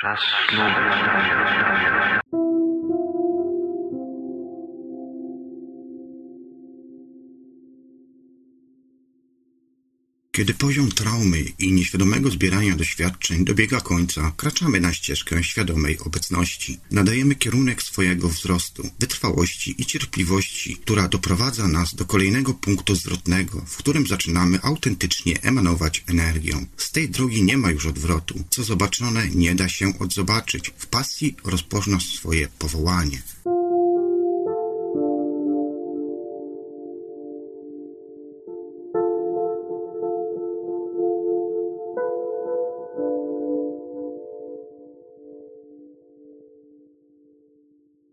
Czas 0.00 0.20
snu. 0.48 2.45
Kiedy 10.36 10.54
poziom 10.54 10.92
traumy 10.92 11.44
i 11.58 11.72
nieświadomego 11.72 12.30
zbierania 12.30 12.76
doświadczeń 12.76 13.44
dobiega 13.44 13.80
końca, 13.80 14.32
kraczamy 14.36 14.80
na 14.80 14.92
ścieżkę 14.92 15.44
świadomej 15.44 15.98
obecności. 15.98 16.78
Nadajemy 16.90 17.34
kierunek 17.34 17.82
swojego 17.82 18.28
wzrostu, 18.28 18.90
wytrwałości 19.00 19.74
i 19.78 19.86
cierpliwości, 19.86 20.76
która 20.76 21.08
doprowadza 21.08 21.68
nas 21.68 21.94
do 21.94 22.04
kolejnego 22.04 22.54
punktu 22.54 22.94
zwrotnego, 22.94 23.64
w 23.66 23.76
którym 23.76 24.06
zaczynamy 24.06 24.62
autentycznie 24.62 25.42
emanować 25.42 26.04
energią. 26.06 26.66
Z 26.76 26.90
tej 26.92 27.08
drogi 27.08 27.42
nie 27.42 27.56
ma 27.56 27.70
już 27.70 27.86
odwrotu. 27.86 28.44
Co 28.50 28.64
zobaczone 28.64 29.28
nie 29.28 29.54
da 29.54 29.68
się 29.68 29.98
odzobaczyć. 29.98 30.72
W 30.78 30.86
pasji 30.86 31.36
rozpoznasz 31.44 32.06
swoje 32.06 32.48
powołanie. 32.58 33.22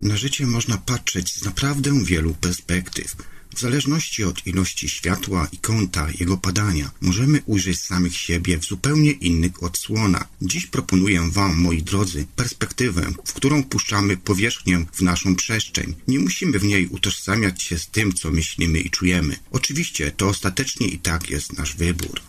Na 0.03 0.17
życie 0.17 0.47
można 0.47 0.77
patrzeć 0.77 1.33
z 1.33 1.43
naprawdę 1.45 2.03
wielu 2.03 2.33
perspektyw. 2.33 3.15
W 3.55 3.59
zależności 3.59 4.23
od 4.23 4.47
ilości 4.47 4.89
światła 4.89 5.47
i 5.51 5.57
kąta 5.57 6.07
jego 6.19 6.37
padania, 6.37 6.91
możemy 7.01 7.41
ujrzeć 7.45 7.79
samych 7.79 8.17
siebie 8.17 8.57
w 8.57 8.65
zupełnie 8.65 9.11
innych 9.11 9.63
odsłonach. 9.63 10.27
Dziś 10.41 10.65
proponuję 10.65 11.29
Wam, 11.31 11.61
moi 11.61 11.83
drodzy, 11.83 12.25
perspektywę, 12.35 13.11
w 13.25 13.33
którą 13.33 13.63
puszczamy 13.63 14.17
powierzchnię 14.17 14.85
w 14.93 15.01
naszą 15.01 15.35
przestrzeń. 15.35 15.95
Nie 16.07 16.19
musimy 16.19 16.59
w 16.59 16.63
niej 16.63 16.87
utożsamiać 16.87 17.63
się 17.63 17.77
z 17.77 17.87
tym, 17.87 18.13
co 18.13 18.31
myślimy 18.31 18.79
i 18.79 18.89
czujemy. 18.89 19.37
Oczywiście 19.51 20.11
to 20.11 20.27
ostatecznie 20.27 20.87
i 20.87 20.99
tak 20.99 21.29
jest 21.29 21.57
nasz 21.57 21.75
wybór. 21.75 22.21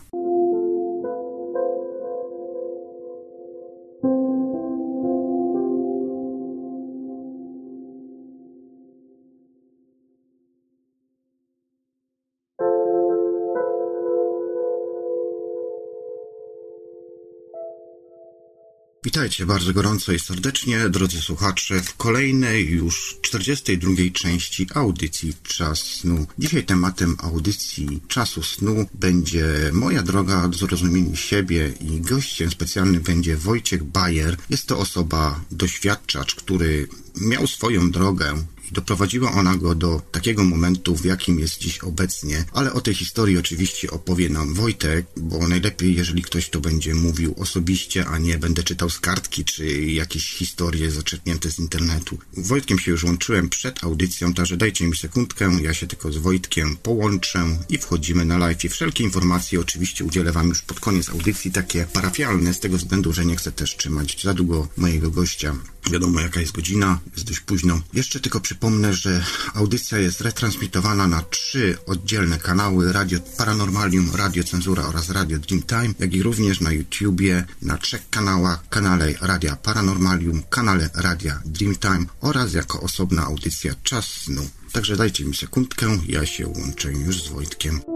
Witajcie 19.25 19.45
bardzo 19.45 19.73
gorąco 19.73 20.11
i 20.11 20.19
serdecznie, 20.19 20.89
drodzy 20.89 21.21
słuchacze, 21.21 21.81
w 21.81 21.95
kolejnej 21.97 22.67
już 22.67 23.17
42 23.21 23.91
części 24.13 24.67
audycji 24.73 25.33
Czas 25.43 25.79
Snu. 25.79 26.27
Dzisiaj 26.39 26.65
tematem 26.65 27.15
audycji 27.19 28.01
Czasu 28.07 28.43
Snu 28.43 28.85
będzie 28.93 29.45
moja 29.73 30.03
droga 30.03 30.47
do 30.47 30.57
zrozumienia 30.57 31.15
siebie 31.15 31.73
i 31.81 32.01
gościem 32.01 32.51
specjalnym 32.51 33.01
będzie 33.01 33.37
Wojciech 33.37 33.83
Bajer. 33.83 34.37
Jest 34.49 34.67
to 34.67 34.77
osoba, 34.79 35.41
doświadczacz, 35.51 36.35
który 36.35 36.87
miał 37.21 37.47
swoją 37.47 37.91
drogę 37.91 38.45
doprowadziła 38.71 39.31
ona 39.31 39.55
go 39.55 39.75
do 39.75 40.01
takiego 40.11 40.43
momentu, 40.43 40.95
w 40.95 41.05
jakim 41.05 41.39
jest 41.39 41.57
dziś 41.57 41.79
obecnie. 41.79 42.45
Ale 42.53 42.73
o 42.73 42.81
tej 42.81 42.93
historii 42.93 43.37
oczywiście 43.37 43.91
opowie 43.91 44.29
nam 44.29 44.53
Wojtek, 44.53 45.05
bo 45.17 45.47
najlepiej, 45.47 45.95
jeżeli 45.95 46.21
ktoś 46.21 46.49
to 46.49 46.61
będzie 46.61 46.95
mówił 46.95 47.35
osobiście, 47.37 48.05
a 48.05 48.17
nie 48.17 48.37
będę 48.37 48.63
czytał 48.63 48.89
z 48.89 48.99
kartki, 48.99 49.45
czy 49.45 49.81
jakieś 49.81 50.33
historie 50.33 50.91
zaczerpnięte 50.91 51.51
z 51.51 51.59
internetu. 51.59 52.17
Wojtkiem 52.37 52.79
się 52.79 52.91
już 52.91 53.03
łączyłem 53.03 53.49
przed 53.49 53.83
audycją, 53.83 54.33
także 54.33 54.57
dajcie 54.57 54.87
mi 54.87 54.97
sekundkę, 54.97 55.57
ja 55.61 55.73
się 55.73 55.87
tylko 55.87 56.11
z 56.11 56.17
Wojtkiem 56.17 56.77
połączę 56.77 57.57
i 57.69 57.77
wchodzimy 57.77 58.25
na 58.25 58.37
live. 58.37 58.65
I 58.65 58.69
wszelkie 58.69 59.03
informacje 59.03 59.59
oczywiście 59.59 60.05
udzielę 60.05 60.31
wam 60.31 60.49
już 60.49 60.61
pod 60.61 60.79
koniec 60.79 61.09
audycji, 61.09 61.51
takie 61.51 61.85
parafialne, 61.93 62.53
z 62.53 62.59
tego 62.59 62.77
względu, 62.77 63.13
że 63.13 63.25
nie 63.25 63.35
chcę 63.35 63.51
też 63.51 63.77
trzymać 63.77 64.23
za 64.23 64.33
długo 64.33 64.67
mojego 64.77 65.11
gościa. 65.11 65.55
Wiadomo 65.91 66.21
jaka 66.21 66.41
jest 66.41 66.51
godzina, 66.51 66.99
jest 67.15 67.27
dość 67.27 67.39
późno. 67.39 67.81
Jeszcze 67.93 68.19
tylko 68.19 68.39
przypomnę, 68.55 68.93
że 68.93 69.25
audycja 69.53 69.97
jest 69.97 70.21
retransmitowana 70.21 71.07
na 71.07 71.21
trzy 71.21 71.77
oddzielne 71.85 72.37
kanały 72.39 72.93
Radio 72.93 73.19
Paranormalium, 73.37 74.11
Radio 74.15 74.43
Cenzura 74.43 74.83
oraz 74.87 75.09
Radio 75.09 75.39
Dreamtime, 75.39 75.93
jak 75.99 76.13
i 76.13 76.23
również 76.23 76.61
na 76.61 76.71
YouTubie 76.71 77.45
na 77.61 77.77
trzech 77.77 78.09
kanałach, 78.09 78.69
kanale 78.69 79.13
Radia 79.21 79.55
Paranormalium, 79.55 80.43
kanale 80.49 80.89
Radia 80.93 81.41
Dreamtime 81.45 82.05
oraz 82.21 82.53
jako 82.53 82.81
osobna 82.81 83.23
audycja 83.23 83.73
Czas 83.83 84.05
Snu. 84.05 84.49
Także 84.71 84.95
dajcie 84.95 85.25
mi 85.25 85.35
sekundkę, 85.35 85.99
ja 86.07 86.25
się 86.25 86.47
łączę 86.47 86.91
już 86.91 87.23
z 87.23 87.27
Wojtkiem. 87.27 87.94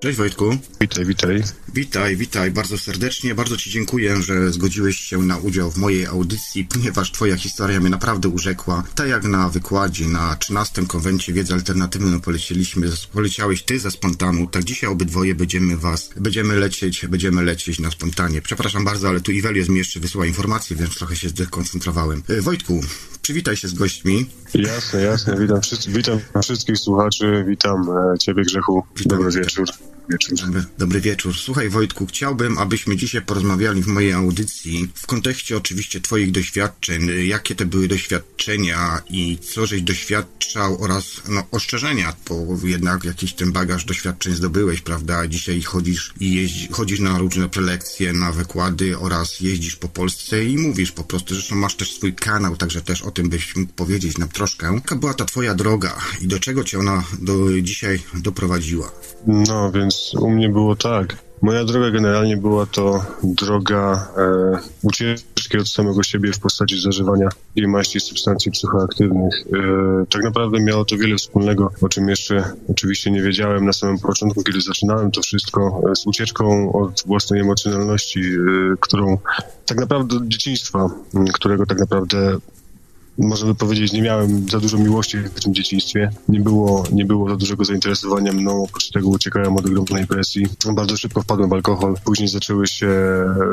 Cześć 0.00 0.18
Wojtku. 0.18 0.58
Witaj, 0.80 1.04
witaj. 1.04 1.42
Witaj, 1.74 2.16
witaj 2.16 2.50
bardzo 2.50 2.78
serdecznie. 2.78 3.34
Bardzo 3.34 3.56
Ci 3.56 3.70
dziękuję, 3.70 4.22
że 4.22 4.52
zgodziłeś 4.52 4.96
się 4.96 5.18
na 5.18 5.36
udział 5.38 5.70
w 5.70 5.76
mojej 5.76 6.06
audycji, 6.06 6.64
ponieważ 6.64 7.12
Twoja 7.12 7.36
historia 7.36 7.80
mnie 7.80 7.90
naprawdę 7.90 8.28
urzekła. 8.28 8.84
Tak 8.94 9.08
jak 9.08 9.24
na 9.24 9.48
wykładzie 9.48 10.08
na 10.08 10.36
13 10.36 10.86
konwencie 10.86 11.32
wiedzy 11.32 11.54
alternatywnej 11.54 12.20
polecieliśmy, 12.20 12.90
poleciałeś 13.12 13.62
Ty 13.62 13.78
ze 13.78 13.90
spontanu, 13.90 14.46
tak 14.46 14.64
dzisiaj 14.64 14.90
obydwoje 14.90 15.34
będziemy 15.34 15.76
Was, 15.76 16.10
będziemy 16.16 16.56
lecieć, 16.56 17.06
będziemy 17.06 17.42
lecieć 17.42 17.78
na 17.78 17.90
spontanie. 17.90 18.42
Przepraszam 18.42 18.84
bardzo, 18.84 19.08
ale 19.08 19.20
tu 19.20 19.32
Iwelios 19.32 19.68
mi 19.68 19.78
jeszcze 19.78 20.00
wysyła 20.00 20.26
informacje, 20.26 20.76
więc 20.76 20.94
trochę 20.94 21.16
się 21.16 21.28
zdekoncentrowałem. 21.28 22.22
E, 22.28 22.40
Wojtku, 22.40 22.80
przywitaj 23.22 23.56
się 23.56 23.68
z 23.68 23.74
gośćmi. 23.74 24.26
Jasne, 24.54 25.02
jasne. 25.02 25.36
Witam, 25.36 25.60
wszyscy, 25.60 25.90
witam 25.90 26.20
wszystkich 26.42 26.78
słuchaczy, 26.78 27.44
witam 27.48 27.90
e, 28.14 28.18
Ciebie 28.18 28.42
Grzechu. 28.42 28.82
Witam. 28.96 29.18
Dobry 29.18 29.40
wieczór. 29.40 29.66
Wieczór. 30.10 30.38
Dobry, 30.38 30.64
dobry 30.78 31.00
wieczór. 31.00 31.36
Słuchaj 31.36 31.68
Wojtku, 31.68 32.06
chciałbym, 32.06 32.58
abyśmy 32.58 32.96
dzisiaj 32.96 33.22
porozmawiali 33.22 33.82
w 33.82 33.86
mojej 33.86 34.12
audycji 34.12 34.88
w 34.94 35.06
kontekście 35.06 35.56
oczywiście 35.56 36.00
Twoich 36.00 36.30
doświadczeń. 36.30 37.10
Jakie 37.26 37.54
to 37.54 37.66
były 37.66 37.88
doświadczenia 37.88 39.02
i 39.10 39.38
co 39.38 39.66
żeś 39.66 39.82
doświadczał 39.82 40.82
oraz 40.82 41.22
no, 41.28 41.46
ostrzeżenia, 41.50 42.16
bo 42.28 42.46
jednak 42.64 43.04
jakiś 43.04 43.32
ten 43.32 43.52
bagaż 43.52 43.84
doświadczeń 43.84 44.34
zdobyłeś, 44.34 44.80
prawda? 44.80 45.26
Dzisiaj 45.26 45.62
chodzisz 45.62 46.12
i 46.20 46.34
jeździ, 46.34 46.68
chodzisz 46.72 47.00
na 47.00 47.18
różne 47.18 47.48
prelekcje, 47.48 48.12
na 48.12 48.32
wykłady 48.32 48.98
oraz 48.98 49.40
jeździsz 49.40 49.76
po 49.76 49.88
Polsce 49.88 50.44
i 50.44 50.58
mówisz 50.58 50.92
po 50.92 51.04
prostu, 51.04 51.34
zresztą 51.34 51.56
masz 51.56 51.74
też 51.74 51.92
swój 51.92 52.14
kanał, 52.14 52.56
także 52.56 52.82
też 52.82 53.02
o 53.02 53.10
tym 53.10 53.28
byś 53.28 53.56
mógł 53.56 53.72
powiedzieć 53.72 54.18
nam 54.18 54.28
troszkę. 54.28 54.74
Jaka 54.74 54.96
była 54.96 55.14
ta 55.14 55.24
Twoja 55.24 55.54
droga 55.54 55.96
i 56.20 56.26
do 56.26 56.40
czego 56.40 56.64
Cię 56.64 56.78
ona 56.78 57.04
do 57.18 57.62
dzisiaj 57.62 58.02
doprowadziła? 58.14 58.92
No, 59.26 59.72
więc 59.72 59.97
u 60.20 60.30
mnie 60.30 60.48
było 60.48 60.76
tak. 60.76 61.16
Moja 61.42 61.64
droga 61.64 61.90
generalnie 61.90 62.36
była 62.36 62.66
to 62.66 63.04
droga 63.22 64.08
e, 64.16 64.58
ucieczki 64.82 65.58
od 65.58 65.68
samego 65.68 66.02
siebie 66.02 66.32
w 66.32 66.40
postaci 66.40 66.80
zażywania 66.80 67.28
i 67.56 67.66
maści 67.66 68.00
substancji 68.00 68.52
psychoaktywnych. 68.52 69.34
E, 69.52 70.06
tak 70.10 70.22
naprawdę 70.22 70.60
miało 70.60 70.84
to 70.84 70.96
wiele 70.96 71.16
wspólnego, 71.16 71.70
o 71.82 71.88
czym 71.88 72.08
jeszcze 72.08 72.44
oczywiście 72.68 73.10
nie 73.10 73.22
wiedziałem 73.22 73.64
na 73.64 73.72
samym 73.72 73.98
początku, 73.98 74.42
kiedy 74.42 74.60
zaczynałem 74.60 75.10
to 75.10 75.22
wszystko, 75.22 75.82
e, 75.90 75.96
z 75.96 76.06
ucieczką 76.06 76.72
od 76.72 77.02
własnej 77.06 77.40
emocjonalności, 77.40 78.20
e, 78.20 78.34
którą 78.80 79.18
tak 79.66 79.78
naprawdę 79.78 80.16
od 80.16 80.28
dzieciństwa, 80.28 80.90
którego 81.32 81.66
tak 81.66 81.78
naprawdę 81.78 82.38
można 83.18 83.48
by 83.48 83.54
powiedzieć, 83.54 83.92
nie 83.92 84.02
miałem 84.02 84.48
za 84.48 84.60
dużo 84.60 84.78
miłości 84.78 85.18
w 85.18 85.40
tym 85.40 85.54
dzieciństwie. 85.54 86.10
Nie 86.28 86.40
było, 86.40 86.84
nie 86.92 87.04
było 87.04 87.30
za 87.30 87.36
dużego 87.36 87.64
zainteresowania 87.64 88.32
mną, 88.32 88.62
oprócz 88.62 88.90
tego 88.90 89.08
uciekałem 89.08 89.56
od 89.56 89.66
ogromnej 89.66 90.06
presji. 90.06 90.46
Bardzo 90.74 90.96
szybko 90.96 91.22
wpadłem 91.22 91.50
w 91.50 91.52
alkohol, 91.52 91.94
później 92.04 92.28
zaczęły 92.28 92.66
się 92.66 92.88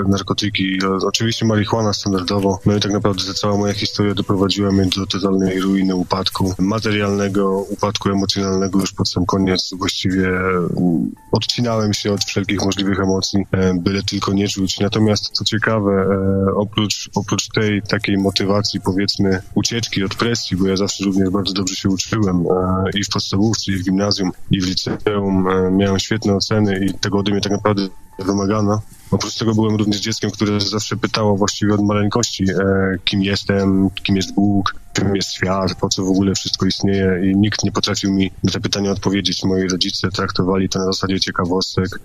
narkotyki, 0.07 0.79
oczywiście 1.07 1.45
marihuana 1.45 1.93
standardowo. 1.93 2.59
No 2.65 2.75
i 2.75 2.79
tak 2.79 2.91
naprawdę 2.91 3.23
ta 3.27 3.33
cała 3.33 3.57
moja 3.57 3.73
historia 3.73 4.13
doprowadziła 4.13 4.71
mnie 4.71 4.89
do 4.97 5.05
totalnej 5.05 5.61
ruiny, 5.61 5.95
upadku 5.95 6.53
materialnego, 6.59 7.59
upadku 7.59 8.09
emocjonalnego 8.09 8.79
już 8.79 8.93
pod 8.93 9.09
sam 9.09 9.25
koniec. 9.25 9.73
Właściwie 9.77 10.27
mm, 10.27 11.11
odcinałem 11.31 11.93
się 11.93 12.13
od 12.13 12.23
wszelkich 12.23 12.65
możliwych 12.65 12.99
emocji, 12.99 13.45
e, 13.51 13.73
byle 13.73 14.03
tylko 14.03 14.33
nie 14.33 14.47
czuć. 14.47 14.79
Natomiast 14.79 15.29
co 15.31 15.45
ciekawe, 15.45 15.91
e, 15.91 16.55
oprócz, 16.55 17.09
oprócz 17.15 17.47
tej 17.49 17.81
takiej 17.81 18.17
motywacji, 18.17 18.81
powiedzmy, 18.81 19.41
ucieczki 19.55 20.03
od 20.03 20.15
presji, 20.15 20.57
bo 20.57 20.67
ja 20.67 20.75
zawsze 20.75 21.05
również 21.05 21.29
bardzo 21.29 21.53
dobrze 21.53 21.75
się 21.75 21.89
uczyłem 21.89 22.37
e, 22.37 22.99
i 22.99 23.03
w 23.03 23.09
podstawówce, 23.09 23.71
i 23.71 23.75
w 23.75 23.83
gimnazjum, 23.83 24.31
i 24.51 24.61
w 24.61 24.65
liceum. 24.65 25.47
E, 25.47 25.71
miałem 25.71 25.99
świetne 25.99 26.35
oceny 26.35 26.85
i 26.85 26.93
tego 26.93 27.17
ode 27.17 27.31
mnie 27.31 27.41
tak 27.41 27.51
naprawdę 27.51 27.87
wymagano. 28.19 28.81
Oprócz 29.11 29.35
tego 29.35 29.55
byłem 29.55 29.75
również 29.75 29.99
dzieckiem, 29.99 30.31
które 30.31 30.61
zawsze 30.61 30.97
pytało 30.97 31.37
właściwie 31.37 31.73
od 31.73 31.81
maleńkości, 31.81 32.43
e, 32.43 32.97
kim 33.05 33.21
jestem, 33.21 33.89
kim 34.03 34.15
jest 34.15 34.33
Bóg, 34.33 34.75
czym 34.93 35.15
jest 35.15 35.33
świat, 35.33 35.75
po 35.75 35.89
co 35.89 36.03
w 36.03 36.09
ogóle 36.09 36.35
wszystko 36.35 36.65
istnieje 36.65 37.31
i 37.31 37.35
nikt 37.35 37.63
nie 37.63 37.71
potrafił 37.71 38.13
mi 38.13 38.31
na 38.43 38.51
te 38.51 38.59
pytania 38.59 38.91
odpowiedzieć. 38.91 39.43
Moi 39.43 39.67
rodzice 39.67 40.09
traktowali 40.09 40.69
to 40.69 40.79
na 40.79 40.85
zasadzie 40.85 41.19
ciekawostek, 41.19 41.99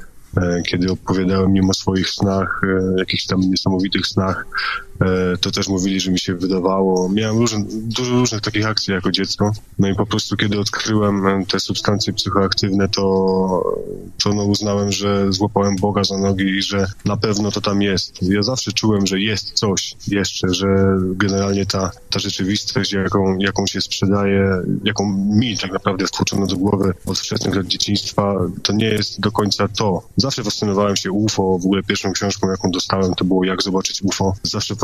kiedy 0.66 0.92
opowiadałem 0.92 1.56
im 1.56 1.70
o 1.70 1.74
swoich 1.74 2.08
snach, 2.08 2.60
jakichś 2.98 3.26
tam 3.26 3.40
niesamowitych 3.40 4.06
snach, 4.06 4.46
to 5.40 5.50
też 5.50 5.68
mówili, 5.68 6.00
że 6.00 6.10
mi 6.10 6.18
się 6.18 6.34
wydawało. 6.34 7.08
Miałem 7.08 7.44
dużo 7.72 8.10
różnych 8.10 8.40
takich 8.40 8.66
akcji 8.66 8.94
jako 8.94 9.10
dziecko. 9.10 9.52
No 9.78 9.88
i 9.88 9.94
po 9.94 10.06
prostu, 10.06 10.36
kiedy 10.36 10.60
odkryłem 10.60 11.26
e, 11.26 11.46
te 11.46 11.60
substancje 11.60 12.12
psychoaktywne, 12.12 12.88
to, 12.88 13.02
to 14.22 14.34
no 14.34 14.44
uznałem, 14.44 14.92
że 14.92 15.32
złapałem 15.32 15.76
Boga 15.76 16.04
za 16.04 16.18
nogi 16.18 16.44
i 16.44 16.62
że 16.62 16.86
na 17.04 17.16
pewno 17.16 17.50
to 17.50 17.60
tam 17.60 17.82
jest. 17.82 18.22
Ja 18.22 18.42
zawsze 18.42 18.72
czułem, 18.72 19.06
że 19.06 19.20
jest 19.20 19.52
coś 19.52 19.96
jeszcze, 20.08 20.54
że 20.54 20.66
generalnie 21.00 21.66
ta, 21.66 21.90
ta 22.10 22.18
rzeczywistość, 22.18 22.92
jaką, 22.92 23.38
jaką 23.38 23.66
się 23.66 23.80
sprzedaje, 23.80 24.62
jaką 24.84 25.04
mi 25.36 25.58
tak 25.58 25.72
naprawdę 25.72 26.06
wtłoczono 26.06 26.46
do 26.46 26.56
głowy 26.56 26.94
od 27.06 27.18
wczesnych 27.18 27.54
lat 27.54 27.66
dzieciństwa, 27.66 28.34
to 28.62 28.72
nie 28.72 28.86
jest 28.86 29.20
do 29.20 29.32
końca 29.32 29.68
to. 29.68 30.02
Zawsze 30.16 30.44
fascynowałem 30.44 30.96
się 30.96 31.12
UFO. 31.12 31.58
W 31.58 31.64
ogóle 31.64 31.82
pierwszą 31.82 32.12
książką, 32.12 32.50
jaką 32.50 32.70
dostałem, 32.70 33.14
to 33.14 33.24
było 33.24 33.44
Jak 33.44 33.62
zobaczyć 33.62 34.02
UFO. 34.02 34.34
Zawsze 34.42 34.76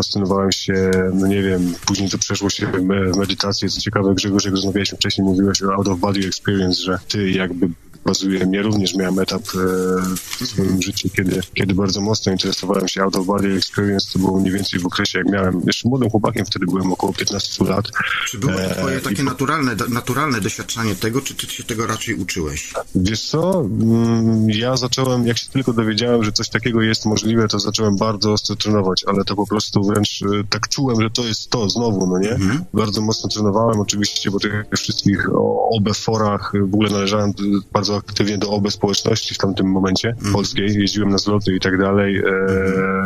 się, 0.50 0.91
no 1.14 1.26
nie 1.26 1.43
wiem, 1.43 1.75
później 1.87 2.11
to 2.11 2.19
przeszło 2.19 2.50
się 2.50 2.67
w 2.67 3.17
medytację. 3.19 3.69
Co 3.69 3.81
ciekawe, 3.81 4.14
Grzegorz, 4.14 4.44
jak 4.44 4.55
rozmawialiśmy 4.55 4.99
wcześniej, 4.99 5.26
mówiłeś 5.26 5.62
o 5.62 5.75
out 5.75 5.88
of 5.88 5.99
body 5.99 6.26
experience, 6.26 6.82
że 6.82 6.99
ty 7.08 7.31
jakby 7.31 7.69
bazuje. 8.06 8.49
Ja 8.53 8.62
również 8.62 8.94
miałem 8.94 9.19
etap 9.19 9.43
e, 9.43 10.44
w 10.44 10.47
swoim 10.47 10.82
życiu, 10.82 11.08
kiedy, 11.17 11.41
kiedy 11.55 11.75
bardzo 11.75 12.00
mocno 12.00 12.32
interesowałem 12.32 12.88
się 12.88 13.03
out 13.03 13.17
of 13.17 13.26
body 13.26 13.56
experience. 13.56 14.12
To 14.12 14.19
było 14.19 14.41
mniej 14.41 14.53
więcej 14.53 14.81
w 14.81 14.87
okresie, 14.87 15.19
jak 15.19 15.29
miałem, 15.29 15.61
jeszcze 15.67 15.88
młodym 15.88 16.11
chłopakiem, 16.11 16.47
wtedy 16.47 16.67
byłem 16.67 16.93
około 16.93 17.12
15 17.12 17.64
lat. 17.64 17.85
Czy 18.26 18.38
było 18.38 18.53
to 18.53 18.75
twoje 18.75 19.00
takie 19.00 19.23
naturalne, 19.23 19.76
naturalne 19.88 20.41
doświadczanie 20.41 20.94
tego, 20.94 21.20
czy 21.20 21.35
ty 21.35 21.47
się 21.47 21.64
tego 21.64 21.87
raczej 21.87 22.14
uczyłeś? 22.14 22.73
Wiesz 22.94 23.23
co, 23.23 23.61
mm, 23.61 24.50
ja 24.50 24.76
zacząłem, 24.76 25.26
jak 25.26 25.38
się 25.38 25.49
tylko 25.50 25.73
dowiedziałem, 25.73 26.25
że 26.25 26.32
coś 26.32 26.49
takiego 26.49 26.82
jest 26.82 27.06
możliwe, 27.06 27.49
to 27.49 27.59
zacząłem 27.59 27.97
bardzo 27.97 28.32
ostro 28.32 28.56
trenować, 28.56 29.05
ale 29.06 29.25
to 29.25 29.37
po 29.37 29.47
prostu 29.47 29.82
wręcz 29.82 30.23
e, 30.23 30.44
tak 30.50 30.69
czułem, 30.69 31.02
że 31.02 31.11
to 31.11 31.25
jest 31.25 31.50
to 31.50 31.70
znowu, 31.70 32.06
no 32.06 32.19
nie? 32.19 32.31
Mhm. 32.31 32.64
Bardzo 32.75 33.00
mocno 33.00 33.29
trenowałem 33.29 33.81
oczywiście 33.81 34.31
po 34.31 34.41
tych 34.41 34.64
wszystkich 34.76 35.29
OB 35.70 35.97
forach, 35.97 36.52
w 36.61 36.75
ogóle 36.75 36.91
należałem 36.91 37.32
bardzo 37.73 37.95
aktywnie 37.96 38.38
do 38.38 38.50
OB 38.50 38.70
społeczności 38.72 39.34
w 39.34 39.38
tamtym 39.38 39.70
momencie 39.70 40.14
mm. 40.20 40.32
polskiej, 40.32 40.75
jeździłem 40.75 41.08
na 41.08 41.19
zloty 41.19 41.54
i 41.54 41.60
tak 41.60 41.78
dalej. 41.78 42.19
E, 42.19 42.22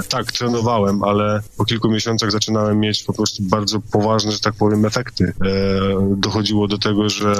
tak, 0.08 0.32
trenowałem, 0.32 1.04
ale 1.04 1.40
po 1.56 1.64
kilku 1.64 1.90
miesiącach 1.90 2.30
zaczynałem 2.30 2.80
mieć 2.80 3.02
po 3.02 3.12
prostu 3.12 3.42
bardzo 3.42 3.80
poważne, 3.80 4.32
że 4.32 4.40
tak 4.40 4.54
powiem, 4.54 4.84
efekty. 4.84 5.24
E, 5.24 6.14
dochodziło 6.16 6.68
do 6.68 6.78
tego, 6.78 7.08
że 7.08 7.34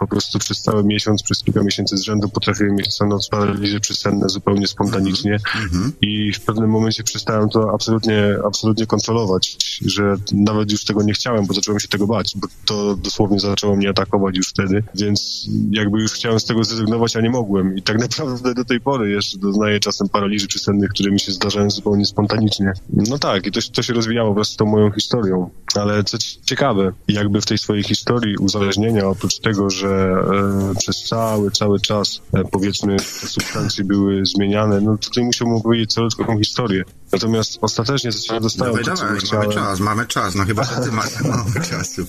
po 0.00 0.06
prostu 0.06 0.38
przez 0.38 0.62
cały 0.62 0.84
miesiąc, 0.84 1.22
przez 1.22 1.42
kilka 1.42 1.62
miesięcy 1.62 1.96
z 1.96 2.02
rzędu 2.02 2.28
potrafiłem 2.28 2.74
mieć 2.74 2.94
co 2.96 3.06
noc 3.06 3.28
paraliże 3.28 3.80
przysenne 3.80 4.28
zupełnie 4.28 4.66
spontanicznie 4.66 5.38
mm. 5.72 5.92
i 6.00 6.32
w 6.32 6.40
pewnym 6.40 6.70
momencie 6.70 7.04
przestałem 7.04 7.48
to 7.48 7.70
absolutnie, 7.74 8.38
absolutnie 8.46 8.86
kontrolować, 8.86 9.56
że 9.86 10.16
nawet 10.32 10.72
już 10.72 10.84
tego 10.84 11.02
nie 11.02 11.12
chciałem, 11.12 11.46
bo 11.46 11.54
zacząłem 11.54 11.80
się 11.80 11.88
tego 11.88 12.06
bać, 12.06 12.32
bo 12.36 12.48
to 12.66 12.96
dosłownie 12.96 13.40
zaczęło 13.40 13.76
mnie 13.76 13.88
atakować 13.90 14.36
już 14.36 14.48
wtedy, 14.48 14.82
więc 14.94 15.48
jakby 15.70 16.00
już 16.00 16.12
chciałem 16.12 16.40
tego 16.46 16.64
zrezygnować, 16.64 17.16
a 17.16 17.20
nie 17.20 17.30
mogłem. 17.30 17.76
I 17.76 17.82
tak 17.82 17.98
naprawdę 18.08 18.54
do 18.54 18.64
tej 18.64 18.80
pory 18.80 19.10
jeszcze 19.10 19.38
doznaję 19.38 19.80
czasem 19.80 20.08
paraliży 20.08 20.46
przysennych, 20.46 20.90
które 20.90 21.10
mi 21.10 21.20
się 21.20 21.32
zdarzają 21.32 21.70
zupełnie 21.70 22.06
spontanicznie. 22.06 22.72
No 22.92 23.18
tak, 23.18 23.46
i 23.46 23.52
to, 23.52 23.60
to 23.72 23.82
się 23.82 23.92
rozwijało 23.92 24.34
wraz 24.34 24.48
z 24.48 24.56
tą 24.56 24.66
moją 24.66 24.90
historią. 24.90 25.50
Ale 25.74 26.04
co 26.04 26.18
ciekawe, 26.44 26.92
jakby 27.08 27.40
w 27.40 27.46
tej 27.46 27.58
swojej 27.58 27.82
historii 27.82 28.36
uzależnienia, 28.36 29.06
oprócz 29.08 29.38
tego, 29.38 29.70
że 29.70 29.88
e, 29.88 30.74
przez 30.78 31.04
cały, 31.04 31.50
cały 31.50 31.80
czas, 31.80 32.22
e, 32.34 32.44
powiedzmy, 32.44 32.96
te 32.96 33.28
substancje 33.28 33.84
były 33.84 34.26
zmieniane, 34.26 34.80
no 34.80 34.98
tutaj 34.98 35.24
musiałbym 35.24 35.56
opowiedzieć 35.56 35.92
całą 35.92 36.38
historię. 36.38 36.84
Natomiast 37.12 37.58
ostatecznie 37.60 38.10
dostałem 38.40 38.74
dawaj, 38.74 38.84
to, 38.84 38.90
dawaj, 38.94 39.18
mamy 39.32 39.54
czas, 39.54 39.80
mamy 39.80 40.06
czas, 40.06 40.34
no 40.34 40.44
chyba, 40.44 40.64
że 40.64 40.76
ty 40.76 40.92
masz 40.92 41.20
mało 41.30 41.44
czasu. 41.70 42.02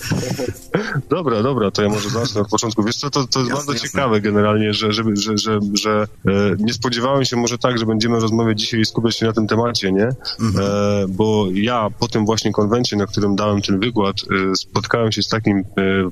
dobra, 1.10 1.44
dobra, 1.44 1.72
to 1.72 1.84
ja 1.84 1.90
może 1.90 2.10
zacznę 2.10 2.42
od 2.42 2.50
początku. 2.50 2.84
Wiesz 2.84 2.96
co, 2.96 3.10
to, 3.10 3.28
to 3.28 3.40
jest 3.40 3.52
bardzo 3.52 3.74
jasne. 3.74 3.90
ciekawe 3.90 4.22
generalnie, 4.22 4.74
że, 4.74 4.92
że, 4.92 5.04
że, 5.14 5.38
że, 5.38 5.60
że 5.74 6.08
e, 6.28 6.56
nie 6.60 6.74
spodziewałem 6.74 7.26
się 7.26 7.38
może 7.38 7.58
tak, 7.58 7.78
że 7.78 7.86
będziemy 7.86 8.20
rozmawiać 8.20 8.60
dzisiaj 8.60 8.80
i 8.80 8.86
skupiać 8.86 9.18
się 9.18 9.26
na 9.26 9.34
tym 9.34 9.48
temacie, 9.48 9.92
nie? 9.92 10.10
Mhm. 10.40 10.66
E, 10.66 11.06
bo 11.08 11.48
ja 11.54 11.88
po 12.00 12.08
tym 12.08 12.26
właśnie 12.26 12.52
konwencie, 12.52 12.96
na 12.96 13.06
którym 13.06 13.36
dałem 13.36 13.62
ten 13.62 13.80
wykład, 13.80 14.16
e, 14.52 14.56
spotkałem 14.56 15.12
się 15.12 15.24
z 15.24 15.28
takim 15.28 15.58
e, 15.58 15.64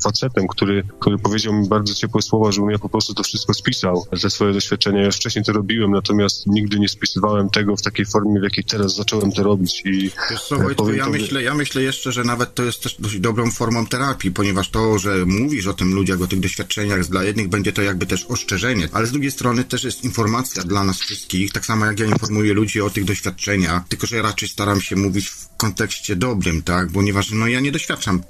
facetem, 0.04 0.48
który, 0.48 0.84
który 1.00 1.18
powiedział 1.18 1.54
mi 1.54 1.68
bardzo 1.68 1.94
ciepłe 1.94 2.22
słowa, 2.22 2.52
żebym 2.52 2.70
ja 2.70 2.80
po 2.80 2.90
prostu 2.90 3.14
to 3.14 3.24
wszystko 3.24 3.54
spisał, 3.54 4.06
te 4.22 4.30
swoje 4.30 4.54
doświadczenia. 4.54 5.02
Ja 5.02 5.12
wcześniej 5.12 5.46
to 5.46 5.54
robiłem, 5.54 5.92
natomiast 5.92 6.48
nigdy 6.48 6.80
nie 6.80 6.90
spisywałem 6.90 7.50
tego 7.50 7.78
w 7.78 7.82
takiej 7.82 8.06
formie, 8.06 8.40
w 8.40 8.44
jakiej 8.44 8.64
teraz 8.78 8.96
zacząłem 8.96 9.32
to 9.32 9.44
robić 9.44 9.82
i... 9.86 10.12
Co, 10.50 10.58
Wojtku, 10.58 10.94
ja, 10.94 11.10
myślę, 11.10 11.44
ja 11.44 11.54
myślę 11.54 11.82
jeszcze, 11.82 12.12
że 12.12 12.24
nawet 12.24 12.56
to 12.56 12.64
jest 12.64 12.84
też 12.84 12.96
dość 13.00 13.20
dobrą 13.20 13.52
formą 13.52 13.86
terapii, 13.86 14.32
ponieważ 14.32 14.70
to, 14.70 15.00
że 15.00 15.26
mówisz 15.26 15.68
o 15.68 15.74
tym 15.74 15.94
ludziach, 15.94 16.22
o 16.22 16.28
tych 16.28 16.40
doświadczeniach, 16.40 17.08
dla 17.08 17.24
jednych 17.24 17.48
będzie 17.48 17.74
to 17.74 17.82
jakby 17.82 18.06
też 18.06 18.26
ostrzeżenie, 18.26 18.90
ale 18.92 19.08
z 19.08 19.12
drugiej 19.12 19.32
strony 19.32 19.64
też 19.64 19.84
jest 19.84 20.04
informacja 20.04 20.64
dla 20.64 20.84
nas 20.84 21.00
wszystkich, 21.00 21.52
tak 21.52 21.66
samo 21.66 21.86
jak 21.86 22.00
ja 22.00 22.06
informuję 22.06 22.54
ludzi 22.54 22.82
o 22.82 22.90
tych 22.90 23.06
doświadczeniach, 23.06 23.88
tylko 23.88 24.08
że 24.08 24.16
ja 24.16 24.22
raczej 24.22 24.50
staram 24.50 24.82
się 24.82 24.96
mówić 24.96 25.30
w 25.30 25.48
kontekście 25.58 26.16
dobrym, 26.16 26.62
tak, 26.62 26.92
ponieważ 26.92 27.32
no 27.32 27.48
ja 27.48 27.60
nie 27.60 27.72
doświadczam 27.72 28.22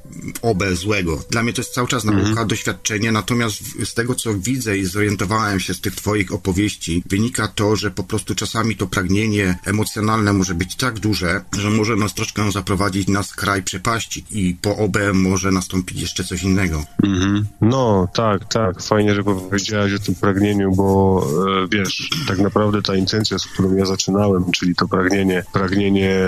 OB 0.41 0.63
złego. 0.73 1.23
Dla 1.31 1.43
mnie 1.43 1.53
to 1.53 1.61
jest 1.61 1.73
cały 1.73 1.87
czas 1.87 2.03
nauka, 2.03 2.21
mhm. 2.21 2.47
doświadczenie, 2.47 3.11
natomiast 3.11 3.57
z 3.85 3.93
tego, 3.93 4.15
co 4.15 4.33
widzę 4.33 4.77
i 4.77 4.85
zorientowałem 4.85 5.59
się 5.59 5.73
z 5.73 5.81
tych 5.81 5.95
twoich 5.95 6.33
opowieści, 6.33 7.03
wynika 7.05 7.47
to, 7.47 7.75
że 7.75 7.91
po 7.91 8.03
prostu 8.03 8.35
czasami 8.35 8.75
to 8.75 8.87
pragnienie 8.87 9.57
emocjonalne 9.65 10.33
może 10.35 10.55
być 10.55 10.75
tak 10.75 10.99
duże, 10.99 11.41
że 11.57 11.69
może 11.69 11.95
nas 11.95 12.13
troszkę 12.13 12.51
zaprowadzić 12.51 13.07
na 13.07 13.23
skraj 13.23 13.63
przepaści 13.63 14.25
i 14.31 14.55
po 14.61 14.77
OB 14.77 14.97
może 15.13 15.51
nastąpić 15.51 16.01
jeszcze 16.01 16.23
coś 16.23 16.43
innego. 16.43 16.83
Mhm. 17.03 17.45
No, 17.61 18.07
tak, 18.13 18.45
tak. 18.45 18.81
Fajnie, 18.81 19.15
że 19.15 19.23
powiedziałeś 19.23 19.93
o 19.93 19.99
tym 19.99 20.15
pragnieniu, 20.15 20.71
bo 20.71 21.23
e, 21.63 21.67
wiesz, 21.71 22.09
tak 22.27 22.39
naprawdę 22.39 22.81
ta 22.81 22.95
intencja, 22.95 23.39
z 23.39 23.45
którą 23.45 23.75
ja 23.75 23.85
zaczynałem, 23.85 24.51
czyli 24.51 24.75
to 24.75 24.87
pragnienie, 24.87 25.43
pragnienie 25.53 26.19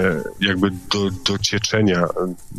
jakby 0.42 0.70
do, 0.72 1.10
docieczenia, 1.26 2.08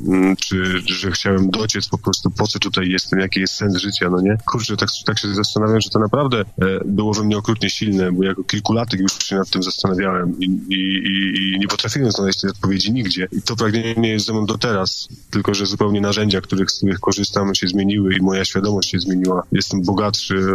mm, 0.06 0.37
czy 0.37 0.83
że 0.87 1.11
chciałem 1.11 1.50
dociec 1.50 1.89
po 1.89 1.99
prostu, 1.99 2.31
po 2.31 2.47
co 2.47 2.59
tutaj 2.59 2.89
jestem, 2.89 3.21
jaki 3.21 3.41
jest 3.41 3.55
sens 3.55 3.77
życia, 3.77 4.11
no 4.11 4.21
nie? 4.21 4.39
Kurczę, 4.47 4.77
tak, 4.77 4.89
tak 5.07 5.19
się 5.19 5.35
zastanawiam, 5.35 5.81
że 5.81 5.90
to 5.90 5.99
naprawdę 5.99 6.40
e, 6.40 6.45
było 6.85 7.14
we 7.14 7.25
mnie 7.25 7.38
okrutnie 7.38 7.71
silne, 7.71 8.12
bo 8.12 8.25
jako 8.25 8.45
kilkulatek 8.45 9.00
już 9.00 9.19
się 9.19 9.37
nad 9.37 9.50
tym 9.50 9.62
zastanawiałem 9.62 10.40
i, 10.40 10.45
i, 10.69 10.75
i 10.75 11.38
nie 11.61 11.68
potrafiłem 11.68 12.12
znaleźć 12.12 12.40
tej 12.40 12.50
odpowiedzi 12.50 12.92
nigdzie. 12.92 13.28
I 13.33 13.42
to 13.42 13.57
pragnienie 13.57 14.09
jest 14.09 14.26
ze 14.26 14.33
mną 14.33 14.47
do 14.47 14.59
teraz, 14.59 15.09
tylko 15.30 15.54
że 15.54 15.66
zupełnie 15.66 16.00
narzędzia, 16.00 16.40
których, 16.40 16.71
z 16.71 16.76
których 16.76 17.00
korzystam, 17.00 17.54
się 17.54 17.68
zmieniły 17.68 18.14
i 18.14 18.23
moja 18.23 18.45
świadomość 18.45 18.90
się 18.90 18.99
zmieniła. 18.99 19.42
Jestem 19.52 19.83
bogatszy, 19.83 20.47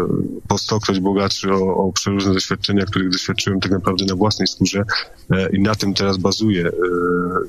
po 0.47 0.57
stokroć 0.57 0.99
bogatszy 0.99 1.53
o, 1.53 1.75
o 1.75 1.91
przeróżne 1.91 2.33
doświadczenia, 2.33 2.85
których 2.85 3.09
doświadczyłem 3.09 3.59
tak 3.59 3.71
naprawdę 3.71 4.05
na 4.05 4.15
własnej 4.15 4.47
skórze 4.47 4.83
e, 5.31 5.49
i 5.55 5.61
na 5.61 5.75
tym 5.75 5.93
teraz 5.93 6.17
bazuję. 6.17 6.67
E, 6.67 6.71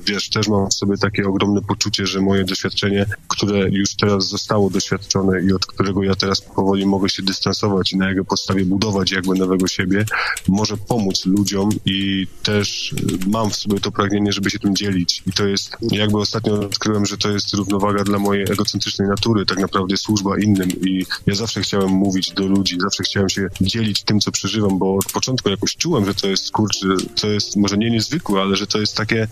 wiesz, 0.05 0.29
też 0.29 0.47
mam 0.47 0.69
w 0.69 0.73
sobie 0.73 0.97
takie 0.97 1.27
ogromne 1.27 1.61
poczucie, 1.61 2.05
że 2.05 2.21
moje 2.21 2.43
doświadczenie, 2.43 3.05
które 3.27 3.69
już 3.69 3.95
teraz 3.95 4.27
zostało 4.27 4.69
doświadczone 4.69 5.41
i 5.41 5.53
od 5.53 5.65
którego 5.65 6.03
ja 6.03 6.15
teraz 6.15 6.41
powoli 6.41 6.85
mogę 6.85 7.09
się 7.09 7.23
dystansować 7.23 7.93
i 7.93 7.97
na 7.97 8.09
jego 8.09 8.25
podstawie 8.25 8.65
budować 8.65 9.11
jakby 9.11 9.35
nowego 9.35 9.67
siebie, 9.67 10.05
może 10.47 10.77
pomóc 10.77 11.25
ludziom 11.25 11.69
i 11.85 12.27
też 12.43 12.95
mam 13.25 13.49
w 13.49 13.55
sobie 13.55 13.79
to 13.79 13.91
pragnienie, 13.91 14.33
żeby 14.33 14.49
się 14.49 14.59
tym 14.59 14.75
dzielić. 14.75 15.23
I 15.27 15.31
to 15.31 15.47
jest, 15.47 15.77
jakby 15.91 16.17
ostatnio 16.17 16.53
odkryłem, 16.53 17.05
że 17.05 17.17
to 17.17 17.29
jest 17.29 17.53
równowaga 17.53 18.03
dla 18.03 18.19
mojej 18.19 18.43
egocentrycznej 18.43 19.07
natury, 19.07 19.45
tak 19.45 19.57
naprawdę 19.59 19.97
służba 19.97 20.39
innym 20.39 20.69
i 20.69 21.05
ja 21.25 21.35
zawsze 21.35 21.61
chciałem 21.61 21.89
mówić 21.89 22.31
do 22.31 22.47
ludzi, 22.47 22.77
zawsze 22.79 23.03
chciałem 23.03 23.29
się 23.29 23.47
dzielić 23.61 24.03
tym, 24.03 24.19
co 24.19 24.31
przeżywam, 24.31 24.79
bo 24.79 24.95
od 24.95 25.11
początku 25.11 25.49
jakoś 25.49 25.75
czułem, 25.75 26.05
że 26.05 26.13
to 26.13 26.27
jest, 26.27 26.51
kurczę, 26.51 26.87
to 27.21 27.27
jest 27.27 27.55
może 27.55 27.77
nie 27.77 27.91
niezwykłe, 27.91 28.41
ale 28.41 28.55
że 28.55 28.67
to 28.67 28.79
jest 28.79 28.97
takie, 28.97 29.27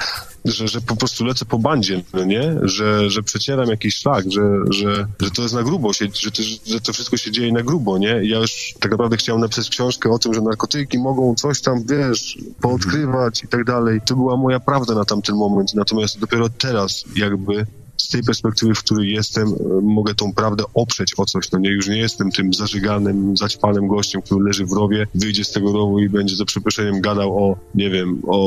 że, 0.45 0.67
że 0.67 0.81
po 0.81 0.95
prostu 0.95 1.25
lecę 1.25 1.45
po 1.45 1.59
bandzie, 1.59 2.03
no 2.13 2.23
nie? 2.23 2.55
Że, 2.61 3.09
że 3.09 3.23
przecieram 3.23 3.69
jakiś 3.69 3.95
szlak, 3.95 4.25
że, 4.31 4.41
że, 4.69 5.07
że 5.21 5.31
to 5.31 5.41
jest 5.41 5.53
na 5.53 5.63
grubo, 5.63 5.93
się, 5.93 6.07
że, 6.21 6.31
to, 6.31 6.43
że 6.65 6.81
to 6.81 6.93
wszystko 6.93 7.17
się 7.17 7.31
dzieje 7.31 7.51
na 7.51 7.63
grubo, 7.63 7.97
nie? 7.97 8.23
I 8.23 8.29
ja 8.29 8.37
już 8.37 8.73
tak 8.79 8.91
naprawdę 8.91 9.17
chciałem 9.17 9.41
napisać 9.41 9.69
książkę 9.69 10.09
o 10.09 10.19
tym, 10.19 10.33
że 10.33 10.41
narkotyki 10.41 10.97
mogą 10.97 11.35
coś 11.35 11.61
tam, 11.61 11.83
wiesz, 11.89 12.37
poodkrywać 12.61 13.43
i 13.43 13.47
tak 13.47 13.63
dalej. 13.63 13.82
To 14.05 14.15
była 14.15 14.37
moja 14.37 14.59
prawda 14.59 14.95
na 14.95 15.05
tamten 15.05 15.35
moment, 15.35 15.73
natomiast 15.73 16.19
dopiero 16.19 16.49
teraz 16.49 17.03
jakby 17.15 17.65
z 17.97 18.09
tej 18.09 18.23
perspektywy, 18.23 18.75
w 18.75 18.79
której 18.79 19.11
jestem, 19.11 19.47
e, 19.47 19.81
mogę 19.81 20.15
tą 20.15 20.33
prawdę 20.33 20.63
oprzeć 20.73 21.13
o 21.17 21.25
coś. 21.25 21.51
No 21.51 21.59
nie, 21.59 21.69
już 21.69 21.87
nie 21.87 21.97
jestem 21.97 22.31
tym 22.31 22.53
zażyganym, 22.53 23.37
zaćpanym 23.37 23.87
gościem, 23.87 24.21
który 24.21 24.45
leży 24.45 24.65
w 24.65 24.71
rowie, 24.71 25.07
wyjdzie 25.15 25.43
z 25.43 25.51
tego 25.51 25.71
rowu 25.71 25.99
i 25.99 26.09
będzie 26.09 26.35
za 26.35 26.45
przeproszeniem 26.45 27.01
gadał 27.01 27.37
o, 27.37 27.55
nie 27.75 27.89
wiem, 27.89 28.21
o, 28.27 28.37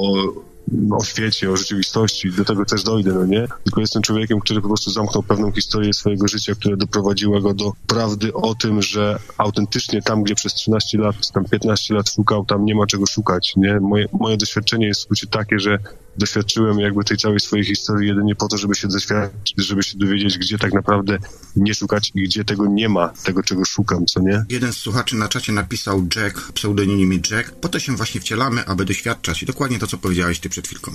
o 0.00 0.53
o 1.00 1.04
świecie, 1.04 1.50
o 1.50 1.56
rzeczywistości, 1.56 2.30
do 2.32 2.44
tego 2.44 2.64
też 2.64 2.82
dojdę, 2.82 3.12
no 3.12 3.26
nie? 3.26 3.46
Tylko 3.64 3.80
jestem 3.80 4.02
człowiekiem, 4.02 4.40
który 4.40 4.60
po 4.60 4.68
prostu 4.68 4.90
zamknął 4.90 5.22
pewną 5.22 5.52
historię 5.52 5.94
swojego 5.94 6.28
życia, 6.28 6.54
która 6.54 6.76
doprowadziła 6.76 7.40
go 7.40 7.54
do 7.54 7.72
prawdy 7.86 8.32
o 8.32 8.54
tym, 8.54 8.82
że 8.82 9.18
autentycznie 9.38 10.02
tam, 10.02 10.22
gdzie 10.22 10.34
przez 10.34 10.54
13 10.54 10.98
lat, 10.98 11.16
tam 11.32 11.44
15 11.44 11.94
lat 11.94 12.10
szukał, 12.10 12.44
tam 12.44 12.64
nie 12.64 12.74
ma 12.74 12.86
czego 12.86 13.06
szukać, 13.06 13.52
nie? 13.56 13.80
Moje, 13.80 14.06
moje 14.12 14.36
doświadczenie 14.36 14.86
jest 14.86 15.00
w 15.00 15.04
skrócie 15.04 15.26
takie, 15.26 15.58
że 15.58 15.78
doświadczyłem 16.18 16.80
jakby 16.80 17.04
tej 17.04 17.16
całej 17.16 17.40
swojej 17.40 17.64
historii 17.64 18.08
jedynie 18.08 18.34
po 18.34 18.48
to, 18.48 18.58
żeby 18.58 18.74
się 18.74 18.88
doświadczyć, 18.88 19.54
żeby 19.56 19.82
się 19.82 19.98
dowiedzieć, 19.98 20.38
gdzie 20.38 20.58
tak 20.58 20.72
naprawdę 20.72 21.18
nie 21.56 21.74
szukać 21.74 22.12
i 22.14 22.22
gdzie 22.22 22.44
tego 22.44 22.66
nie 22.66 22.88
ma, 22.88 23.08
tego 23.08 23.42
czego 23.42 23.64
szukam, 23.64 24.06
co 24.06 24.20
nie? 24.20 24.44
Jeden 24.48 24.72
z 24.72 24.76
słuchaczy 24.76 25.16
na 25.16 25.28
czacie 25.28 25.52
napisał 25.52 26.06
Jack, 26.16 26.52
pseudonimie 26.52 27.18
Jack. 27.30 27.50
Po 27.50 27.68
to 27.68 27.78
się 27.78 27.96
właśnie 27.96 28.20
wcielamy, 28.20 28.66
aby 28.66 28.84
doświadczać. 28.84 29.42
I 29.42 29.46
dokładnie 29.46 29.78
to, 29.78 29.86
co 29.86 29.98
powiedziałeś 29.98 30.40
ty 30.40 30.48
przed 30.48 30.66
chwilką. 30.66 30.92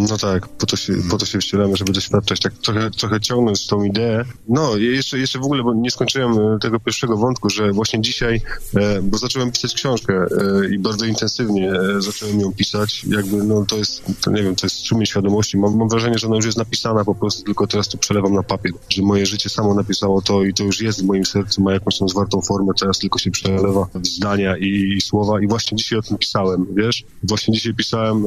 No 0.00 0.18
tak, 0.18 0.48
po 0.48 0.66
to 0.66 0.76
się, 0.76 0.92
po 1.10 1.18
to 1.18 1.26
się 1.26 1.38
wcielamy, 1.38 1.76
żeby 1.76 1.92
doświadczać, 1.92 2.40
tak 2.40 2.52
trochę, 2.52 2.90
trochę 2.90 3.20
ciągnąć 3.20 3.66
tą 3.66 3.84
ideę. 3.84 4.24
No, 4.48 4.76
jeszcze, 4.76 5.18
jeszcze 5.18 5.38
w 5.38 5.42
ogóle, 5.42 5.62
bo 5.62 5.74
nie 5.74 5.90
skończyłem 5.90 6.32
e, 6.32 6.58
tego 6.58 6.80
pierwszego 6.80 7.16
wątku, 7.16 7.50
że 7.50 7.72
właśnie 7.72 8.00
dzisiaj, 8.00 8.40
e, 8.76 9.02
bo 9.02 9.18
zacząłem 9.18 9.52
pisać 9.52 9.74
książkę 9.74 10.14
e, 10.14 10.74
i 10.74 10.78
bardzo 10.78 11.04
intensywnie 11.04 11.72
zacząłem 11.98 12.40
ją 12.40 12.52
pisać, 12.52 13.04
jakby, 13.04 13.36
no 13.36 13.64
to 13.68 13.76
jest, 13.76 14.02
to 14.20 14.30
nie 14.30 14.42
wiem, 14.42 14.56
to 14.56 14.66
jest 14.66 14.76
strumień 14.76 15.06
świadomości. 15.06 15.58
Mam, 15.58 15.76
mam 15.76 15.88
wrażenie, 15.88 16.18
że 16.18 16.26
ona 16.26 16.36
już 16.36 16.44
jest 16.44 16.58
napisana 16.58 17.04
po 17.04 17.14
prostu, 17.14 17.42
tylko 17.42 17.66
teraz 17.66 17.88
to 17.88 17.98
przelewam 17.98 18.34
na 18.34 18.42
papier, 18.42 18.72
że 18.88 19.02
moje 19.02 19.26
życie 19.26 19.50
samo 19.50 19.74
napisało 19.74 20.22
to 20.22 20.44
i 20.44 20.54
to 20.54 20.64
już 20.64 20.80
jest 20.80 21.02
w 21.02 21.06
moim 21.06 21.26
sercu, 21.26 21.62
ma 21.62 21.72
jakąś 21.72 21.98
tą 21.98 22.08
zwartą 22.08 22.40
formę, 22.40 22.72
teraz 22.80 22.98
tylko 22.98 23.18
się 23.18 23.30
przelewa 23.30 23.86
w 23.94 24.06
zdania 24.06 24.56
i, 24.56 24.94
i 24.96 25.00
słowa 25.00 25.40
i 25.40 25.46
właśnie 25.46 25.76
dzisiaj 25.76 25.98
o 25.98 26.02
tym 26.02 26.18
pisałem, 26.18 26.66
wiesz? 26.76 27.04
Właśnie 27.22 27.54
dzisiaj 27.54 27.74
pisałem 27.74 28.24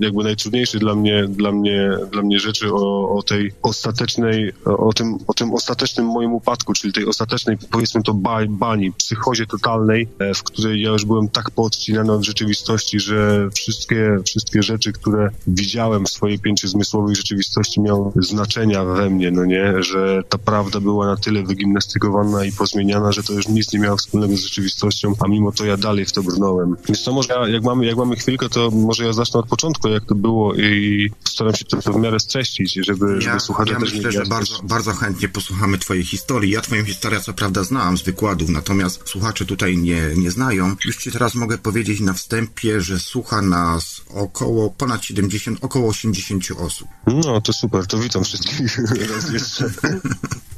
jakby 0.00 0.24
najtrudniejszy 0.24 0.78
dla 0.78 0.94
mnie, 0.94 1.07
dla 1.28 1.52
mnie, 1.52 1.90
dla 2.12 2.22
mnie 2.22 2.38
rzeczy 2.38 2.72
o, 2.72 3.10
o 3.16 3.22
tej 3.22 3.52
ostatecznej, 3.62 4.52
o 4.64 4.92
tym, 4.92 5.18
o 5.26 5.34
tym 5.34 5.54
ostatecznym 5.54 6.06
moim 6.06 6.32
upadku, 6.32 6.72
czyli 6.72 6.92
tej 6.92 7.06
ostatecznej, 7.06 7.56
powiedzmy 7.70 8.02
to, 8.02 8.14
bani, 8.48 8.92
psychozie 8.92 9.46
totalnej, 9.46 10.08
e, 10.18 10.34
w 10.34 10.42
której 10.42 10.82
ja 10.82 10.90
już 10.90 11.04
byłem 11.04 11.28
tak 11.28 11.50
poodcinany 11.50 12.12
od 12.12 12.24
rzeczywistości, 12.24 13.00
że 13.00 13.48
wszystkie, 13.54 14.18
wszystkie 14.26 14.62
rzeczy, 14.62 14.92
które 14.92 15.30
widziałem 15.46 16.04
w 16.04 16.10
swojej 16.10 16.38
pięciu 16.38 16.68
zmysłowej 16.68 17.16
rzeczywistości 17.16 17.80
miały 17.80 18.12
znaczenia 18.16 18.84
we 18.84 19.10
mnie, 19.10 19.30
no 19.30 19.44
nie, 19.44 19.82
że 19.82 20.22
ta 20.28 20.38
prawda 20.38 20.80
była 20.80 21.06
na 21.06 21.16
tyle 21.16 21.42
wygimnastykowana 21.42 22.44
i 22.44 22.52
pozmieniana, 22.52 23.12
że 23.12 23.22
to 23.22 23.32
już 23.32 23.48
nic 23.48 23.72
nie 23.72 23.78
miało 23.78 23.96
wspólnego 23.96 24.36
z 24.36 24.40
rzeczywistością, 24.40 25.12
a 25.24 25.28
mimo 25.28 25.52
to 25.52 25.64
ja 25.64 25.76
dalej 25.76 26.04
w 26.04 26.12
to 26.12 26.22
brnąłem. 26.22 26.76
Więc 26.88 27.04
to 27.04 27.12
może 27.12 27.34
ja, 27.34 27.48
jak 27.48 27.62
mamy, 27.62 27.86
jak 27.86 27.96
mamy 27.96 28.16
chwilkę, 28.16 28.48
to 28.48 28.70
może 28.70 29.04
ja 29.04 29.12
zacznę 29.12 29.40
od 29.40 29.48
początku, 29.48 29.88
jak 29.88 30.04
to 30.04 30.14
było 30.14 30.54
i 30.54 30.97
staram 31.24 31.54
się 31.54 31.64
to 31.64 31.92
w 31.92 32.00
miarę 32.00 32.20
streścić, 32.20 32.74
żeby, 32.74 33.14
ja, 33.14 33.20
żeby 33.20 33.40
słuchacze 33.40 33.72
ja 33.72 33.80
też 33.80 33.94
myślę, 33.94 34.12
że 34.12 34.26
bardzo, 34.26 34.62
bardzo 34.62 34.92
chętnie 34.92 35.28
posłuchamy 35.28 35.78
twojej 35.78 36.04
historii. 36.04 36.52
Ja 36.52 36.60
twoją 36.60 36.84
historię 36.84 37.20
co 37.20 37.32
prawda 37.32 37.64
znałam 37.64 37.98
z 37.98 38.02
wykładów, 38.02 38.48
natomiast 38.48 39.08
słuchacze 39.08 39.44
tutaj 39.44 39.76
nie, 39.76 40.02
nie 40.16 40.30
znają. 40.30 40.76
Już 40.84 40.96
ci 40.96 41.12
teraz 41.12 41.34
mogę 41.34 41.58
powiedzieć 41.58 42.00
na 42.00 42.12
wstępie, 42.12 42.80
że 42.80 43.00
słucha 43.00 43.42
nas 43.42 44.02
około 44.08 44.70
ponad 44.70 45.04
70, 45.04 45.58
około 45.64 45.88
80 45.88 46.44
osób. 46.58 46.88
No, 47.06 47.40
to 47.40 47.52
super, 47.52 47.86
to 47.86 47.98
witam 47.98 48.24
wszystkich 48.24 48.78
raz 49.14 49.32
jeszcze. 49.32 49.70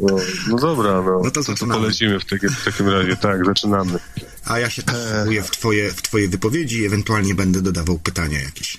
No, 0.00 0.16
no 0.48 0.56
dobra, 0.56 1.02
no. 1.02 1.20
no 1.24 1.30
to, 1.30 1.44
to, 1.44 1.54
to 1.54 1.66
polecimy 1.66 2.20
w, 2.20 2.24
takie, 2.24 2.48
w 2.48 2.64
takim 2.64 2.88
razie, 2.88 3.16
tak, 3.16 3.46
zaczynamy. 3.46 3.98
A 4.44 4.58
ja 4.58 4.70
się 4.70 4.82
też 4.82 4.96
e... 4.96 5.42
w 5.42 5.50
twoje, 5.50 5.90
w 5.90 6.02
twoje 6.02 6.28
wypowiedzi 6.28 6.78
i 6.78 6.86
ewentualnie 6.86 7.34
będę 7.34 7.62
dodawał 7.62 7.98
pytania 7.98 8.40
jakieś. 8.40 8.78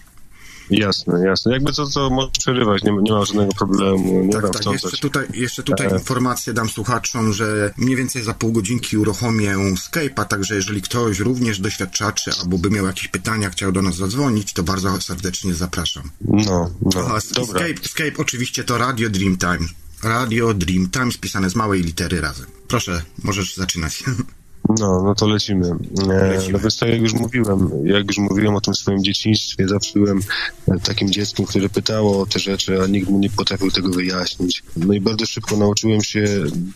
Jasne, 0.71 1.25
jasne. 1.25 1.53
Jakby 1.53 1.71
co, 1.71 1.85
co 1.85 2.09
możesz 2.09 2.31
przerywać, 2.31 2.83
nie, 2.83 2.91
nie 2.91 3.11
ma 3.11 3.25
żadnego 3.25 3.51
problemu. 3.53 4.23
Nie 4.25 4.33
tak, 4.33 4.49
tak. 4.49 4.65
Jeszcze 4.65 4.97
tutaj, 4.97 5.27
jeszcze 5.33 5.63
tutaj 5.63 5.87
e... 5.87 5.93
informację 5.93 6.53
dam 6.53 6.69
słuchaczom, 6.69 7.33
że 7.33 7.73
mniej 7.77 7.95
więcej 7.95 8.23
za 8.23 8.33
pół 8.33 8.51
godzinki 8.51 8.97
uruchomię 8.97 9.55
Skype'a, 9.57 10.25
także 10.25 10.55
jeżeli 10.55 10.81
ktoś 10.81 11.19
również 11.19 11.59
doświadczaczy 11.59 12.31
albo 12.41 12.57
by 12.57 12.69
miał 12.69 12.85
jakieś 12.85 13.07
pytania, 13.07 13.49
chciał 13.49 13.71
do 13.71 13.81
nas 13.81 13.95
zadzwonić, 13.95 14.53
to 14.53 14.63
bardzo 14.63 15.01
serdecznie 15.01 15.53
zapraszam. 15.53 16.11
No, 16.21 16.71
no. 16.81 17.01
A, 17.01 17.19
dobra. 17.35 17.59
Skype, 17.59 17.89
Skype 17.89 18.17
oczywiście 18.17 18.63
to 18.63 18.77
Radio 18.77 19.09
Dreamtime. 19.09 19.67
Radio 20.03 20.53
Dreamtime 20.53 21.11
spisane 21.11 21.49
z 21.49 21.55
małej 21.55 21.81
litery 21.83 22.21
razem. 22.21 22.45
Proszę, 22.67 23.01
możesz 23.23 23.55
zaczynać. 23.55 24.03
No, 24.70 25.03
no 25.03 25.15
to 25.15 25.27
lecimy. 25.27 25.68
E, 26.10 26.27
lecimy. 26.27 26.53
No 26.53 26.60
więc 26.60 26.80
tak 26.80 26.89
jak 26.89 27.01
już 27.01 27.13
mówiłem, 27.13 27.70
jak 27.84 28.08
już 28.08 28.18
mówiłem 28.18 28.56
o 28.56 28.62
tym 28.62 28.75
swoim 28.75 29.03
dzieciństwie, 29.03 29.68
zawsze 29.68 30.00
byłem 30.00 30.20
e, 30.68 30.80
takim 30.80 31.10
dzieckiem, 31.10 31.46
które 31.46 31.70
pytało 31.70 32.22
o 32.22 32.25
te 32.25 32.39
rzeczy, 32.39 32.84
a 32.84 32.88
nikt 32.88 33.10
mu 33.10 33.20
nie 33.20 33.30
potrafił 33.30 33.72
tego 33.72 33.89
wyjaśnić. 33.89 34.63
No 34.77 34.94
i 34.94 35.01
bardzo 35.01 35.25
szybko 35.25 35.58
nauczyłem 35.58 36.03
się, 36.03 36.25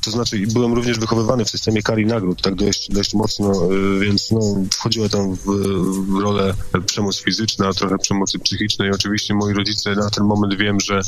to 0.02 0.12
znaczy 0.12 0.44
byłem 0.54 0.74
również 0.74 1.00
wychowywany 1.00 1.46
w 1.46 1.50
systemie 1.50 1.82
kar 1.82 2.00
i 2.00 2.06
nagród, 2.06 2.42
tak 2.42 2.56
dość, 2.56 2.90
dość 2.90 3.14
mocno, 3.14 3.52
e, 3.52 4.00
więc 4.00 4.32
no, 4.32 4.40
wchodziła 4.74 5.10
tam 5.10 5.36
w, 5.36 5.46
w 6.08 6.20
rolę 6.22 6.54
przemoc 6.86 7.22
fizyczna, 7.22 7.74
trochę 7.74 7.98
przemocy 7.98 8.40
psychicznej. 8.40 8.92
Oczywiście 8.92 9.34
moi 9.34 9.54
rodzice 9.54 9.96
na 9.96 10.10
ten 10.10 10.24
moment 10.24 10.58
wiem, 10.58 10.80
że 10.80 11.02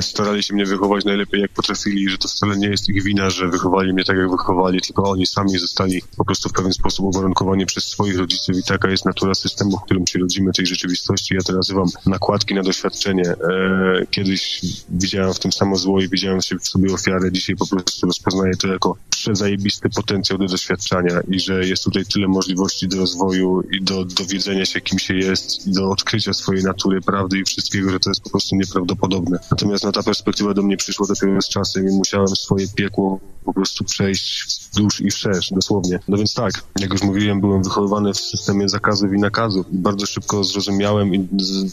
starali 0.00 0.42
się 0.42 0.54
mnie 0.54 0.66
wychować 0.66 1.04
najlepiej 1.04 1.40
jak 1.40 1.50
potrafili, 1.50 2.08
że 2.08 2.18
to 2.18 2.28
wcale 2.28 2.56
nie 2.56 2.68
jest 2.68 2.88
ich 2.88 3.02
wina, 3.02 3.30
że 3.30 3.48
wychowali 3.48 3.92
mnie 3.92 4.04
tak 4.04 4.16
jak 4.16 4.30
wychowali, 4.30 4.80
tylko 4.80 5.02
oni 5.02 5.26
sami 5.26 5.58
zostali 5.58 5.97
po 6.16 6.24
prostu 6.24 6.48
w 6.48 6.52
pewien 6.52 6.72
sposób 6.72 7.06
uwarunkowani 7.06 7.66
przez 7.66 7.84
swoich 7.84 8.18
rodziców 8.18 8.56
i 8.56 8.62
taka 8.62 8.90
jest 8.90 9.04
natura 9.04 9.34
systemu, 9.34 9.78
w 9.78 9.82
którym 9.82 10.06
się 10.06 10.18
rodzimy, 10.18 10.52
tej 10.52 10.66
rzeczywistości. 10.66 11.34
Ja 11.34 11.40
to 11.40 11.52
nazywam 11.52 11.86
nakładki 12.06 12.54
na 12.54 12.62
doświadczenie. 12.62 13.24
E, 13.30 14.06
kiedyś 14.10 14.60
widziałem 14.88 15.34
w 15.34 15.38
tym 15.38 15.52
samo 15.52 15.76
zło 15.76 16.00
i 16.00 16.08
widziałem 16.08 16.40
w 16.60 16.68
sobie 16.68 16.94
ofiarę, 16.94 17.32
dzisiaj 17.32 17.56
po 17.56 17.66
prostu 17.66 18.06
rozpoznaję 18.06 18.56
to 18.56 18.68
jako 18.68 18.96
przezajebisty 19.10 19.88
potencjał 19.90 20.38
do 20.38 20.46
doświadczania 20.46 21.20
i 21.28 21.40
że 21.40 21.66
jest 21.66 21.84
tutaj 21.84 22.04
tyle 22.04 22.28
możliwości 22.28 22.88
do 22.88 22.96
rozwoju 22.96 23.62
i 23.72 23.82
do 23.82 24.04
dowiedzenia 24.04 24.66
się, 24.66 24.80
kim 24.80 24.98
się 24.98 25.14
jest 25.14 25.66
i 25.66 25.72
do 25.72 25.90
odkrycia 25.90 26.32
swojej 26.32 26.64
natury, 26.64 27.00
prawdy 27.00 27.38
i 27.38 27.44
wszystkiego, 27.44 27.90
że 27.90 28.00
to 28.00 28.10
jest 28.10 28.22
po 28.22 28.30
prostu 28.30 28.56
nieprawdopodobne. 28.56 29.38
Natomiast 29.50 29.84
no, 29.84 29.92
ta 29.92 30.02
perspektywa 30.02 30.54
do 30.54 30.62
mnie 30.62 30.76
przyszła 30.76 31.06
dopiero 31.06 31.42
z 31.42 31.48
czasem 31.48 31.88
i 31.88 31.92
musiałem 31.92 32.28
swoje 32.28 32.68
piekło 32.68 33.20
po 33.44 33.54
prostu 33.54 33.84
przejść 33.84 34.57
wzdłuż 34.72 35.00
i 35.00 35.10
wszerz, 35.10 35.50
dosłownie. 35.50 35.98
No 36.08 36.16
więc 36.16 36.34
tak, 36.34 36.52
jak 36.80 36.92
już 36.92 37.02
mówiłem, 37.02 37.40
byłem 37.40 37.62
wychowywany 37.62 38.12
w 38.12 38.20
systemie 38.20 38.68
zakazów 38.68 39.12
i 39.12 39.18
nakazów 39.18 39.66
i 39.72 39.78
bardzo 39.78 40.06
szybko 40.06 40.44
zrozumiałem 40.44 41.14
i 41.14 41.28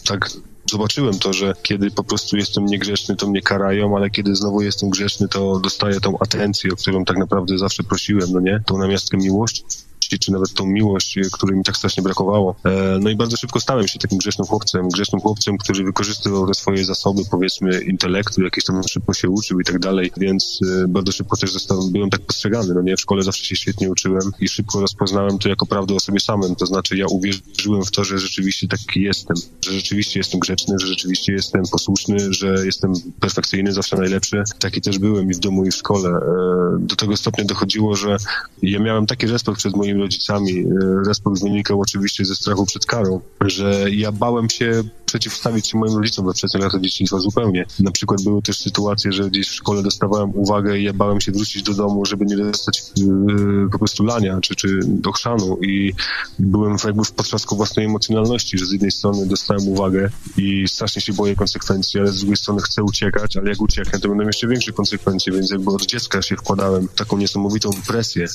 tak 0.08 0.30
zobaczyłem 0.72 1.20
to, 1.20 1.34
że 1.34 1.54
kiedy 1.64 1.92
po 1.92 2.04
prostu 2.04 2.38
jestem 2.38 2.66
niegrzeczny, 2.66 3.16
to 3.16 3.28
mnie 3.28 3.42
karają, 3.42 3.98
ale 3.98 4.10
kiedy 4.10 4.36
znowu 4.36 4.62
jestem 4.62 4.90
grzeczny, 4.90 5.28
to 5.28 5.60
dostaję 5.60 6.00
tą 6.00 6.20
atencję, 6.20 6.72
o 6.74 6.76
którą 6.76 7.06
tak 7.06 7.18
naprawdę 7.18 7.58
zawsze 7.58 7.84
prosiłem, 7.84 8.32
no 8.32 8.40
nie? 8.40 8.64
Tą 8.66 8.78
namiastkę 8.78 9.18
miłości 9.18 9.64
czy 10.10 10.32
nawet 10.32 10.54
tą 10.54 10.66
miłość, 10.66 11.20
której 11.32 11.58
mi 11.58 11.64
tak 11.64 11.78
strasznie 11.78 12.04
brakowało. 12.04 12.56
E, 12.66 13.00
no 13.02 13.10
i 13.10 13.16
bardzo 13.16 13.38
szybko 13.38 13.60
stałem 13.60 13.88
się 13.88 14.00
takim 14.00 14.18
grzecznym 14.18 14.48
chłopcem, 14.48 14.90
grzecznym 14.90 15.22
chłopcem, 15.22 15.58
który 15.58 15.84
wykorzystywał 15.84 16.48
te 16.48 16.54
swoje 16.54 16.86
zasoby, 16.86 17.22
powiedzmy, 17.32 17.82
intelektu, 17.84 18.44
jakieś 18.44 18.64
tam 18.64 18.84
szybko 18.84 19.14
się 19.14 19.30
uczył 19.30 19.60
i 19.60 19.64
tak 19.64 19.80
dalej, 19.80 20.12
więc 20.18 20.60
e, 20.84 20.88
bardzo 20.88 21.12
szybko 21.12 21.38
też 21.38 21.54
zostałem, 21.54 21.92
byłem 21.92 22.10
tak 22.10 22.22
postrzegany, 22.22 22.74
no 22.74 22.82
nie, 22.82 22.98
w 22.98 23.02
szkole 23.02 23.24
zawsze 23.24 23.46
się 23.46 23.56
świetnie 23.56 23.90
uczyłem 23.90 24.32
i 24.40 24.48
szybko 24.48 24.82
rozpoznałem 24.82 25.40
to 25.40 25.50
jako 25.50 25.66
prawdę 25.66 25.96
o 25.96 26.00
sobie 26.00 26.20
samym, 26.20 26.56
to 26.56 26.66
znaczy 26.66 26.98
ja 26.98 27.06
uwierzyłem 27.06 27.86
w 27.86 27.92
to, 27.92 28.04
że 28.04 28.20
rzeczywiście 28.20 28.68
taki 28.68 29.02
jestem, 29.02 29.38
że 29.66 29.72
rzeczywiście 29.72 30.20
jestem 30.20 30.40
grzeczny, 30.40 30.76
że 30.80 30.88
rzeczywiście 30.88 31.34
jestem 31.34 31.64
posłuszny, 31.72 32.34
że 32.34 32.66
jestem 32.66 32.94
perfekcyjny, 33.20 33.72
zawsze 33.72 33.98
najlepszy. 33.98 34.44
Taki 34.60 34.82
też 34.82 35.00
byłem 35.00 35.32
i 35.32 35.34
w 35.34 35.40
domu, 35.40 35.66
i 35.66 35.72
w 35.72 35.76
szkole. 35.76 36.10
E, 36.10 36.78
do 36.80 36.96
tego 36.96 37.18
stopnia 37.18 37.46
dochodziło, 37.46 37.96
że 37.96 38.18
ja 38.62 38.80
miałem 38.80 39.06
taki 39.06 39.28
respekt 39.28 39.58
przed 39.58 39.76
moimi 39.76 39.95
rodzicami. 40.02 40.60
E, 40.60 40.66
respekt 41.08 41.44
wynikał 41.44 41.82
oczywiście 41.82 42.26
ze 42.26 42.36
strachu 42.36 42.66
przed 42.66 42.86
karą, 42.86 43.22
że 43.42 43.92
ja 43.92 44.12
bałem 44.12 44.50
się 44.50 44.84
przeciwstawić 45.16 45.68
się 45.68 45.78
moim 45.78 45.96
rodzicom 45.96 46.26
we 46.26 46.34
wczesnych 46.34 46.64
latach 46.64 46.82
dzieciństwa 46.82 47.20
zupełnie. 47.20 47.66
Na 47.80 47.92
przykład 47.92 48.24
były 48.24 48.42
też 48.42 48.60
sytuacje, 48.60 49.12
że 49.12 49.30
gdzieś 49.30 49.48
w 49.48 49.54
szkole 49.54 49.84
dostawałem 49.84 50.32
uwagę 50.36 50.80
i 50.80 50.84
ja 50.84 50.94
bałem 50.94 51.22
się 51.22 51.32
wrócić 51.32 51.64
do 51.64 51.74
domu, 51.74 52.06
żeby 52.06 52.26
nie 52.26 52.38
dostać 52.38 52.84
yy, 52.98 53.70
po 53.72 53.80
prostu 53.80 54.04
lania 54.04 54.40
czy, 54.42 54.56
czy 54.56 54.80
ochrzanu 55.06 55.58
i 55.62 55.94
byłem 56.40 56.78
jakby 56.86 57.04
w 57.04 57.12
potrzasku 57.12 57.56
własnej 57.56 57.86
emocjonalności, 57.86 58.58
że 58.58 58.66
z 58.66 58.72
jednej 58.72 58.92
strony 58.92 59.26
dostałem 59.26 59.68
uwagę 59.68 60.10
i 60.38 60.68
strasznie 60.68 61.02
się 61.02 61.14
boję 61.14 61.36
konsekwencji, 61.36 62.00
ale 62.00 62.12
z 62.12 62.18
drugiej 62.18 62.38
strony 62.38 62.62
chcę 62.62 62.84
uciekać, 62.84 63.38
ale 63.38 63.50
jak 63.50 63.62
ucieknę, 63.62 64.00
to 64.00 64.10
będą 64.10 64.26
jeszcze 64.26 64.48
większe 64.48 64.72
konsekwencje, 64.72 65.34
więc 65.34 65.52
jakby 65.52 65.72
od 65.72 65.86
dziecka 65.86 66.22
się 66.22 66.36
wkładałem 66.36 66.88
taką 66.88 67.18
niesamowitą 67.18 67.70
presję. 67.88 68.26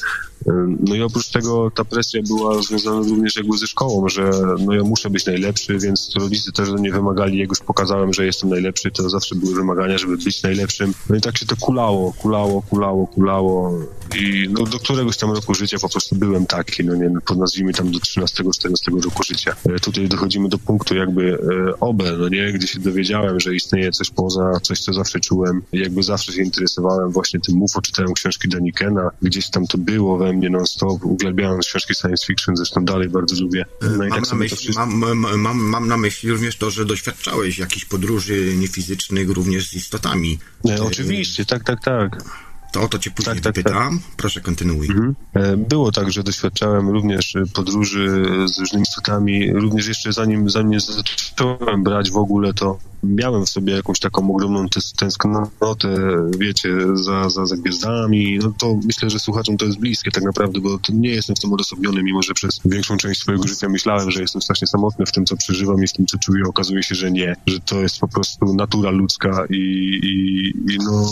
Yy, 0.46 0.52
no 0.80 0.94
i 0.94 1.02
oprócz 1.02 1.28
tego 1.28 1.70
ta 1.70 1.84
presja 1.84 2.20
była 2.22 2.62
związana 2.62 2.98
również 2.98 3.36
jakby 3.36 3.58
ze 3.58 3.66
szkołą, 3.66 4.08
że 4.08 4.30
no 4.66 4.74
ja 4.74 4.82
muszę 4.82 5.10
być 5.10 5.26
najlepszy, 5.26 5.78
więc 5.78 6.10
rodzice 6.18 6.52
też 6.52 6.69
do 6.70 6.78
mnie 6.78 6.92
wymagali, 6.92 7.38
jak 7.38 7.48
już 7.48 7.58
pokazałem, 7.58 8.12
że 8.12 8.26
jestem 8.26 8.50
najlepszy, 8.50 8.90
to 8.90 9.10
zawsze 9.10 9.34
były 9.34 9.54
wymagania, 9.54 9.98
żeby 9.98 10.16
być 10.16 10.42
najlepszym. 10.42 10.94
No 11.10 11.16
i 11.16 11.20
tak 11.20 11.38
się 11.38 11.46
to 11.46 11.56
kulało, 11.56 12.12
kulało, 12.12 12.62
kulało, 12.62 13.06
kulało. 13.06 13.78
i 14.20 14.48
no, 14.50 14.64
do 14.64 14.78
któregoś 14.78 15.16
tam 15.16 15.32
roku 15.32 15.54
życia 15.54 15.78
po 15.78 15.88
prostu 15.88 16.16
byłem 16.16 16.46
taki, 16.46 16.84
no 16.84 16.94
nie, 16.94 17.08
no, 17.08 17.36
nazwijmy 17.36 17.72
tam 17.72 17.90
do 17.90 17.98
13-14 17.98 19.02
roku 19.04 19.22
życia. 19.22 19.56
E, 19.68 19.80
tutaj 19.80 20.08
dochodzimy 20.08 20.48
do 20.48 20.58
punktu 20.58 20.96
jakby 20.96 21.38
e, 21.68 21.80
obel, 21.80 22.18
no 22.18 22.28
nie, 22.28 22.52
gdzie 22.52 22.66
się 22.66 22.80
dowiedziałem, 22.80 23.40
że 23.40 23.54
istnieje 23.54 23.92
coś 23.92 24.10
poza, 24.10 24.60
coś 24.62 24.80
co 24.80 24.92
zawsze 24.92 25.20
czułem, 25.20 25.62
jakby 25.72 26.02
zawsze 26.02 26.32
się 26.32 26.42
interesowałem 26.42 27.10
właśnie 27.10 27.40
tym 27.40 27.56
MUFO, 27.56 27.82
czytałem 27.82 28.12
książki 28.12 28.48
Danikena, 28.48 29.10
gdzieś 29.22 29.50
tam 29.50 29.66
to 29.66 29.78
było 29.78 30.18
we 30.18 30.32
mnie 30.32 30.50
non-stop, 30.50 31.04
uwielbiałem 31.04 31.60
książki 31.60 31.94
science 31.94 32.26
fiction, 32.26 32.56
zresztą 32.56 32.84
dalej 32.84 33.08
bardzo 33.08 33.42
lubię. 33.42 33.64
No 33.82 33.88
mam, 33.98 34.10
tak 34.10 34.30
na 34.30 34.36
myśli, 34.36 34.56
wszystko... 34.56 34.86
mam, 34.86 35.18
mam, 35.38 35.58
mam 35.58 35.88
na 35.88 35.96
myśli 35.96 36.30
również 36.30 36.56
to, 36.60 36.70
że 36.70 36.84
doświadczałeś 36.84 37.58
jakichś 37.58 37.84
podróży 37.84 38.56
niefizycznych 38.56 39.30
również 39.30 39.68
z 39.68 39.74
istotami. 39.74 40.38
E, 40.68 40.82
oczywiście, 40.82 41.44
tak, 41.44 41.64
tak, 41.64 41.84
tak. 41.84 42.24
To 42.72 42.82
o 42.82 42.88
to 42.88 42.98
cię 42.98 43.10
później 43.10 43.34
tak, 43.34 43.44
tak, 43.44 43.54
pytam. 43.54 43.98
Tak. 43.98 44.16
Proszę, 44.16 44.40
kontynuuj. 44.40 44.88
Mhm. 44.88 45.14
E, 45.34 45.56
było 45.56 45.92
tak, 45.92 46.12
że 46.12 46.22
doświadczałem 46.22 46.88
również 46.88 47.34
podróży 47.54 48.24
z 48.54 48.58
różnymi 48.58 48.82
istotami, 48.82 49.52
również 49.52 49.88
jeszcze 49.88 50.12
zanim, 50.12 50.50
zanim 50.50 50.80
zacząłem 50.80 51.82
brać 51.82 52.10
w 52.10 52.16
ogóle 52.16 52.54
to 52.54 52.78
miałem 53.02 53.46
w 53.46 53.48
sobie 53.48 53.72
jakąś 53.72 54.00
taką 54.00 54.34
ogromną 54.34 54.66
tęsknotę, 54.96 55.96
wiecie, 56.38 56.76
za, 56.94 57.30
za, 57.30 57.46
za 57.46 57.56
gwiazdami, 57.56 58.38
no 58.42 58.52
to 58.58 58.78
myślę, 58.84 59.10
że 59.10 59.18
słuchaczom 59.18 59.56
to 59.56 59.64
jest 59.64 59.78
bliskie 59.78 60.10
tak 60.10 60.24
naprawdę, 60.24 60.60
bo 60.60 60.78
nie 60.92 61.10
jestem 61.10 61.36
w 61.36 61.40
tym 61.40 61.52
odosobniony, 61.52 62.02
mimo 62.02 62.22
że 62.22 62.34
przez 62.34 62.60
większą 62.64 62.96
część 62.96 63.20
swojego 63.20 63.48
życia 63.48 63.68
myślałem, 63.68 64.10
że 64.10 64.20
jestem 64.20 64.42
strasznie 64.42 64.66
samotny 64.66 65.06
w 65.06 65.12
tym, 65.12 65.24
co 65.24 65.36
przeżywam 65.36 65.84
i 65.84 65.86
w 65.86 65.92
tym, 65.92 66.06
co 66.06 66.18
czuję. 66.18 66.44
Okazuje 66.44 66.82
się, 66.82 66.94
że 66.94 67.10
nie, 67.10 67.36
że 67.46 67.60
to 67.60 67.80
jest 67.80 67.98
po 67.98 68.08
prostu 68.08 68.54
natura 68.54 68.90
ludzka 68.90 69.44
i, 69.50 69.56
i, 70.02 70.48
i 70.74 70.78
no, 70.84 71.10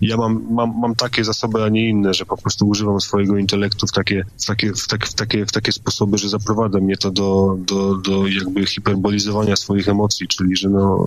ja 0.00 0.16
mam, 0.16 0.46
mam, 0.50 0.74
mam 0.80 0.94
takie 0.94 1.24
zasoby, 1.24 1.64
a 1.64 1.68
nie 1.68 1.88
inne, 1.88 2.14
że 2.14 2.26
po 2.26 2.36
prostu 2.36 2.68
używam 2.68 3.00
swojego 3.00 3.36
intelektu 3.36 3.86
w 3.86 3.92
takie, 3.92 4.24
w 4.40 4.46
takie, 4.46 4.72
w 4.72 4.86
takie, 4.86 5.06
w 5.06 5.14
takie, 5.14 5.46
w 5.46 5.52
takie 5.52 5.72
sposoby, 5.72 6.18
że 6.18 6.28
zaprowadza 6.28 6.78
mnie 6.78 6.96
to 6.96 7.10
do, 7.10 7.56
do, 7.66 7.94
do 7.94 8.26
jakby 8.26 8.66
hiperbolizowania 8.66 9.56
swoich 9.56 9.88
emocji, 9.88 10.28
czyli 10.28 10.56
że 10.56 10.68
no 10.68 11.06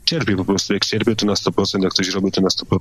cierpię 0.11 0.35
po 0.35 0.45
prostu. 0.45 0.73
Jak 0.73 0.85
cierpię, 0.85 1.15
to 1.15 1.25
na 1.25 1.33
100%, 1.33 1.83
jak 1.83 1.93
coś 1.93 2.09
robię, 2.09 2.31
to 2.31 2.41
na 2.41 2.47
100% 2.47 2.79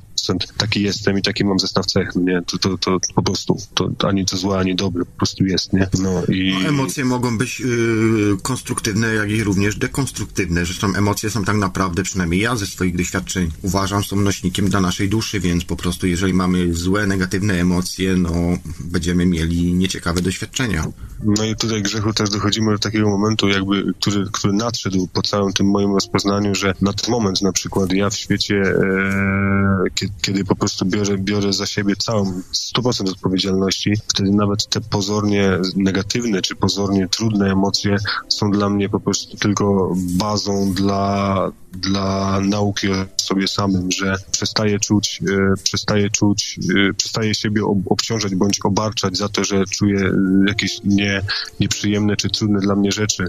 taki 0.57 0.83
jestem 0.83 1.19
i 1.19 1.23
taki 1.23 1.45
mam 1.45 1.59
zestaw 1.59 1.87
cech, 1.87 2.17
nie? 2.17 2.43
To, 2.47 2.59
to, 2.59 2.79
to 2.79 2.99
po 3.15 3.23
prostu, 3.23 3.57
to 3.75 4.09
ani 4.09 4.27
to 4.27 4.37
złe, 4.37 4.59
ani 4.59 4.75
dobre, 4.75 5.05
po 5.05 5.17
prostu 5.17 5.45
jest, 5.45 5.73
nie? 5.73 5.89
No 5.99 6.23
i... 6.29 6.55
No, 6.63 6.69
emocje 6.69 7.05
mogą 7.05 7.39
być 7.39 7.61
yy, 7.61 8.37
konstruktywne, 8.43 9.15
jak 9.15 9.31
i 9.31 9.45
również 9.45 9.77
dekonstruktywne. 9.77 10.65
Zresztą 10.65 10.95
emocje 10.95 11.31
są 11.31 11.45
tak 11.45 11.57
naprawdę, 11.57 12.03
przynajmniej 12.03 12.41
ja 12.41 12.57
ze 12.57 12.67
swoich 12.67 12.97
doświadczeń 12.97 13.51
uważam, 13.63 14.05
są 14.05 14.17
nośnikiem 14.17 14.69
dla 14.69 14.81
naszej 14.81 15.09
duszy, 15.09 15.41
więc 15.41 15.65
po 15.65 15.77
prostu 15.77 16.07
jeżeli 16.07 16.35
mamy 16.35 16.75
złe, 16.75 17.07
negatywne 17.07 17.55
emocje, 17.55 18.17
no 18.17 18.33
będziemy 18.81 19.27
mieli 19.27 19.73
nieciekawe 19.73 20.21
doświadczenia. 20.21 20.85
No 21.25 21.45
i 21.45 21.57
tutaj 21.57 21.83
grzechu 21.83 22.13
też 22.13 22.31
dochodzimy 22.31 22.73
do 22.73 22.79
takiego 22.79 23.09
momentu, 23.09 23.49
jakby, 23.49 23.93
który, 24.01 24.27
który 24.33 24.53
nadszedł 24.53 25.09
po 25.13 25.23
całym 25.23 25.53
tym 25.53 25.67
moim 25.67 25.95
rozpoznaniu, 25.95 26.55
że 26.55 26.75
na 26.81 26.93
ten 26.93 27.11
moment 27.11 27.20
na 27.43 27.53
przykład. 27.53 27.93
Ja 27.93 28.11
w 28.11 28.15
świecie, 28.15 28.55
e, 28.55 29.85
kiedy, 30.23 30.45
po 30.45 30.57
prostu 30.57 30.87
biorę, 30.87 31.19
biorę 31.19 31.53
za 31.53 31.67
siebie 31.67 31.97
całą 31.97 32.43
100% 32.53 33.11
odpowiedzialności, 33.11 33.93
wtedy 34.09 34.31
nawet 34.31 34.67
te 34.67 34.81
pozornie 34.81 35.59
negatywne 35.77 36.43
czy 36.43 36.57
pozornie 36.57 37.09
trudne 37.09 37.53
emocje 37.53 37.97
są 38.29 38.51
dla 38.51 38.71
mnie 38.71 38.89
po 38.89 39.01
prostu 39.01 39.37
tylko 39.37 39.93
bazą 39.97 40.73
dla, 40.73 41.53
dla 41.73 42.41
nauki 42.41 42.89
o 42.89 42.95
sobie 43.17 43.49
samym, 43.49 43.91
że 43.93 44.15
przestaję 44.33 44.79
czuć, 44.79 45.21
e, 45.23 45.63
przestaję 45.63 46.11
czuć, 46.11 46.59
e, 46.91 46.95
przestaję 46.95 47.35
siebie 47.35 47.65
ob, 47.65 47.79
obciążać 47.87 48.35
bądź 48.35 48.59
obarczać 48.65 49.17
za 49.17 49.29
to, 49.29 49.45
że 49.45 49.65
czuję 49.65 50.13
jakieś 50.49 50.81
nie, 50.85 51.23
nieprzyjemne 51.61 52.17
czy 52.17 52.31
trudne 52.31 52.61
dla 52.61 52.77
mnie 52.77 52.93
rzeczy. 52.93 53.25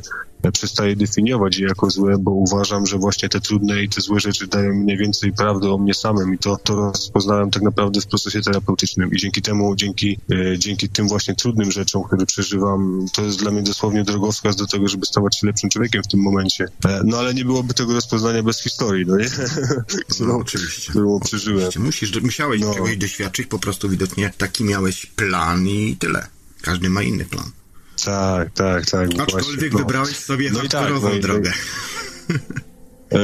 Przestaję 0.53 0.95
definiować 0.95 1.57
je 1.57 1.67
jako 1.67 1.89
złe, 1.89 2.17
bo 2.19 2.31
uważam, 2.31 2.85
że 2.85 2.97
właśnie 2.97 3.29
te 3.29 3.41
trudne 3.41 3.80
i 3.83 3.89
te 3.89 4.01
złe 4.01 4.19
rzeczy 4.19 4.47
dają 4.47 4.73
mi 4.73 4.85
najwięcej 4.85 5.33
prawdy 5.33 5.69
o 5.69 5.77
mnie 5.77 5.93
samym 5.93 6.33
i 6.33 6.37
to, 6.37 6.57
to 6.63 6.75
rozpoznałem 6.75 7.51
tak 7.51 7.63
naprawdę 7.63 8.01
w 8.01 8.07
procesie 8.07 8.41
terapeutycznym 8.41 9.11
i 9.11 9.17
dzięki 9.17 9.41
temu, 9.41 9.75
dzięki, 9.75 10.17
e, 10.31 10.57
dzięki 10.57 10.89
tym 10.89 11.07
właśnie 11.07 11.35
trudnym 11.35 11.71
rzeczom, 11.71 12.03
które 12.03 12.25
przeżywam, 12.25 13.05
to 13.13 13.21
jest 13.21 13.39
dla 13.39 13.51
mnie 13.51 13.61
dosłownie 13.61 14.03
drogowskaz 14.03 14.55
do 14.55 14.67
tego, 14.67 14.87
żeby 14.87 15.05
stawać 15.05 15.39
się 15.39 15.47
lepszym 15.47 15.69
człowiekiem 15.69 16.03
w 16.03 16.07
tym 16.07 16.19
momencie. 16.19 16.65
E, 16.85 17.01
no 17.05 17.17
ale 17.17 17.33
nie 17.33 17.45
byłoby 17.45 17.73
tego 17.73 17.93
rozpoznania 17.93 18.43
bez 18.43 18.63
historii, 18.63 19.05
no 19.05 19.17
nie? 19.17 19.29
No, 20.19 20.37
oczywiście. 20.41 20.89
Którą 20.89 21.19
przeżyłem. 21.19 21.67
Oczywiście. 21.67 22.05
Musisz, 22.07 22.21
musiałeś 22.21 22.61
no. 22.61 22.73
czegoś 22.73 22.97
doświadczyć, 22.97 23.47
po 23.47 23.59
prostu 23.59 23.89
widocznie 23.89 24.33
taki 24.37 24.63
miałeś 24.63 25.05
plan 25.05 25.67
i 25.67 25.95
tyle. 25.99 26.27
Każdy 26.61 26.89
ma 26.89 27.03
inny 27.03 27.25
plan. 27.25 27.51
Tak, 28.05 28.53
tak, 28.53 28.85
tak. 28.85 29.09
Aczkolwiek 29.19 29.31
właśnie, 29.31 29.69
no. 29.71 29.77
wybrałeś 29.77 30.17
sobie 30.17 30.51
no 30.51 30.59
hardkorową 30.59 31.07
tak, 31.07 31.15
no 31.15 31.21
drogę. 31.21 31.51
E, 33.11 33.19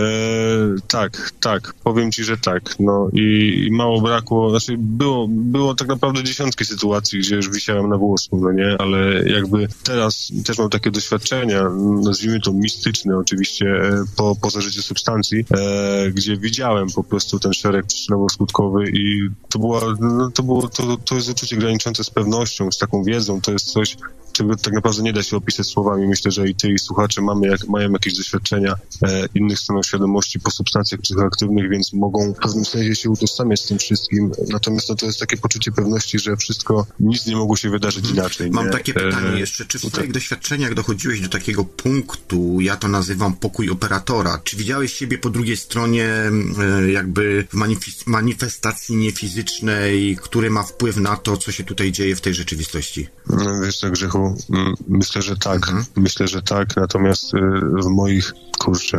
tak, 0.88 1.32
tak, 1.40 1.74
powiem 1.84 2.12
ci, 2.12 2.24
że 2.24 2.38
tak. 2.38 2.80
No 2.80 3.10
i, 3.14 3.54
i, 3.68 3.72
mało 3.72 4.02
brakło, 4.02 4.50
znaczy 4.50 4.76
było, 4.80 5.28
było 5.30 5.76
tak 5.76 5.88
naprawdę 5.88 6.24
dziesiątki 6.24 6.66
sytuacji, 6.66 7.20
gdzie 7.20 7.36
już 7.36 7.50
wisiałem 7.50 7.90
na 7.90 7.98
włosku, 7.98 8.38
no 8.38 8.52
nie, 8.52 8.76
ale 8.80 9.30
jakby 9.30 9.68
teraz 9.84 10.32
też 10.46 10.58
mam 10.58 10.70
takie 10.70 10.92
doświadczenia, 10.92 11.64
nazwijmy 12.04 12.40
to 12.40 12.54
mistyczne 12.54 13.18
oczywiście, 13.18 13.66
e, 13.66 14.04
po, 14.16 14.36
po 14.42 14.50
zażyciu 14.50 14.82
substancji, 14.82 15.46
e, 15.52 16.12
gdzie 16.12 16.38
widziałem 16.38 16.88
po 16.96 17.04
prostu 17.04 17.40
ten 17.40 17.54
szereg 17.54 17.86
przyczynowo-skutkowy 17.86 18.90
i 18.94 19.30
to 19.50 19.60
była, 19.60 19.82
no, 20.00 20.32
to 20.32 20.44
było, 20.44 20.68
to, 20.68 20.98
to 20.98 21.16
jest 21.16 21.30
uczucie 21.30 21.58
graniczące 21.58 22.04
z 22.04 22.10
pewnością, 22.10 22.72
z 22.72 22.78
taką 22.78 23.04
wiedzą, 23.04 23.42
to 23.42 23.52
jest 23.52 23.66
coś, 23.66 23.98
czego 24.38 24.56
tak 24.56 24.74
naprawdę 24.74 25.04
nie 25.04 25.14
da 25.14 25.24
się 25.24 25.38
opisać 25.38 25.68
słowami. 25.68 26.08
Myślę, 26.08 26.32
że 26.32 26.50
i 26.50 26.56
ty, 26.56 26.72
i 26.72 26.80
słuchacze 26.80 27.22
mamy 27.22 27.48
jak, 27.48 27.68
mają 27.68 27.92
jakieś 27.92 28.18
doświadczenia 28.18 28.76
e, 29.04 29.26
innych 29.36 29.60
stanów 29.60 29.86
świadomości 29.86 30.40
po 30.40 30.52
substancjach 30.52 31.02
psychoaktywnych, 31.02 31.70
więc 31.70 31.94
mogą 31.94 32.34
w 32.34 32.38
pewnym 32.38 32.66
sensie 32.66 32.96
się 32.96 33.10
utożsamiać 33.10 33.62
z 33.62 33.68
tym 33.68 33.78
wszystkim. 33.78 34.32
Natomiast 34.50 34.90
no, 34.90 34.96
to 34.96 35.06
jest 35.06 35.20
takie 35.20 35.38
poczucie 35.38 35.72
pewności, 35.72 36.20
że 36.20 36.38
wszystko, 36.38 36.86
nic 37.00 37.26
nie 37.26 37.36
mogło 37.36 37.58
się 37.58 37.70
wydarzyć 37.70 38.06
mhm. 38.06 38.16
inaczej. 38.16 38.52
Mam 38.52 38.66
nie? 38.66 38.72
takie 38.72 38.94
pytanie 38.94 39.30
e, 39.30 39.40
jeszcze. 39.40 39.66
Czy 39.66 39.80
w 39.80 39.82
swoich 39.82 39.96
tak. 39.96 40.12
doświadczeniach 40.12 40.74
dochodziłeś 40.74 41.22
do 41.22 41.30
takiego 41.30 41.66
punktu, 41.66 42.62
ja 42.62 42.76
to 42.76 42.88
nazywam 42.88 43.36
pokój 43.36 43.70
operatora? 43.70 44.42
Czy 44.44 44.58
widziałeś 44.58 44.94
siebie 44.94 45.18
po 45.18 45.30
drugiej 45.30 45.58
stronie 45.58 46.06
e, 46.06 46.92
jakby 46.92 47.48
w 47.50 48.08
manifestacji 48.08 48.96
niefizycznej, 48.96 50.18
który 50.22 50.50
ma 50.50 50.64
wpływ 50.64 50.98
na 50.98 51.16
to, 51.16 51.38
co 51.38 51.52
się 51.52 51.64
tutaj 51.64 51.92
dzieje 51.92 52.16
w 52.16 52.22
tej 52.22 52.34
rzeczywistości? 52.34 53.08
No, 53.30 53.62
wiesz 53.62 53.78
co, 53.78 53.92
Grzechu, 53.92 54.27
Mm, 54.54 54.74
myślę, 54.88 55.22
że 55.22 55.38
tak. 55.38 55.56
Mhm. 55.56 55.86
Myślę, 55.96 56.28
że 56.28 56.42
tak. 56.42 56.76
Natomiast 56.76 57.34
y, 57.34 57.38
w 57.84 57.88
moich, 57.88 58.34
kurczę, 58.60 58.98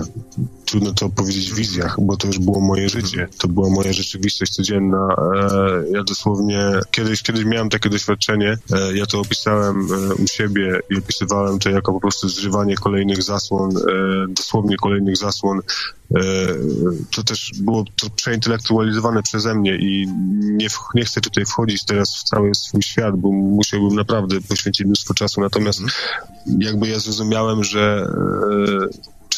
trudno 0.64 0.93
to 0.93 1.09
powiedzieć 1.09 1.53
w 1.53 1.55
wizjach, 1.55 1.97
bo 2.01 2.17
to 2.17 2.27
już 2.27 2.38
było 2.38 2.61
moje 2.61 2.88
życie. 2.88 3.29
To 3.38 3.49
była 3.49 3.71
moja 3.71 3.93
rzeczywistość 3.93 4.53
codzienna. 4.53 5.09
E, 5.19 5.85
ja 5.91 6.05
dosłownie 6.05 6.61
kiedyś, 6.91 7.23
kiedyś 7.23 7.45
miałem 7.45 7.69
takie 7.69 7.91
doświadczenie. 7.91 8.59
E, 8.73 8.97
ja 8.97 9.07
to 9.07 9.21
opisałem 9.21 9.88
e, 9.93 10.14
u 10.14 10.27
siebie 10.27 10.81
i 10.91 10.99
opisywałem 10.99 11.59
to 11.59 11.71
jako 11.71 11.93
po 11.93 12.01
prostu 12.01 12.29
zrywanie 12.29 12.77
kolejnych 12.77 13.23
zasłon, 13.23 13.71
dosłownie 14.29 14.77
kolejnych 14.77 15.17
zasłon 15.17 15.61
to 17.11 17.23
też 17.23 17.51
było 17.61 17.85
to 17.97 18.11
przeintelektualizowane 18.11 19.23
przeze 19.23 19.55
mnie 19.55 19.77
i 19.77 20.07
nie, 20.40 20.66
nie 20.94 21.05
chcę 21.05 21.21
tutaj 21.21 21.44
wchodzić 21.44 21.85
teraz 21.85 22.16
w 22.16 22.23
cały 22.23 22.55
swój 22.55 22.83
świat, 22.83 23.16
bo 23.16 23.33
musiałbym 23.33 23.94
naprawdę 23.94 24.40
poświęcić 24.40 24.87
mnóstwo 24.87 25.14
czasu. 25.14 25.40
Natomiast 25.40 25.81
mhm. 25.81 26.61
jakby 26.61 26.88
ja 26.88 26.99
zrozumiałem, 26.99 27.64
że 27.64 28.11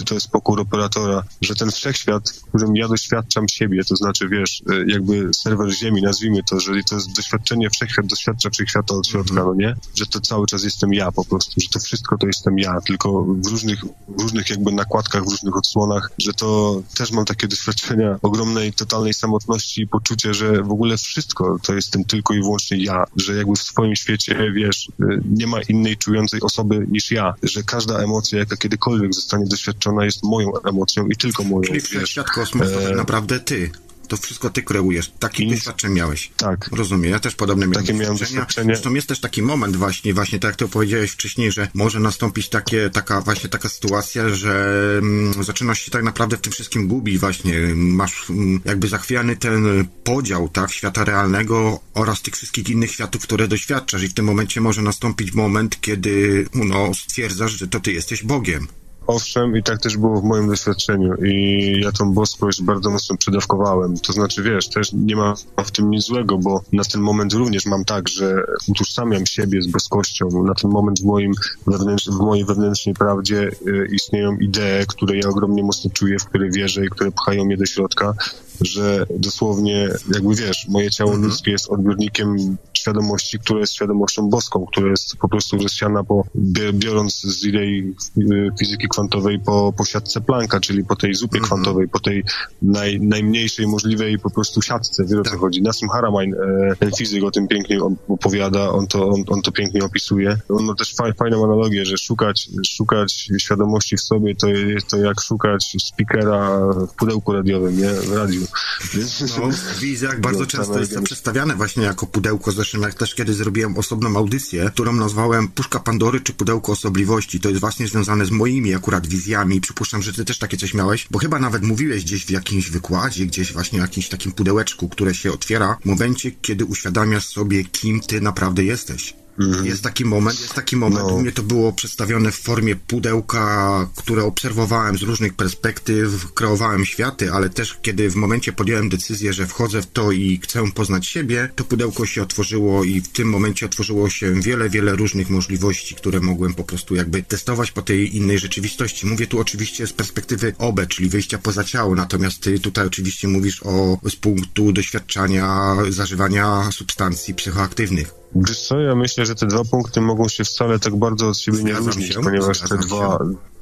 czy 0.01 0.05
to 0.05 0.15
jest 0.15 0.31
pokój 0.31 0.61
operatora, 0.61 1.23
że 1.41 1.55
ten 1.55 1.71
wszechświat, 1.71 2.33
którym 2.49 2.77
ja 2.77 2.89
doświadczam 2.89 3.49
siebie, 3.49 3.85
to 3.85 3.97
znaczy, 3.97 4.29
wiesz, 4.29 4.63
e, 4.71 4.93
jakby 4.93 5.31
serwer 5.35 5.71
Ziemi, 5.71 6.03
nazwijmy 6.03 6.43
to, 6.43 6.55
jeżeli 6.55 6.85
to 6.85 6.95
jest 6.95 7.17
doświadczenie, 7.17 7.71
wszechświat 7.71 8.07
doświadcza 8.07 8.51
wszechświata 8.51 8.95
od 8.95 9.07
środka, 9.07 9.35
no 9.35 9.55
nie? 9.55 9.77
Że 9.95 10.07
to 10.07 10.21
cały 10.21 10.47
czas 10.47 10.65
jestem 10.65 10.95
ja 10.95 11.13
po 11.13 11.25
prostu, 11.25 11.61
że 11.61 11.69
to 11.73 11.79
wszystko 11.79 12.19
to 12.19 12.27
jestem 12.27 12.59
ja, 12.59 12.81
tylko 12.81 13.23
w 13.23 13.47
różnych, 13.47 13.85
w 14.09 14.23
różnych 14.23 14.51
jakby 14.51 14.73
nakładkach, 14.73 15.25
w 15.25 15.31
różnych 15.31 15.57
odsłonach, 15.57 16.11
że 16.19 16.33
to 16.33 16.83
też 16.99 17.13
mam 17.13 17.25
takie 17.25 17.49
doświadczenia 17.49 18.19
ogromnej, 18.23 18.73
totalnej 18.73 19.15
samotności 19.15 19.83
i 19.83 19.87
poczucie, 19.87 20.35
że 20.35 20.63
w 20.63 20.71
ogóle 20.71 20.97
wszystko 20.97 21.57
to 21.63 21.75
jestem 21.75 22.05
tylko 22.05 22.35
i 22.35 22.41
wyłącznie 22.43 22.77
ja, 22.85 23.05
że 23.17 23.37
jakby 23.37 23.57
w 23.57 23.63
swoim 23.63 23.97
świecie, 23.97 24.53
wiesz, 24.53 24.89
e, 25.03 25.05
nie 25.31 25.47
ma 25.47 25.63
innej 25.69 25.97
czującej 25.97 26.41
osoby 26.41 26.87
niż 26.91 27.11
ja, 27.11 27.35
że 27.43 27.63
każda 27.63 27.99
emocja, 27.99 28.39
jaka 28.39 28.57
kiedykolwiek 28.57 29.15
zostanie 29.15 29.47
doświadczona, 29.47 29.90
ona 29.91 30.05
jest 30.05 30.23
moją 30.23 30.51
emocją 30.63 31.07
i 31.07 31.17
tylko 31.17 31.45
moją. 31.45 31.63
Czyli 31.63 31.81
wszechświat 31.81 32.31
kosmos 32.31 32.73
to 32.73 32.81
tak 32.81 32.97
naprawdę 32.97 33.41
ty. 33.41 33.71
To 34.09 34.17
wszystko 34.17 34.51
ty 34.51 34.63
kreujesz. 34.63 35.13
Takie 35.19 35.45
I- 35.45 35.51
doświadczenie 35.51 35.95
miałeś. 35.95 36.31
Tak. 36.37 36.69
Rozumiem, 36.73 37.11
ja 37.13 37.21
też 37.21 37.35
podobne 37.35 37.67
miałem 37.67 37.87
Takie 37.87 37.99
miałem 37.99 38.15
doświadczenia. 38.15 38.41
doświadczenie. 38.41 38.75
Zresztą 38.75 38.95
jest 38.95 39.07
też 39.09 39.21
taki 39.21 39.43
moment 39.43 39.77
właśnie, 39.77 40.15
właśnie 40.15 40.39
tak 40.39 40.49
jak 40.49 40.57
ty 40.57 40.65
opowiedziałeś 40.65 41.11
wcześniej, 41.11 41.53
że 41.53 41.69
może 41.75 42.01
nastąpić 42.01 42.49
takie, 42.49 42.91
taka 42.91 43.21
właśnie 43.21 43.49
taka 43.49 43.69
sytuacja, 43.69 44.29
że 44.29 44.75
mm, 44.99 45.45
zaczynasz 45.45 45.81
się 45.81 45.91
tak 45.91 46.03
naprawdę 46.03 46.37
w 46.37 46.41
tym 46.41 46.53
wszystkim 46.53 46.89
gubić 46.89 47.19
właśnie. 47.19 47.55
Masz 47.75 48.31
mm, 48.31 48.61
jakby 48.65 48.89
zachwiany 48.89 49.37
ten 49.37 49.87
podział, 50.05 50.49
tak, 50.49 50.73
świata 50.73 51.05
realnego 51.05 51.81
oraz 51.95 52.23
tych 52.23 52.35
wszystkich 52.37 52.69
innych 52.69 52.91
światów, 52.93 53.23
które 53.23 53.49
doświadczasz 53.49 54.03
i 54.03 54.09
w 54.09 54.15
tym 54.15 54.25
momencie 54.25 54.61
może 54.61 54.83
nastąpić 54.83 55.33
moment, 55.33 55.81
kiedy 55.81 56.47
no, 56.55 56.95
stwierdzasz, 56.95 57.53
że 57.53 57.69
to 57.69 57.81
ty 57.81 57.93
jesteś 57.93 58.23
Bogiem. 58.23 58.67
Owszem, 59.11 59.57
i 59.57 59.63
tak 59.63 59.79
też 59.79 59.97
było 59.97 60.21
w 60.21 60.25
moim 60.25 60.49
doświadczeniu 60.49 61.15
i 61.15 61.81
ja 61.83 61.93
tą 61.93 62.13
boskość 62.13 62.63
bardzo 62.63 62.91
mocno 62.91 63.17
przedawkowałem. 63.17 63.99
To 63.99 64.13
znaczy, 64.13 64.43
wiesz, 64.43 64.69
też 64.69 64.93
nie 64.93 65.17
ma 65.17 65.35
w 65.65 65.71
tym 65.71 65.91
nic 65.91 66.05
złego, 66.05 66.39
bo 66.39 66.63
na 66.73 66.85
ten 66.85 67.01
moment 67.01 67.33
również 67.33 67.67
mam 67.67 67.85
tak, 67.85 68.09
że 68.09 68.45
utożsamiam 68.69 69.27
siebie 69.27 69.63
z 69.63 69.67
boskością. 69.67 70.29
Na 70.45 70.55
ten 70.55 70.71
moment 70.71 71.01
w, 71.01 71.05
moim 71.05 71.33
wewnętrz, 71.67 72.07
w 72.07 72.21
mojej 72.21 72.45
wewnętrznej 72.45 72.95
prawdzie 72.95 73.51
y, 73.67 73.89
istnieją 73.93 74.37
idee, 74.37 74.87
które 74.89 75.19
ja 75.19 75.29
ogromnie 75.29 75.63
mocno 75.63 75.91
czuję, 75.95 76.19
w 76.19 76.25
które 76.25 76.51
wierzę 76.51 76.85
i 76.85 76.89
które 76.89 77.11
pchają 77.11 77.45
mnie 77.45 77.57
do 77.57 77.67
środka, 77.67 78.15
że 78.61 79.07
dosłownie, 79.19 79.89
jakby 80.15 80.35
wiesz, 80.35 80.67
moje 80.69 80.91
ciało 80.91 81.15
ludzkie 81.17 81.51
jest 81.51 81.71
odbiornikiem 81.71 82.57
świadomości, 82.81 83.39
która 83.39 83.61
jest 83.61 83.73
świadomością 83.75 84.29
boską, 84.29 84.67
która 84.67 84.91
jest 84.91 85.17
po 85.17 85.29
prostu 85.29 85.57
rozsiana 85.59 86.05
po, 86.05 86.25
biorąc 86.73 87.21
z 87.21 87.45
idei 87.45 87.95
y, 88.19 88.51
fizyki 88.59 88.89
kwantowej 88.89 89.39
po, 89.41 89.73
po 89.77 89.85
siatce 89.85 90.21
Plancka, 90.21 90.61
czyli 90.61 90.85
po 90.85 90.97
tej 90.97 91.15
zupie 91.15 91.41
kwantowej, 91.41 91.89
po 91.89 92.01
tej 92.01 92.25
naj, 92.63 93.01
najmniejszej 93.01 93.67
możliwej 93.67 94.19
po 94.19 94.31
prostu 94.31 94.63
siatce, 94.63 95.05
wiesz 95.05 95.19
o 95.19 95.23
co 95.23 95.39
chodzi. 95.39 95.63
Nassim 95.63 95.89
Haramein, 95.89 96.35
e, 96.35 96.77
ten 96.77 96.91
fizyk 96.99 97.25
o 97.25 97.31
tym 97.31 97.49
pięknie 97.49 97.79
op- 97.81 97.97
opowiada, 98.09 98.71
on 98.71 98.87
to, 98.87 99.09
on, 99.09 99.25
on 99.29 99.43
to 99.43 99.53
pięknie 99.53 99.85
opisuje. 99.85 100.39
On 100.49 100.65
ma 100.65 100.75
też 100.75 100.95
faj, 100.95 101.15
fajną 101.15 101.45
analogię, 101.45 101.85
że 101.85 101.99
szukać, 101.99 102.49
szukać 102.67 103.31
świadomości 103.39 103.97
w 103.97 104.01
sobie 104.01 104.35
to 104.37 104.49
jest 104.49 104.87
to 104.87 104.97
jak 104.97 105.21
szukać 105.21 105.77
speakera 105.89 106.61
w 106.91 106.95
pudełku 106.95 107.33
radiowym, 107.33 107.79
nie? 107.81 107.89
W 107.89 108.13
radiu. 108.13 108.47
Więc, 108.95 109.21
No, 109.39 109.49
w 109.51 109.79
wizjach 109.79 110.21
bardzo 110.21 110.41
No, 110.41 110.47
często 110.47 110.79
jest 110.79 110.95
to 110.95 111.03
przedstawiane 111.03 111.55
właśnie 111.55 111.83
jako 111.83 112.07
pudełko. 112.07 112.53
Zresztą 112.71 112.99
też 112.99 113.15
kiedyś 113.15 113.37
zrobiłem 113.37 113.79
osobną 113.79 114.17
audycję, 114.17 114.71
którą 114.75 114.93
nazwałem 114.93 115.49
Puszka 115.49 115.81
Pandory 115.81 116.21
czy 116.21 116.33
Pudełko 116.33 116.73
Osobliwości. 116.73 117.41
To 117.41 117.49
jest 117.49 117.61
właśnie 117.61 117.87
związane 117.87 118.27
z 118.27 118.31
moimi 118.31 118.75
akurat 118.75 119.07
wizjami. 119.07 119.61
Przypuszczam, 119.61 120.03
że 120.03 120.13
ty 120.13 120.25
też 120.25 120.39
takie 120.39 120.57
coś 120.57 120.75
miałeś, 120.75 121.07
bo 121.11 121.19
chyba 121.19 121.39
nawet 121.39 121.63
mówiłeś 121.63 122.05
gdzieś 122.05 122.27
w 122.27 122.31
jakimś 122.31 122.71
wykładzie, 122.71 123.27
gdzieś 123.27 123.53
właśnie 123.53 123.79
w 123.79 123.83
jakimś 123.83 124.09
takim 124.09 124.33
pudełeczku, 124.33 124.89
które 124.89 125.15
się 125.15 125.33
otwiera 125.33 125.77
w 125.81 125.85
momencie, 125.85 126.31
kiedy 126.31 126.65
uświadamiasz 126.65 127.27
sobie, 127.27 127.65
kim 127.65 128.01
ty 128.01 128.21
naprawdę 128.21 128.65
jesteś. 128.65 129.15
Jest 129.63 129.83
taki 129.83 130.05
moment, 130.05 130.41
jest 130.41 130.55
taki 130.55 130.77
moment. 130.77 131.07
No. 131.09 131.15
U 131.15 131.21
mnie 131.21 131.33
to 131.33 131.43
było 131.43 131.73
przedstawione 131.73 132.33
w 132.33 132.39
formie 132.39 132.77
pudełka, 132.77 133.89
które 133.97 134.25
obserwowałem 134.25 134.99
z 134.99 135.03
różnych 135.03 135.35
perspektyw, 135.35 136.33
kreowałem 136.33 136.85
światy, 136.85 137.33
ale 137.33 137.51
też 137.51 137.79
kiedy 137.83 138.11
w 138.11 138.15
momencie 138.15 138.53
podjąłem 138.53 138.89
decyzję, 138.89 139.33
że 139.33 139.47
wchodzę 139.47 139.83
w 139.83 139.87
to 139.87 140.13
i 140.13 140.41
chcę 140.43 140.73
poznać 140.73 141.07
siebie, 141.07 141.49
to 141.57 141.65
pudełko 141.65 142.07
się 142.07 142.23
otworzyło 142.23 142.85
i 142.85 143.01
w 143.01 143.09
tym 143.09 143.29
momencie 143.29 143.67
otworzyło 143.67 144.11
się 144.11 144.41
wiele, 144.41 144.71
wiele 144.71 144.97
różnych 144.97 145.31
możliwości, 145.31 145.95
które 145.95 146.21
mogłem 146.21 146.55
po 146.55 146.65
prostu 146.65 146.95
jakby 146.95 147.23
testować 147.23 147.71
po 147.71 147.83
tej 147.83 148.17
innej 148.17 148.39
rzeczywistości. 148.39 149.07
Mówię 149.07 149.27
tu 149.27 149.41
oczywiście 149.41 149.87
z 149.87 149.93
perspektywy 149.93 150.55
OBE, 150.59 150.87
czyli 150.87 151.09
wyjścia 151.09 151.39
poza 151.39 151.65
ciało, 151.65 151.95
natomiast 151.95 152.41
ty 152.41 152.61
tutaj 152.61 152.87
oczywiście 152.87 153.29
mówisz 153.29 153.63
o 153.63 153.99
z 154.11 154.17
punktu 154.17 154.73
doświadczania 154.73 155.77
zażywania 155.91 156.71
substancji 156.73 157.35
psychoaktywnych. 157.35 158.20
Wiesz 158.35 158.61
co, 158.61 158.81
ja 158.81 158.95
myślę, 158.95 159.27
że 159.27 159.35
te 159.35 159.47
dwa 159.47 159.65
punkty 159.65 160.01
mogą 160.01 160.29
się 160.29 160.45
wcale 160.45 160.79
tak 160.79 160.97
bardzo 160.97 161.29
od 161.29 161.39
siebie 161.39 161.65
nie 161.65 161.73
różnić, 161.73 162.15
ponieważ 162.15 162.61
te 162.61 162.79
dwa, 162.79 163.19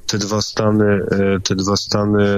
te 0.09 0.19
dwa 0.19 0.43
stany, 0.43 1.01
e, 1.11 1.41
te 1.41 1.55
dwa 1.55 1.77
stany 1.77 2.37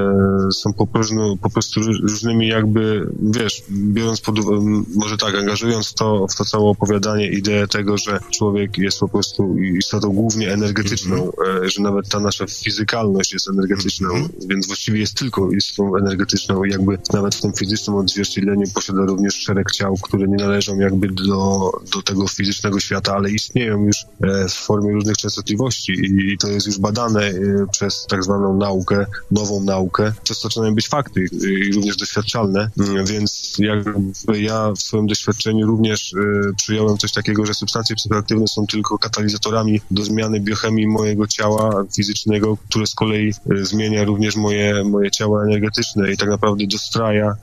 są 0.53 0.73
po 0.73 0.87
prostu, 0.87 1.39
po 1.43 1.51
prostu 1.51 1.81
ró- 1.81 2.01
różnymi 2.03 2.49
jakby, 2.49 3.07
wiesz, 3.23 3.63
biorąc 3.71 4.21
pod 4.21 4.39
uwagę, 4.39 4.61
może 4.97 5.17
tak, 5.17 5.35
angażując 5.35 5.89
w 5.89 5.95
to, 5.95 6.27
w 6.31 6.37
to 6.37 6.45
całe 6.45 6.65
opowiadanie 6.65 7.31
ideę 7.31 7.69
tego, 7.69 7.99
że 7.99 8.19
człowiek 8.31 8.79
jest 8.79 9.01
po 9.01 9.09
prostu 9.09 9.59
istotą 9.59 10.13
głównie 10.13 10.53
energetyczną, 10.53 11.33
e, 11.65 11.69
że 11.71 11.83
nawet 11.83 12.09
ta 12.09 12.21
nasza 12.21 12.47
fizykalność 12.47 13.33
jest 13.33 13.49
energetyczną, 13.49 14.09
więc 14.49 14.67
właściwie 14.67 15.01
jest 15.01 15.15
tylko 15.15 15.51
istotą 15.51 15.97
energetyczną 15.97 16.65
i 16.65 16.71
jakby 16.71 16.99
nawet 17.13 17.35
w 17.35 17.41
tym 17.41 17.53
fizycznym 17.53 17.97
odzwierciedleniu 17.97 18.67
posiada 18.75 19.05
również 19.05 19.35
szereg 19.35 19.71
ciał, 19.71 19.95
które 20.03 20.29
nie 20.29 20.37
należą 20.37 20.79
jakby 20.79 21.09
do, 21.09 21.71
do 21.95 22.03
tego 22.03 22.29
fizycznego 22.29 22.81
świata, 22.81 23.15
ale 23.15 23.31
istnieją 23.31 23.85
już 23.87 23.97
e, 24.23 24.49
w 24.49 24.53
formie 24.53 24.93
różnych 24.93 25.17
częstotliwości 25.17 25.93
i, 25.93 26.39
to 26.39 26.49
jest 26.49 26.67
już 26.67 26.79
badane 26.79 27.21
e, 27.27 27.60
przez 27.67 28.07
tak 28.09 28.25
zwaną 28.25 28.57
naukę, 28.57 29.07
nową 29.31 29.61
naukę, 29.61 30.13
przez 30.23 30.39
co 30.39 30.49
zaczynają 30.49 30.75
być 30.75 30.89
fakty 30.89 31.25
i 31.33 31.73
również 31.73 31.97
doświadczalne, 31.97 32.71
Mm, 32.81 33.07
więc 33.07 33.57
jakby 33.59 34.41
ja 34.41 34.73
w 34.73 34.83
swoim 34.83 35.07
doświadczeniu 35.07 35.67
również 35.67 36.15
e, 36.15 36.53
przyjąłem 36.57 36.99
coś 36.99 37.13
takiego, 37.13 37.47
że 37.47 37.55
substancje 37.55 37.97
psychoaktywne 37.97 38.49
są 38.49 38.67
tylko 38.67 38.99
katalizatorami 38.99 39.81
do 39.91 40.05
zmiany 40.05 40.41
biochemii 40.41 40.89
mojego 40.89 41.27
ciała 41.27 41.85
fizycznego, 41.97 42.57
które 42.69 42.87
z 42.87 42.95
kolei 42.95 43.29
e, 43.31 43.65
zmienia 43.65 44.05
również 44.05 44.37
moje, 44.37 44.85
moje 44.85 45.11
ciało 45.11 45.45
energetyczne 45.45 46.13
i 46.13 46.17
tak 46.17 46.29
naprawdę 46.29 46.65
dostraja 46.67 47.37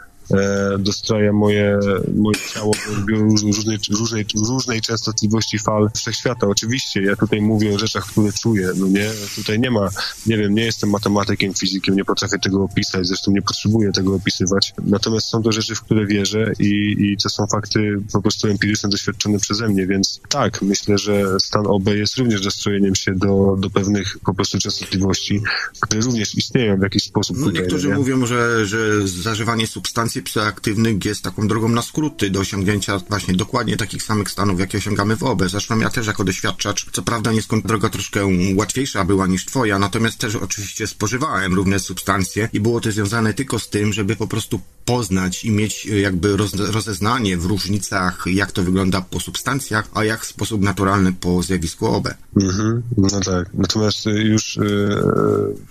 dostraja 0.80 1.34
moje, 1.34 1.80
moje 2.16 2.40
ciało 2.54 2.74
do 3.08 3.16
różnej, 3.16 3.78
różnej, 3.90 4.26
różnej 4.50 4.82
częstotliwości 4.82 5.60
fal 5.60 5.90
wszechświata. 5.96 6.48
Oczywiście 6.48 7.02
ja 7.02 7.16
tutaj 7.16 7.42
mówię 7.42 7.76
o 7.76 7.80
rzeczach, 7.80 8.06
które 8.06 8.32
czuję, 8.32 8.70
no 8.76 8.88
nie? 8.88 9.10
Tutaj 9.36 9.60
nie 9.60 9.72
ma, 9.72 9.90
nie 10.26 10.38
wiem, 10.38 10.56
nie 10.56 10.66
jestem 10.66 10.90
matematykiem, 10.90 11.54
fizykiem, 11.54 11.96
nie 11.96 12.06
potrafię 12.06 12.40
tego 12.40 12.63
opisać, 12.63 13.08
zresztą 13.08 13.32
nie 13.32 13.42
potrzebuję 13.42 13.92
tego 13.92 14.16
opisywać. 14.16 14.74
Natomiast 14.84 15.30
są 15.30 15.44
to 15.44 15.52
rzeczy, 15.52 15.76
w 15.76 15.82
które 15.82 16.06
wierzę 16.06 16.52
i, 16.60 16.96
i 17.00 17.18
to 17.24 17.30
są 17.30 17.48
fakty 17.52 18.00
po 18.13 18.22
prostu 18.22 18.48
empiryczne, 18.48 18.90
doświadczone 18.90 19.40
przeze 19.40 19.68
mnie, 19.68 19.88
więc 19.88 20.22
tak, 20.30 20.62
myślę, 20.62 20.98
że 20.98 21.40
stan 21.40 21.68
OB 21.68 21.88
jest 21.88 22.18
również 22.18 22.42
dostrojeniem 22.42 22.96
się 22.96 23.16
do, 23.16 23.56
do 23.60 23.70
pewnych 23.70 24.18
po 24.26 24.34
prostu 24.34 24.60
częstotliwości, 24.60 25.42
które 25.80 26.02
również 26.02 26.36
istnieją 26.36 26.78
w 26.78 26.82
jakiś 26.82 27.04
sposób 27.04 27.38
No, 27.38 27.46
tutaj, 27.46 27.62
niektórzy 27.62 27.88
nie? 27.88 27.96
mówią, 27.96 28.26
że, 28.26 28.66
że 28.66 29.08
zażywanie 29.08 29.68
substancji 29.68 30.16
psychoaktywnych 30.21 31.06
jest 31.06 31.23
taką 31.23 31.47
drogą 31.47 31.69
na 31.69 31.82
skróty 31.82 32.30
do 32.30 32.39
osiągnięcia 32.39 33.01
właśnie 33.10 33.34
dokładnie 33.34 33.77
takich 33.77 34.03
samych 34.03 34.32
stanów, 34.32 34.60
jakie 34.60 34.77
osiągamy 34.77 35.15
w 35.15 35.23
OBE. 35.23 35.49
Zresztą 35.49 35.80
ja 35.80 35.89
też 35.89 36.08
jako 36.08 36.23
doświadczacz, 36.23 36.86
co 36.91 37.01
prawda 37.01 37.32
nie 37.32 37.41
skąd 37.41 37.65
droga 37.67 37.89
troszkę 37.89 38.21
łatwiejsza 38.56 39.06
była 39.06 39.27
niż 39.27 39.45
twoja, 39.45 39.80
natomiast 39.80 40.17
też 40.17 40.36
oczywiście 40.36 40.88
spożywałem 40.88 41.53
różne 41.53 41.80
substancje 41.80 42.49
i 42.53 42.60
było 42.60 42.82
to 42.82 42.91
związane 42.91 43.34
tylko 43.34 43.60
z 43.60 43.69
tym, 43.69 43.93
żeby 43.93 44.15
po 44.15 44.27
prostu 44.27 44.62
poznać 44.88 45.45
i 45.45 45.52
mieć 45.52 45.88
e, 45.88 46.00
jakby 46.00 46.38
roz, 46.38 46.54
rozeznanie 46.54 47.38
w 47.38 47.45
różnicach, 47.45 48.23
jak 48.26 48.52
to 48.52 48.63
wygląda 48.63 49.02
po 49.02 49.19
substancjach, 49.19 49.89
a 49.93 50.04
jak 50.04 50.21
w 50.21 50.28
sposób 50.28 50.62
naturalny 50.62 51.13
po 51.13 51.43
zjawisku 51.43 51.88
OBE. 51.88 52.15
Mhm, 52.41 52.84
no 52.97 53.08
tak. 53.10 53.50
Natomiast 53.54 54.08
y, 54.08 54.12
już 54.12 54.58
y, 54.58 54.89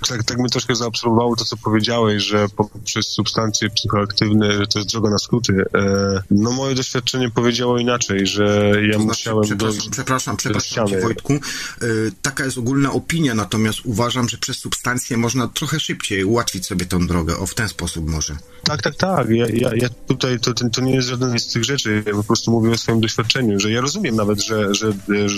tak, 0.08 0.24
tak 0.24 0.38
mnie 0.38 0.48
troszkę 0.48 0.74
zaabsorbowało 0.74 1.36
to, 1.36 1.44
co 1.44 1.56
powiedziałeś, 1.56 2.22
że 2.22 2.46
poprzez 2.56 3.08
substancje 3.08 3.70
psychoaktywne, 3.70 4.52
że 4.52 4.66
to 4.66 4.78
jest 4.78 4.90
droga 4.90 5.10
na 5.10 5.18
skróty. 5.18 5.64
E, 5.74 6.22
no 6.30 6.52
moje 6.52 6.74
doświadczenie 6.74 7.30
powiedziało 7.30 7.78
inaczej, 7.78 8.26
że 8.26 8.72
ja 8.82 8.92
To 8.92 9.02
znaczy, 9.02 9.06
musiałem 9.06 9.42
przepraszam, 9.42 9.78
dojść... 9.78 9.88
przepraszam, 9.88 10.36
przepraszam 10.36 10.88
cię. 10.88 11.00
Wojtku. 11.00 11.32
Y, 11.82 12.12
taka 12.22 12.44
jest 12.44 12.58
ogólna 12.58 12.92
opinia, 12.92 13.34
natomiast 13.34 13.78
uważam, 13.84 14.28
że 14.28 14.38
przez 14.38 14.56
substancje 14.58 15.16
można 15.16 15.48
trochę 15.48 15.80
szybciej 15.80 16.24
ułatwić 16.24 16.66
sobie 16.66 16.86
tą 16.86 17.06
drogę. 17.06 17.36
O, 17.36 17.46
w 17.46 17.54
ten 17.54 17.68
sposób 17.68 18.08
może. 18.08 18.36
Tak, 18.64 18.82
tak, 18.82 18.94
tak. 18.94 19.05
Ja, 19.28 19.46
ja, 19.52 19.70
ja 19.74 19.88
tutaj, 20.06 20.40
to, 20.40 20.54
to, 20.54 20.80
nie 20.80 20.94
jest 20.94 21.08
żaden 21.08 21.38
z 21.38 21.52
tych 21.52 21.64
rzeczy. 21.64 22.02
Ja 22.06 22.12
po 22.12 22.24
prostu 22.24 22.50
mówię 22.50 22.70
o 22.70 22.76
swoim 22.76 23.00
doświadczeniu, 23.00 23.60
że 23.60 23.70
ja 23.70 23.80
rozumiem 23.80 24.16
nawet, 24.16 24.42
że, 24.42 24.74
że, 24.74 24.92
że, 25.08 25.28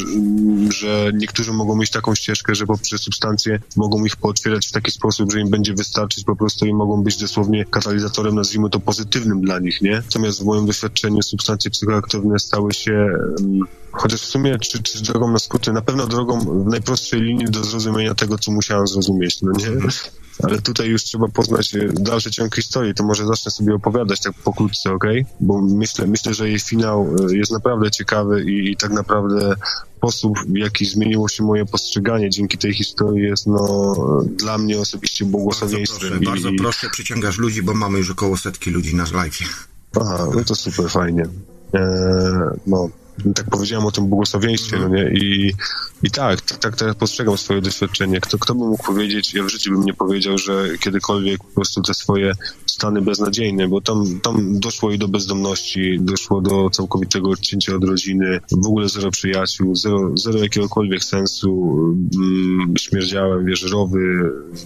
że 0.71 1.11
niektórzy 1.15 1.53
mogą 1.53 1.77
mieć 1.77 1.91
taką 1.91 2.15
ścieżkę, 2.15 2.55
że 2.55 2.67
poprzez 2.67 3.01
substancje 3.01 3.61
mogą 3.77 4.05
ich 4.05 4.17
pootwierać 4.17 4.67
w 4.67 4.73
taki 4.73 4.91
sposób, 4.91 5.33
że 5.33 5.41
im 5.41 5.51
będzie 5.51 5.75
wystarczyć 5.75 6.25
po 6.25 6.37
prostu 6.37 6.67
i 6.67 6.75
mogą 6.75 7.03
być 7.03 7.17
dosłownie 7.17 7.65
katalizatorem, 7.65 8.35
nazwijmy 8.35 8.71
to 8.71 8.81
pozytywnym 8.81 9.41
dla 9.41 9.59
nich, 9.59 9.81
nie? 9.81 10.03
Natomiast 10.05 10.43
w 10.43 10.45
moim 10.45 10.67
doświadczeniu 10.67 11.23
substancje 11.23 11.71
psychoaktywne 11.71 12.39
stały 12.39 12.75
się, 12.75 13.09
chociaż 13.93 14.23
w 14.23 14.25
sumie, 14.25 14.59
czy, 14.59 14.83
czy 14.83 15.03
drogą 15.03 15.33
na 15.33 15.39
skróty, 15.39 15.73
na 15.73 15.83
pewno 15.83 16.07
drogą 16.07 16.41
w 16.65 16.67
najprostszej 16.67 17.21
linii 17.21 17.47
do 17.47 17.65
zrozumienia 17.65 18.15
tego, 18.15 18.39
co 18.39 18.53
musiałem 18.53 18.87
zrozumieć, 18.87 19.43
no 19.43 19.53
nie? 19.53 19.67
Ale 20.43 20.61
tutaj 20.63 20.89
już 20.89 21.05
trzeba 21.05 21.29
poznać 21.29 21.73
dalszy 21.93 22.31
ciąg 22.31 22.57
historii, 22.57 22.95
to 22.95 23.05
może 23.05 23.27
zacznę 23.27 23.51
sobie 23.51 23.75
opowiadać 23.75 24.21
tak 24.21 24.35
pokrótce, 24.35 24.93
okej? 24.93 25.27
Bo 25.41 25.61
myślę, 25.61 26.07
myślę, 26.07 26.35
że 26.35 26.49
jej 26.49 26.59
finał 26.59 27.15
e, 27.31 27.37
jest 27.37 27.53
naprawdę 27.53 27.91
ciekawy 27.91 28.45
i, 28.45 28.73
i 28.73 28.77
tak 28.77 28.91
naprawdę 28.91 29.55
sposób, 29.97 30.39
w 30.39 30.57
jaki 30.57 30.87
zmieniło 30.87 31.29
się 31.29 31.45
moje 31.45 31.67
postrzeganie 31.67 32.31
dzięki 32.31 32.59
tej 32.59 32.75
historii 32.75 33.23
jest 33.23 33.47
no, 33.47 33.95
dla 34.37 34.59
mnie 34.59 34.79
osobiście 34.79 35.25
błogosławieństwem. 35.25 36.11
Bardzo 36.11 36.25
proszę, 36.25 36.43
bardzo 36.43 36.63
proszę, 36.63 36.91
przyciągasz 36.91 37.39
ludzi, 37.39 37.63
bo 37.63 37.75
mamy 37.75 37.99
już 37.99 38.11
około 38.11 38.37
setki 38.37 38.71
ludzi 38.71 38.97
na 38.97 39.05
live. 39.15 39.39
Aha, 40.01 40.27
no 40.35 40.45
to 40.45 40.55
super 40.55 40.91
fajnie. 40.91 41.23
Eee, 41.73 41.81
no, 42.67 42.89
tak 43.35 43.51
powiedziałem 43.51 43.87
o 43.87 43.91
tym 43.91 44.07
błogosławieństwie, 44.07 44.79
no 44.79 44.89
nie? 44.89 45.11
I, 45.13 45.53
i 46.03 46.11
tak, 46.11 46.41
tak, 46.41 46.77
teraz 46.77 46.97
postrzegam 46.97 47.39
swoje 47.39 47.61
doświadczenie. 47.61 48.21
Kto, 48.21 48.39
kto 48.39 48.55
by 48.55 48.61
mógł 48.61 48.85
powiedzieć, 48.85 49.35
ja 49.35 49.43
w 49.43 49.49
życiu 49.49 49.73
bym 49.73 49.85
nie 49.85 49.95
powiedział, 49.95 50.39
że 50.39 50.79
kiedykolwiek 50.81 51.45
po 51.45 51.55
prostu 51.55 51.83
te 51.83 51.95
swoje 51.95 52.33
stany 52.67 53.03
beznadziejne, 53.03 53.69
bo 53.69 53.81
tam, 53.81 54.21
tam 54.23 54.61
doszło 54.61 54.93
i 54.93 54.99
do 54.99 55.09
bezdomności, 55.09 55.99
doszło 56.01 56.41
do 56.41 56.71
całkowitego 56.71 57.31
odcięcia 57.31 57.77
od 57.77 57.85
rodziny, 57.85 58.41
w 58.53 58.67
ogóle 58.67 58.89
zero 58.89 59.11
przyjaciół, 59.11 59.77
zero, 59.77 60.11
zero 60.15 60.39
jakiegokolwiek 60.39 61.05
sensu, 61.05 61.79
mm, 62.15 62.75
śmierdziałem, 62.79 63.45
wiesz, 63.45 63.63
rowy, 63.63 63.99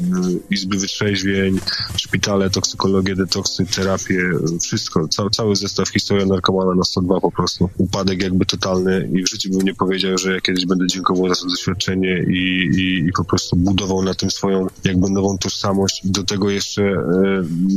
mm, 0.01 0.41
izby 0.51 0.79
wytrzeźwień, 0.79 1.59
szpitale, 1.97 2.51
toksykologię, 2.51 3.15
detoksy, 3.17 3.67
terapię, 3.67 4.31
wszystko, 4.63 5.09
cały, 5.09 5.31
cały 5.31 5.57
zestaw 5.57 5.89
historia 5.89 6.27
narkomana 6.27 6.75
na 6.75 6.85
102 6.85 7.21
po 7.21 7.33
prostu. 7.33 7.71
Upadek 7.79 8.23
jakby 8.23 8.42
totalny 8.45 9.11
i 9.13 9.23
w 9.23 9.29
życiu 9.29 9.51
bym 9.51 9.63
nie 9.63 9.75
powiedział, 9.75 10.19
że 10.19 10.35
ja 10.35 10.41
kiedyś 10.41 10.67
będę 10.67 10.87
dziękował 10.87 11.29
za 11.29 11.35
to 11.35 11.47
doświadczenie 11.47 12.25
i, 12.29 12.71
i, 12.77 13.09
i 13.09 13.13
po 13.17 13.25
prostu 13.25 13.57
budował 13.57 14.03
na 14.03 14.15
tym 14.15 14.31
swoją 14.31 14.67
jakby 14.85 15.11
nową 15.11 15.39
tożsamość. 15.39 16.01
Do 16.05 16.25
tego 16.25 16.51
jeszcze 16.51 16.83
e, 16.83 16.97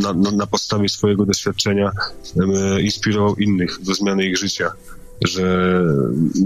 na, 0.02 0.14
na, 0.14 0.32
na 0.32 0.48
podstawie 0.48 0.90
swojego 0.90 1.26
doświadczenia 1.26 1.92
e, 2.38 2.82
inspirował 2.82 3.36
innych 3.36 3.84
do 3.84 3.94
zmiany 3.94 4.26
ich 4.26 4.38
życia 4.38 4.72
że 5.22 5.82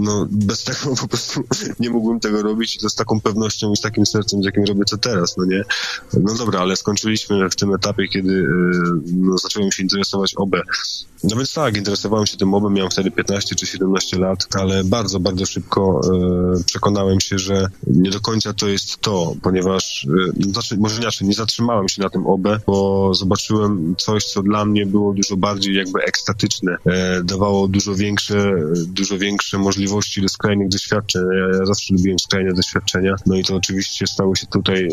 no, 0.00 0.26
bez 0.30 0.64
tego 0.64 0.96
po 1.00 1.08
prostu 1.08 1.40
nie 1.80 1.90
mógłbym 1.90 2.20
tego 2.20 2.42
robić 2.42 2.76
i 2.76 2.78
to 2.78 2.90
z 2.90 2.94
taką 2.94 3.20
pewnością 3.20 3.72
i 3.72 3.76
z 3.76 3.80
takim 3.80 4.06
sercem, 4.06 4.42
z 4.42 4.44
jakim 4.44 4.64
robię 4.64 4.84
to 4.90 4.98
teraz, 4.98 5.36
no 5.36 5.44
nie? 5.44 5.62
No 6.14 6.34
dobra, 6.34 6.60
ale 6.60 6.76
skończyliśmy 6.76 7.50
w 7.50 7.56
tym 7.56 7.74
etapie, 7.74 8.08
kiedy 8.08 8.32
e, 8.32 9.00
no, 9.12 9.38
zacząłem 9.38 9.72
się 9.72 9.82
interesować 9.82 10.34
OB. 10.36 10.56
No 11.24 11.36
więc 11.36 11.54
tak, 11.54 11.76
interesowałem 11.76 12.26
się 12.26 12.36
tym 12.36 12.54
obem, 12.54 12.72
miałem 12.72 12.90
wtedy 12.90 13.10
15 13.10 13.54
czy 13.54 13.66
17 13.66 14.18
lat, 14.18 14.46
ale 14.54 14.84
bardzo, 14.84 15.20
bardzo 15.20 15.46
szybko 15.46 16.00
e, 16.04 16.64
przekonałem 16.64 17.20
się, 17.20 17.38
że 17.38 17.68
nie 17.86 18.10
do 18.10 18.20
końca 18.20 18.52
to 18.52 18.68
jest 18.68 18.96
to, 18.96 19.34
ponieważ, 19.42 20.06
e, 20.40 20.52
znaczy, 20.52 20.76
może 20.76 21.00
inaczej, 21.00 21.28
nie 21.28 21.34
zatrzymałem 21.34 21.88
się 21.88 22.02
na 22.02 22.10
tym 22.10 22.26
OB, 22.26 22.48
bo 22.66 23.14
zobaczyłem 23.14 23.94
coś, 23.98 24.24
co 24.24 24.42
dla 24.42 24.64
mnie 24.64 24.86
było 24.86 25.14
dużo 25.14 25.36
bardziej 25.36 25.74
jakby 25.74 26.02
ekstatyczne, 26.02 26.76
e, 26.86 27.22
dawało 27.24 27.68
dużo 27.68 27.94
większe, 27.94 28.52
dużo 28.86 29.18
większe 29.18 29.58
możliwości 29.58 30.22
do 30.22 30.28
skrajnych 30.28 30.68
doświadczeń. 30.68 31.22
Ja, 31.32 31.58
ja 31.58 31.66
zawsze 31.66 31.94
lubiłem 31.94 32.18
skrajne 32.18 32.52
doświadczenia, 32.52 33.14
no 33.26 33.36
i 33.36 33.44
to 33.44 33.56
oczywiście 33.56 34.06
stało 34.06 34.34
się 34.34 34.46
tutaj 34.46 34.84
e, 34.84 34.90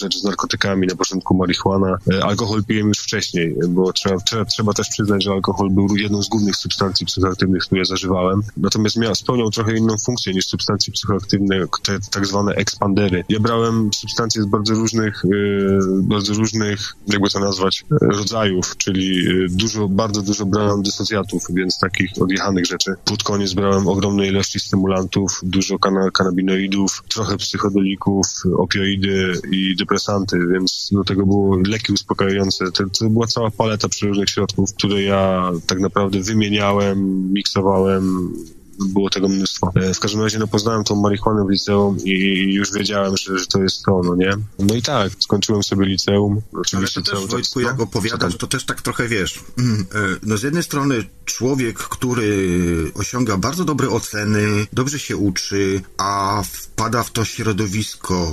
rzecz 0.00 0.18
z 0.18 0.24
narkotykami, 0.24 0.86
na 0.86 0.96
początku 0.96 1.36
marihuana. 1.36 1.98
E, 2.12 2.24
alkohol 2.24 2.64
piłem 2.64 2.88
już 2.88 2.98
wcześniej, 2.98 3.56
bo 3.68 3.92
trzeba, 3.92 4.16
trzeba, 4.16 4.44
trzeba 4.44 4.72
też 4.72 4.88
przyznać, 4.88 5.24
że 5.24 5.30
alkohol 5.30 5.70
był 5.70 5.96
jedną 5.96 6.22
z 6.22 6.28
głównych 6.28 6.56
substancji 6.56 7.06
psychoaktywnych, 7.06 7.62
które 7.62 7.84
zażywałem. 7.84 8.40
Natomiast 8.56 8.96
miał, 8.96 9.14
spełniał 9.14 9.50
trochę 9.50 9.76
inną 9.76 9.96
funkcję 10.04 10.32
niż 10.32 10.46
substancje 10.46 10.92
psychoaktywne, 10.92 11.66
te 11.82 11.98
tak 12.10 12.26
zwane 12.26 12.52
ekspandery. 12.52 13.24
Ja 13.28 13.40
brałem 13.40 13.90
substancje 13.94 14.42
z 14.42 14.46
bardzo 14.46 14.74
różnych, 14.74 15.22
yy, 15.24 15.78
bardzo 16.02 16.34
różnych, 16.34 16.94
jakby 17.06 17.30
to 17.30 17.40
nazwać, 17.40 17.84
rodzajów, 18.00 18.76
czyli 18.76 19.24
dużo, 19.50 19.88
bardzo 19.88 20.22
dużo 20.22 20.46
brałem 20.46 20.82
dysocjatów, 20.82 21.42
więc 21.50 21.78
takich 21.78 22.10
odjechanych 22.20 22.66
rzeczy. 22.66 22.94
Pod 23.06 23.22
koniec 23.22 23.54
brałem 23.54 23.88
ogromne 23.88 24.26
ilości 24.26 24.60
stymulantów, 24.60 25.40
dużo 25.42 25.78
kan 25.78 25.94
kanabinoidów, 26.12 27.02
trochę 27.08 27.36
psychodelików, 27.36 28.26
opioidy 28.56 29.32
i 29.52 29.76
depresanty, 29.76 30.38
więc 30.52 30.88
do 30.92 31.04
tego 31.04 31.26
było 31.26 31.56
leki 31.66 31.92
uspokajające. 31.92 32.72
To, 32.72 32.84
to 32.98 33.10
była 33.10 33.26
cała 33.26 33.50
paleta 33.50 33.88
przeróżnych 33.88 34.30
środków, 34.30 34.74
które 34.74 35.02
ja 35.02 35.50
tak 35.66 35.80
naprawdę 35.80 36.20
wymieniałem, 36.20 37.32
miksowałem, 37.32 38.32
było 38.80 39.10
tego 39.10 39.28
mnóstwo. 39.28 39.72
E, 39.74 39.94
w 39.94 40.00
każdym 40.00 40.22
razie 40.22 40.38
no, 40.38 40.46
poznałem 40.46 40.84
tą 40.84 40.96
marihuanę 40.96 41.44
w 41.44 41.50
liceum 41.50 41.96
i 42.04 42.10
już 42.54 42.72
wiedziałem, 42.72 43.16
że, 43.16 43.38
że 43.38 43.46
to 43.46 43.62
jest 43.62 43.82
to, 43.82 44.00
no 44.04 44.14
nie? 44.14 44.30
No 44.58 44.74
i 44.74 44.82
tak, 44.82 45.12
skończyłem 45.18 45.62
sobie 45.62 45.86
liceum. 45.86 46.42
Oczywiście 46.52 47.00
Ale 47.00 47.04
to 47.04 47.20
też, 47.20 47.30
Wojtku, 47.30 47.60
jak 47.60 47.80
opowiadasz, 47.80 48.36
to 48.36 48.46
też 48.46 48.64
tak 48.64 48.82
trochę 48.82 49.08
wiesz, 49.08 49.40
mm, 49.58 49.86
e, 49.94 49.98
no 50.22 50.36
z 50.36 50.42
jednej 50.42 50.62
strony 50.62 51.04
człowiek, 51.24 51.78
który 51.78 52.92
osiąga 52.94 53.36
bardzo 53.36 53.64
dobre 53.64 53.88
oceny, 53.88 54.66
dobrze 54.72 54.98
się 54.98 55.16
uczy, 55.16 55.80
a 55.98 56.42
wpada 56.52 57.02
w 57.02 57.10
to 57.10 57.24
środowisko. 57.24 58.32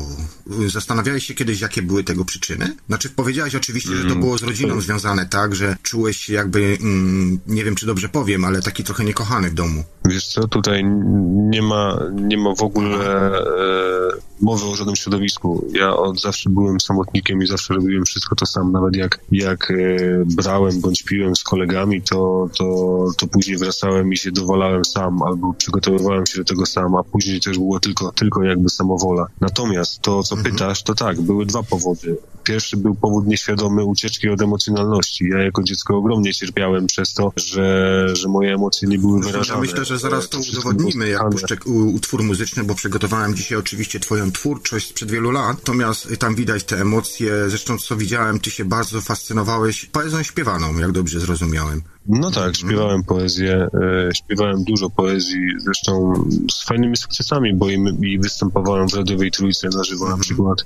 Zastanawiałeś 0.67 1.25
się 1.25 1.33
kiedyś, 1.33 1.61
jakie 1.61 1.81
były 1.81 2.03
tego 2.03 2.25
przyczyny? 2.25 2.75
Znaczy, 2.87 3.09
powiedziałeś 3.09 3.55
oczywiście, 3.55 3.95
że 3.95 4.01
to 4.01 4.07
mm. 4.07 4.19
było 4.19 4.37
z 4.37 4.43
rodziną 4.43 4.81
związane, 4.81 5.25
tak, 5.25 5.55
że 5.55 5.77
czułeś 5.83 6.17
się 6.17 6.33
jakby, 6.33 6.77
mm, 6.81 7.39
nie 7.47 7.63
wiem, 7.63 7.75
czy 7.75 7.85
dobrze 7.85 8.09
powiem, 8.09 8.45
ale 8.45 8.61
taki 8.61 8.83
trochę 8.83 9.03
niekochany 9.03 9.49
w 9.49 9.53
domu. 9.53 9.83
Wiesz 10.05 10.32
co, 10.33 10.47
tutaj 10.47 10.83
nie 11.33 11.61
ma, 11.61 11.99
nie 12.13 12.37
ma 12.37 12.55
w 12.55 12.61
ogóle 12.61 12.97
e, 12.97 13.41
mowy 14.41 14.65
o 14.65 14.75
żadnym 14.75 14.95
środowisku. 14.95 15.67
Ja 15.73 15.95
od 15.95 16.21
zawsze 16.21 16.49
byłem 16.49 16.79
samotnikiem 16.79 17.43
i 17.43 17.47
zawsze 17.47 17.73
robiłem 17.73 18.05
wszystko 18.05 18.35
to 18.35 18.45
sam. 18.45 18.71
Nawet 18.71 18.95
jak, 18.95 19.19
jak 19.31 19.71
e, 19.71 19.75
brałem 20.25 20.81
bądź 20.81 21.03
piłem 21.03 21.35
z 21.35 21.43
kolegami, 21.43 22.01
to, 22.01 22.49
to, 22.57 22.65
to 23.17 23.27
później 23.27 23.57
wracałem 23.57 24.13
i 24.13 24.17
się 24.17 24.31
dowalałem 24.31 24.85
sam 24.85 25.23
albo 25.23 25.53
przygotowywałem 25.53 26.25
się 26.25 26.37
do 26.37 26.45
tego 26.45 26.65
sam, 26.65 26.95
a 26.95 27.03
później 27.03 27.41
też 27.41 27.57
było 27.57 27.79
tylko, 27.79 28.11
tylko 28.11 28.43
jakby 28.43 28.69
samowola. 28.69 29.27
Natomiast 29.41 30.01
to, 30.01 30.23
co 30.23 30.35
mhm. 30.35 30.53
pytasz, 30.53 30.83
to 30.83 30.95
tak, 30.95 31.21
były 31.21 31.45
dwa 31.45 31.63
powody. 31.63 32.17
Pierwszy 32.43 32.77
był 32.77 32.95
powód 32.95 33.27
nieświadomy 33.27 33.83
ucieczki 33.83 34.29
od 34.29 34.41
emocjonalności. 34.41 35.29
Ja 35.29 35.43
jako 35.43 35.63
dziecko 35.63 35.97
ogromnie 35.97 36.33
cierpiałem 36.33 36.87
przez 36.87 37.13
to, 37.13 37.33
że, 37.35 38.07
że 38.13 38.27
moje 38.27 38.53
emocje 38.53 38.87
nie 38.87 38.99
były 38.99 39.21
wyrażane. 39.21 39.59
Ja 39.59 39.61
myślę, 39.61 39.85
że 39.85 39.97
zaraz 39.97 40.29
to 40.29 40.37
udowodnimy, 40.51 41.09
jak 41.09 41.29
puszczę 41.29 41.55
utwór 41.93 42.23
muzyczny, 42.23 42.63
bo 42.63 42.75
przygotowałem 42.75 43.35
dzisiaj 43.35 43.57
oczywiście 43.57 43.99
twoją 43.99 44.31
twórczość 44.31 44.89
sprzed 44.89 45.11
wielu 45.11 45.31
lat, 45.31 45.57
natomiast 45.57 46.17
tam 46.19 46.35
widać 46.35 46.63
te 46.63 46.81
emocje. 46.81 47.49
Zresztą, 47.49 47.77
co 47.77 47.95
widziałem, 47.95 48.39
ty 48.39 48.51
się 48.51 48.65
bardzo 48.65 49.01
fascynowałeś 49.01 49.85
poezją 49.85 50.23
śpiewaną, 50.23 50.77
jak 50.77 50.91
dobrze 50.91 51.19
zrozumiałem. 51.19 51.81
No 52.07 52.31
tak, 52.31 52.55
śpiewałem 52.55 53.03
poezję, 53.03 53.67
e, 53.73 54.09
śpiewałem 54.15 54.63
dużo 54.63 54.89
poezji, 54.89 55.41
zresztą 55.57 56.13
z 56.51 56.63
fajnymi 56.63 56.97
sukcesami, 56.97 57.53
bo 57.53 57.69
i, 57.69 58.19
występowałem 58.19 58.89
w 58.89 58.93
Radiowej 58.93 59.31
Trójce 59.31 59.69
na 59.69 59.83
żywo 59.83 60.09
na 60.09 60.17
przykład 60.17 60.65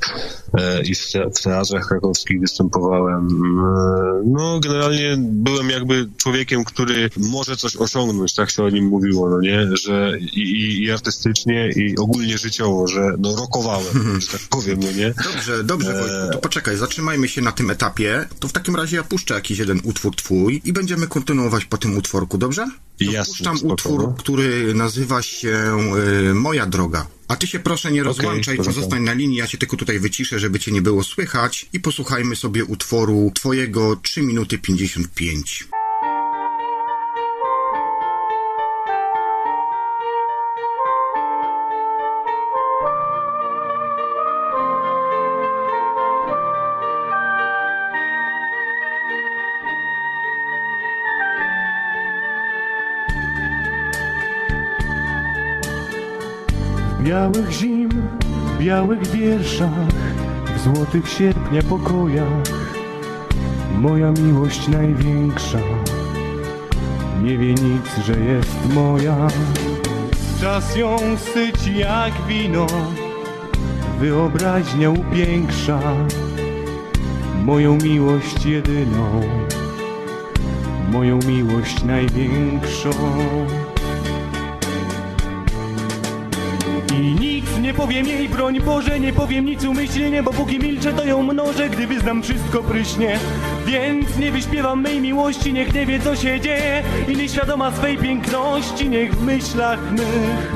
e, 0.54 0.84
i 0.84 0.96
w, 0.96 1.12
te, 1.12 1.30
w 1.30 1.42
teatrach 1.42 1.88
krakowskich 1.88 2.42
występowałem. 2.42 3.28
E, 3.28 4.22
no 4.26 4.60
generalnie 4.60 5.16
byłem 5.20 5.70
jakby 5.70 6.10
człowiekiem, 6.18 6.64
który 6.64 7.10
może 7.18 7.58
coś 7.58 7.76
osiągnąć, 7.76 8.34
tak 8.34 8.50
się 8.50 8.64
o 8.64 8.70
nim 8.70 8.86
mówiło, 8.86 9.30
no 9.30 9.40
nie, 9.40 9.68
że 9.74 10.12
i, 10.20 10.84
i 10.84 10.92
artystycznie 10.92 11.70
i 11.70 11.98
ogólnie 11.98 12.38
życiowo, 12.38 12.88
że 12.88 13.14
no 13.20 13.36
rokowałem, 13.36 14.22
że 14.22 14.28
tak 14.28 14.42
powiem, 14.50 14.80
no 14.80 14.92
nie. 14.92 15.14
Dobrze, 15.34 15.64
dobrze, 15.64 15.94
Wojtku, 15.94 16.32
to 16.32 16.38
poczekaj, 16.38 16.78
zatrzymajmy 16.78 17.28
się 17.28 17.42
na 17.42 17.52
tym 17.52 17.72
etapie, 17.72 18.28
to 18.40 18.48
w 18.48 18.52
takim 18.52 18.76
razie 18.76 18.98
ja 18.98 19.04
puszczę 19.04 19.34
jakiś 19.34 19.60
jeden 19.60 19.80
utwór 19.84 20.16
twój 20.16 20.62
i 20.66 20.74
będziemy 20.74 21.08
kontynuować 21.08 21.27
kontynuować 21.28 21.66
po 21.66 21.78
tym 21.78 21.98
utworku, 21.98 22.38
dobrze? 22.38 22.66
Ja 23.00 23.26
Puszczam 23.26 23.58
utwór, 23.64 24.16
który 24.18 24.74
nazywa 24.74 25.22
się 25.22 25.78
y, 26.30 26.34
Moja 26.34 26.66
Droga. 26.66 27.08
A 27.28 27.36
ty 27.36 27.48
się 27.48 27.60
proszę 27.60 27.92
nie 27.92 28.04
rozłączaj, 28.04 28.56
okay, 28.56 28.66
pozostań 28.66 29.04
na 29.04 29.14
linii, 29.14 29.38
ja 29.38 29.48
się 29.48 29.58
tylko 29.58 29.78
tutaj 29.78 30.00
wyciszę, 30.00 30.40
żeby 30.40 30.60
cię 30.60 30.72
nie 30.72 30.82
było 30.82 31.04
słychać 31.04 31.70
i 31.74 31.80
posłuchajmy 31.80 32.36
sobie 32.36 32.66
utworu 32.66 33.32
twojego 33.36 33.96
3 33.96 34.22
minuty 34.22 34.58
55. 34.58 35.68
białych 57.08 57.52
zim, 57.52 57.90
w 57.90 58.64
białych 58.64 59.08
wierszach, 59.08 59.88
w 60.56 60.60
złotych 60.60 61.10
sierpnia 61.10 61.62
pokojach, 61.62 62.44
moja 63.78 64.12
miłość 64.12 64.68
największa, 64.68 65.60
nie 67.24 67.38
wie 67.38 67.54
nic, 67.54 68.06
że 68.06 68.20
jest 68.20 68.74
moja. 68.74 69.28
Czas 70.42 70.76
ją 70.76 70.98
syć 71.18 71.68
jak 71.68 72.14
wino, 72.28 72.68
wyobraźnia 74.00 74.90
upiększa, 74.90 75.80
moją 77.44 77.78
miłość 77.84 78.46
jedyną, 78.46 79.22
moją 80.92 81.20
miłość 81.28 81.84
największą. 81.84 82.90
Powiem 87.78 88.08
jej, 88.08 88.30
broń 88.30 88.60
Boże, 88.62 89.00
nie 89.00 89.14
powiem 89.14 89.46
nic 89.46 89.66
umyślnie, 89.66 90.24
bo 90.24 90.34
póki 90.34 90.60
milczę, 90.60 90.94
to 90.94 91.06
ją 91.06 91.24
mnożę, 91.24 91.70
gdy 91.70 91.88
wyznam 91.88 92.24
wszystko 92.24 92.64
pryśnie. 92.64 93.20
Więc 93.66 94.18
nie 94.18 94.32
wyśpiewam 94.32 94.82
mej 94.82 95.02
miłości, 95.02 95.54
niech 95.54 95.74
nie 95.74 95.86
wie, 95.86 96.00
co 96.00 96.16
się 96.16 96.40
dzieje 96.40 96.84
i 97.08 97.16
nieświadoma 97.16 97.72
swej 97.72 97.98
piękności, 97.98 98.90
niech 98.90 99.16
w 99.16 99.24
myślach 99.24 99.92
mych 99.92 100.54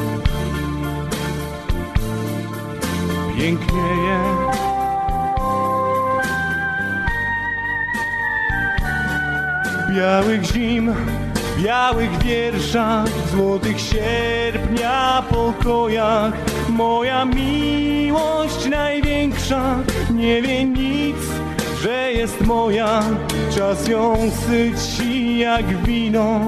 pięknieje. 3.37 4.19
Białych 9.95 10.43
zim, 10.43 10.93
białych 11.63 12.23
wierszach, 12.23 13.07
złotych 13.31 13.79
sierpnia 13.81 15.23
pokojach. 15.29 16.50
Moja 16.71 17.25
miłość 17.25 18.65
największa 18.69 19.75
nie 20.13 20.41
wie 20.41 20.65
nic, 20.65 21.17
że 21.81 22.11
jest 22.11 22.41
moja. 22.41 23.03
Czas 23.55 23.87
ją 23.87 24.15
syci 24.47 25.37
jak 25.37 25.83
wino, 25.83 26.39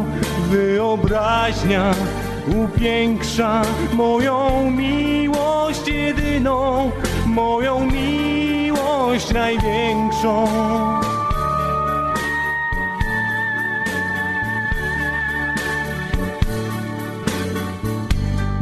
wyobraźnia 0.49 1.93
upiększa 2.63 3.61
moją 3.93 4.71
miłość 4.71 5.87
jedyną, 5.87 6.91
moją 7.25 7.85
miłość 7.85 9.33
największą. 9.33 10.47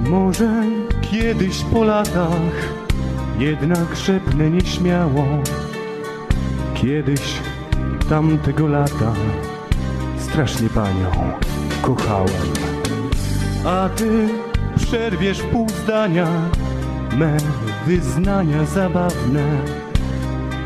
Może 0.10 0.81
kiedyś 1.22 1.64
po 1.64 1.84
latach 1.84 2.74
jednak 3.40 3.96
szepnę 3.96 4.50
nieśmiało. 4.50 5.26
Kiedyś 6.74 7.22
tamtego 8.10 8.68
lata 8.68 9.14
strasznie 10.18 10.70
panią 10.70 11.12
kochałem. 11.82 12.52
A 13.66 13.90
ty 13.90 14.30
przerwiesz 14.76 15.42
pół 15.42 15.70
zdania 15.70 16.28
me 17.18 17.38
wyznania 17.88 18.66
zabawne. 18.66 19.44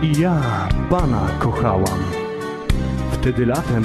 I 0.01 0.19
ja 0.19 0.41
pana 0.89 1.27
kochałam. 1.39 1.99
Wtedy 3.11 3.45
latem 3.45 3.83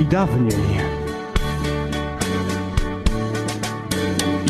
i 0.00 0.04
dawniej. 0.04 0.80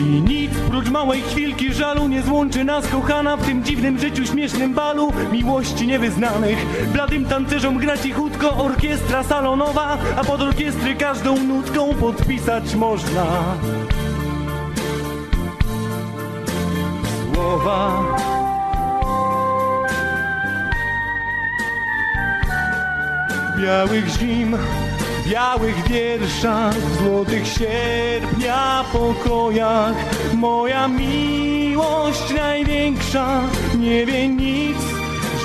I 0.01 0.23
nic 0.23 0.60
prócz 0.71 0.91
małej 0.91 1.23
chwilki 1.23 1.75
żalu 1.75 2.09
nie 2.09 2.23
złączy 2.23 2.65
nas 2.65 2.89
kochana 2.89 3.37
w 3.37 3.47
tym 3.47 3.65
dziwnym 3.65 3.99
życiu 3.99 4.27
śmiesznym 4.27 4.75
balu 4.75 5.13
miłości 5.33 5.87
niewyznanych. 5.87 6.67
Bladym 6.93 7.25
tancerzom 7.25 7.79
gra 7.79 7.99
cichutko 7.99 8.57
orkiestra 8.57 9.23
salonowa, 9.23 9.99
a 10.17 10.25
pod 10.25 10.41
orkiestry 10.41 10.95
każdą 10.95 11.37
nutką 11.37 11.95
podpisać 11.95 12.75
można. 12.75 13.27
Słowa. 17.35 18.03
Białych 23.59 24.09
zim, 24.09 24.57
białych 25.31 25.89
wierszach, 25.89 26.75
złotych 26.99 27.47
sierpnia 27.47 28.85
pokojach. 28.93 29.97
Moja 30.35 30.89
miłość 30.89 32.31
największa 32.37 33.49
nie 33.79 34.07
wie 34.07 34.29
nic, 34.29 34.79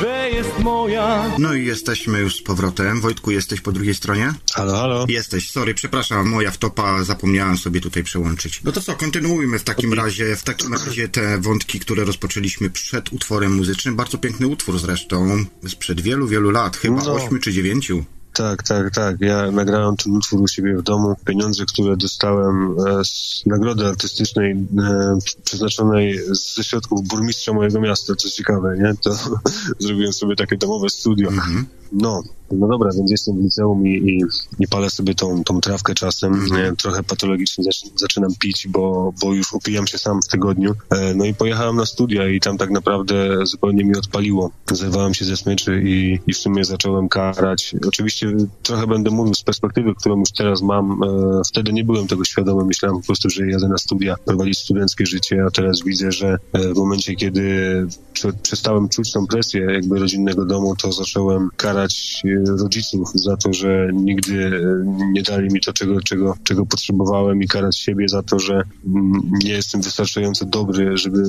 że 0.01 0.29
jest 0.29 0.59
moja. 0.59 1.31
No 1.39 1.53
i 1.53 1.65
jesteśmy 1.65 2.19
już 2.19 2.35
z 2.35 2.41
powrotem. 2.43 3.01
Wojtku, 3.01 3.31
jesteś 3.31 3.61
po 3.61 3.71
drugiej 3.71 3.95
stronie? 3.95 4.33
Halo, 4.53 4.77
halo. 4.77 5.05
Jesteś, 5.09 5.51
sorry, 5.51 5.73
przepraszam, 5.73 6.29
moja 6.29 6.51
wtopa, 6.51 7.03
zapomniałem 7.03 7.57
sobie 7.57 7.81
tutaj 7.81 8.03
przełączyć. 8.03 8.61
No 8.63 8.71
to 8.71 8.81
co, 8.81 8.95
kontynuujmy 8.95 9.59
w 9.59 9.63
takim 9.63 9.93
razie, 9.93 10.35
w 10.35 10.43
takim 10.43 10.73
razie 10.73 11.09
te 11.09 11.37
wątki, 11.41 11.79
które 11.79 12.03
rozpoczęliśmy 12.03 12.69
przed 12.69 13.13
utworem 13.13 13.55
muzycznym. 13.55 13.95
Bardzo 13.95 14.17
piękny 14.17 14.47
utwór 14.47 14.79
zresztą, 14.79 15.45
sprzed 15.67 16.01
wielu, 16.01 16.27
wielu 16.27 16.51
lat, 16.51 16.77
chyba 16.77 17.03
No. 17.03 17.13
ośmiu 17.13 17.39
czy 17.39 17.53
dziewięciu. 17.53 18.05
Tak, 18.35 18.63
tak, 18.63 18.91
tak. 18.91 19.21
Ja 19.21 19.51
nagrałem 19.51 19.97
ten 19.97 20.15
utwór 20.15 20.41
u 20.41 20.47
siebie 20.47 20.77
w 20.77 20.81
domu. 20.81 21.15
Pieniądze, 21.25 21.65
które 21.65 21.97
dostałem 21.97 22.75
e, 22.87 23.05
z 23.05 23.43
nagrody 23.45 23.87
artystycznej 23.87 24.51
e, 24.51 25.17
przeznaczonej 25.43 26.19
ze 26.55 26.63
środków 26.63 27.07
burmistrza 27.07 27.53
mojego 27.53 27.81
miasta, 27.81 28.15
co 28.15 28.29
ciekawe, 28.29 28.77
nie? 28.77 28.93
To 29.01 29.11
zrobiłem 29.79 30.13
sobie 30.13 30.35
takie 30.35 30.57
domowe 30.57 30.89
studio. 30.89 31.29
Mhm. 31.29 31.65
No, 31.91 32.23
no 32.51 32.67
dobra, 32.67 32.91
więc 32.97 33.11
jestem 33.11 33.37
w 33.37 33.43
liceum 33.43 33.87
i, 33.87 33.91
i, 33.91 34.21
i 34.59 34.67
palę 34.67 34.89
sobie 34.89 35.15
tą, 35.15 35.43
tą 35.43 35.61
trawkę 35.61 35.93
czasem. 35.93 36.45
Trochę 36.77 37.03
patologicznie 37.03 37.63
zaczy, 37.63 37.87
zaczynam 37.95 38.31
pić, 38.39 38.67
bo, 38.69 39.13
bo 39.21 39.33
już 39.33 39.53
upijam 39.53 39.87
się 39.87 39.97
sam 39.97 40.21
w 40.21 40.27
tygodniu. 40.27 40.73
E, 40.89 41.13
no 41.15 41.25
i 41.25 41.33
pojechałem 41.33 41.75
na 41.75 41.85
studia 41.85 42.29
i 42.29 42.39
tam 42.39 42.57
tak 42.57 42.71
naprawdę 42.71 43.45
zupełnie 43.45 43.85
mi 43.85 43.97
odpaliło. 43.97 44.51
Zerwałem 44.71 45.13
się 45.13 45.25
ze 45.25 45.37
smyczy 45.37 45.81
i, 45.85 46.19
i 46.27 46.33
w 46.33 46.37
sumie 46.37 46.65
zacząłem 46.65 47.09
karać. 47.09 47.75
Oczywiście 47.87 48.35
trochę 48.63 48.87
będę 48.87 49.11
mówił 49.11 49.33
z 49.33 49.43
perspektywy, 49.43 49.95
którą 49.95 50.19
już 50.19 50.31
teraz 50.31 50.61
mam. 50.61 51.03
E, 51.03 51.41
wtedy 51.47 51.73
nie 51.73 51.83
byłem 51.83 52.07
tego 52.07 52.25
świadomy. 52.25 52.65
Myślałem 52.65 52.97
po 52.97 53.05
prostu, 53.05 53.29
że 53.29 53.47
jadę 53.47 53.67
na 53.67 53.77
studia 53.77 54.15
prowadzić 54.25 54.57
studenckie 54.57 55.05
życie, 55.05 55.43
a 55.47 55.51
teraz 55.51 55.81
widzę, 55.85 56.11
że 56.11 56.37
e, 56.53 56.73
w 56.73 56.77
momencie, 56.77 57.15
kiedy 57.15 57.41
prze- 58.13 58.33
przestałem 58.33 58.89
czuć 58.89 59.11
tą 59.11 59.27
presję 59.27 59.61
jakby 59.61 59.99
rodzinnego 59.99 60.45
domu, 60.45 60.75
to 60.75 60.91
zacząłem 60.91 61.49
karać 61.57 62.23
rodziców 62.61 63.11
za 63.13 63.37
to, 63.37 63.53
że 63.53 63.89
nigdy 63.93 64.45
e, 64.45 65.11
nie 65.11 65.21
dali 65.21 65.53
mi 65.53 65.61
to, 65.61 65.73
czego, 65.73 66.01
czego, 66.01 66.37
czego 66.43 66.65
potrzebowałem 66.65 67.43
i 67.43 67.47
karać 67.47 67.77
siebie 67.77 68.09
za 68.09 68.23
to, 68.23 68.39
że 68.39 68.63
mm, 68.85 69.21
nie 69.43 69.51
jestem 69.51 69.81
wystarczająco 69.81 70.45
dobry, 70.45 70.97
żeby, 70.97 71.23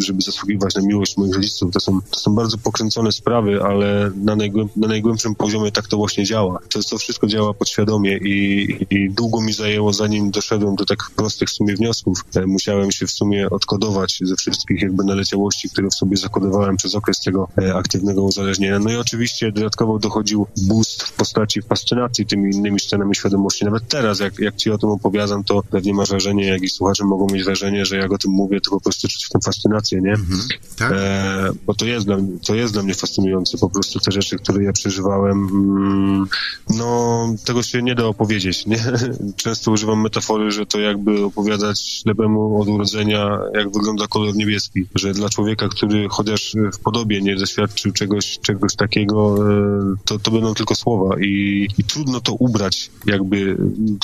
żeby 0.00 0.22
zasługiwać 0.22 0.74
na 0.74 0.82
miłość 0.82 1.16
moich 1.16 1.34
rodziców. 1.34 1.72
To 1.72 1.80
są, 1.80 2.00
to 2.10 2.20
są 2.20 2.34
bardzo 2.34 2.58
pokręcone 2.58 3.12
sprawy, 3.12 3.62
ale 3.62 4.10
na, 4.16 4.36
na 4.76 4.88
najgłębszym 4.88 5.34
poziomie 5.34 5.72
tak 5.72 5.86
to 5.86 5.96
właśnie 5.96 6.24
działa. 6.24 6.58
To, 6.72 6.82
to 6.82 6.98
wszystko 6.98 7.26
działa 7.26 7.54
podświadomie 7.54 8.16
i, 8.16 8.68
i 8.90 9.10
długo 9.10 9.40
mi 9.40 9.52
zajęło, 9.52 9.92
zanim 9.92 10.30
doszedłem 10.30 10.76
do 10.76 10.84
tak 10.84 11.10
prostych 11.16 11.48
w 11.48 11.52
sumie 11.52 11.76
wniosków. 11.76 12.24
E, 12.36 12.46
Musiałem 12.46 12.92
się 12.92 13.06
w 13.06 13.10
sumie 13.10 13.50
odkodować 13.50 14.20
ze 14.22 14.36
wszystkich 14.36 14.82
jakby 14.82 15.04
naleciałości, 15.04 15.70
które 15.70 15.88
w 15.88 15.94
sobie 15.94 16.16
zakodowałem 16.16 16.76
przez 16.76 16.94
okres 16.94 17.20
tego 17.20 17.48
e, 17.58 17.74
aktywnego 17.74 18.22
uzależnienia. 18.22 18.78
No 18.78 18.92
i 18.92 18.96
oczywiście 18.96 19.52
dodatkowo 19.52 19.98
dochodził 19.98 20.46
boost 20.56 21.02
w 21.02 21.12
postaci 21.12 21.62
fascynacji 21.62 22.26
tymi 22.26 22.56
innymi 22.56 22.80
stanami 22.80 23.14
świadomości. 23.14 23.64
Nawet 23.64 23.88
teraz, 23.88 24.20
jak, 24.20 24.38
jak 24.38 24.56
ci 24.56 24.70
o 24.70 24.78
tym 24.78 24.88
opowiadam, 24.88 25.44
to 25.44 25.62
pewnie 25.70 25.94
masz 25.94 26.08
wrażenie, 26.08 26.46
jak 26.46 26.62
i 26.62 26.68
słuchacze 26.68 27.04
mogą 27.04 27.26
mieć 27.32 27.44
wrażenie, 27.44 27.86
że 27.86 27.96
jak 27.96 28.12
o 28.12 28.18
tym 28.18 28.30
mówię, 28.30 28.60
to 28.60 28.70
po 28.70 28.80
prostu 28.80 29.08
czuć 29.08 29.28
tę 29.28 29.38
fascynację, 29.44 30.00
nie? 30.00 30.10
Mhm. 30.10 30.40
Tak? 30.76 30.92
E, 30.92 31.50
bo 31.66 31.74
to 31.74 31.86
jest, 31.86 32.06
dla 32.06 32.16
mnie, 32.16 32.38
to 32.46 32.54
jest 32.54 32.72
dla 32.72 32.82
mnie 32.82 32.94
fascynujące, 32.94 33.58
po 33.58 33.70
prostu 33.70 34.00
te 34.00 34.12
rzeczy, 34.12 34.36
które 34.36 34.64
ja 34.64 34.72
przeżywałem, 34.72 35.48
mm, 35.52 36.26
no 36.70 37.26
tego 37.44 37.62
się 37.62 37.82
nie 37.82 37.94
da 37.94 38.04
opowiedzieć, 38.04 38.66
nie? 38.66 38.78
Często 39.36 39.70
używam 39.70 40.02
metafory, 40.02 40.50
że 40.50 40.66
to 40.66 40.80
jakby 40.80 41.24
opowiadać 41.24 41.80
ślepemu 41.80 42.62
od 42.62 42.68
urodzenia, 42.68 43.38
jak 43.54 43.72
wygląda 43.72 44.06
kolor 44.06 44.36
niebieski, 44.36 44.86
że 44.94 45.12
dla 45.12 45.28
człowieka, 45.28 45.68
który 45.68 46.08
chociaż 46.08 46.54
w 46.72 46.78
podobie 46.78 47.22
nie 47.22 47.36
doświadczył 47.36 47.92
czegoś, 47.92 48.38
czegoś 48.42 48.76
takiego, 48.76 49.36
e, 49.50 49.94
to, 50.04 50.18
to 50.18 50.30
będą 50.42 50.54
tylko 50.54 50.74
słowa 50.74 51.16
i, 51.20 51.68
i 51.78 51.84
trudno 51.84 52.20
to 52.20 52.32
ubrać, 52.32 52.90
jakby, 53.06 53.56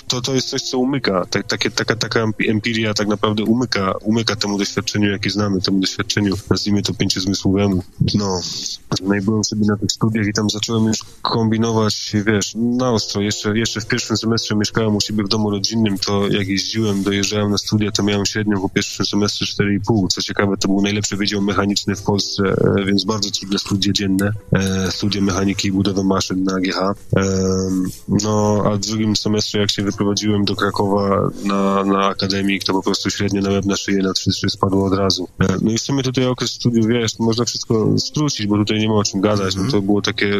to, 0.08 0.20
to 0.20 0.34
jest 0.34 0.48
coś, 0.48 0.62
co 0.62 0.78
umyka, 0.78 1.26
tak, 1.30 1.46
takie, 1.46 1.70
taka, 1.70 1.96
taka 1.96 2.24
empiria 2.48 2.94
tak 2.94 3.08
naprawdę 3.08 3.44
umyka, 3.44 3.94
umyka 4.02 4.36
temu 4.36 4.58
doświadczeniu, 4.58 5.10
jakie 5.10 5.30
znamy, 5.30 5.60
temu 5.60 5.80
doświadczeniu, 5.80 6.34
nazwijmy 6.50 6.82
to 6.82 6.94
pięciozmysłowemu. 6.94 7.82
No, 8.14 8.40
no 9.02 9.14
i 9.14 9.20
byłem 9.20 9.44
sobie 9.44 9.66
na 9.66 9.76
tych 9.76 9.92
studiach 9.92 10.26
i 10.26 10.32
tam 10.32 10.50
zacząłem 10.50 10.84
już 10.84 10.98
kombinować, 11.22 12.12
wiesz, 12.26 12.52
na 12.54 12.90
ostro. 12.90 13.20
Jeszcze, 13.20 13.58
jeszcze 13.58 13.80
w 13.80 13.86
pierwszym 13.86 14.16
semestrze 14.16 14.56
mieszkałem 14.56 14.96
u 14.96 15.00
siebie 15.00 15.24
w 15.24 15.28
domu 15.28 15.50
rodzinnym, 15.50 15.98
to 15.98 16.28
jak 16.28 16.48
jeździłem, 16.48 17.02
dojeżdżałem 17.02 17.50
na 17.50 17.58
studia, 17.58 17.92
to 17.92 18.02
miałem 18.02 18.26
średnią 18.26 18.60
po 18.60 18.68
pierwszym 18.68 19.06
semestrze 19.06 19.44
4,5. 19.64 20.08
Co 20.08 20.22
ciekawe, 20.22 20.56
to 20.56 20.68
był 20.68 20.82
najlepszy 20.82 21.16
wydział 21.16 21.42
mechaniczny 21.42 21.96
w 21.96 22.02
Polsce, 22.02 22.42
e, 22.42 22.84
więc 22.84 23.04
bardzo 23.04 23.30
trudne 23.30 23.58
studia 23.58 23.92
dzienne, 23.92 24.32
e, 24.52 24.90
studia 24.90 25.20
mechaniki 25.20 25.68
i 25.68 25.72
budowę 25.72 26.04
maszyn 26.04 26.27
na 26.36 26.54
AGH. 26.56 26.98
No, 28.08 28.62
a 28.66 28.70
w 28.70 28.78
drugim 28.78 29.16
semestrze, 29.16 29.58
jak 29.58 29.70
się 29.70 29.82
wyprowadziłem 29.82 30.44
do 30.44 30.56
Krakowa 30.56 31.30
na, 31.44 31.84
na 31.84 32.06
akademik, 32.06 32.64
to 32.64 32.72
po 32.72 32.82
prostu 32.82 33.10
średnio 33.10 33.42
na 33.42 33.50
łeb 33.50 33.64
na 33.64 33.76
szyję 33.76 34.02
na 34.02 34.12
3-3 34.12 34.48
spadło 34.48 34.86
od 34.86 34.94
razu. 34.94 35.28
No 35.62 35.72
i 35.72 35.78
w 35.78 35.80
sumie 35.80 36.02
tutaj 36.02 36.26
okres 36.26 36.50
studiów, 36.50 36.86
wiesz, 36.86 37.18
można 37.18 37.44
wszystko 37.44 37.98
skrócić, 37.98 38.46
bo 38.46 38.56
tutaj 38.56 38.78
nie 38.78 38.88
ma 38.88 38.94
o 38.94 39.04
czym 39.04 39.20
gadać. 39.20 39.56
No 39.56 39.70
to 39.70 39.82
było 39.82 40.02
takie 40.02 40.30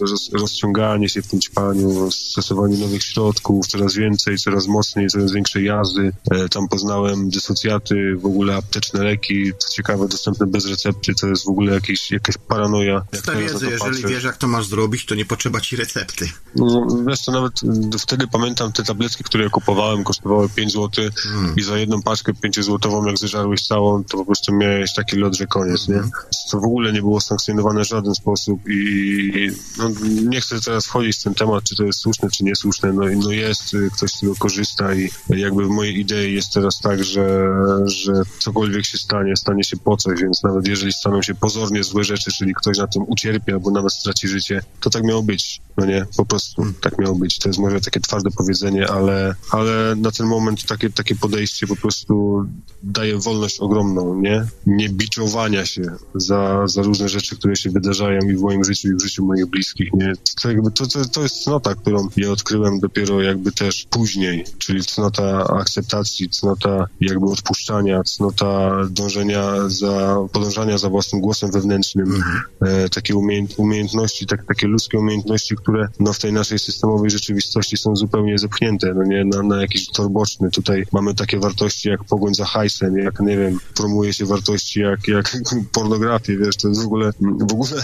roz, 0.00 0.30
rozciąganie 0.32 1.08
się 1.08 1.22
w 1.22 1.26
tym 1.26 1.40
ćpaniu, 1.40 2.10
stosowanie 2.10 2.78
nowych 2.78 3.02
środków, 3.02 3.66
coraz 3.66 3.94
więcej, 3.94 4.38
coraz 4.38 4.66
mocniej, 4.66 5.08
coraz 5.08 5.32
większe 5.32 5.62
jazdy. 5.62 6.12
Tam 6.50 6.68
poznałem 6.68 7.30
dysocjaty, 7.30 8.16
w 8.16 8.26
ogóle 8.26 8.56
apteczne 8.56 9.04
leki, 9.04 9.52
co 9.58 9.68
ciekawe, 9.68 10.08
dostępne 10.08 10.46
bez 10.46 10.66
recepty, 10.66 11.14
to 11.14 11.28
jest 11.28 11.44
w 11.44 11.48
ogóle 11.48 11.74
jakieś, 11.74 12.10
jakaś 12.10 12.36
paranoja. 12.38 13.02
Wiedzy, 13.12 13.66
jeżeli 13.70 13.78
patrzę. 13.78 14.08
wiesz, 14.08 14.24
jak 14.24 14.36
to 14.36 14.48
masz 14.48 14.66
zrobić, 14.66 15.06
to 15.06 15.14
nie 15.14 15.23
potrzeba 15.24 15.60
ci 15.60 15.76
recepty. 15.76 16.28
No, 16.56 16.86
wiesz, 17.06 17.22
to 17.22 17.32
nawet 17.32 17.60
wtedy 17.98 18.26
pamiętam 18.26 18.72
te 18.72 18.82
tabletki, 18.82 19.24
które 19.24 19.44
ja 19.44 19.50
kupowałem, 19.50 20.04
kosztowały 20.04 20.48
5 20.48 20.72
zł 20.72 21.10
hmm. 21.16 21.56
i 21.56 21.62
za 21.62 21.78
jedną 21.78 22.02
paczkę 22.02 22.32
5-złotową, 22.32 23.06
jak 23.06 23.18
zeżarłeś 23.18 23.62
całą, 23.62 24.04
to 24.04 24.18
po 24.18 24.24
prostu 24.24 24.54
miałeś 24.54 24.94
taki 24.94 25.16
lot, 25.16 25.36
że 25.36 25.46
koniec, 25.46 25.88
nie? 25.88 26.02
To 26.50 26.60
w 26.60 26.64
ogóle 26.64 26.92
nie 26.92 27.00
było 27.00 27.20
sankcjonowane 27.20 27.84
w 27.84 27.88
żaden 27.88 28.14
sposób 28.14 28.60
i 28.68 29.50
no, 29.78 29.90
nie 30.24 30.40
chcę 30.40 30.60
teraz 30.60 30.86
wchodzić 30.86 31.18
w 31.18 31.22
ten 31.22 31.34
temat, 31.34 31.64
czy 31.64 31.76
to 31.76 31.84
jest 31.84 32.00
słuszne, 32.00 32.30
czy 32.30 32.44
niesłuszne, 32.44 32.92
no, 32.92 33.04
no 33.22 33.32
jest, 33.32 33.76
ktoś 33.96 34.10
z 34.10 34.20
tego 34.20 34.34
korzysta 34.34 34.94
i 34.94 35.10
jakby 35.28 35.64
w 35.64 35.68
mojej 35.68 36.00
idei 36.00 36.34
jest 36.34 36.52
teraz 36.52 36.78
tak, 36.80 37.04
że, 37.04 37.48
że 37.84 38.12
cokolwiek 38.38 38.86
się 38.86 38.98
stanie, 38.98 39.36
stanie 39.36 39.64
się 39.64 39.76
po 39.76 39.96
coś, 39.96 40.20
więc 40.20 40.42
nawet 40.42 40.68
jeżeli 40.68 40.92
staną 40.92 41.22
się 41.22 41.34
pozornie 41.34 41.84
złe 41.84 42.04
rzeczy, 42.04 42.32
czyli 42.32 42.54
ktoś 42.54 42.78
na 42.78 42.86
tym 42.86 43.02
ucierpi 43.06 43.52
albo 43.52 43.70
nawet 43.70 43.92
straci 43.92 44.28
życie, 44.28 44.62
to 44.80 44.90
tak 44.90 45.02
miało 45.02 45.13
być, 45.22 45.60
no 45.76 45.86
nie? 45.86 46.06
Po 46.16 46.26
prostu 46.26 46.62
hmm. 46.62 46.74
tak 46.80 46.98
miało 46.98 47.14
być. 47.14 47.38
To 47.38 47.48
jest 47.48 47.58
może 47.58 47.80
takie 47.80 48.00
twarde 48.00 48.30
powiedzenie, 48.30 48.90
ale, 48.90 49.34
ale 49.50 49.96
na 49.96 50.10
ten 50.10 50.26
moment 50.26 50.66
takie, 50.66 50.90
takie 50.90 51.14
podejście 51.14 51.66
po 51.66 51.76
prostu 51.76 52.44
daje 52.82 53.18
wolność 53.18 53.60
ogromną, 53.60 54.20
nie? 54.20 54.46
Nie 54.66 54.88
biczowania 54.88 55.66
się 55.66 55.82
za, 56.14 56.66
za 56.66 56.82
różne 56.82 57.08
rzeczy, 57.08 57.36
które 57.36 57.56
się 57.56 57.70
wydarzają 57.70 58.20
i 58.20 58.36
w 58.36 58.40
moim 58.40 58.64
życiu, 58.64 58.88
i 58.88 58.94
w 58.94 59.02
życiu 59.02 59.24
moich 59.24 59.46
bliskich, 59.46 59.92
nie? 59.92 60.12
To, 60.42 60.48
jakby, 60.48 60.70
to, 60.70 60.86
to, 60.86 61.04
to 61.04 61.22
jest 61.22 61.42
cnota, 61.42 61.74
którą 61.74 62.08
ja 62.16 62.30
odkryłem 62.30 62.80
dopiero 62.80 63.22
jakby 63.22 63.52
też 63.52 63.86
później, 63.90 64.44
czyli 64.58 64.84
cnota 64.84 65.46
akceptacji, 65.60 66.30
cnota 66.30 66.86
jakby 67.00 67.26
odpuszczania, 67.26 68.02
cnota 68.02 68.70
dążenia 68.90 69.68
za, 69.68 70.16
podążania 70.32 70.78
za 70.78 70.88
własnym 70.88 71.20
głosem 71.20 71.50
wewnętrznym, 71.50 72.14
mhm. 72.14 72.42
e, 72.60 72.88
takie 72.88 73.16
umiejęt, 73.16 73.54
umiejętności, 73.56 74.26
tak, 74.26 74.46
takie 74.46 74.66
ludzkie 74.66 74.98
umiejętności, 75.04 75.56
które 75.56 75.88
no, 76.00 76.12
w 76.12 76.18
tej 76.18 76.32
naszej 76.32 76.58
systemowej 76.58 77.10
rzeczywistości 77.10 77.76
są 77.76 77.96
zupełnie 77.96 78.38
zepchnięte, 78.38 78.94
no 78.94 79.02
nie, 79.02 79.24
na, 79.24 79.42
na 79.42 79.60
jakiś 79.60 79.88
tor 79.88 80.10
boczny. 80.10 80.50
Tutaj 80.50 80.84
mamy 80.92 81.14
takie 81.14 81.38
wartości 81.38 81.88
jak 81.88 82.04
pogoń 82.04 82.34
za 82.34 82.44
hajsem, 82.44 82.98
jak, 82.98 83.20
nie 83.20 83.36
wiem, 83.36 83.58
promuje 83.74 84.12
się 84.12 84.26
wartości 84.26 84.80
jak, 84.80 85.08
jak 85.08 85.36
pornografię, 85.76 86.36
wiesz, 86.36 86.56
to 86.56 86.68
jest 86.68 86.82
w 86.82 86.86
ogóle, 86.86 87.12
w 87.20 87.52
ogóle 87.52 87.82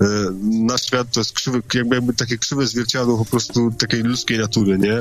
e, 0.00 0.06
nasz 0.42 0.86
świat 0.86 1.12
to 1.12 1.20
jest 1.20 1.32
krzywy, 1.32 1.62
jakby, 1.74 1.94
jakby 1.94 2.12
takie 2.12 2.38
krzywe 2.38 2.66
zwierciadło 2.66 3.18
po 3.18 3.24
prostu 3.24 3.70
takiej 3.78 4.02
ludzkiej 4.02 4.38
natury, 4.38 4.78
nie? 4.78 4.98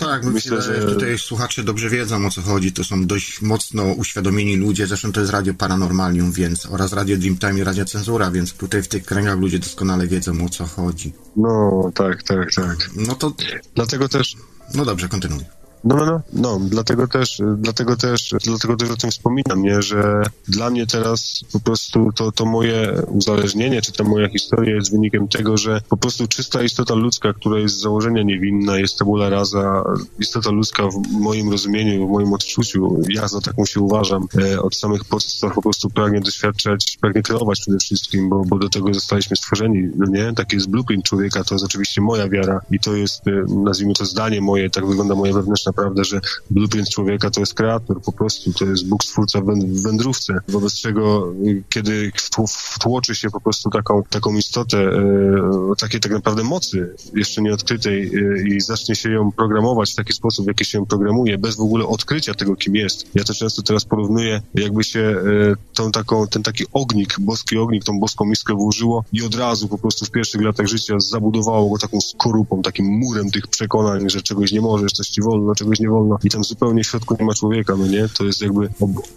Tak, 0.00 0.24
myślę, 0.24 0.62
że 0.62 0.86
tutaj 0.86 1.18
słuchacze 1.18 1.64
dobrze 1.64 1.90
wiedzą 1.90 2.26
o 2.26 2.30
co 2.30 2.42
chodzi, 2.42 2.72
to 2.72 2.84
są 2.84 3.06
dość 3.06 3.42
mocno 3.42 3.84
uświadomieni 3.84 4.56
ludzie, 4.56 4.86
zresztą 4.86 5.12
to 5.12 5.20
jest 5.20 5.32
Radio 5.32 5.54
Paranormalium, 5.54 6.32
więc 6.32 6.66
oraz 6.66 6.92
Radio 6.92 7.16
Dreamtime 7.16 7.58
i 7.58 7.64
Radio 7.64 7.84
Cenzura, 7.84 8.30
więc 8.30 8.52
tutaj 8.52 8.82
w 8.82 8.88
tych 8.88 9.04
kręgach 9.04 9.38
ludzie 9.38 9.58
doskonale 9.58 10.06
wiedzą 10.06 10.44
o 10.44 10.48
co 10.48 10.66
chodzi. 10.66 10.99
No, 11.36 11.90
tak, 11.94 12.22
tak, 12.22 12.54
tak. 12.54 12.90
No 12.96 13.14
to... 13.14 13.32
Dlatego 13.74 14.08
też... 14.08 14.36
No 14.74 14.84
dobrze, 14.84 15.08
kontynuuj. 15.08 15.59
No, 15.84 15.96
no, 15.96 16.04
no, 16.06 16.20
no, 16.32 16.60
dlatego 16.62 17.08
też, 17.08 17.42
dlatego 17.56 17.96
też, 17.96 18.34
dlatego 18.44 18.76
też 18.76 18.90
o 18.90 18.96
tym 18.96 19.10
wspominam, 19.10 19.62
nie, 19.62 19.82
że 19.82 20.22
dla 20.48 20.70
mnie 20.70 20.86
teraz 20.86 21.44
po 21.52 21.60
prostu 21.60 22.12
to, 22.12 22.32
to 22.32 22.44
moje 22.44 23.02
uzależnienie, 23.08 23.82
czy 23.82 23.92
ta 23.92 24.04
moja 24.04 24.28
historia 24.28 24.74
jest 24.74 24.92
wynikiem 24.92 25.28
tego, 25.28 25.56
że 25.56 25.80
po 25.88 25.96
prostu 25.96 26.28
czysta 26.28 26.62
istota 26.62 26.94
ludzka, 26.94 27.32
która 27.32 27.58
jest 27.58 27.74
z 27.74 27.80
założenia 27.80 28.22
niewinna, 28.22 28.78
jest 28.78 28.98
tabula 28.98 29.28
rasa, 29.28 29.84
istota 30.18 30.50
ludzka 30.50 30.82
w 30.88 31.20
moim 31.20 31.50
rozumieniu, 31.50 32.08
w 32.08 32.10
moim 32.10 32.32
odczuciu, 32.32 33.02
ja 33.08 33.28
za 33.28 33.40
taką 33.40 33.64
się 33.66 33.80
uważam, 33.80 34.26
e, 34.38 34.62
od 34.62 34.76
samych 34.76 35.04
podstaw 35.04 35.54
po 35.54 35.62
prostu 35.62 35.90
pragnie 35.90 36.20
doświadczać, 36.20 36.98
pragnie 37.00 37.22
kreować 37.22 37.60
przede 37.60 37.78
wszystkim, 37.78 38.28
bo, 38.28 38.44
bo 38.44 38.58
do 38.58 38.68
tego 38.68 38.94
zostaliśmy 38.94 39.36
stworzeni, 39.36 39.90
no 39.96 40.06
nie, 40.06 40.32
taki 40.34 40.56
jest 40.56 40.70
blueprint 40.70 41.04
człowieka, 41.04 41.44
to 41.44 41.54
jest 41.54 41.64
oczywiście 41.64 42.00
moja 42.00 42.28
wiara 42.28 42.60
i 42.70 42.80
to 42.80 42.94
jest, 42.94 43.28
e, 43.28 43.30
nazwijmy 43.64 43.94
to 43.94 44.04
zdanie 44.04 44.40
moje, 44.40 44.70
tak 44.70 44.86
wygląda 44.86 45.14
moja 45.14 45.32
wewnętrzna 45.32 45.69
naprawdę, 45.70 46.04
że 46.04 46.20
blueprint 46.50 46.88
człowieka 46.88 47.30
to 47.30 47.40
jest 47.40 47.54
kreator, 47.54 48.02
po 48.02 48.12
prostu 48.12 48.52
to 48.52 48.64
jest 48.64 48.88
Bóg 48.88 49.04
stwórca 49.04 49.40
w 49.40 49.44
wędrówce, 49.82 50.38
wobec 50.48 50.74
czego 50.74 51.32
y, 51.46 51.62
kiedy 51.68 52.12
wtłoczy 52.48 53.14
się 53.14 53.30
po 53.30 53.40
prostu 53.40 53.70
taką, 53.70 54.02
taką 54.10 54.34
istotę, 54.34 54.78
e, 54.78 55.76
takiej 55.78 56.00
tak 56.00 56.12
naprawdę 56.12 56.42
mocy 56.44 56.94
jeszcze 57.14 57.42
nieodkrytej 57.42 58.02
e, 58.02 58.48
i 58.48 58.60
zacznie 58.60 58.94
się 58.94 59.10
ją 59.10 59.32
programować 59.32 59.92
w 59.92 59.96
taki 59.96 60.12
sposób, 60.12 60.44
w 60.44 60.48
jaki 60.48 60.64
się 60.64 60.78
ją 60.78 60.86
programuje, 60.86 61.38
bez 61.38 61.56
w 61.56 61.60
ogóle 61.60 61.86
odkrycia 61.86 62.34
tego, 62.34 62.56
kim 62.56 62.76
jest. 62.76 63.06
Ja 63.14 63.24
to 63.24 63.34
często 63.34 63.62
teraz 63.62 63.84
porównuję, 63.84 64.42
jakby 64.54 64.84
się 64.84 65.00
e, 65.00 65.54
tą 65.74 65.92
taką, 65.92 66.26
ten 66.26 66.42
taki 66.42 66.64
ognik, 66.72 67.16
boski 67.20 67.58
ognik, 67.58 67.84
tą 67.84 68.00
boską 68.00 68.24
miskę 68.24 68.54
włożyło 68.54 69.04
i 69.12 69.22
od 69.22 69.34
razu 69.34 69.68
po 69.68 69.78
prostu 69.78 70.04
w 70.04 70.10
pierwszych 70.10 70.40
latach 70.40 70.66
życia 70.66 71.00
zabudowało 71.00 71.70
go 71.70 71.78
taką 71.78 72.00
skorupą, 72.00 72.62
takim 72.62 72.86
murem 72.86 73.30
tych 73.30 73.46
przekonań, 73.46 74.10
że 74.10 74.22
czegoś 74.22 74.52
nie 74.52 74.60
możesz, 74.60 74.92
coś 74.92 75.08
ci 75.08 75.22
wolno, 75.22 75.54
czegoś 75.60 75.80
nie 75.80 75.88
wolno 75.88 76.18
i 76.24 76.30
tam 76.30 76.44
zupełnie 76.44 76.84
w 76.84 76.86
środku 76.86 77.16
nie 77.20 77.26
ma 77.26 77.34
człowieka, 77.34 77.76
no 77.76 77.86
nie? 77.86 78.08
To 78.08 78.24
jest 78.24 78.42
jakby... 78.42 78.68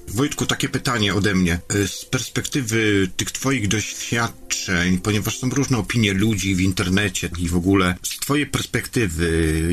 Wojtku, 0.07 0.45
takie 0.45 0.69
pytanie 0.69 1.15
ode 1.15 1.35
mnie. 1.35 1.59
Y, 1.75 1.87
z 1.87 2.05
perspektywy 2.05 3.09
tych 3.17 3.31
twoich 3.31 3.67
doświadczeń, 3.67 4.97
ponieważ 4.97 5.39
są 5.39 5.49
różne 5.49 5.77
opinie 5.77 6.13
ludzi 6.13 6.55
w 6.55 6.61
internecie 6.61 7.29
i 7.39 7.47
w 7.47 7.55
ogóle, 7.55 7.95
z 8.03 8.19
twojej 8.19 8.47
perspektywy, 8.47 9.27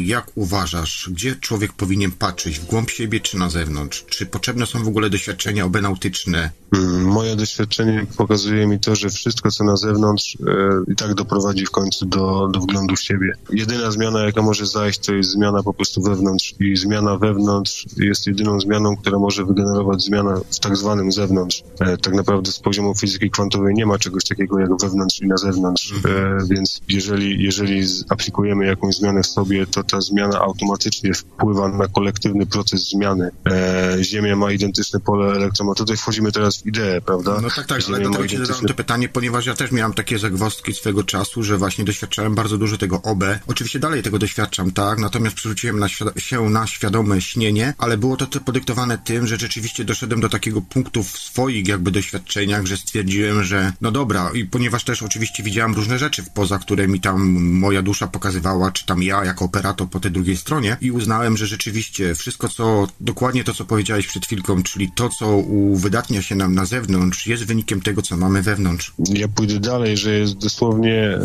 jak 0.05 0.31
uważasz, 0.35 1.11
gdzie 1.13 1.37
człowiek 1.37 1.73
powinien 1.73 2.11
patrzeć? 2.11 2.59
W 2.59 2.67
głąb 2.67 2.91
siebie 2.91 3.21
czy 3.21 3.37
na 3.37 3.51
zewnątrz? 3.51 4.05
Czy 4.09 4.27
potrzebne 4.27 4.67
są 4.67 4.85
w 4.85 4.89
ogóle 4.89 5.11
doświadczenia 5.11 5.65
obenautyczne? 5.65 6.51
Hmm, 6.75 7.05
moje 7.05 7.37
doświadczenie 7.37 8.07
pokazuje 8.17 8.67
mi 8.67 8.81
to, 8.81 8.95
że 8.95 9.11
wszystko, 9.11 9.51
co 9.51 9.65
na 9.65 9.77
zewnątrz 9.77 10.37
e, 10.47 10.93
i 10.93 10.97
tak 10.97 11.15
doprowadzi 11.15 11.67
w 11.67 11.71
końcu 11.71 12.07
do, 12.07 12.49
do 12.53 12.61
wglądu 12.61 12.97
w 12.97 13.03
siebie. 13.03 13.33
Jedyna 13.51 13.91
zmiana, 13.91 14.25
jaka 14.25 14.43
może 14.43 14.67
zajść, 14.67 14.99
to 14.99 15.15
jest 15.15 15.31
zmiana 15.31 15.63
po 15.63 15.75
prostu 15.75 16.03
wewnątrz 16.03 16.55
i 16.61 16.77
zmiana 16.77 17.17
wewnątrz 17.17 17.87
jest 17.97 18.27
jedyną 18.27 18.61
zmianą, 18.61 18.97
która 18.97 19.19
może 19.19 19.45
wygenerować 19.45 20.03
zmianę 20.03 20.41
w 20.51 20.59
tak 20.59 20.77
zwanym 20.77 21.13
zewnątrz. 21.13 21.63
E, 21.81 21.97
tak 21.97 22.15
naprawdę 22.15 22.53
z 22.53 22.59
poziomu 22.59 22.95
fizyki 22.95 23.31
kwantowej 23.31 23.75
nie 23.75 23.87
ma 23.87 23.99
czegoś 23.99 24.25
takiego 24.25 24.59
jak 24.59 24.71
wewnątrz 24.83 25.21
i 25.21 25.27
na 25.27 25.37
zewnątrz, 25.37 25.93
e, 25.93 26.39
więc 26.51 26.81
jeżeli, 26.89 27.43
jeżeli 27.43 27.83
aplikujemy 28.09 28.67
jakąś 28.67 28.97
zmianę 28.97 29.23
w 29.23 29.27
sobie, 29.27 29.67
to 29.67 29.85
ta 29.85 30.01
zmiana 30.01 30.39
automatycznie 30.39 31.15
wpływa 31.15 31.69
na 31.69 31.89
kolektywny 31.89 32.47
proces 32.47 32.89
zmiany. 32.89 33.31
E, 33.51 34.05
Ziemia 34.05 34.37
ma 34.37 34.53
identyczne 34.53 35.01
pole 35.01 35.25
elektromagnetyczne. 35.25 35.71
Tutaj 35.81 35.97
wchodzimy 35.97 36.33
teraz 36.33 36.63
w 36.63 36.67
ideę, 36.67 37.01
prawda? 37.01 37.41
No 37.43 37.49
tak, 37.57 37.67
tak, 37.67 37.83
Ziemia 37.83 37.97
ale 37.97 38.09
dlatego 38.09 38.29
ci 38.29 38.37
zadałem 38.37 38.67
to 38.67 38.75
pytanie, 38.75 39.09
ponieważ 39.09 39.47
ja 39.47 39.55
też 39.55 39.73
miałem 39.73 39.93
takie 39.93 40.19
zagwozdki 40.19 40.75
swego 40.75 41.05
czasu, 41.05 41.43
że 41.43 41.59
właśnie 41.59 41.85
doświadczałem 41.85 42.35
bardzo 42.35 42.59
dużo 42.59 42.79
tego 42.79 43.03
OB. 43.03 43.25
Oczywiście 43.47 43.79
dalej 43.79 44.03
tego 44.03 44.19
doświadczam, 44.19 44.71
tak, 44.71 44.99
natomiast 44.99 45.37
przerzuciłem 45.37 45.79
na 45.79 45.89
się 46.17 46.50
na 46.51 46.67
świadome 46.67 47.21
śnienie, 47.21 47.75
ale 47.79 47.97
było 47.97 48.17
to 48.17 48.41
podyktowane 48.41 48.99
tym, 48.99 49.27
że 49.27 49.37
rzeczywiście 49.37 49.85
doszedłem 49.85 50.21
do 50.21 50.29
takiego 50.29 50.63
punktu 50.63 51.03
w 51.03 51.19
swoich 51.19 51.69
jakby 51.69 51.91
doświadczeniach, 51.91 52.67
że 52.67 52.77
stwierdziłem, 52.77 53.45
że 53.45 53.73
no 53.81 53.91
dobra, 53.91 54.31
i 54.35 54.45
ponieważ 54.45 54.85
też 54.85 55.03
oczywiście 55.03 55.43
widziałem 55.43 55.75
różne 55.75 55.99
rzeczy 55.99 56.25
poza, 56.35 56.59
które 56.59 56.89
mi 56.89 57.01
tam 57.01 57.31
moja 57.41 57.83
dusza 57.83 58.07
pokazywała, 58.07 58.73
czy 58.73 58.87
tam 58.87 59.03
ja 59.03 59.25
jako 59.25 59.45
operator 59.45 59.89
po 59.89 60.01
tej 60.01 60.11
drugiej 60.11 60.37
stronie 60.37 60.77
i 60.81 60.91
uznałem, 60.91 61.37
że 61.37 61.47
rzeczywiście 61.47 62.15
wszystko, 62.15 62.49
co, 62.49 62.89
dokładnie 63.01 63.45
to, 63.45 63.55
co 63.55 63.65
powiedziałeś 63.65 64.07
przed 64.07 64.27
chwilką, 64.27 64.63
czyli 64.63 64.93
to, 64.95 65.09
co 65.09 65.37
uwydatnia 65.37 66.23
się 66.23 66.35
nam 66.35 66.55
na 66.55 66.65
zewnątrz, 66.65 67.27
jest 67.27 67.45
wynikiem 67.45 67.81
tego, 67.81 68.03
co 68.03 68.17
mamy 68.17 68.43
wewnątrz. 68.43 68.93
Ja 68.99 69.29
pójdę 69.29 69.61
dalej, 69.61 69.97
że 69.97 70.15
jest 70.15 70.39
dosłownie, 70.39 71.05
e, 71.05 71.21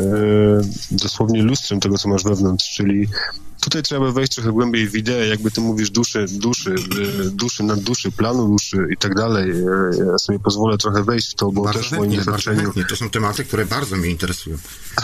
dosłownie 0.92 1.44
lustrem 1.44 1.80
tego, 1.80 1.98
co 1.98 2.10
masz 2.10 2.24
wewnątrz, 2.24 2.76
czyli 2.76 3.08
tutaj 3.62 3.84
trzeba 3.84 4.12
wejść 4.12 4.36
trochę 4.36 4.52
głębiej 4.52 4.90
w 4.90 4.96
ideę, 4.96 5.28
jakby 5.28 5.52
ty 5.52 5.62
mówisz 5.62 5.90
duszy, 5.90 6.26
duszy, 6.32 6.76
y, 7.26 7.32
duszy 7.32 7.64
nad 7.64 7.80
duszy, 7.80 8.12
planu 8.12 8.48
duszy 8.48 8.88
i 8.94 8.98
tak 8.98 9.16
dalej. 9.16 9.54
Ja 10.12 10.18
sobie 10.18 10.40
pozwolę 10.40 10.78
trochę 10.78 11.04
wejść 11.04 11.32
w 11.32 11.36
to, 11.36 11.52
bo 11.52 11.64
bardzo 11.64 11.80
też 11.80 11.90
w 11.90 11.92
moim 11.92 12.16
doświadczeniu... 12.16 12.74
To 12.90 12.96
są 12.96 13.10
tematy, 13.10 13.46
które 13.46 13.66
bardzo 13.66 13.96
mnie 13.96 14.10
interesują. 14.10 14.58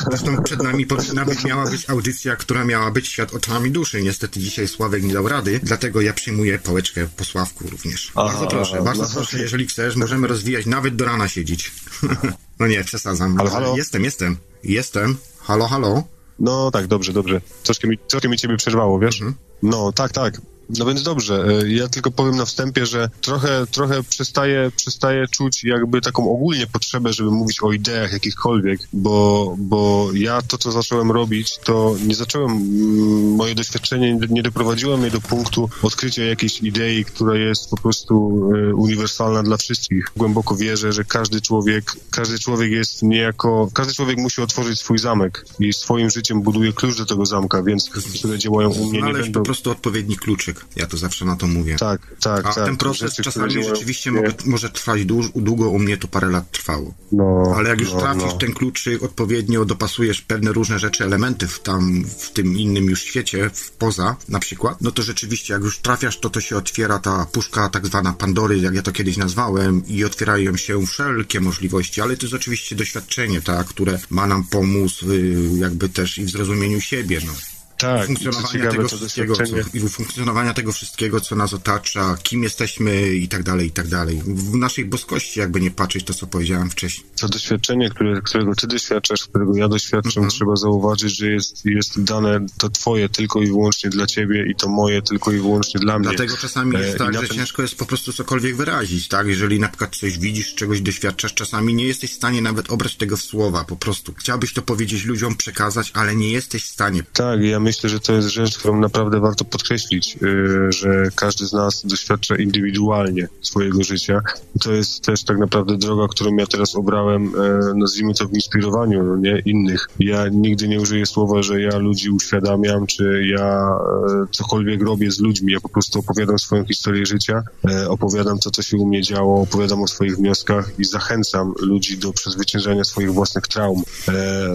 Zresztą 0.10 0.44
przed 0.44 0.64
nami 0.64 0.86
powinna 0.86 1.26
być, 1.26 1.44
miała 1.44 1.70
być 1.70 1.90
audycja, 1.90 2.36
która 2.36 2.66
miała 2.66 2.92
być 2.92 3.08
świat 3.08 3.34
oczami 3.34 3.72
duszy. 3.72 4.02
Niestety 4.02 4.40
dzisiaj 4.40 4.68
Sławek 4.68 5.04
nie 5.04 5.14
dał 5.14 5.28
rady, 5.28 5.60
dlatego 5.64 6.02
ja 6.02 6.14
przyjmuję 6.14 6.60
pałeczkę 6.60 7.08
po 7.18 7.26
Sławku 7.26 7.70
również. 7.70 8.12
Bardzo 8.16 8.48
proszę, 8.48 8.82
bardzo 8.82 9.08
proszę, 9.14 9.40
jeżeli 9.40 9.68
chcesz, 9.68 9.96
możemy 9.96 10.28
rozwijać, 10.28 10.66
nawet 10.66 10.96
do 10.96 11.06
rana 11.06 11.28
siedzieć. 11.28 11.72
No 12.60 12.68
nie, 12.68 12.84
przesadzam. 12.84 13.38
Halo, 13.38 13.50
halo? 13.50 13.78
Jestem, 13.78 14.04
jestem. 14.04 14.38
Jestem. 14.64 15.18
Halo, 15.40 15.68
halo. 15.68 16.04
No 16.42 16.72
tak, 16.72 16.88
dobrze, 16.88 17.14
dobrze. 17.14 17.42
Troszkę 17.64 17.88
mi, 17.88 17.98
troszkę 17.98 18.30
mi 18.30 18.38
ciebie 18.38 18.58
przerwało, 18.58 19.00
wiesz? 19.00 19.22
Mhm. 19.22 19.36
No, 19.64 19.92
tak, 19.92 20.12
tak. 20.12 20.42
No 20.78 20.86
więc 20.86 21.04
dobrze, 21.04 21.46
e, 21.64 21.72
ja 21.72 21.88
tylko 21.88 22.12
powiem 22.12 22.36
na 22.36 22.46
wstępie, 22.46 22.86
że 22.86 23.10
trochę, 23.22 23.68
trochę 23.72 24.04
przestaję, 24.04 24.72
przestaję 24.76 25.28
czuć 25.28 25.64
jakby 25.64 26.02
taką 26.02 26.32
ogólnie 26.32 26.68
potrzebę, 26.68 27.14
żeby 27.14 27.32
mówić 27.32 27.64
o 27.64 27.72
ideach 27.72 28.14
jakichkolwiek, 28.14 28.80
bo, 28.94 29.56
bo 29.58 30.10
ja 30.14 30.42
to, 30.42 30.58
co 30.58 30.72
zacząłem 30.72 31.12
robić, 31.12 31.58
to 31.64 31.96
nie 32.08 32.16
zacząłem, 32.16 32.52
mm, 32.52 33.36
moje 33.36 33.56
doświadczenie 33.56 34.14
nie- 34.16 34.28
nie 34.30 34.44
doprowadziło 34.44 34.98
mnie 34.98 35.12
do 35.12 35.22
punktu 35.22 35.70
odkrycia 35.82 36.24
jakiejś 36.24 36.62
idei, 36.64 37.06
która 37.06 37.36
jest 37.36 37.70
po 37.70 37.78
prostu 37.78 38.14
e, 38.56 38.76
uniwersalna 38.76 39.44
dla 39.44 39.58
wszystkich. 39.58 40.12
Głęboko 40.18 40.56
wierzę, 40.56 40.94
że 40.94 41.04
każdy 41.04 41.42
człowiek, 41.42 41.96
każdy 42.12 42.40
człowiek 42.40 42.72
jest 42.72 43.04
niejako, 43.04 43.70
każdy 43.74 43.94
człowiek 43.94 44.18
musi 44.18 44.42
otworzyć 44.42 44.80
swój 44.80 44.98
zamek 44.98 45.46
i 45.60 45.74
swoim 45.74 46.10
życiem 46.10 46.42
buduje 46.42 46.74
klucz 46.74 46.98
do 46.98 47.06
tego 47.06 47.26
zamka, 47.26 47.64
więc 47.64 47.90
które 48.20 48.38
działają 48.38 48.70
u 48.70 48.86
mnie 48.86 48.92
nie 48.92 49.00
Znaleźć 49.00 49.24
będą... 49.24 49.40
po 49.40 49.46
prostu 49.46 49.72
odpowiedni 49.72 50.16
kluczyk. 50.18 50.61
Ja 50.76 50.88
to 50.88 50.98
zawsze 50.98 51.26
na 51.26 51.36
to 51.36 51.48
mówię. 51.48 51.76
Tak, 51.80 52.02
tak, 52.22 52.46
A 52.46 52.54
tak. 52.54 52.66
ten 52.66 52.78
proces 52.78 53.10
Rzeczy, 53.10 53.24
czasami 53.24 53.64
rzeczywiście 53.64 54.12
mnie- 54.12 54.22
może, 54.22 54.34
może 54.46 54.70
trwać 54.70 55.06
dłuż, 55.06 55.30
długo, 55.36 55.70
u 55.70 55.80
mnie 55.80 55.98
to 55.98 56.08
parę 56.08 56.28
lat 56.30 56.52
trwało. 56.52 56.94
No, 57.12 57.54
Ale 57.58 57.70
jak 57.70 57.80
już 57.80 57.94
no, 57.94 58.00
trafisz 58.00 58.24
no. 58.24 58.38
ten 58.38 58.54
kluczyk, 58.54 59.04
odpowiednio 59.04 59.66
dopasujesz 59.66 60.22
pewne 60.22 60.52
różne 60.52 60.80
rzeczy, 60.80 61.04
elementy 61.04 61.48
w 61.48 61.60
tam, 61.60 62.04
w 62.20 62.32
tym 62.32 62.58
innym 62.58 62.86
już 62.86 63.02
świecie, 63.04 63.50
w 63.54 63.72
poza 63.72 64.16
na 64.30 64.40
przykład, 64.40 64.78
no 64.82 64.92
to 64.92 65.04
rzeczywiście 65.04 65.54
jak 65.54 65.64
już 65.64 65.80
trafiasz, 65.80 66.20
to 66.20 66.30
to 66.30 66.42
się 66.42 66.58
otwiera 66.58 67.00
ta 67.00 67.26
puszka 67.32 67.70
tak 67.70 67.88
zwana 67.88 68.14
Pandory, 68.14 68.58
jak 68.60 68.76
ja 68.76 68.82
to 68.82 68.92
kiedyś 68.92 69.18
nazwałem 69.18 69.88
i 69.88 70.04
otwierają 70.04 70.58
się 70.58 70.86
wszelkie 70.86 71.40
możliwości, 71.42 72.02
ale 72.02 72.18
to 72.18 72.26
jest 72.26 72.34
oczywiście 72.36 72.76
doświadczenie, 72.76 73.42
tak, 73.42 73.68
które 73.68 74.00
ma 74.10 74.28
nam 74.28 74.44
pomóc 74.44 75.04
y, 75.04 75.36
jakby 75.58 75.90
też 75.90 76.18
i 76.18 76.26
w 76.26 76.30
zrozumieniu 76.30 76.82
siebie, 76.82 77.22
no. 77.26 77.34
Tak, 77.82 78.08
funkcjonowania 78.08 78.72
tego 78.72 78.88
wszystkiego, 78.88 79.36
co, 79.36 79.44
i 79.74 79.80
funkcjonowania 79.80 80.54
tego 80.54 80.72
wszystkiego, 80.72 81.22
co 81.22 81.36
nas 81.36 81.54
otacza, 81.54 82.18
kim 82.24 82.44
jesteśmy 82.44 83.14
i 83.16 83.28
tak 83.28 83.44
dalej, 83.44 83.68
i 83.68 83.72
tak 83.72 83.88
dalej. 83.88 84.22
W 84.26 84.56
naszej 84.56 84.86
boskości, 84.86 85.40
jakby 85.40 85.62
nie 85.62 85.72
patrzeć 85.72 86.04
to, 86.04 86.14
co 86.14 86.28
powiedziałem 86.28 86.70
wcześniej. 86.70 87.08
To 87.22 87.28
doświadczenie, 87.28 87.90
które, 87.90 88.22
którego 88.22 88.56
ty 88.56 88.68
doświadczasz, 88.68 89.24
którego 89.24 89.56
ja 89.56 89.68
doświadczam, 89.68 90.30
trzeba 90.30 90.56
zauważyć, 90.56 91.18
że 91.18 91.28
jest, 91.28 91.66
jest 91.66 92.04
dane 92.04 92.46
to 92.58 92.70
twoje 92.70 93.10
tylko 93.10 93.42
i 93.42 93.48
wyłącznie 93.48 93.90
dla 93.90 94.06
ciebie 94.06 94.46
i 94.52 94.56
to 94.56 94.70
moje 94.70 95.02
tylko 95.02 95.32
i 95.32 95.38
wyłącznie 95.38 95.80
dla 95.80 96.00
mnie. 96.00 96.10
Dlatego 96.10 96.38
czasami 96.38 96.76
E, 96.76 96.80
jest 96.80 96.96
i 96.96 96.98
tak, 96.98 97.14
że 97.14 97.28
ten- 97.28 97.38
ciężko 97.38 97.62
jest 97.62 97.76
po 97.76 97.86
prostu 97.86 98.14
cokolwiek 98.14 98.56
wyrazić, 98.56 99.08
tak? 99.08 99.28
Jeżeli 99.28 99.60
na 99.60 99.68
przykład 99.68 99.96
coś 99.96 100.18
widzisz, 100.18 100.56
czegoś 100.56 100.82
doświadczasz, 100.82 101.34
czasami 101.34 101.74
nie 101.74 101.86
jesteś 101.86 102.12
w 102.12 102.16
stanie 102.16 102.42
nawet 102.42 102.72
obrać 102.72 102.96
tego 102.96 103.18
w 103.18 103.22
słowa, 103.22 103.64
po 103.64 103.76
prostu. 103.76 104.14
Chciałbyś 104.18 104.54
to 104.54 104.62
powiedzieć 104.62 105.06
ludziom, 105.06 105.36
przekazać, 105.36 105.92
ale 105.94 106.16
nie 106.16 106.32
jesteś 106.32 106.64
w 106.64 106.68
stanie. 106.70 107.04
Tak, 107.14 107.42
ja 107.42 107.60
myślę, 107.60 107.71
że 107.84 108.00
to 108.00 108.14
jest 108.14 108.28
rzecz, 108.28 108.58
którą 108.58 108.80
naprawdę 108.80 109.20
warto 109.20 109.46
podkreślić, 109.46 110.18
yy, 110.22 110.72
że 110.72 111.10
każdy 111.16 111.48
z 111.48 111.54
nas 111.54 111.86
doświadcza 111.86 112.36
indywidualnie 112.36 113.28
swojego 113.42 113.84
życia. 113.84 114.22
To 114.64 114.72
jest 114.72 115.02
też 115.06 115.24
tak 115.24 115.38
naprawdę 115.38 115.78
droga, 115.78 116.08
którą 116.08 116.36
ja 116.36 116.48
teraz 116.48 116.76
obrałem, 116.76 117.34
e, 117.36 117.74
nazwijmy 117.76 118.14
to 118.14 118.28
w 118.28 118.34
inspirowaniu 118.34 119.04
no 119.04 119.18
nie, 119.18 119.42
innych. 119.46 119.88
Ja 120.00 120.28
nigdy 120.28 120.68
nie 120.68 120.82
użyję 120.82 121.06
słowa, 121.06 121.44
że 121.44 121.62
ja 121.62 121.78
ludzi 121.78 122.10
uświadamiam, 122.10 122.88
czy 122.88 123.28
ja 123.28 123.70
e, 123.70 124.26
cokolwiek 124.32 124.82
robię 124.84 125.12
z 125.12 125.20
ludźmi. 125.20 125.54
Ja 125.54 125.60
po 125.60 125.70
prostu 125.70 126.00
opowiadam 126.00 126.40
swoją 126.40 126.66
historię 126.66 127.06
życia, 127.06 127.44
opowiadam 127.88 128.40
to, 128.40 128.52
co 128.52 128.62
się 128.62 128.78
u 128.78 128.88
mnie 128.88 129.02
działo, 129.02 129.42
opowiadam 129.42 129.82
o 129.82 129.88
swoich 129.88 130.16
wnioskach 130.18 130.80
i 130.80 130.86
zachęcam 130.86 131.54
ludzi 131.60 131.98
do 131.98 132.14
przezwyciężania 132.14 132.84
swoich 132.84 133.14
własnych 133.14 133.48
traum, 133.48 133.84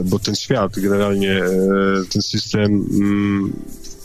bo 0.05 0.19
ten 0.19 0.35
świat, 0.35 0.73
generalnie 0.77 1.43
ten 2.13 2.23
system 2.23 2.65
mm, 2.65 2.87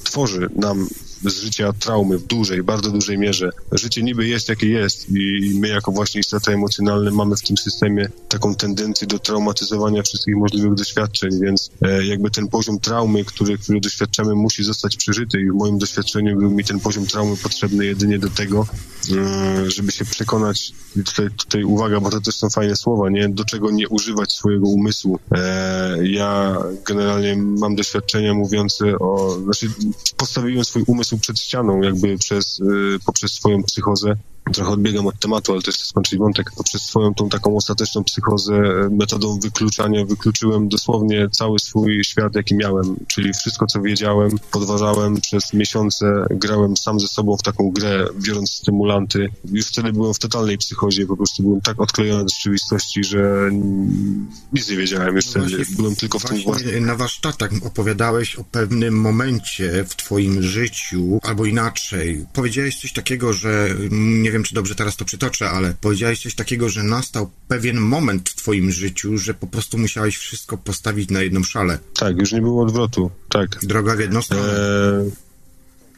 tworzy 0.04 0.49
nam 0.56 0.88
z 1.26 1.41
życia 1.41 1.74
traumy 1.80 2.17
w 2.17 2.28
dużej, 2.28 2.63
bardzo 2.63 2.91
dużej 2.91 3.17
mierze. 3.17 3.49
Życie 3.72 4.03
niby 4.03 4.28
jest 4.28 4.49
jakie 4.49 4.67
jest 4.67 5.09
i 5.09 5.51
my 5.59 5.67
jako 5.67 5.91
właśnie 5.91 6.22
istoty 6.22 6.51
emocjonalne 6.51 7.11
mamy 7.11 7.36
w 7.36 7.41
tym 7.41 7.57
systemie 7.57 8.09
taką 8.30 8.55
tendencję 8.55 9.07
do 9.07 9.19
traumatyzowania 9.19 10.03
wszystkich 10.03 10.36
możliwych 10.36 10.74
doświadczeń, 10.74 11.30
więc 11.41 11.69
e, 11.82 12.05
jakby 12.05 12.32
ten 12.32 12.47
poziom 12.47 12.80
traumy, 12.80 13.26
który, 13.26 13.57
który 13.57 13.80
doświadczamy 13.80 14.36
musi 14.36 14.63
zostać 14.63 14.97
przeżyty 14.97 15.41
i 15.41 15.51
w 15.51 15.53
moim 15.53 15.78
doświadczeniu 15.78 16.39
był 16.39 16.51
mi 16.51 16.63
ten 16.63 16.80
poziom 16.80 17.05
traumy 17.05 17.38
potrzebny 17.38 17.86
jedynie 17.86 18.19
do 18.19 18.30
tego, 18.30 18.67
e, 19.11 19.72
żeby 19.72 19.91
się 19.91 20.05
przekonać, 20.05 20.74
i 20.95 21.03
tutaj, 21.03 21.28
tutaj 21.38 21.63
uwaga, 21.63 21.99
bo 21.99 22.09
to 22.09 22.22
też 22.22 22.36
są 22.36 22.49
fajne 22.49 22.76
słowa, 22.76 23.09
nie? 23.09 23.30
Do 23.30 23.45
czego 23.45 23.72
nie 23.72 23.89
używać 23.89 24.34
swojego 24.34 24.67
umysłu. 24.67 25.19
E, 25.32 26.07
ja 26.07 26.57
generalnie 26.86 27.36
mam 27.36 27.76
doświadczenia 27.76 28.34
mówiące 28.34 28.99
o, 28.99 29.38
znaczy 29.43 29.67
postawiłem 30.17 30.65
swój 30.65 30.84
umysł 30.88 31.11
przed 31.18 31.39
ścianą 31.39 31.82
jakby 31.82 32.18
przez, 32.18 32.59
y, 32.59 32.99
poprzez 33.05 33.32
swoją 33.32 33.64
psychozę. 33.64 34.16
Trochę 34.53 34.71
odbiegam 34.71 35.07
od 35.07 35.19
tematu, 35.19 35.51
ale 35.51 35.61
też 35.61 35.75
chcę 35.75 35.85
skończyć 35.85 36.19
wątek. 36.19 36.51
Poprzez 36.57 36.81
swoją 36.81 37.13
tą 37.13 37.29
taką 37.29 37.57
ostateczną 37.57 38.03
psychozę 38.03 38.55
e, 38.55 38.89
metodą 38.89 39.39
wykluczania 39.39 40.05
wykluczyłem 40.05 40.69
dosłownie 40.69 41.29
cały 41.29 41.59
swój 41.59 42.03
świat, 42.03 42.35
jaki 42.35 42.55
miałem. 42.55 42.95
Czyli 43.07 43.33
wszystko, 43.33 43.65
co 43.65 43.81
wiedziałem, 43.81 44.31
podważałem 44.51 45.21
przez 45.21 45.53
miesiące, 45.53 46.25
grałem 46.29 46.77
sam 46.77 46.99
ze 46.99 47.07
sobą 47.07 47.37
w 47.37 47.43
taką 47.43 47.71
grę, 47.71 48.07
biorąc 48.21 48.51
stymulanty. 48.51 49.29
Już 49.51 49.67
wtedy 49.67 49.93
byłem 49.93 50.13
w 50.13 50.19
totalnej 50.19 50.57
psychozie, 50.57 51.05
po 51.05 51.17
prostu 51.17 51.43
byłem 51.43 51.61
tak 51.61 51.81
odklejony 51.81 52.21
od 52.21 52.33
rzeczywistości, 52.33 53.03
że 53.03 53.49
nic 54.53 54.69
nie 54.69 54.77
wiedziałem 54.77 55.15
już 55.15 55.25
wtedy. 55.25 55.63
Byłem 55.75 55.95
tylko 55.95 56.19
w 56.19 56.25
tym. 56.25 56.41
Właśnie 56.43 56.81
na 56.81 56.95
warsztatach 56.95 57.51
opowiadałeś 57.65 58.35
o 58.35 58.43
pewnym 58.43 59.01
momencie 59.01 59.85
w 59.87 59.95
twoim 59.95 60.43
życiu, 60.43 61.19
albo 61.23 61.45
inaczej. 61.45 62.25
Powiedziałeś 62.33 62.81
coś 62.81 62.93
takiego, 62.93 63.33
że 63.33 63.65
mm, 63.65 64.30
nie 64.32 64.34
wiem, 64.34 64.43
czy 64.43 64.55
dobrze 64.55 64.75
teraz 64.75 64.95
to 64.95 65.05
przytoczę, 65.05 65.49
ale 65.49 65.73
powiedziałeś 65.82 66.21
coś 66.21 66.36
takiego, 66.36 66.69
że 66.69 66.84
nastał 66.84 67.32
pewien 67.47 67.77
moment 67.77 68.29
w 68.29 68.36
twoim 68.36 68.71
życiu, 68.71 69.17
że 69.17 69.34
po 69.34 69.47
prostu 69.47 69.77
musiałeś 69.77 70.17
wszystko 70.17 70.57
postawić 70.57 71.09
na 71.09 71.21
jedną 71.21 71.43
szalę. 71.43 71.79
Tak, 71.99 72.17
już 72.17 72.32
nie 72.32 72.41
było 72.41 72.63
odwrotu. 72.63 73.11
Tak. 73.29 73.59
Droga 73.63 73.95
w 73.95 73.99
jedną 73.99 74.21
stronę. 74.21 74.43
Eee, 74.43 75.11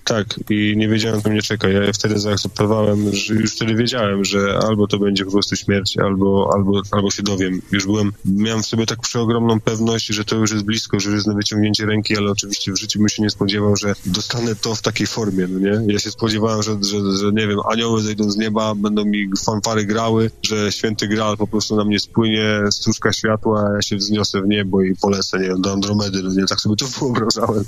tak, 0.04 0.40
i 0.50 0.74
nie 0.78 0.88
wiedziałem, 0.88 1.22
co 1.22 1.30
mnie 1.30 1.42
czeka. 1.42 1.70
Ja 1.70 1.94
wtedy 1.94 2.20
zaakceptowałem, 2.20 3.16
że 3.16 3.34
już 3.34 3.56
wtedy 3.56 3.76
wiedziałem, 3.76 4.26
że 4.26 4.60
albo 4.68 4.88
to 4.88 5.00
będzie 5.00 5.26
po 5.26 5.32
prostu 5.32 5.56
śmierć, 5.56 5.98
albo, 5.98 6.50
albo, 6.54 6.82
albo 6.92 7.12
się 7.12 7.24
dowiem. 7.24 7.62
Już 7.72 7.86
byłem, 7.86 8.12
miałem 8.26 8.64
w 8.64 8.66
sobie 8.66 8.86
tak 8.86 9.00
przeogromną 9.02 9.60
pewność, 9.60 10.08
że 10.08 10.26
to 10.26 10.36
już 10.36 10.52
jest 10.52 10.64
blisko, 10.64 11.00
że 11.00 11.10
już 11.10 11.16
jest 11.16 11.28
na 11.28 11.34
wyciągnięcie 11.34 11.86
ręki, 11.86 12.18
ale 12.18 12.32
oczywiście 12.32 12.72
w 12.72 12.78
życiu 12.78 13.00
bym 13.00 13.10
się 13.10 13.24
nie 13.24 13.30
spodziewał, 13.30 13.76
że 13.76 13.96
dostanę 14.06 14.56
to 14.56 14.76
w 14.76 14.82
takiej 14.82 15.08
formie, 15.08 15.48
no 15.48 15.60
nie? 15.60 15.94
Ja 15.94 16.00
się 16.00 16.12
spodziewałem, 16.12 16.64
że, 16.64 16.78
że, 16.82 17.18
że 17.18 17.32
nie 17.32 17.48
wiem, 17.48 17.60
anioły 17.72 18.02
zejdą 18.02 18.32
z 18.32 18.38
nieba, 18.38 18.76
będą 18.76 19.06
mi 19.06 19.30
fanfary 19.46 19.86
grały, 19.86 20.32
że 20.42 20.72
święty 20.72 21.08
Graal 21.08 21.38
po 21.38 21.48
prostu 21.48 21.76
na 21.76 21.86
mnie 21.86 22.00
spłynie, 22.00 22.64
stróżka 22.72 23.14
światła, 23.14 23.70
ja 23.76 23.82
się 23.82 23.96
wzniosę 23.96 24.42
w 24.42 24.48
niebo 24.48 24.82
i 24.82 24.96
polecę, 24.96 25.40
nie 25.40 25.48
wiem, 25.48 25.62
do 25.62 25.74
Andromedy, 25.74 26.24
no 26.24 26.34
nie? 26.34 26.46
Tak 26.46 26.62
sobie 26.62 26.76
to 26.76 26.86
wyobrażałem. 27.00 27.66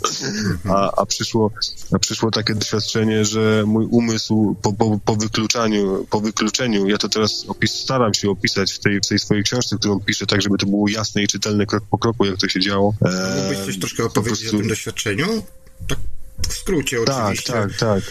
A, 0.69 1.01
a 1.01 1.05
przyszło, 1.05 1.51
a 1.91 1.99
przyszło 1.99 2.24
takie 2.31 2.55
doświadczenie, 2.55 3.25
że 3.25 3.63
mój 3.67 3.85
umysł 3.85 4.55
po, 4.61 4.73
po, 4.73 4.99
po 5.05 5.15
wykluczaniu, 5.15 6.07
po 6.09 6.21
wykluczeniu, 6.21 6.87
ja 6.87 6.97
to 6.97 7.09
teraz 7.09 7.45
opis, 7.47 7.71
staram 7.73 8.13
się 8.13 8.29
opisać 8.29 8.73
w 8.73 8.79
tej, 8.79 8.99
w 9.01 9.07
tej 9.07 9.19
swojej 9.19 9.43
książce, 9.43 9.75
którą 9.79 9.99
piszę, 9.99 10.25
tak 10.25 10.41
żeby 10.41 10.57
to 10.57 10.65
było 10.65 10.89
jasne 10.89 11.23
i 11.23 11.27
czytelne 11.27 11.65
krok 11.65 11.83
po 11.91 11.97
kroku, 11.97 12.25
jak 12.25 12.37
to 12.37 12.47
się 12.49 12.59
działo. 12.59 12.93
Eee, 13.05 13.41
Mógłbyś 13.41 13.65
coś 13.65 13.79
troszkę 13.79 14.03
po 14.03 14.09
opowiedzieć 14.09 14.39
prostu- 14.39 14.55
o 14.57 14.59
tym 14.59 14.69
doświadczeniu? 14.69 15.43
Tak 15.87 15.97
w 16.49 16.53
skrócie 16.53 16.97
Tak, 17.05 17.23
oczywiście. 17.25 17.53
tak, 17.53 17.77
tak. 17.77 18.03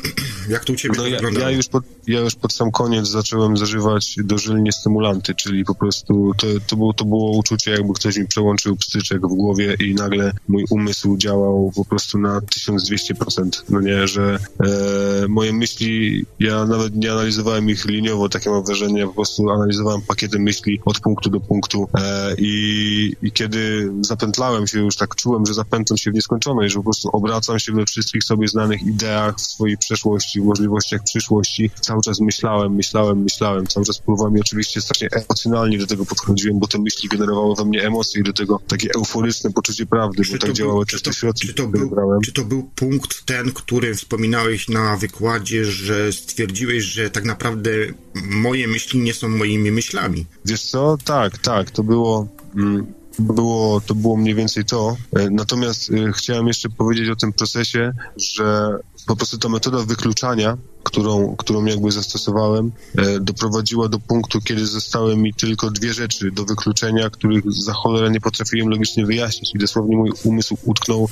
Jak 0.48 0.64
to 0.64 0.72
u 0.72 0.76
ciebie 0.76 0.94
No 0.98 1.06
ja, 1.06 1.18
ja, 1.40 1.50
już 1.50 1.68
pod, 1.68 1.84
ja 2.06 2.20
już 2.20 2.34
pod 2.34 2.52
sam 2.52 2.70
koniec 2.70 3.08
zacząłem 3.08 3.56
zażywać 3.56 4.16
dożylnie 4.24 4.72
stymulanty, 4.72 5.34
czyli 5.34 5.64
po 5.64 5.74
prostu 5.74 6.32
to, 6.38 6.46
to, 6.66 6.76
było, 6.76 6.92
to 6.92 7.04
było 7.04 7.38
uczucie, 7.38 7.70
jakby 7.70 7.94
ktoś 7.94 8.16
mi 8.16 8.26
przełączył 8.26 8.76
pstryczek 8.76 9.18
w 9.22 9.34
głowie 9.34 9.76
i 9.80 9.94
nagle 9.94 10.32
mój 10.48 10.64
umysł 10.70 11.16
działał 11.16 11.72
po 11.76 11.84
prostu 11.84 12.18
na 12.18 12.40
1200%. 12.40 13.62
No 13.68 13.80
nie, 13.80 14.08
że 14.08 14.38
e, 14.64 15.28
moje 15.28 15.52
myśli, 15.52 16.24
ja 16.40 16.64
nawet 16.64 16.96
nie 16.96 17.12
analizowałem 17.12 17.70
ich 17.70 17.84
liniowo, 17.84 18.28
takie 18.28 18.50
mam 18.50 18.64
wrażenie, 18.64 19.00
ja 19.00 19.06
po 19.06 19.14
prostu 19.14 19.50
analizowałem 19.50 20.02
pakiety 20.02 20.38
myśli 20.38 20.80
od 20.84 21.00
punktu 21.00 21.30
do 21.30 21.40
punktu 21.40 21.88
e, 21.94 22.34
i, 22.38 23.16
i 23.22 23.32
kiedy 23.32 23.90
zapętlałem 24.00 24.66
się 24.66 24.78
już, 24.78 24.96
tak 24.96 25.14
czułem, 25.14 25.46
że 25.46 25.54
zapętlam 25.54 25.98
się 25.98 26.10
w 26.10 26.14
nieskończoność, 26.14 26.72
że 26.72 26.78
po 26.78 26.84
prostu 26.84 27.08
obracam 27.12 27.58
się 27.58 27.72
we 27.72 27.86
wszystkich 27.86 28.24
sobie 28.24 28.48
znanych 28.48 28.82
ideach, 28.82 29.36
w 29.36 29.40
swojej 29.40 29.78
przeszłości, 29.84 30.40
w 30.40 30.44
możliwościach 30.44 31.02
przyszłości. 31.04 31.70
Cały 31.80 32.02
czas 32.02 32.20
myślałem, 32.20 32.74
myślałem, 32.74 33.22
myślałem. 33.22 33.66
Cały 33.66 33.86
czas 33.86 33.98
próbowałem 33.98 34.36
i 34.36 34.40
oczywiście 34.40 34.80
strasznie 34.80 35.08
emocjonalnie 35.12 35.78
do 35.78 35.86
tego 35.86 36.06
podchodziłem, 36.06 36.58
bo 36.58 36.66
te 36.66 36.78
myśli 36.78 37.08
generowały 37.08 37.54
we 37.54 37.64
mnie 37.64 37.86
emocje 37.86 38.20
i 38.20 38.24
do 38.24 38.32
tego 38.32 38.60
takie 38.68 38.88
euforyczne 38.96 39.52
poczucie 39.52 39.86
prawdy, 39.86 40.22
bo 40.32 40.38
tak 40.38 40.52
działały 40.52 40.86
też 40.86 41.02
te 41.02 41.12
środki, 41.12 41.46
czy 41.46 41.54
to, 41.54 41.66
był, 41.66 41.90
brałem. 41.90 42.20
czy 42.20 42.32
to 42.32 42.44
był 42.44 42.62
punkt 42.62 43.24
ten, 43.24 43.52
który 43.52 43.94
wspominałeś 43.94 44.68
na 44.68 44.96
wykładzie, 44.96 45.64
że 45.64 46.12
stwierdziłeś, 46.12 46.84
że 46.84 47.10
tak 47.10 47.24
naprawdę 47.24 47.70
moje 48.14 48.68
myśli 48.68 49.00
nie 49.00 49.14
są 49.14 49.28
moimi 49.28 49.70
myślami? 49.70 50.26
Wiesz 50.44 50.62
co? 50.62 50.98
Tak, 51.04 51.38
tak, 51.38 51.70
to 51.70 51.82
było... 51.82 52.28
Mm, 52.56 52.86
było, 53.18 53.80
to 53.80 53.94
było 53.94 54.16
mniej 54.16 54.34
więcej 54.34 54.64
to. 54.64 54.96
E, 55.16 55.30
Natomiast 55.30 55.90
e, 55.90 56.12
chciałem 56.12 56.46
jeszcze 56.46 56.68
powiedzieć 56.68 57.08
o 57.08 57.16
tym 57.16 57.32
procesie, 57.32 57.92
że 58.16 58.78
po 59.06 59.16
prostu 59.16 59.38
ta 59.38 59.48
metoda 59.48 59.78
wykluczania, 59.78 60.58
którą, 60.82 61.36
którą 61.36 61.64
jakby 61.64 61.92
zastosowałem, 61.92 62.72
e, 62.98 63.20
doprowadziła 63.20 63.88
do 63.88 63.98
punktu, 63.98 64.40
kiedy 64.40 64.66
zostały 64.66 65.16
mi 65.16 65.34
tylko 65.34 65.70
dwie 65.70 65.92
rzeczy 65.92 66.30
do 66.30 66.44
wykluczenia, 66.44 67.10
których 67.10 67.52
za 67.52 67.72
cholerę 67.72 68.10
nie 68.10 68.20
potrafiłem 68.20 68.68
logicznie 68.68 69.06
wyjaśnić. 69.06 69.54
I 69.54 69.58
dosłownie 69.58 69.96
mój 69.96 70.12
umysł 70.24 70.58
utknął 70.64 71.08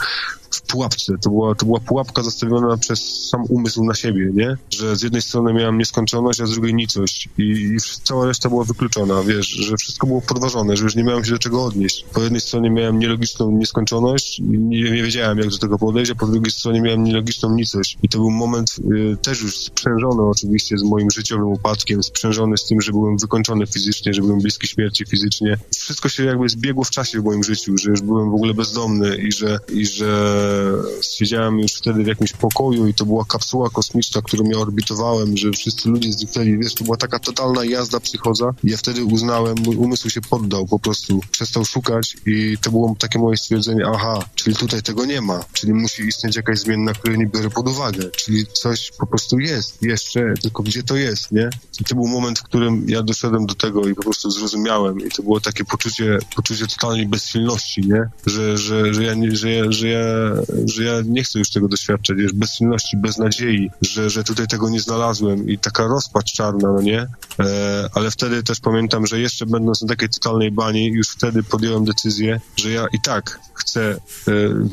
pułapce. 0.67 1.19
To 1.23 1.31
była, 1.31 1.55
to 1.55 1.67
była 1.67 1.81
pułapka 1.81 2.23
zastawiona 2.23 2.77
przez 2.77 3.29
sam 3.29 3.45
umysł 3.49 3.85
na 3.85 3.95
siebie, 3.95 4.31
nie? 4.35 4.57
Że 4.71 4.97
z 4.97 5.03
jednej 5.03 5.23
strony 5.23 5.53
miałem 5.53 5.79
nieskończoność, 5.79 6.41
a 6.41 6.47
z 6.47 6.51
drugiej 6.51 6.75
nicość 6.75 7.29
i, 7.39 7.43
i 7.43 7.77
cała 8.05 8.27
reszta 8.27 8.49
była 8.49 8.65
wykluczona, 8.65 9.23
wiesz, 9.23 9.47
że 9.47 9.77
wszystko 9.77 10.07
było 10.07 10.21
podważone, 10.21 10.77
że 10.77 10.85
już 10.85 10.97
nie 10.97 11.05
miałem 11.05 11.25
się 11.25 11.31
do 11.31 11.39
czego 11.39 11.65
odnieść. 11.65 12.07
Po 12.13 12.23
jednej 12.23 12.41
stronie 12.41 12.71
miałem 12.71 12.99
nielogiczną 12.99 13.51
nieskończoność 13.51 14.39
i 14.39 14.43
nie, 14.43 14.91
nie 14.91 15.03
wiedziałem, 15.03 15.39
jak 15.39 15.49
do 15.49 15.59
tego 15.59 15.79
podejść, 15.79 16.11
a 16.11 16.15
po 16.15 16.27
drugiej 16.27 16.51
stronie 16.51 16.81
miałem 16.81 17.05
nielogiczną 17.05 17.55
nicość. 17.55 17.99
I 18.03 18.09
to 18.09 18.19
był 18.19 18.31
moment 18.31 18.77
y, 18.79 19.17
też 19.23 19.43
już 19.43 19.57
sprzężony 19.57 20.23
oczywiście 20.23 20.79
z 20.79 20.83
moim 20.83 21.11
życiowym 21.11 21.47
upadkiem, 21.47 22.03
sprzężony 22.03 22.59
z 22.59 22.67
tym, 22.67 22.81
że 22.81 22.93
byłem 22.93 23.19
wykończony 23.19 23.67
fizycznie, 23.67 24.15
że 24.15 24.23
byłem 24.23 24.39
bliski 24.39 24.67
śmierci 24.67 25.05
fizycznie. 25.07 25.59
Wszystko 25.77 26.09
się 26.09 26.25
jakby 26.25 26.49
zbiegło 26.49 26.85
w 26.85 26.91
czasie 26.91 27.21
w 27.21 27.25
moim 27.25 27.45
życiu, 27.45 27.79
że 27.79 27.91
już 27.91 28.01
byłem 28.01 28.31
w 28.31 28.35
ogóle 28.35 28.55
bezdomny 28.55 29.17
i 29.17 29.33
że, 29.33 29.59
i 29.73 29.87
że 29.87 30.11
siedziałem 31.03 31.59
już 31.59 31.73
wtedy 31.73 32.05
w 32.05 32.07
jakimś 32.07 32.33
pokoju 32.33 32.87
i 32.87 32.95
to 32.95 33.07
była 33.07 33.25
kapsuła 33.25 33.71
kosmiczna, 33.71 34.23
którą 34.23 34.45
ja 34.45 34.59
orbitowałem, 34.59 35.37
że 35.37 35.51
wszyscy 35.51 35.89
ludzie 35.89 36.13
zniknęli, 36.13 36.59
wiesz, 36.59 36.75
to 36.75 36.85
była 36.85 36.97
taka 36.97 37.19
totalna 37.19 37.65
jazda 37.65 38.01
psychoza 38.01 38.55
ja 38.65 38.77
wtedy 38.77 39.05
uznałem, 39.05 39.55
mój 39.65 39.77
umysł 39.77 40.11
się 40.11 40.21
poddał 40.21 40.67
po 40.67 40.79
prostu, 40.79 41.21
przestał 41.31 41.65
szukać 41.65 42.17
i 42.27 42.57
to 42.63 42.71
było 42.71 42.97
takie 42.99 43.19
moje 43.19 43.37
stwierdzenie, 43.37 43.85
aha, 43.95 44.25
czyli 44.35 44.57
tutaj 44.57 44.83
tego 44.83 45.05
nie 45.05 45.21
ma, 45.21 45.45
czyli 45.53 45.75
musi 45.75 46.03
istnieć 46.03 46.37
jakaś 46.37 46.59
zmienna, 46.59 46.93
której 46.93 47.19
nie 47.19 47.27
biorę 47.27 47.51
pod 47.51 47.69
uwagę, 47.69 48.11
czyli 48.11 48.47
coś 48.47 48.91
po 48.99 49.07
prostu 49.07 49.39
jest 49.39 49.83
jeszcze, 49.83 50.35
tylko 50.43 50.63
gdzie 50.63 50.83
to 50.83 50.97
jest, 50.97 51.33
nie? 51.33 51.51
I 51.81 51.85
to 51.85 51.95
był 51.95 52.07
moment, 52.07 52.39
w 52.39 52.43
którym 52.43 52.85
ja 52.89 53.03
doszedłem 53.03 53.47
do 53.47 53.55
tego 53.55 53.89
i 53.89 53.95
po 53.95 54.03
prostu 54.03 54.31
zrozumiałem. 54.31 55.01
I 55.01 55.11
to 55.11 55.23
było 55.23 55.41
takie 55.41 55.65
poczucie, 55.65 56.19
poczucie 56.37 56.67
totalnej 56.67 57.07
bezsilności, 57.07 57.81
nie? 57.81 58.09
Że, 58.27 58.59
że, 58.59 58.95
że, 58.95 59.05
ja, 59.05 59.15
nie, 59.15 59.37
że, 59.37 59.73
że, 59.73 59.89
ja, 59.89 60.05
że 60.67 60.85
ja 60.85 61.03
nie 61.07 61.25
chcę 61.25 61.39
już 61.39 61.51
tego 61.51 61.69
doświadczać, 61.69 62.17
wiesz, 62.17 62.33
bezsilności, 62.33 62.97
beznadziei, 62.97 63.71
że, 63.83 64.11
że 64.11 64.25
tutaj 64.25 64.47
tego 64.47 64.71
nie 64.71 64.81
znalazłem 64.81 65.49
i 65.49 65.59
taka 65.59 65.87
rozpacz 65.87 66.33
czarna, 66.33 66.73
no 66.73 66.83
nie? 66.83 67.07
E, 67.41 67.89
ale 67.95 68.11
wtedy 68.11 68.43
też 68.43 68.61
pamiętam, 68.61 69.07
że 69.07 69.21
jeszcze 69.21 69.47
będąc 69.47 69.83
na 69.83 69.89
takiej 69.89 70.09
totalnej 70.09 70.51
bani, 70.51 70.87
już 70.87 71.09
wtedy 71.09 71.43
podjąłem 71.43 71.85
decyzję, 71.85 72.41
że 72.57 72.71
ja 72.71 72.87
i 72.93 73.01
tak 73.01 73.41
chcę 73.55 73.81
e, 73.91 73.99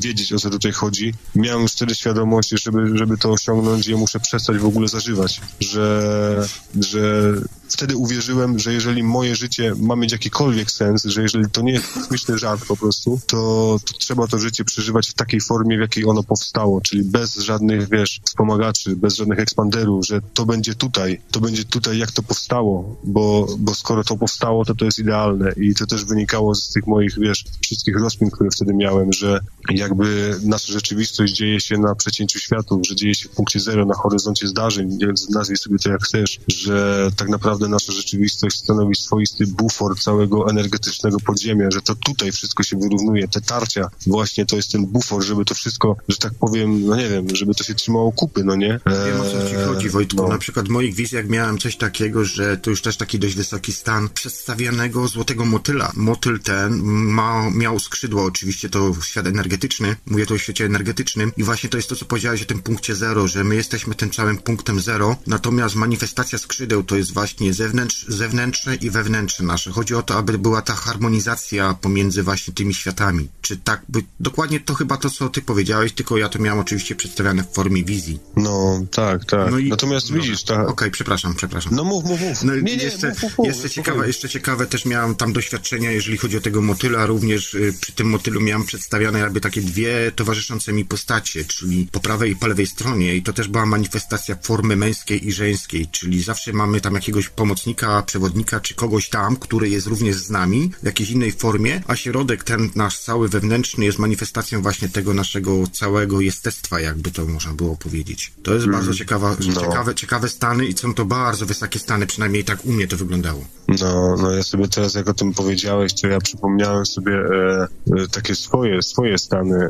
wiedzieć, 0.02 0.32
o 0.32 0.38
co 0.38 0.50
tutaj 0.50 0.72
chodzi. 0.72 1.14
Miałem 1.34 1.62
już 1.62 1.72
wtedy 1.72 1.94
świadomość, 1.94 2.50
żeby, 2.64 2.98
żeby 2.98 3.18
to 3.18 3.30
osiągnąć, 3.30 3.86
ja 3.86 3.96
muszę 3.96 4.20
przestać 4.20 4.58
w 4.58 4.66
ogóle 4.66 4.88
zażywać, 4.88 5.40
że, 5.60 6.46
że 6.80 7.32
wtedy 7.68 7.96
uwierzyłem, 7.96 8.58
że 8.58 8.72
jeżeli 8.72 9.02
moje 9.02 9.36
życie 9.36 9.72
ma 9.80 9.96
mieć 9.96 10.12
jakikolwiek 10.12 10.70
sens, 10.70 11.04
że 11.04 11.22
jeżeli 11.22 11.50
to 11.50 11.62
nie 11.62 11.72
jest 11.72 11.92
kosmiczny 11.92 12.38
żart 12.38 12.64
po 12.68 12.76
prostu, 12.76 13.20
to, 13.26 13.78
to 13.84 13.94
trzeba 13.98 14.26
to 14.26 14.38
życie 14.38 14.64
przeżywać 14.64 15.08
w 15.08 15.14
takiej 15.14 15.40
formie, 15.40 15.76
w 15.76 15.80
jakiej 15.80 16.04
ono 16.06 16.22
powstało, 16.22 16.80
czyli 16.80 17.02
bez 17.02 17.36
żadnych, 17.36 17.88
wiesz, 17.88 18.20
wspomagaczy, 18.24 18.96
bez 18.96 19.14
żadnych 19.14 19.38
ekspanderów, 19.38 20.06
że 20.06 20.20
to 20.34 20.46
będzie 20.46 20.74
tutaj, 20.74 21.20
to 21.30 21.40
będzie 21.40 21.64
tutaj, 21.64 21.98
jak 21.98 22.12
to 22.12 22.22
powstało, 22.22 22.96
bo, 23.04 23.46
bo 23.58 23.74
skoro 23.74 24.04
to 24.04 24.16
powstało, 24.16 24.64
to 24.64 24.74
to 24.74 24.84
jest 24.84 24.98
idealne. 24.98 25.52
I 25.56 25.74
to 25.74 25.86
też 25.86 26.04
wynikało 26.04 26.54
z 26.54 26.72
tych 26.72 26.86
moich, 26.86 27.18
wiesz, 27.18 27.44
wszystkich 27.62 28.00
rozkmin, 28.00 28.30
które 28.30 28.50
wtedy 28.50 28.74
miałem, 28.74 29.12
że 29.12 29.40
jakby 29.70 30.36
nasza 30.44 30.72
rzeczywistość 30.72 31.32
dzieje 31.34 31.60
się 31.60 31.78
na 31.78 31.94
przecięciu 31.94 32.38
światów, 32.38 32.86
że 32.86 32.96
dzieje 32.96 33.14
się 33.14 33.28
w 33.28 33.32
punkcie 33.32 33.60
zero, 33.60 33.84
na 33.84 33.94
horyzoncie 33.94 34.48
zdarzeń, 34.48 34.98
nazwij 35.30 35.56
sobie 35.56 35.78
to 35.78 35.90
jak 35.90 36.02
chcesz, 36.02 36.40
że 36.48 37.10
tak 37.16 37.28
naprawdę 37.28 37.57
nasza 37.68 37.92
rzeczywistość 37.92 38.58
stanowi 38.58 38.94
swoisty 38.96 39.46
bufor 39.46 40.00
całego 40.00 40.50
energetycznego 40.50 41.20
podziemia, 41.20 41.70
że 41.70 41.82
to 41.82 41.94
tutaj 41.94 42.32
wszystko 42.32 42.62
się 42.62 42.78
wyrównuje, 42.78 43.28
te 43.28 43.40
tarcia, 43.40 43.88
właśnie 44.06 44.46
to 44.46 44.56
jest 44.56 44.72
ten 44.72 44.86
bufor, 44.86 45.24
żeby 45.24 45.44
to 45.44 45.54
wszystko, 45.54 45.96
że 46.08 46.16
tak 46.16 46.34
powiem, 46.34 46.86
no 46.86 46.96
nie 46.96 47.08
wiem, 47.08 47.26
żeby 47.36 47.54
to 47.54 47.64
się 47.64 47.74
trzymało 47.74 48.12
kupy, 48.12 48.44
no 48.44 48.56
nie? 48.56 48.80
Wiem 49.06 49.20
o 49.20 49.24
co 49.24 49.48
ci 49.48 49.56
Eee, 49.56 49.66
chodzi, 49.66 49.88
Wojtku. 49.88 50.22
no. 50.22 50.28
Na 50.28 50.38
przykład 50.38 50.66
w 50.66 50.70
moich 50.70 50.94
wizjach 50.94 51.28
miałem 51.28 51.58
coś 51.58 51.76
takiego, 51.76 52.24
że 52.24 52.56
to 52.56 52.70
już 52.70 52.82
też 52.82 52.96
taki 52.96 53.18
dość 53.18 53.34
wysoki 53.34 53.72
stan 53.72 54.08
przedstawianego 54.08 55.08
złotego 55.08 55.44
motyla. 55.44 55.92
Motyl 55.96 56.40
ten 56.40 56.82
ma, 56.84 57.50
miał 57.50 57.78
skrzydła, 57.78 58.22
oczywiście 58.24 58.68
to 58.68 58.94
świat 59.02 59.26
energetyczny, 59.26 59.96
mówię 60.06 60.26
to 60.26 60.34
o 60.34 60.38
świecie 60.38 60.64
energetycznym 60.64 61.32
i 61.36 61.44
właśnie 61.44 61.70
to 61.70 61.76
jest 61.76 61.88
to, 61.88 61.96
co 61.96 62.04
powiedziałeś 62.04 62.42
o 62.42 62.44
tym 62.44 62.58
punkcie 62.62 62.94
zero, 62.94 63.28
że 63.28 63.44
my 63.44 63.54
jesteśmy 63.54 63.94
tym 63.94 64.10
całym 64.10 64.38
punktem 64.38 64.80
zero, 64.80 65.16
natomiast 65.26 65.74
manifestacja 65.74 66.38
skrzydeł 66.38 66.82
to 66.82 66.96
jest 66.96 67.14
właśnie 67.14 67.47
zewnętrz, 67.52 68.04
zewnętrzne 68.08 68.74
i 68.74 68.90
wewnętrzne 68.90 69.46
nasze. 69.46 69.70
Chodzi 69.70 69.94
o 69.94 70.02
to, 70.02 70.14
aby 70.14 70.38
była 70.38 70.62
ta 70.62 70.74
harmonizacja 70.74 71.74
pomiędzy 71.74 72.22
właśnie 72.22 72.54
tymi 72.54 72.74
światami. 72.74 73.28
Czy 73.40 73.56
tak 73.56 73.82
by, 73.88 74.02
dokładnie 74.20 74.60
to 74.60 74.74
chyba 74.74 74.96
to, 74.96 75.10
co 75.10 75.28
ty 75.28 75.42
powiedziałeś, 75.42 75.92
tylko 75.92 76.16
ja 76.18 76.28
to 76.28 76.38
miałem 76.38 76.60
oczywiście 76.60 76.94
przedstawiane 76.94 77.44
w 77.44 77.54
formie 77.54 77.84
wizji. 77.84 78.20
No, 78.36 78.80
tak, 78.90 79.24
tak. 79.24 79.50
No 79.50 79.58
i- 79.58 79.68
Natomiast 79.68 80.08
Dobra. 80.08 80.22
widzisz, 80.22 80.42
ta... 80.44 80.66
Okej, 80.66 80.90
przepraszam, 80.90 81.34
przepraszam. 81.34 81.74
No 81.74 81.84
mów, 81.84 82.04
mów, 82.04 82.20
mów. 82.20 82.42
No 82.42 82.54
nie, 82.56 82.62
nie, 82.62 82.74
jeszcze, 82.74 83.08
mów, 83.08 83.22
mów, 83.22 83.38
mów. 83.38 83.46
jeszcze, 83.46 83.70
ciekawe, 83.70 84.06
jeszcze 84.06 84.28
ciekawe 84.28 84.66
też 84.66 84.84
miałem 84.84 85.14
tam 85.14 85.32
doświadczenia, 85.32 85.90
jeżeli 85.90 86.18
chodzi 86.18 86.36
o 86.36 86.40
tego 86.40 86.62
motyla, 86.62 87.06
również 87.06 87.54
y, 87.54 87.74
przy 87.80 87.92
tym 87.92 88.08
motylu 88.08 88.40
miałem 88.40 88.64
przedstawione 88.64 89.18
jakby 89.18 89.40
takie 89.40 89.60
dwie 89.60 90.12
towarzyszące 90.16 90.72
mi 90.72 90.84
postacie, 90.84 91.44
czyli 91.44 91.88
po 91.92 92.00
prawej 92.00 92.32
i 92.32 92.36
po 92.36 92.46
lewej 92.46 92.66
stronie 92.66 93.14
i 93.16 93.22
to 93.22 93.32
też 93.32 93.48
była 93.48 93.66
manifestacja 93.66 94.36
formy 94.42 94.76
męskiej 94.76 95.28
i 95.28 95.32
żeńskiej, 95.32 95.86
czyli 95.86 96.22
zawsze 96.22 96.52
mamy 96.52 96.80
tam 96.80 96.94
jakiegoś 96.94 97.28
pomocnika, 97.38 98.02
przewodnika 98.02 98.60
czy 98.60 98.74
kogoś 98.74 99.08
tam, 99.08 99.36
który 99.36 99.68
jest 99.68 99.86
również 99.86 100.16
z 100.16 100.30
nami 100.30 100.70
w 100.82 100.86
jakiejś 100.86 101.10
innej 101.10 101.32
formie, 101.32 101.82
a 101.86 101.96
środek 101.96 102.44
ten 102.44 102.70
nasz 102.74 102.98
cały 102.98 103.28
wewnętrzny 103.28 103.84
jest 103.84 103.98
manifestacją 103.98 104.62
właśnie 104.62 104.88
tego 104.88 105.14
naszego 105.14 105.66
całego 105.72 106.20
jestestwa, 106.20 106.80
jakby 106.80 107.10
to 107.10 107.26
można 107.26 107.52
było 107.52 107.76
powiedzieć. 107.76 108.32
To 108.42 108.54
jest 108.54 108.66
bardzo 108.66 108.94
ciekawa, 108.94 109.36
no. 109.54 109.60
ciekawe, 109.60 109.94
ciekawe 109.94 110.28
stany 110.28 110.66
i 110.66 110.78
są 110.78 110.94
to 110.94 111.04
bardzo 111.04 111.46
wysokie 111.46 111.78
stany, 111.78 112.06
przynajmniej 112.06 112.44
tak 112.44 112.64
u 112.64 112.72
mnie 112.72 112.88
to 112.88 112.96
wyglądało. 112.96 113.44
No, 113.68 114.16
no 114.22 114.30
ja 114.30 114.42
sobie 114.42 114.68
teraz, 114.68 114.94
jak 114.94 115.08
o 115.08 115.14
tym 115.14 115.34
powiedziałeś, 115.34 116.00
to 116.00 116.08
ja 116.08 116.20
przypomniałem 116.20 116.86
sobie 116.86 117.12
e, 117.12 117.68
e, 117.96 118.08
takie 118.12 118.34
swoje, 118.34 118.82
swoje 118.82 119.18
stany, 119.18 119.56
e, 119.56 119.68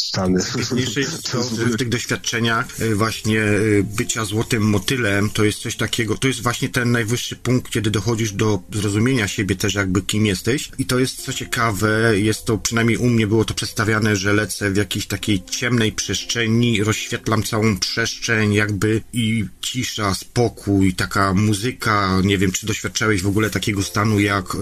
stany. 0.00 0.38
Najważniejsze 0.38 1.00
jest 1.00 1.22
to, 1.32 1.42
w 1.42 1.76
tych 1.76 1.88
doświadczeniach 1.88 2.80
y, 2.80 2.94
właśnie 2.94 3.40
y, 3.40 3.84
bycia 3.96 4.24
złotym 4.24 4.62
motylem, 4.62 5.30
to 5.30 5.44
jest 5.44 5.58
coś 5.58 5.76
takiego, 5.76 6.16
to 6.24 6.28
jest 6.28 6.42
właśnie 6.42 6.68
ten 6.68 6.90
najwyższy 6.90 7.36
punkt, 7.36 7.72
kiedy 7.72 7.90
dochodzisz 7.90 8.32
do 8.32 8.62
zrozumienia 8.72 9.28
siebie 9.28 9.56
też 9.56 9.74
jakby 9.74 10.02
kim 10.02 10.26
jesteś 10.26 10.70
i 10.78 10.84
to 10.86 10.98
jest 10.98 11.22
co 11.22 11.32
ciekawe, 11.32 12.20
jest 12.20 12.44
to 12.44 12.58
przynajmniej 12.58 12.98
u 12.98 13.10
mnie 13.10 13.26
było 13.26 13.44
to 13.44 13.54
przedstawiane, 13.54 14.16
że 14.16 14.32
lecę 14.32 14.70
w 14.70 14.76
jakiejś 14.76 15.06
takiej 15.06 15.42
ciemnej 15.44 15.92
przestrzeni, 15.92 16.84
rozświetlam 16.84 17.42
całą 17.42 17.76
przestrzeń 17.78 18.54
jakby 18.54 19.02
i 19.12 19.44
cisza, 19.60 20.14
spokój, 20.14 20.94
taka 20.94 21.34
muzyka, 21.34 22.20
nie 22.24 22.38
wiem 22.38 22.52
czy 22.52 22.66
doświadczałeś 22.66 23.22
w 23.22 23.26
ogóle 23.26 23.50
takiego 23.50 23.82
stanu 23.82 24.20
jak 24.20 24.54
y, 24.54 24.58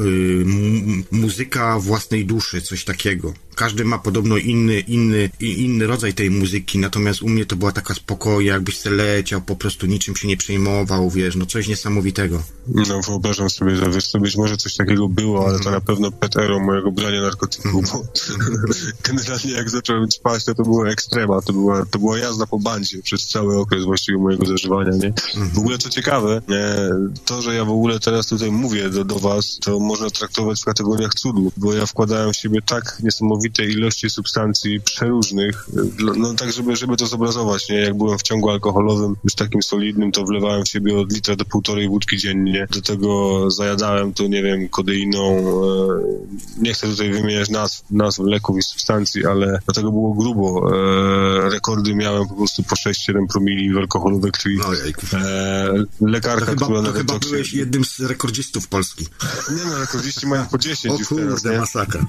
muzyka 1.10 1.78
własnej 1.78 2.26
duszy, 2.26 2.62
coś 2.62 2.84
takiego. 2.84 3.34
Każdy 3.56 3.84
ma 3.84 3.98
podobno 3.98 4.36
inny, 4.36 4.80
inny, 4.80 5.30
i- 5.40 5.64
inny 5.64 5.86
rodzaj 5.86 6.14
tej 6.14 6.30
muzyki, 6.30 6.78
natomiast 6.78 7.22
u 7.22 7.28
mnie 7.28 7.46
to 7.46 7.56
była 7.56 7.72
taka 7.72 7.94
spokoju, 7.94 8.40
jakbyś 8.40 8.78
se 8.78 8.90
leciał, 8.90 9.40
po 9.42 9.56
prostu 9.56 9.86
niczym 9.86 10.16
się 10.16 10.28
nie 10.28 10.36
przejmował, 10.36 11.10
wiesz, 11.10 11.36
no 11.36 11.46
coś 11.46 11.68
niesamowitego. 11.68 12.42
No 12.68 13.00
wyobrażam 13.08 13.50
sobie, 13.50 13.76
że 13.76 13.90
wiesz, 13.90 14.10
to 14.10 14.20
być 14.20 14.36
może 14.36 14.56
coś 14.56 14.74
takiego 14.76 15.08
było, 15.08 15.48
ale 15.48 15.58
to 15.60 15.70
na 15.70 15.80
pewno 15.80 16.10
petero 16.12 16.60
mojego 16.60 16.92
brania 16.92 17.20
narkotyków, 17.22 17.92
bo 17.92 18.04
generalnie 19.08 19.52
jak 19.52 19.70
zacząłem 19.70 20.10
spać, 20.12 20.44
to 20.44 20.54
to 20.54 20.62
było 20.62 20.88
ekstrema, 20.88 21.42
to 21.42 21.52
była, 21.52 21.86
to 21.86 21.98
była 21.98 22.18
jazda 22.18 22.46
po 22.46 22.58
bandzie 22.58 23.02
przez 23.02 23.26
cały 23.28 23.58
okres 23.58 23.84
właściwie 23.84 24.18
mojego 24.18 24.46
zażywania, 24.46 24.90
nie? 24.96 25.12
W 25.54 25.58
ogóle 25.58 25.78
co 25.78 25.90
ciekawe, 25.90 26.42
e, 26.50 26.90
to, 27.24 27.42
że 27.42 27.54
ja 27.54 27.64
w 27.64 27.70
ogóle 27.70 28.00
teraz 28.00 28.26
tutaj 28.26 28.50
mówię 28.50 28.90
do, 28.90 29.04
do 29.04 29.18
was, 29.18 29.58
to 29.64 29.80
można 29.80 30.10
traktować 30.10 30.60
w 30.62 30.64
kategoriach 30.64 31.14
cudu, 31.14 31.52
bo 31.56 31.74
ja 31.74 31.86
wkładałem 31.86 32.32
w 32.32 32.36
siebie 32.36 32.62
tak 32.66 32.98
niesamowite 33.02 33.41
niesamowite 33.42 33.78
ilości 33.78 34.10
substancji 34.10 34.80
przeróżnych, 34.80 35.66
no, 35.98 36.12
no 36.16 36.34
tak, 36.34 36.52
żeby, 36.52 36.76
żeby 36.76 36.96
to 36.96 37.06
zobrazować, 37.06 37.68
nie? 37.68 37.76
Jak 37.76 37.96
byłem 37.96 38.18
w 38.18 38.22
ciągu 38.22 38.50
alkoholowym, 38.50 39.16
już 39.24 39.34
takim 39.34 39.62
solidnym, 39.62 40.12
to 40.12 40.24
wlewałem 40.24 40.64
w 40.64 40.68
siebie 40.68 40.98
od 40.98 41.12
litra 41.12 41.36
do 41.36 41.44
półtorej 41.44 41.88
wódki 41.88 42.16
dziennie. 42.18 42.66
Do 42.70 42.82
tego 42.82 43.50
zajadałem 43.50 44.12
to, 44.12 44.26
nie 44.26 44.42
wiem, 44.42 44.68
kodeiną, 44.68 45.38
e, 45.38 46.62
nie 46.62 46.74
chcę 46.74 46.86
tutaj 46.86 47.10
wymieniać 47.10 47.50
nazw, 47.50 47.84
nazw 47.90 48.18
leków 48.18 48.58
i 48.58 48.62
substancji, 48.62 49.26
ale 49.26 49.58
do 49.66 49.72
tego 49.72 49.90
było 49.92 50.14
grubo. 50.14 50.70
E, 51.46 51.50
rekordy 51.50 51.94
miałem 51.94 52.28
po 52.28 52.34
prostu 52.34 52.62
po 52.62 52.76
6-7 52.76 53.26
promili 53.32 53.74
w 53.74 53.78
alkoholu 53.78 54.20
we 54.20 54.30
krwi. 54.30 54.58
Lekarka, 56.00 56.46
To 56.46 56.50
chyba, 56.50 56.66
która 56.66 56.82
to 56.82 56.92
na 56.92 56.98
chyba 56.98 57.18
byłeś 57.18 57.52
jednym 57.52 57.84
z 57.84 58.00
rekordzistów 58.00 58.68
Polski. 58.68 59.06
Nie 59.56 59.64
no, 59.64 59.78
rekordziści 59.78 60.26
mają 60.26 60.46
po 60.46 60.58
10 60.58 60.94
O 60.94 60.98
już 60.98 61.08
teraz, 61.08 61.32
kurde, 61.32 61.50
nie? 61.50 61.58
masakra. 61.58 62.06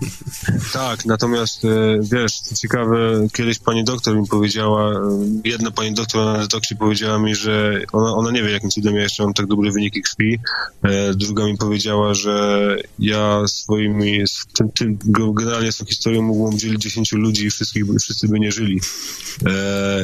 Tak, 0.73 1.05
natomiast 1.23 1.65
e, 1.65 1.69
wiesz, 2.01 2.39
co 2.39 2.55
ciekawe, 2.55 3.27
kiedyś 3.33 3.59
pani 3.59 3.83
doktor 3.83 4.17
mi 4.17 4.27
powiedziała, 4.27 4.91
e, 4.91 4.99
jedna 5.45 5.71
pani 5.71 5.93
doktor 5.93 6.25
na 6.25 6.39
detoksie 6.39 6.75
powiedziała 6.75 7.19
mi, 7.19 7.35
że 7.35 7.81
ona, 7.91 8.15
ona 8.15 8.31
nie 8.31 8.43
wie, 8.43 8.51
jakim 8.51 8.69
cudem 8.69 8.95
ja 8.95 9.01
jeszcze 9.01 9.23
mam 9.23 9.33
tak 9.33 9.45
dobre 9.45 9.71
wyniki 9.71 10.01
krwi. 10.01 10.39
E, 10.83 11.13
druga 11.13 11.45
mi 11.45 11.57
powiedziała, 11.57 12.13
że 12.13 12.77
ja 12.99 13.43
swoimi, 13.47 14.23
tym, 14.53 14.71
tym, 14.71 14.97
generalnie 15.33 15.71
z 15.71 15.77
tą 15.77 15.85
historią 15.85 16.21
mógłbym 16.21 16.59
dzielić 16.59 16.81
10 16.81 17.11
ludzi 17.11 17.45
i 17.45 17.49
wszystkich, 17.49 17.83
wszyscy 18.01 18.27
by 18.27 18.39
nie 18.39 18.51
żyli. 18.51 18.81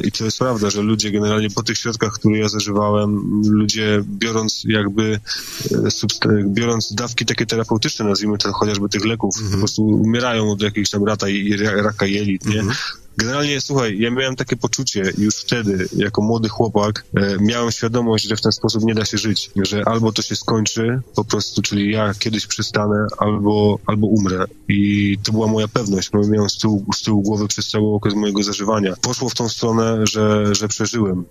I 0.04 0.12
to 0.12 0.26
jest 0.26 0.40
prawda, 0.40 0.70
że 0.70 0.82
ludzie 0.82 1.12
generalnie 1.12 1.50
po 1.50 1.64
tych 1.64 1.78
środkach, 1.78 2.14
które 2.14 2.38
ja 2.38 2.50
zażywałem, 2.50 3.42
ludzie 3.46 4.04
biorąc 4.06 4.64
jakby 4.68 5.20
biorąc 6.46 6.94
dawki 6.94 7.26
takie 7.26 7.46
terapeutyczne, 7.46 8.06
nazwijmy 8.06 8.38
to 8.38 8.54
chociażby 8.54 8.90
tych 8.90 9.06
leków, 9.06 9.36
po 9.52 9.58
prostu 9.58 9.86
umierają 9.86 10.52
od 10.52 10.62
jakichś 10.62 10.90
tam 10.90 11.04
raka 11.82 12.06
jelit, 12.06 12.46
nie? 12.46 12.64
Generalnie, 13.20 13.62
słuchaj, 13.62 14.00
ja 14.00 14.12
miałem 14.12 14.36
takie 14.36 14.56
poczucie 14.56 15.04
już 15.18 15.36
wtedy, 15.36 15.88
jako 15.96 16.22
młody 16.22 16.50
chłopak, 16.50 17.06
e, 17.16 17.38
miałem 17.40 17.72
świadomość, 17.72 18.28
że 18.28 18.36
w 18.36 18.42
ten 18.42 18.52
sposób 18.52 18.84
nie 18.84 18.96
da 18.96 19.06
się 19.06 19.18
żyć, 19.18 19.52
że 19.56 19.88
albo 19.88 20.12
to 20.12 20.22
się 20.22 20.36
skończy 20.36 21.02
po 21.16 21.26
prostu, 21.26 21.62
czyli 21.62 21.92
ja 21.92 22.14
kiedyś 22.14 22.48
przestanę, 22.48 23.08
albo, 23.18 23.80
albo 23.86 24.08
umrę. 24.08 24.46
I 24.68 25.18
to 25.24 25.32
była 25.32 25.48
moja 25.48 25.68
pewność, 25.68 26.10
bo 26.10 26.28
miałem 26.28 26.50
z 26.50 26.58
tyłu, 26.58 26.86
z 26.96 27.02
tyłu 27.02 27.22
głowy 27.22 27.48
przez 27.48 27.70
cały 27.70 27.94
okres 27.96 28.16
mojego 28.16 28.44
zażywania. 28.44 28.94
Poszło 29.02 29.30
w 29.30 29.36
tą 29.36 29.50
stronę, 29.50 30.08
że, 30.08 30.56
że 30.56 30.68
przeżyłem. 30.68 31.26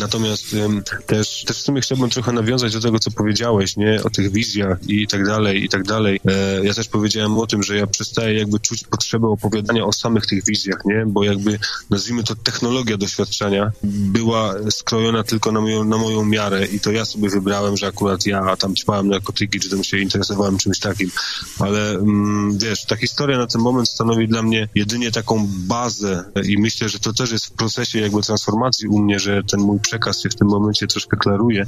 Natomiast 0.00 0.54
em, 0.54 0.82
też, 1.06 1.44
też 1.44 1.58
w 1.58 1.62
sumie 1.62 1.80
chciałbym 1.80 2.10
trochę 2.10 2.32
nawiązać 2.32 2.72
do 2.72 2.80
tego, 2.80 2.98
co 2.98 3.10
powiedziałeś, 3.10 3.76
nie? 3.76 4.00
O 4.04 4.10
tych 4.10 4.32
wizjach 4.32 4.78
i 4.88 5.06
tak 5.06 5.26
dalej, 5.26 5.64
i 5.64 5.68
tak 5.68 5.82
dalej. 5.82 6.20
E, 6.28 6.64
ja 6.64 6.74
też 6.74 6.88
powiedziałem 6.88 7.38
o 7.38 7.46
tym, 7.46 7.62
że 7.62 7.76
ja 7.76 7.86
przestaję 7.86 8.38
jakby 8.38 8.60
czuć 8.60 8.84
potrzebę 8.84 9.28
opowiadania 9.28 9.84
o 9.84 9.92
samych 9.92 10.26
tych 10.26 10.44
wizjach, 10.44 10.84
nie? 10.84 11.07
Bo 11.08 11.24
jakby, 11.24 11.58
nazwijmy 11.90 12.24
to, 12.24 12.34
technologia 12.36 12.96
doświadczenia 12.96 13.72
była 13.84 14.54
skrojona 14.70 15.22
tylko 15.22 15.52
na 15.52 15.60
moją, 15.60 15.84
na 15.84 15.98
moją 15.98 16.24
miarę 16.24 16.66
i 16.66 16.80
to 16.80 16.92
ja 16.92 17.04
sobie 17.04 17.28
wybrałem, 17.28 17.76
że 17.76 17.86
akurat 17.86 18.26
ja 18.26 18.56
tam 18.56 18.74
ćpałem 18.74 19.08
narkotyki, 19.08 19.60
czy 19.60 19.70
tam 19.70 19.84
się 19.84 19.98
interesowałem 19.98 20.58
czymś 20.58 20.78
takim. 20.78 21.10
Ale 21.58 21.90
mm, 21.90 22.58
wiesz, 22.58 22.84
ta 22.84 22.96
historia 22.96 23.38
na 23.38 23.46
ten 23.46 23.60
moment 23.60 23.88
stanowi 23.88 24.28
dla 24.28 24.42
mnie 24.42 24.68
jedynie 24.74 25.12
taką 25.12 25.46
bazę 25.50 26.24
i 26.44 26.58
myślę, 26.58 26.88
że 26.88 26.98
to 26.98 27.12
też 27.12 27.32
jest 27.32 27.46
w 27.46 27.52
procesie 27.52 28.00
jakby 28.00 28.22
transformacji 28.22 28.88
u 28.88 28.98
mnie, 28.98 29.18
że 29.18 29.42
ten 29.50 29.60
mój 29.60 29.80
przekaz 29.80 30.22
się 30.22 30.28
w 30.28 30.34
tym 30.34 30.48
momencie 30.48 30.86
troszkę 30.86 31.16
klaruje. 31.16 31.66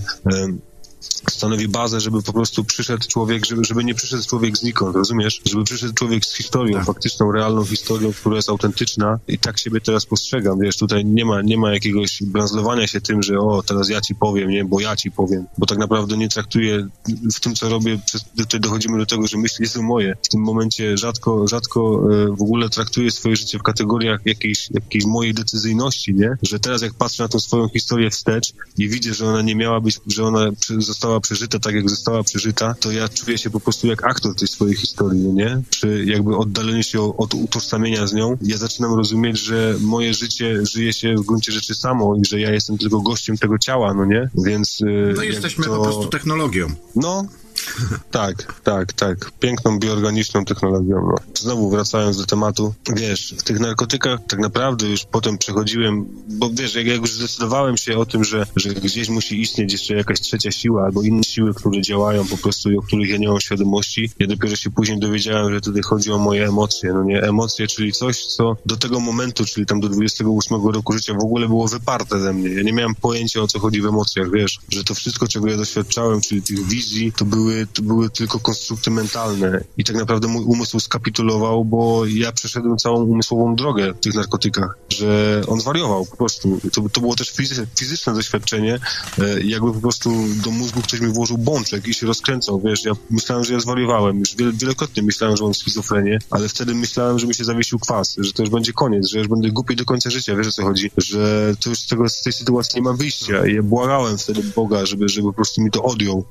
Stanowi 1.31 1.69
bazę, 1.69 2.01
żeby 2.01 2.23
po 2.23 2.33
prostu 2.33 2.65
przyszedł 2.65 3.07
człowiek, 3.09 3.47
żeby, 3.47 3.65
żeby 3.65 3.85
nie 3.85 3.95
przyszedł 3.95 4.23
człowiek 4.25 4.57
znikąd, 4.59 4.97
rozumiesz? 4.97 5.41
Żeby 5.45 5.65
przyszedł 5.65 5.95
człowiek 5.95 6.25
z 6.25 6.37
historią, 6.37 6.77
Tak. 6.77 6.87
faktyczną, 6.87 7.33
realną 7.33 7.65
historią, 7.65 8.13
która 8.13 8.37
jest 8.37 8.49
autentyczna 8.49 9.19
i 9.29 9.39
tak 9.39 9.59
siebie 9.59 9.81
teraz 9.81 10.07
postrzegam, 10.07 10.61
wiesz, 10.61 10.77
tutaj 10.77 11.05
nie 11.05 11.25
ma, 11.25 11.43
nie 11.43 11.57
ma 11.57 11.73
jakiegoś 11.73 12.23
branzlowania 12.23 12.87
się 12.87 13.01
tym, 13.01 13.23
że 13.23 13.39
o, 13.39 13.63
teraz 13.63 13.89
ja 13.89 14.01
ci 14.01 14.15
powiem, 14.15 14.51
nie, 14.51 14.65
bo 14.65 14.81
ja 14.81 14.97
ci 14.97 15.11
powiem, 15.11 15.47
bo 15.59 15.67
tak 15.67 15.79
naprawdę 15.79 16.17
nie 16.17 16.29
traktuję 16.29 16.89
w 17.35 17.41
tym, 17.41 17.55
co 17.55 17.69
robię, 17.69 17.99
przez, 18.07 18.25
tutaj 18.37 18.61
dochodzimy 18.61 18.99
do 18.99 19.07
tego, 19.07 19.27
że 19.27 19.39
myśli 19.39 19.69
są 19.69 19.83
moje. 19.83 20.17
W 20.23 20.29
tym 20.29 20.41
momencie 20.41 20.97
rzadko, 20.97 21.49
rzadko 21.49 22.03
e, 22.13 22.37
w 22.37 22.43
ogóle 22.43 22.69
traktuję 22.69 23.11
swoje 23.11 23.37
życie 23.37 23.59
w 23.59 23.63
kategoriach 23.63 24.21
jakiejś, 24.25 24.69
jakiejś 24.71 25.05
mojej 25.05 25.35
decyzyjności, 25.35 26.15
nie? 26.15 26.37
Że 26.43 26.61
teraz 26.61 26.83
jak 26.83 26.95
patrzę 26.95 27.23
na 27.23 27.29
tą 27.29 27.41
swoją 27.41 27.69
historię 27.69 28.11
wstecz 28.11 28.53
i 28.79 28.89
widzę, 28.89 29.15
że 29.15 29.27
ona 29.29 29.43
nie 29.43 29.57
miała 29.57 29.81
być, 29.81 30.01
że 30.07 30.25
ona 30.25 30.51
została 30.91 31.21
przeżyta 31.21 31.59
tak, 31.59 31.75
jak 31.75 31.91
została 31.91 32.23
przeżyta, 32.23 32.75
to 32.81 32.93
ja 32.93 33.09
czuję 33.09 33.39
się 33.39 33.51
po 33.51 33.61
prostu 33.61 33.87
jak 33.87 34.05
aktor 34.05 34.35
tej 34.35 34.49
swojej 34.49 34.77
historii, 34.77 35.21
no 35.21 35.33
nie? 35.33 35.63
Przy 35.71 36.05
jakby 36.05 36.37
oddaleniu 36.37 36.83
się 36.83 37.17
od 37.17 37.35
utożsamienia 37.35 38.07
z 38.07 38.13
nią, 38.13 38.37
ja 38.43 38.57
zaczynam 38.57 38.95
rozumieć, 38.95 39.39
że 39.39 39.77
moje 39.81 40.15
życie 40.15 40.67
żyje 40.73 40.93
się 40.93 41.15
w 41.15 41.27
gruncie 41.27 41.53
rzeczy 41.53 41.75
samo 41.75 42.17
i 42.17 42.25
że 42.25 42.41
ja 42.41 42.51
jestem 42.51 42.79
tylko 42.79 43.01
gościem 43.01 43.39
tego 43.39 43.59
ciała, 43.59 43.95
no 43.95 44.05
nie? 44.05 44.31
Więc... 44.45 44.79
e, 44.83 45.13
No 45.17 45.23
jesteśmy 45.23 45.65
to... 45.65 45.77
po 45.77 45.83
prostu 45.83 46.07
technologią. 46.09 46.67
No, 46.97 47.27
tak, 48.11 48.61
tak, 48.63 48.93
tak. 48.93 49.31
Piękną, 49.41 49.79
bioorganiczną 49.79 50.45
technologią. 50.45 50.97
No. 51.07 51.15
Znowu 51.35 51.71
wracając 51.71 52.19
do 52.19 52.27
tematu, 52.27 52.75
wiesz, 52.97 53.35
w 53.39 53.43
tych 53.43 53.61
narkotykach 53.61 54.21
tak 54.29 54.39
naprawdę 54.39 54.87
już 54.87 55.05
potem 55.05 55.39
przechodziłem, 55.39 56.07
bo 56.29 56.51
wiesz, 56.53 56.75
jak, 56.75 56.87
jak 56.87 57.01
już 57.01 57.13
zdecydowałem 57.13 57.77
się 57.77 57.99
o 57.99 58.07
tym, 58.07 58.25
że, 58.25 58.47
że 58.57 58.69
gdzieś 58.69 59.09
musi 59.09 59.41
istnieć 59.41 59.73
jeszcze 59.73 59.95
jakaś 59.95 60.21
trzecia 60.21 60.51
siła 60.51 60.85
albo 60.85 61.03
inne 61.03 61.25
siły, 61.25 61.55
które 61.55 61.83
działają 61.83 62.27
po 62.27 62.37
prostu 62.37 62.71
i 62.71 62.77
o 62.77 62.83
których 62.83 63.11
ja 63.11 63.17
nie 63.17 63.29
mam 63.29 63.41
świadomości, 63.41 64.11
ja 64.19 64.27
dopiero 64.27 64.57
się 64.57 64.71
później 64.71 64.99
dowiedziałem, 64.99 65.55
że 65.55 65.61
tutaj 65.61 65.83
chodzi 65.83 66.13
o 66.13 66.19
moje 66.19 66.47
emocje, 66.47 66.93
no 66.93 67.05
nie? 67.05 67.23
Emocje, 67.23 67.67
czyli 67.67 67.93
coś, 67.93 68.27
co 68.27 68.57
do 68.67 68.77
tego 68.77 69.01
momentu, 69.01 69.45
czyli 69.45 69.67
tam 69.67 69.81
do 69.81 69.89
28 69.89 70.67
roku 70.67 70.93
życia 70.93 71.15
w 71.15 71.25
ogóle 71.25 71.47
było 71.49 71.69
wyparte 71.69 72.21
ze 72.21 72.33
mnie. 72.33 72.49
Ja 72.49 72.63
nie 72.63 72.73
miałem 72.73 72.95
pojęcia, 72.95 73.41
o 73.41 73.47
co 73.47 73.59
chodzi 73.59 73.81
w 73.81 73.87
emocjach, 73.87 74.31
wiesz, 74.31 74.59
że 74.69 74.85
to 74.85 74.95
wszystko, 74.95 75.29
czego 75.29 75.49
ja 75.49 75.57
doświadczałem, 75.57 76.21
czyli 76.21 76.43
tych 76.43 76.67
wizji, 76.67 77.13
to 77.13 77.25
były, 77.25 77.50
to 77.73 77.83
były 77.83 78.11
tylko 78.11 78.41
konstrukty 78.41 78.91
mentalne. 78.91 79.65
I 79.77 79.85
tak 79.85 79.97
naprawdę 79.97 80.29
mój 80.29 80.45
umysł 80.45 80.81
skapitulował, 80.81 81.65
bo 81.65 82.07
ja 82.07 82.33
przeszedłem 82.33 82.79
całą 82.79 83.05
umysłową 83.05 83.57
drogę 83.57 83.95
w 83.95 84.01
tych 84.01 84.15
narkotykach, 84.15 84.79
że 84.89 85.43
on 85.47 85.61
zwariował 85.61 86.07
po 86.07 86.17
prostu. 86.17 86.61
To, 86.73 86.89
to 86.89 87.01
było 87.01 87.17
też 87.17 87.33
fizy- 87.33 87.67
fizyczne 87.79 88.15
doświadczenie, 88.15 88.79
e, 89.19 89.41
jakby 89.43 89.73
po 89.73 89.81
prostu 89.81 90.11
do 90.45 90.51
mózgu 90.51 90.83
ktoś 90.83 91.01
mi 91.01 91.13
włożył 91.13 91.39
bączek 91.39 91.89
i 91.89 91.95
się 91.95 92.07
rozkręcał, 92.07 92.61
wiesz, 92.61 92.85
ja 92.85 92.93
myślałem, 93.11 93.45
że 93.45 93.53
ja 93.53 93.61
zwariowałem, 93.61 94.19
już 94.19 94.37
wielokrotnie 94.55 95.03
myślałem, 95.03 95.37
że 95.37 95.45
mam 95.45 95.55
schizofrenię, 95.55 96.19
ale 96.31 96.49
wtedy 96.49 96.75
myślałem, 96.75 97.19
że 97.19 97.27
mi 97.27 97.35
się 97.35 97.45
zawiesił 97.45 97.79
kwas, 97.79 98.17
że 98.19 98.33
to 98.33 98.43
już 98.43 98.51
będzie 98.51 98.73
koniec, 98.73 99.09
że 99.09 99.19
już 99.19 99.29
będę 99.29 99.51
głupi 99.51 99.77
do 99.77 99.85
końca 99.85 100.11
życia, 100.11 100.37
wiesz 100.37 100.49
o 100.49 100.53
co 100.53 100.63
chodzi, 100.63 100.91
że 100.97 101.55
to 101.61 101.71
już 101.71 101.79
z, 101.79 101.87
tego, 101.87 102.09
z 102.09 102.23
tej 102.23 102.33
sytuacji 102.33 102.77
nie 102.77 102.83
ma 102.83 102.93
wyjścia. 102.93 103.47
I 103.47 103.55
ja 103.55 103.63
błagałem 103.63 104.19
wtedy 104.19 104.43
Boga, 104.57 104.87
żeby, 104.87 105.09
żeby 105.09 105.29
po 105.29 105.33
prostu 105.33 105.63
mi 105.63 105.71
to 105.71 105.83
odjął, 105.83 106.25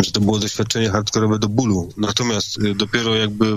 że 0.00 0.12
to 0.12 0.20
było 0.22 0.38
doświadczenie 0.38 0.90
hardkorowe 0.90 1.38
do 1.38 1.48
bólu. 1.48 1.88
Natomiast 1.96 2.58
y, 2.58 2.74
dopiero 2.74 3.14
jakby, 3.14 3.56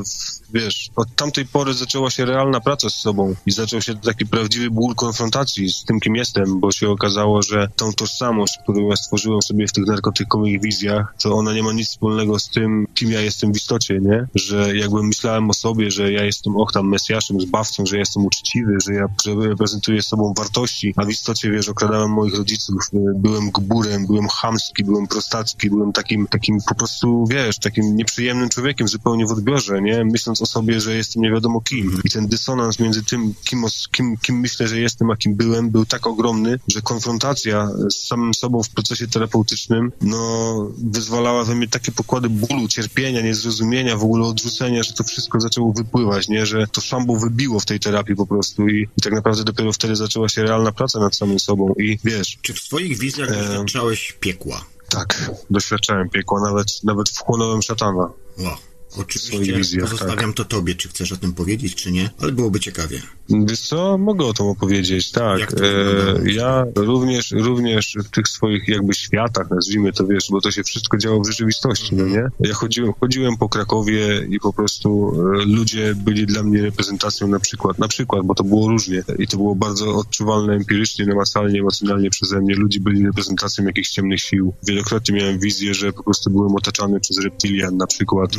wiesz, 0.54 0.90
od 0.96 1.16
tamtej 1.16 1.46
pory 1.46 1.74
zaczęła 1.74 2.10
się 2.10 2.26
realna 2.26 2.60
praca 2.60 2.90
z 2.90 2.96
sobą 2.96 3.36
i 3.46 3.52
zaczął 3.52 3.82
się 3.82 3.96
taki 3.96 4.26
prawdziwy 4.26 4.70
ból 4.72 4.96
konfrontacji 4.96 5.70
z 5.70 5.84
tym, 5.84 6.00
kim 6.00 6.16
jestem, 6.16 6.60
bo 6.60 6.72
się 6.72 6.90
okazało, 6.90 7.42
że 7.42 7.68
tą 7.76 7.94
tożsamość, 7.94 8.60
którą 8.64 8.90
ja 8.90 8.96
stworzyłem 8.96 9.42
sobie 9.42 9.68
w 9.68 9.72
tych 9.72 9.86
narkotykowych 9.86 10.62
wizjach, 10.62 11.16
to 11.22 11.36
ona 11.36 11.54
nie 11.54 11.64
ma 11.64 11.74
nic 11.74 11.88
wspólnego 11.88 12.40
z 12.40 12.50
tym, 12.50 12.88
kim 12.96 13.12
ja 13.12 13.22
jestem 13.22 13.54
w 13.54 13.58
istocie, 13.58 14.00
nie? 14.02 14.28
Że 14.36 14.78
jakby 14.78 15.04
myślałem 15.04 15.50
o 15.50 15.54
sobie, 15.54 15.92
że 15.92 16.12
ja 16.12 16.24
jestem 16.24 16.56
och 16.56 16.74
tam 16.74 16.90
mesjaszem, 16.90 17.42
zbawcą, 17.42 17.86
że 17.86 17.96
ja 17.96 18.00
jestem 18.00 18.26
uczciwy, 18.26 18.78
że 18.86 18.94
ja 18.94 19.06
że 19.26 19.48
reprezentuję 19.48 20.02
sobą 20.02 20.34
wartości, 20.38 20.94
a 20.98 21.06
w 21.06 21.10
istocie, 21.10 21.52
wiesz, 21.52 21.70
okradałem 21.70 22.12
moich 22.12 22.36
rodziców, 22.36 22.90
y, 22.94 22.98
byłem 23.16 23.52
gburem, 23.52 24.08
byłem 24.08 24.28
chamski, 24.28 24.84
byłem 24.84 25.08
prostacki, 25.08 25.70
byłem 25.70 25.94
takim, 25.94 26.28
takim 26.28 26.55
po 26.70 26.76
prostu, 26.76 27.26
wiesz, 27.30 27.60
takim 27.60 27.96
nieprzyjemnym 27.96 28.50
człowiekiem 28.50 28.88
zupełnie 28.88 29.26
w 29.26 29.32
odbiorze, 29.32 29.82
nie? 29.82 30.06
Myśląc 30.06 30.42
o 30.42 30.46
sobie, 30.46 30.82
że 30.82 30.96
jestem 30.96 31.22
nie 31.22 31.32
wiadomo 31.32 31.62
kim. 31.62 32.02
I 32.04 32.10
ten 32.10 32.28
dysonans 32.28 32.80
między 32.80 33.04
tym, 33.04 33.34
kim, 33.44 33.64
kim, 33.92 34.18
kim 34.18 34.40
myślę, 34.40 34.68
że 34.68 34.80
jestem, 34.80 35.12
a 35.12 35.16
kim 35.16 35.36
byłem, 35.36 35.70
był 35.70 35.86
tak 35.86 36.08
ogromny, 36.08 36.60
że 36.68 36.82
konfrontacja 36.82 37.70
z 37.90 38.08
samym 38.08 38.34
sobą 38.34 38.64
w 38.64 38.70
procesie 38.70 39.08
terapeutycznym, 39.08 39.92
no, 40.02 40.56
wyzwalała 40.78 41.44
we 41.44 41.56
mnie 41.56 41.68
takie 41.68 41.92
pokłady 41.92 42.30
bólu, 42.30 42.68
cierpienia, 42.68 43.22
niezrozumienia, 43.22 43.98
w 43.98 44.04
ogóle 44.04 44.28
odrzucenia, 44.28 44.84
że 44.84 44.94
to 44.94 45.04
wszystko 45.04 45.40
zaczęło 45.40 45.74
wypływać, 45.74 46.28
nie? 46.28 46.46
Że 46.46 46.68
to 46.68 46.82
szambo 46.82 47.16
wybiło 47.16 47.60
w 47.60 47.66
tej 47.66 47.80
terapii 47.80 48.16
po 48.16 48.28
prostu 48.28 48.68
i, 48.68 48.88
i 48.98 49.02
tak 49.02 49.14
naprawdę 49.14 49.44
dopiero 49.44 49.74
wtedy 49.74 49.96
zaczęła 49.96 50.30
się 50.30 50.44
realna 50.44 50.72
praca 50.72 51.00
nad 51.00 51.16
samym 51.16 51.40
sobą 51.40 51.74
i 51.80 52.00
wiesz, 52.04 52.38
Czy 52.42 52.54
w 52.54 52.60
swoich 52.60 52.98
wizjach 53.00 53.30
Em. 53.30 53.36
doświadczałeś 53.36 54.18
piekła? 54.20 54.66
Tak, 54.90 55.32
doświadczałem 55.50 56.10
piekła, 56.10 56.42
nawet, 56.42 56.84
nawet 56.84 57.10
wchłonąłem 57.10 57.62
szatana. 57.62 58.10
O. 58.40 58.75
Oczywiście 58.98 59.58
wizjach. 59.58 59.90
Tak. 59.90 59.92
pozostawiam 59.92 60.34
to 60.34 60.46
tobie, 60.46 60.76
czy 60.76 60.90
chcesz 60.90 61.12
o 61.12 61.18
tym 61.18 61.34
powiedzieć, 61.34 61.76
czy 61.76 61.92
nie, 61.92 62.10
ale 62.20 62.32
byłoby 62.32 62.60
ciekawie. 62.60 63.02
Wiesz 63.30 63.60
co, 63.60 63.98
mogę 63.98 64.26
o 64.26 64.34
tym 64.34 64.46
opowiedzieć, 64.46 65.12
tak. 65.12 65.54
E, 65.54 66.32
ja 66.32 66.66
również, 66.76 67.32
również 67.32 67.98
w 68.06 68.10
tych 68.10 68.28
swoich 68.28 68.68
jakby 68.68 68.94
światach, 68.94 69.50
nazwijmy 69.50 69.94
to, 69.94 70.08
wiesz, 70.08 70.28
bo 70.30 70.42
to 70.42 70.52
się 70.52 70.64
wszystko 70.64 70.98
działo 70.98 71.22
w 71.22 71.28
rzeczywistości, 71.28 71.96
no 71.96 72.06
nie? 72.06 72.28
Ja 72.40 72.54
chodziłem, 72.54 72.94
chodziłem 73.00 73.38
po 73.38 73.50
Krakowie 73.50 74.28
i 74.30 74.40
po 74.40 74.54
prostu 74.54 75.14
e, 75.42 75.46
ludzie 75.46 75.96
byli 75.96 76.26
dla 76.26 76.44
mnie 76.44 76.62
reprezentacją 76.62 77.28
na 77.28 77.40
przykład, 77.40 77.80
na 77.80 77.88
przykład, 77.88 78.26
bo 78.26 78.36
to 78.36 78.44
było 78.44 78.70
różnie 78.70 79.04
i 79.20 79.28
to 79.28 79.38
było 79.38 79.56
bardzo 79.56 79.96
odczuwalne 79.96 80.54
empirycznie, 80.54 81.06
namacalnie, 81.06 81.60
emocjonalnie 81.60 82.10
przeze 82.10 82.42
mnie. 82.42 82.56
Ludzie 82.56 82.80
byli 82.80 83.06
reprezentacją 83.06 83.66
jakichś 83.66 83.90
ciemnych 83.90 84.20
sił. 84.20 84.54
Wielokrotnie 84.64 85.16
miałem 85.16 85.40
wizję, 85.40 85.74
że 85.74 85.94
po 85.94 86.04
prostu 86.04 86.30
byłem 86.30 86.56
otaczany 86.56 87.00
przez 87.00 87.24
reptilian 87.24 87.78
na 87.78 87.88
przykład. 87.88 88.32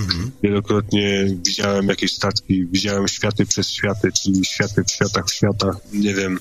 Wielokrotnie 0.47 1.27
widziałem 1.47 1.89
jakieś 1.89 2.15
statki, 2.15 2.67
widziałem 2.67 3.09
światy 3.09 3.47
przez 3.47 3.71
światy, 3.71 4.13
czyli 4.13 4.45
światy 4.45 4.85
w 4.85 4.91
światach 4.91 5.27
w 5.27 5.35
światach, 5.35 5.77
nie 5.93 6.15
wiem. 6.15 6.39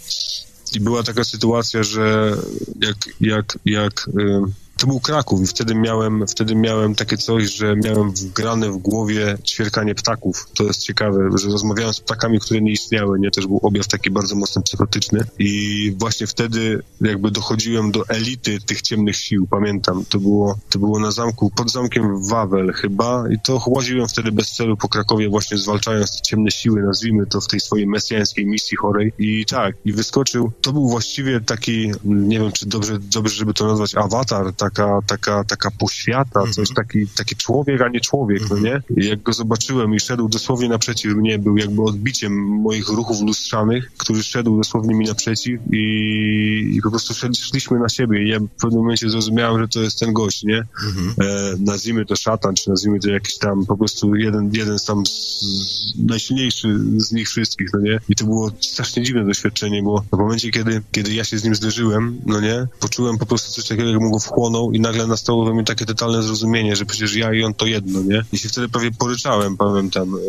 I 0.76 0.80
była 0.80 1.04
taka 1.04 1.24
sytuacja, 1.24 1.84
że 1.84 2.38
jak, 2.82 2.96
jak, 3.22 3.60
jak 3.66 4.08
y, 4.08 4.65
to 4.78 4.88
był 4.88 5.00
Kraków 5.00 5.42
i 5.42 5.48
wtedy 5.48 5.76
miałem, 5.76 6.28
wtedy 6.28 6.56
miałem 6.56 6.96
takie 6.96 7.18
coś, 7.18 7.56
że 7.56 7.76
miałem 7.76 8.12
wgrane 8.12 8.72
w 8.72 8.78
głowie 8.78 9.38
ćwierkanie 9.46 9.96
ptaków. 9.96 10.48
To 10.58 10.64
jest 10.64 10.84
ciekawe, 10.84 11.30
że 11.38 11.48
rozmawiałem 11.48 11.94
z 11.94 12.00
ptakami, 12.00 12.40
które 12.40 12.62
nie 12.62 12.72
istniały, 12.72 13.20
nie? 13.20 13.32
Też 13.32 13.48
był 13.48 13.60
objaw 13.64 13.88
taki 13.88 14.12
bardzo 14.12 14.36
mocno 14.36 14.62
psychotyczny 14.62 15.20
i 15.40 15.92
właśnie 16.00 16.28
wtedy 16.28 16.84
jakby 17.02 17.32
dochodziłem 17.32 17.92
do 17.92 18.08
elity 18.08 18.58
tych 18.62 18.82
ciemnych 18.82 19.16
sił, 19.16 19.48
pamiętam. 19.48 20.06
To 20.10 20.20
było, 20.20 20.58
to 20.70 20.80
było 20.80 21.00
na 21.00 21.12
zamku, 21.12 21.52
pod 21.56 21.72
zamkiem 21.72 22.28
Wawel 22.30 22.74
chyba 22.74 23.24
i 23.30 23.40
to 23.44 23.62
łaziłem 23.68 24.08
wtedy 24.08 24.32
bez 24.32 24.52
celu 24.52 24.78
po 24.78 24.90
Krakowie 24.90 25.30
właśnie 25.30 25.58
zwalczając 25.58 26.12
te 26.12 26.22
ciemne 26.22 26.52
siły, 26.52 26.82
nazwijmy 26.82 27.26
to 27.26 27.42
w 27.42 27.48
tej 27.48 27.60
swojej 27.60 27.88
mesjańskiej 27.88 28.46
misji 28.46 28.78
chorej 28.78 29.14
i 29.20 29.46
tak, 29.46 29.76
i 29.86 29.94
wyskoczył, 29.94 30.52
to 30.62 30.74
był 30.74 30.90
właściwie 30.90 31.42
taki, 31.42 31.92
nie 32.04 32.40
wiem 32.40 32.52
czy 32.52 32.66
dobrze, 32.66 33.00
dobrze 33.00 33.36
żeby 33.36 33.54
to 33.54 33.68
nazwać 33.68 33.96
awatar, 33.96 34.54
taka, 34.70 35.00
taka, 35.08 35.44
taka 35.44 35.72
poświata, 35.72 36.44
coś 36.52 36.74
taki, 36.74 37.08
taki 37.08 37.36
człowiek, 37.36 37.82
a 37.82 37.90
nie 37.90 38.00
człowiek, 38.00 38.42
no 38.50 38.58
nie? 38.60 38.82
I 38.98 39.06
jak 39.06 39.24
go 39.24 39.34
zobaczyłem 39.34 39.96
i 39.96 40.00
szedł 40.00 40.30
dosłownie 40.30 40.70
naprzeciw 40.70 41.16
mnie, 41.16 41.40
był 41.40 41.58
jakby 41.58 41.82
odbiciem 41.84 42.34
moich 42.62 42.90
ruchów 42.90 43.22
lustrzanych, 43.22 43.92
który 43.98 44.24
szedł 44.24 44.58
dosłownie 44.58 44.96
mi 44.96 45.06
naprzeciw 45.06 45.62
i, 45.72 46.74
i 46.76 46.82
po 46.82 46.90
prostu 46.90 47.14
szliśmy 47.34 47.80
na 47.80 47.90
siebie 47.90 48.24
i 48.24 48.30
ja 48.30 48.40
w 48.40 48.48
pewnym 48.62 48.82
momencie 48.82 49.10
zrozumiałem, 49.10 49.62
że 49.62 49.68
to 49.68 49.82
jest 49.82 50.00
ten 50.00 50.14
gość, 50.14 50.44
nie? 50.44 50.58
E, 50.58 50.66
nazwijmy 51.60 52.06
to 52.06 52.16
szatan, 52.16 52.56
czy 52.56 52.70
nazwijmy 52.70 53.00
to 53.00 53.10
jakiś 53.10 53.38
tam 53.38 53.66
po 53.66 53.78
prostu 53.78 54.16
jeden, 54.16 54.50
jeden 54.54 54.78
tam 54.88 55.06
z, 55.06 55.12
z, 55.12 55.94
najsilniejszy 55.98 56.80
z 56.98 57.12
nich 57.12 57.28
wszystkich, 57.30 57.70
no 57.74 57.80
nie? 57.80 58.00
I 58.10 58.16
to 58.16 58.26
było 58.26 58.52
strasznie 58.60 59.04
dziwne 59.04 59.26
doświadczenie, 59.26 59.84
bo 59.84 60.04
w 60.14 60.18
momencie, 60.18 60.52
kiedy, 60.52 60.82
kiedy 60.92 61.14
ja 61.14 61.24
się 61.24 61.38
z 61.38 61.44
nim 61.44 61.56
zderzyłem, 61.56 62.22
no 62.26 62.42
nie? 62.42 62.68
Poczułem 62.80 63.18
po 63.18 63.26
prostu 63.26 63.52
coś 63.52 63.68
takiego, 63.68 63.90
jakbym 63.90 64.12
go 64.12 64.20
i 64.74 64.80
nagle 64.80 65.08
nastało 65.08 65.46
we 65.46 65.54
mnie 65.54 65.64
takie 65.64 65.86
totalne 65.86 66.24
zrozumienie, 66.24 66.76
że 66.76 66.86
przecież 66.86 67.16
ja 67.16 67.34
i 67.34 67.44
on 67.44 67.54
to 67.54 67.66
jedno, 67.66 68.04
nie? 68.04 68.24
I 68.34 68.38
się 68.38 68.50
wtedy 68.50 68.70
prawie 68.70 68.92
poryczałem, 68.92 69.58
pamiętam, 69.58 70.16
e, 70.16 70.20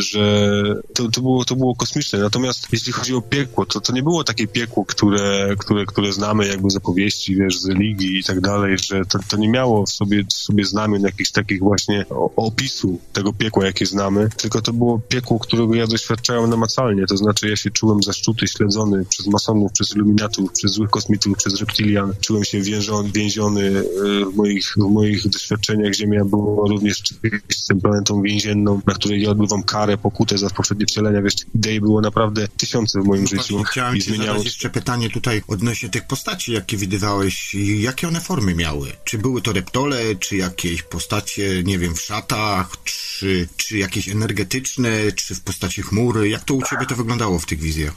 że 0.00 0.74
to, 0.94 1.10
to, 1.10 1.20
było, 1.20 1.44
to 1.44 1.56
było 1.56 1.74
kosmiczne. 1.74 2.18
Natomiast 2.18 2.68
jeśli 2.72 2.92
chodzi 2.92 3.14
o 3.14 3.22
piekło, 3.22 3.66
to 3.66 3.80
to 3.80 3.92
nie 3.92 4.02
było 4.02 4.24
takie 4.24 4.46
piekło, 4.46 4.84
które, 4.84 5.54
które, 5.58 5.86
które 5.86 6.12
znamy 6.12 6.48
jakby 6.48 6.70
z 6.70 6.76
opowieści, 6.76 7.36
wiesz, 7.36 7.58
z 7.58 7.68
religii 7.68 8.18
i 8.18 8.24
tak 8.24 8.40
dalej, 8.40 8.76
że 8.78 9.04
to, 9.04 9.18
to 9.28 9.36
nie 9.36 9.48
miało 9.48 9.86
w 9.86 9.90
sobie, 9.90 10.24
w 10.24 10.32
sobie 10.32 10.64
znamion 10.64 11.02
jakichś 11.02 11.30
takich 11.30 11.60
właśnie 11.60 12.06
opisu 12.36 12.98
tego 13.12 13.32
piekła, 13.32 13.66
jakie 13.66 13.86
znamy, 13.86 14.28
tylko 14.36 14.62
to 14.62 14.72
było 14.72 14.98
piekło, 14.98 15.38
którego 15.38 15.74
ja 15.74 15.86
doświadczałem 15.86 16.50
namacalnie, 16.50 17.06
to 17.06 17.16
znaczy 17.16 17.48
ja 17.48 17.56
się 17.56 17.70
czułem 17.70 18.02
zaszczuty, 18.02 18.46
śledzony 18.48 19.04
przez 19.04 19.26
masonów, 19.26 19.72
przez 19.72 19.96
iluminatów, 19.96 20.52
przez 20.52 20.72
złych 20.72 20.90
kosmitów, 20.90 21.36
przez 21.36 21.60
reptilian, 21.60 22.12
czułem 22.20 22.44
się 22.44 22.60
więziony, 22.60 23.10
więziony 23.12 23.37
e, 23.46 23.82
w 24.24 24.36
moich, 24.36 24.74
w 24.76 24.92
moich 24.92 25.28
doświadczeniach. 25.28 25.94
Ziemia 25.94 26.24
była 26.24 26.68
również 26.68 27.02
z 27.48 27.68
planetą 27.82 28.22
więzienną, 28.22 28.80
na 28.86 28.94
której 28.94 29.22
ja 29.22 29.30
odbywam 29.30 29.62
karę, 29.62 29.98
pokutę 29.98 30.38
za 30.38 30.50
poprzednie 30.50 30.86
wcielenia, 30.86 31.22
wiesz, 31.22 31.34
idei 31.54 31.80
było 31.80 32.00
naprawdę 32.00 32.48
tysiące 32.48 33.00
w 33.00 33.04
moim 33.04 33.26
życiu 33.26 33.36
No 33.50 33.58
Właśnie 33.58 33.64
chciałem 33.64 33.96
i 33.96 34.00
zmieniało 34.00 34.42
jeszcze 34.42 34.70
pytanie 34.70 35.10
tutaj 35.10 35.42
odnośnie 35.48 35.88
tych 35.88 36.06
postaci, 36.06 36.52
jakie 36.52 36.76
widywałeś. 36.76 37.54
i 37.54 37.82
Jakie 37.82 38.08
one 38.08 38.20
formy 38.20 38.54
miały? 38.54 38.92
Czy 39.04 39.18
były 39.18 39.42
to 39.42 39.52
reptole, 39.52 40.14
czy 40.20 40.36
jakieś 40.36 40.82
postacie, 40.82 41.62
nie 41.62 41.78
wiem, 41.78 41.94
w 41.94 42.00
szatach, 42.00 42.70
czy, 42.84 43.48
czy 43.56 43.78
jakieś 43.78 44.08
energetyczne, 44.08 45.12
czy 45.12 45.34
w 45.34 45.40
postaci 45.40 45.82
chmury? 45.82 46.28
Jak 46.28 46.44
to 46.44 46.54
u 46.54 46.62
ciebie 46.62 46.86
to 46.86 46.96
wyglądało 46.96 47.38
w 47.38 47.46
tych 47.46 47.60
wizjach? 47.60 47.92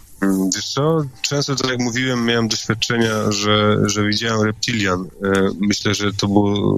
Wiesz 0.56 0.74
co, 0.74 1.06
często 1.22 1.56
tak 1.56 1.72
jak 1.72 1.80
mówiłem, 1.80 2.26
miałem 2.26 2.48
doświadczenia, 2.48 3.32
że, 3.32 3.78
że 3.86 4.08
widziałem 4.08 4.42
reptilian. 4.42 5.08
E, 5.36 5.50
Myślę, 5.60 5.94
że 5.96 6.14
to 6.14 6.28
było... 6.28 6.78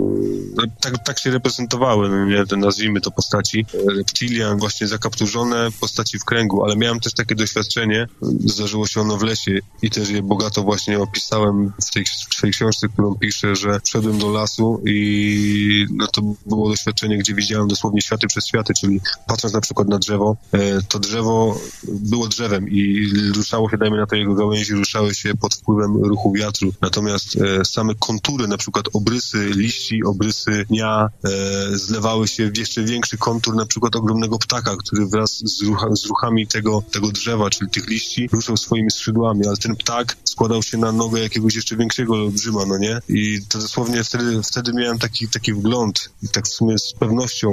no, 0.56 0.64
Tak, 0.82 1.06
tak 1.06 1.20
się 1.20 1.32
reprezentowały, 1.32 2.10
no 2.10 2.26
nie, 2.26 2.44
nazwijmy 2.58 3.02
to 3.02 3.12
postaci. 3.12 3.66
E, 3.74 3.94
Reptilian, 3.98 4.58
właśnie 4.58 4.88
zakapturzone 4.88 5.70
postaci 5.80 6.20
w 6.20 6.26
kręgu, 6.26 6.64
ale 6.64 6.76
miałem 6.76 7.00
też 7.00 7.14
takie 7.14 7.36
doświadczenie, 7.36 8.08
zdarzyło 8.46 8.88
się 8.88 9.02
ono 9.02 9.18
w 9.18 9.24
lesie 9.24 9.60
i 9.82 9.90
też 9.90 10.10
je 10.10 10.24
bogato 10.24 10.64
właśnie 10.64 11.00
opisałem 11.00 11.74
w 11.86 12.42
tej 12.42 12.52
książce, 12.52 12.88
którą 12.90 13.16
piszę, 13.16 13.56
że 13.56 13.80
wszedłem 13.84 14.18
do 14.18 14.32
lasu 14.32 14.82
i 14.86 15.86
no 15.92 16.08
to 16.08 16.22
było 16.46 16.70
doświadczenie, 16.70 17.18
gdzie 17.18 17.34
widziałem 17.34 17.68
dosłownie 17.68 18.02
światy 18.02 18.28
przez 18.28 18.48
światy, 18.48 18.74
czyli 18.80 19.02
patrząc 19.28 19.54
na 19.54 19.62
przykład 19.62 19.88
na 19.88 20.00
drzewo, 20.00 20.38
e, 20.52 20.82
to 20.82 21.00
drzewo 21.00 21.60
było 21.84 22.28
drzewem 22.28 22.70
i 22.70 23.10
ruszało 23.36 23.70
się, 23.70 23.78
dajmy 23.78 23.98
na 23.98 24.06
to 24.06 24.16
jego 24.16 24.36
gałęzi, 24.36 24.74
ruszały 24.74 25.16
się 25.16 25.36
pod 25.36 25.56
wpływem 25.56 26.04
ruchu 26.04 26.32
wiatru. 26.32 26.74
Natomiast 26.82 27.38
same 27.64 27.96
kontury, 27.96 28.43
na 28.48 28.58
przykład 28.58 28.86
obrysy 28.94 29.50
liści, 29.56 30.04
obrysy 30.04 30.66
dnia 30.70 31.10
e, 31.24 31.30
zlewały 31.78 32.28
się 32.28 32.52
w 32.52 32.58
jeszcze 32.58 32.84
większy 32.84 33.18
kontur 33.18 33.56
na 33.56 33.66
przykład 33.66 33.96
ogromnego 33.96 34.40
ptaka, 34.40 34.78
który 34.78 35.06
wraz 35.06 35.32
z, 35.32 35.62
rucha, 35.62 35.96
z 35.96 36.06
ruchami 36.06 36.48
tego, 36.48 36.84
tego 36.92 37.12
drzewa, 37.12 37.50
czyli 37.50 37.72
tych 37.72 37.88
liści, 37.88 38.30
ruszał 38.32 38.58
swoimi 38.58 38.92
skrzydłami, 38.92 39.48
ale 39.48 39.58
ten 39.58 39.76
ptak 39.76 40.18
składał 40.24 40.64
się 40.64 40.78
na 40.78 40.92
nogę 40.92 41.22
jakiegoś 41.22 41.56
jeszcze 41.56 41.76
większego 41.76 42.14
olbrzyma, 42.14 42.66
no 42.66 42.78
nie? 42.78 43.00
I 43.10 43.40
to 43.50 43.60
dosłownie 43.60 44.04
wtedy, 44.04 44.44
wtedy 44.44 44.74
miałem 44.74 45.00
taki, 45.00 45.28
taki 45.28 45.54
wgląd. 45.54 46.10
I 46.24 46.30
tak 46.30 46.46
w 46.46 46.54
sumie 46.54 46.80
z 46.80 46.94
pewnością 46.94 47.50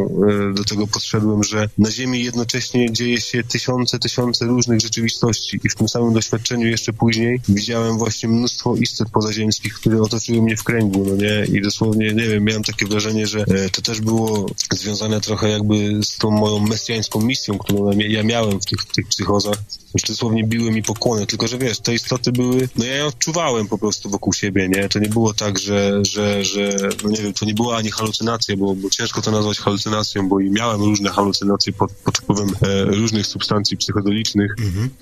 e, 0.50 0.54
do 0.54 0.64
tego 0.64 0.86
podszedłem, 0.86 1.44
że 1.44 1.68
na 1.78 1.90
Ziemi 1.90 2.24
jednocześnie 2.24 2.92
dzieje 2.92 3.20
się 3.20 3.44
tysiące, 3.44 3.98
tysiące 3.98 4.44
różnych 4.44 4.80
rzeczywistości. 4.80 5.60
I 5.64 5.68
w 5.68 5.74
tym 5.74 5.88
samym 5.88 6.12
doświadczeniu 6.12 6.66
jeszcze 6.66 6.92
później 6.92 7.40
widziałem 7.48 7.98
właśnie 7.98 8.28
mnóstwo 8.28 8.76
istot 8.76 9.10
pozaziemskich, 9.10 9.74
które 9.74 10.02
otoczyły 10.02 10.42
mnie 10.42 10.56
w 10.56 10.64
kręgu, 10.70 11.04
no 11.08 11.16
nie? 11.16 11.58
I 11.58 11.62
dosłownie, 11.62 12.14
nie 12.14 12.28
wiem, 12.28 12.44
miałem 12.44 12.62
takie 12.62 12.86
wrażenie, 12.86 13.26
że 13.26 13.40
e, 13.40 13.70
to 13.70 13.82
też 13.82 14.00
było 14.00 14.46
związane 14.72 15.20
trochę 15.20 15.48
jakby 15.48 16.04
z 16.04 16.16
tą 16.16 16.30
moją 16.30 16.58
mesjańską 16.58 17.20
misją, 17.20 17.58
którą 17.58 17.90
ja- 17.98 18.22
miałem 18.22 18.60
w 18.60 18.66
tych, 18.66 18.80
w 18.80 18.92
tych 18.92 19.06
psychozach, 19.06 19.56
już 19.94 20.02
dosłownie 20.02 20.44
biły 20.44 20.70
mi 20.70 20.82
pokłony, 20.82 21.26
tylko 21.26 21.48
że 21.48 21.58
wiesz, 21.58 21.80
te 21.80 21.94
istoty 21.94 22.32
były, 22.32 22.68
no 22.76 22.84
ja 22.84 22.94
je 22.94 23.06
odczuwałem 23.06 23.68
po 23.68 23.78
prostu 23.78 24.10
wokół 24.10 24.32
siebie, 24.32 24.68
nie? 24.68 24.88
To 24.88 24.98
nie 24.98 25.08
było 25.08 25.34
tak, 25.34 25.58
że, 25.58 26.04
że, 26.04 26.44
że 26.44 26.70
no 27.04 27.10
nie 27.10 27.22
wiem, 27.22 27.32
to 27.32 27.46
nie 27.46 27.54
była 27.54 27.76
ani 27.76 27.90
halucynacja, 27.90 28.56
bo, 28.56 28.74
bo 28.74 28.90
ciężko 28.90 29.22
to 29.22 29.30
nazwać 29.30 29.58
halucynacją, 29.58 30.28
bo 30.28 30.40
i 30.40 30.50
miałem 30.50 30.80
różne 30.80 31.10
halucynacje 31.10 31.72
pod, 31.72 31.92
pod 31.92 32.18
wpływem 32.18 32.48
e, 32.62 32.84
różnych 32.84 33.26
substancji 33.26 33.76
psychodelicznych, 33.76 34.54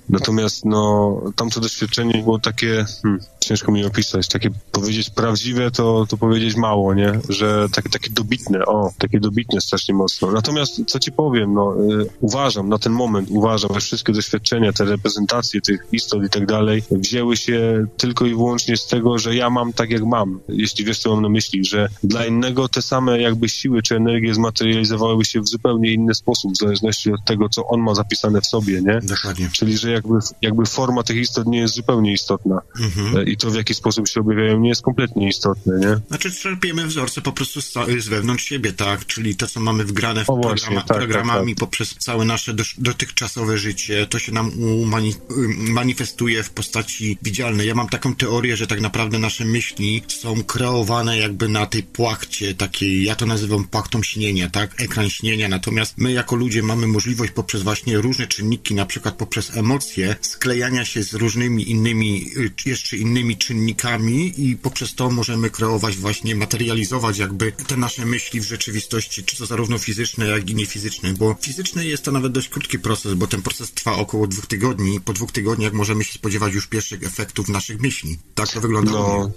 natomiast 0.09 0.65
no 0.65 1.21
tamto 1.37 1.61
doświadczenie 1.61 2.23
było 2.23 2.39
takie, 2.39 2.85
hmm, 3.03 3.21
ciężko 3.41 3.73
mi 3.73 3.85
opisać, 3.85 4.29
takie 4.29 4.51
powiedzieć 4.73 5.11
prawdziwe, 5.11 5.58
to, 5.71 6.07
to 6.09 6.17
powiedzieć 6.17 6.57
mało, 6.57 6.95
nie? 6.95 7.21
Że 7.29 7.67
takie, 7.73 7.89
takie 7.89 8.11
dobitne, 8.11 8.67
o, 8.67 8.91
takie 8.99 9.21
dobitne 9.21 9.61
strasznie 9.61 9.95
mocno. 9.95 10.31
Natomiast, 10.31 10.85
co 10.87 10.99
ci 10.99 11.13
powiem, 11.13 11.55
no, 11.55 11.75
y, 12.01 12.07
uważam, 12.21 12.69
na 12.69 12.79
ten 12.79 12.93
moment 12.93 13.29
uważam, 13.31 13.75
że 13.75 13.81
wszystkie 13.81 14.13
doświadczenia, 14.13 14.73
te 14.73 14.85
reprezentacje 14.85 15.61
tych 15.61 15.87
istot 15.93 16.25
i 16.25 16.31
tak 16.31 16.47
dalej, 16.47 16.83
wzięły 16.91 17.37
się 17.37 17.87
tylko 17.97 18.27
i 18.27 18.31
wyłącznie 18.31 18.77
z 18.77 18.87
tego, 18.87 19.19
że 19.19 19.35
ja 19.35 19.51
mam 19.51 19.73
tak, 19.73 19.91
jak 19.91 20.05
mam. 20.05 20.41
Jeśli 20.49 20.85
wiesz, 20.85 20.99
co 20.99 21.11
mam 21.11 21.23
na 21.23 21.29
myśli, 21.29 21.65
że 21.65 21.89
dla 22.05 22.27
innego 22.27 22.69
te 22.69 22.83
same 22.83 23.21
jakby 23.21 23.49
siły 23.49 23.83
czy 23.83 23.97
energie 23.97 24.35
zmaterializowałyby 24.35 25.25
się 25.25 25.41
w 25.41 25.49
zupełnie 25.49 25.93
inny 25.93 26.15
sposób, 26.15 26.53
w 26.53 26.57
zależności 26.57 27.13
od 27.13 27.25
tego, 27.25 27.49
co 27.49 27.67
on 27.67 27.81
ma 27.81 27.95
zapisane 27.95 28.41
w 28.41 28.47
sobie, 28.47 28.81
nie? 28.83 29.01
Dokładnie. 29.03 29.51
Czyli, 29.53 29.79
że 29.79 29.91
jakby, 29.91 30.19
jakby 30.43 30.67
forma 30.67 31.03
tych 31.03 31.17
istot 31.17 31.47
nie 31.47 31.59
jest 31.59 31.75
zupełnie 31.75 32.13
istotna. 32.13 32.61
Mhm. 32.81 33.17
E, 33.17 33.31
I 33.31 33.37
to, 33.37 33.51
w 33.51 33.55
jaki 33.55 33.75
sposób 33.75 34.09
się 34.09 34.21
objawiają, 34.21 34.61
nie 34.61 34.69
jest 34.69 34.83
kompletnie 34.83 35.29
istotne, 35.29 35.48
nie? 35.67 36.01
Znaczy 36.09 36.33
czerpiemy 36.33 36.87
wzorce 36.87 37.21
po 37.21 37.33
prostu 37.33 37.61
z, 37.63 37.75
z 37.99 38.09
wewnątrz 38.09 38.45
siebie, 38.45 38.73
tak? 38.73 39.07
Czyli 39.07 39.37
to, 39.37 39.47
co 39.47 39.61
mamy 39.61 39.85
wgrane 39.85 40.25
w 40.25 40.31
O, 40.31 40.37
właśnie, 40.37 40.67
programa, 40.67 40.87
tak, 40.87 40.97
programami 40.97 41.53
tak, 41.53 41.59
tak. 41.59 41.69
poprzez 41.69 41.95
całe 41.95 42.25
nasze 42.25 42.55
dotychczasowe 42.79 43.59
życie, 43.59 44.07
to 44.07 44.19
się 44.19 44.33
nam 44.33 44.53
ym, 44.91 45.73
manifestuje 45.73 46.43
w 46.43 46.51
postaci 46.51 47.19
widzialnej. 47.23 47.69
Ja 47.69 47.75
mam 47.75 47.89
taką 47.89 48.15
teorię, 48.15 48.57
że 48.57 48.67
tak 48.67 48.81
naprawdę 48.81 49.19
nasze 49.19 49.45
myśli 49.45 50.03
są 50.09 50.43
kreowane 50.43 51.19
jakby 51.19 51.49
na 51.49 51.67
tej 51.67 51.83
płachcie 51.83 52.55
takiej, 52.55 53.05
ja 53.05 53.15
to 53.15 53.27
nazywam 53.27 53.65
płachtą 53.65 54.03
śnienia, 54.03 54.51
tak? 54.51 54.81
Ekran 54.81 55.11
śnienia, 55.11 55.49
natomiast 55.49 55.95
my 55.99 56.13
jako 56.13 56.37
ludzie 56.37 56.63
mamy 56.63 56.87
możliwość 56.87 57.33
poprzez 57.33 57.63
właśnie 57.63 57.97
różne 57.97 58.27
czynniki, 58.27 58.75
na 58.75 58.87
przykład 58.87 59.15
poprzez 59.15 59.57
emocje, 59.57 60.17
sklejania 60.21 60.85
się 60.85 61.03
z 61.03 61.15
różnymi 61.15 61.71
innymi, 61.71 62.27
y, 62.37 62.69
jeszcze 62.71 62.97
innymi 62.97 63.37
czynnikami 63.37 64.33
i 64.37 64.57
poprzez 64.57 64.95
to 64.95 65.11
możemy 65.11 65.38
kreować 65.51 65.97
właśnie, 65.97 66.35
materializować 66.35 67.19
jakby 67.19 67.53
te 67.53 67.77
nasze 67.77 68.07
myśli 68.07 68.41
w 68.41 68.45
rzeczywistości, 68.45 69.25
czy 69.25 69.37
to 69.37 69.47
zarówno 69.47 69.79
fizyczne, 69.79 70.27
jak 70.27 70.51
i 70.51 70.55
niefizyczne, 70.55 71.13
bo 71.13 71.37
fizyczne 71.41 71.85
jest 71.85 72.03
to 72.03 72.13
nawet 72.13 72.33
dość 72.33 72.49
krótki 72.49 72.79
proces, 72.79 73.15
bo 73.15 73.27
ten 73.27 73.43
proces 73.43 73.73
trwa 73.73 73.93
około 73.93 74.27
dwóch 74.27 74.47
tygodni 74.47 74.95
i 74.95 75.01
po 75.01 75.13
dwóch 75.13 75.33
tygodniach 75.33 75.73
możemy 75.73 76.05
się 76.05 76.13
spodziewać 76.13 76.55
już 76.55 76.67
pierwszych 76.67 77.03
efektów 77.03 77.49
naszych 77.49 77.81
myśli. 77.81 78.19
Tak 78.35 78.49
to 78.53 78.61
wygląda. 78.61 78.93
No. 78.93 79.31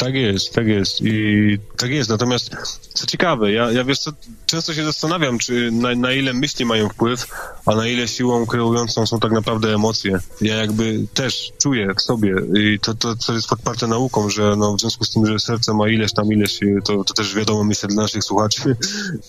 Tak 0.00 0.14
jest, 0.14 0.52
tak 0.52 0.66
jest 0.66 1.00
i 1.00 1.58
tak 1.76 1.90
jest. 1.90 2.10
Natomiast 2.10 2.50
co 2.94 3.06
ciekawe, 3.06 3.52
ja, 3.52 3.72
ja 3.72 3.84
wiesz 3.84 3.98
co, 3.98 4.10
często 4.46 4.74
się 4.74 4.84
zastanawiam, 4.84 5.38
czy 5.38 5.70
na, 5.72 5.94
na 5.94 6.12
ile 6.12 6.32
myśli 6.32 6.64
mają 6.64 6.88
wpływ, 6.88 7.26
a 7.66 7.74
na 7.74 7.86
ile 7.86 8.08
siłą 8.08 8.46
kreującą 8.46 9.06
są 9.06 9.20
tak 9.20 9.32
naprawdę 9.32 9.74
emocje. 9.74 10.18
Ja 10.40 10.56
jakby 10.56 11.06
też 11.14 11.52
czuję 11.62 11.94
w 11.96 12.02
sobie 12.02 12.34
i 12.54 12.78
to, 12.80 12.94
to, 12.94 13.32
jest 13.32 13.48
podparte 13.48 13.86
nauką, 13.86 14.30
że 14.30 14.56
no, 14.56 14.74
w 14.76 14.80
związku 14.80 15.04
z 15.04 15.10
tym, 15.10 15.26
że 15.26 15.38
serce 15.38 15.74
ma 15.74 15.88
ileś 15.88 16.12
tam 16.12 16.32
ileś, 16.32 16.62
y, 16.62 16.78
to, 16.84 17.04
to 17.04 17.14
też 17.14 17.34
wiadomo, 17.34 17.64
myślę 17.64 17.88
dla 17.88 18.02
naszych 18.02 18.24
słuchaczy, 18.24 18.76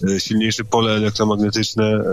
y, 0.09 0.19
silniejsze 0.25 0.63
pole 0.63 0.91
elektromagnetyczne, 0.91 1.85
e, 1.85 2.03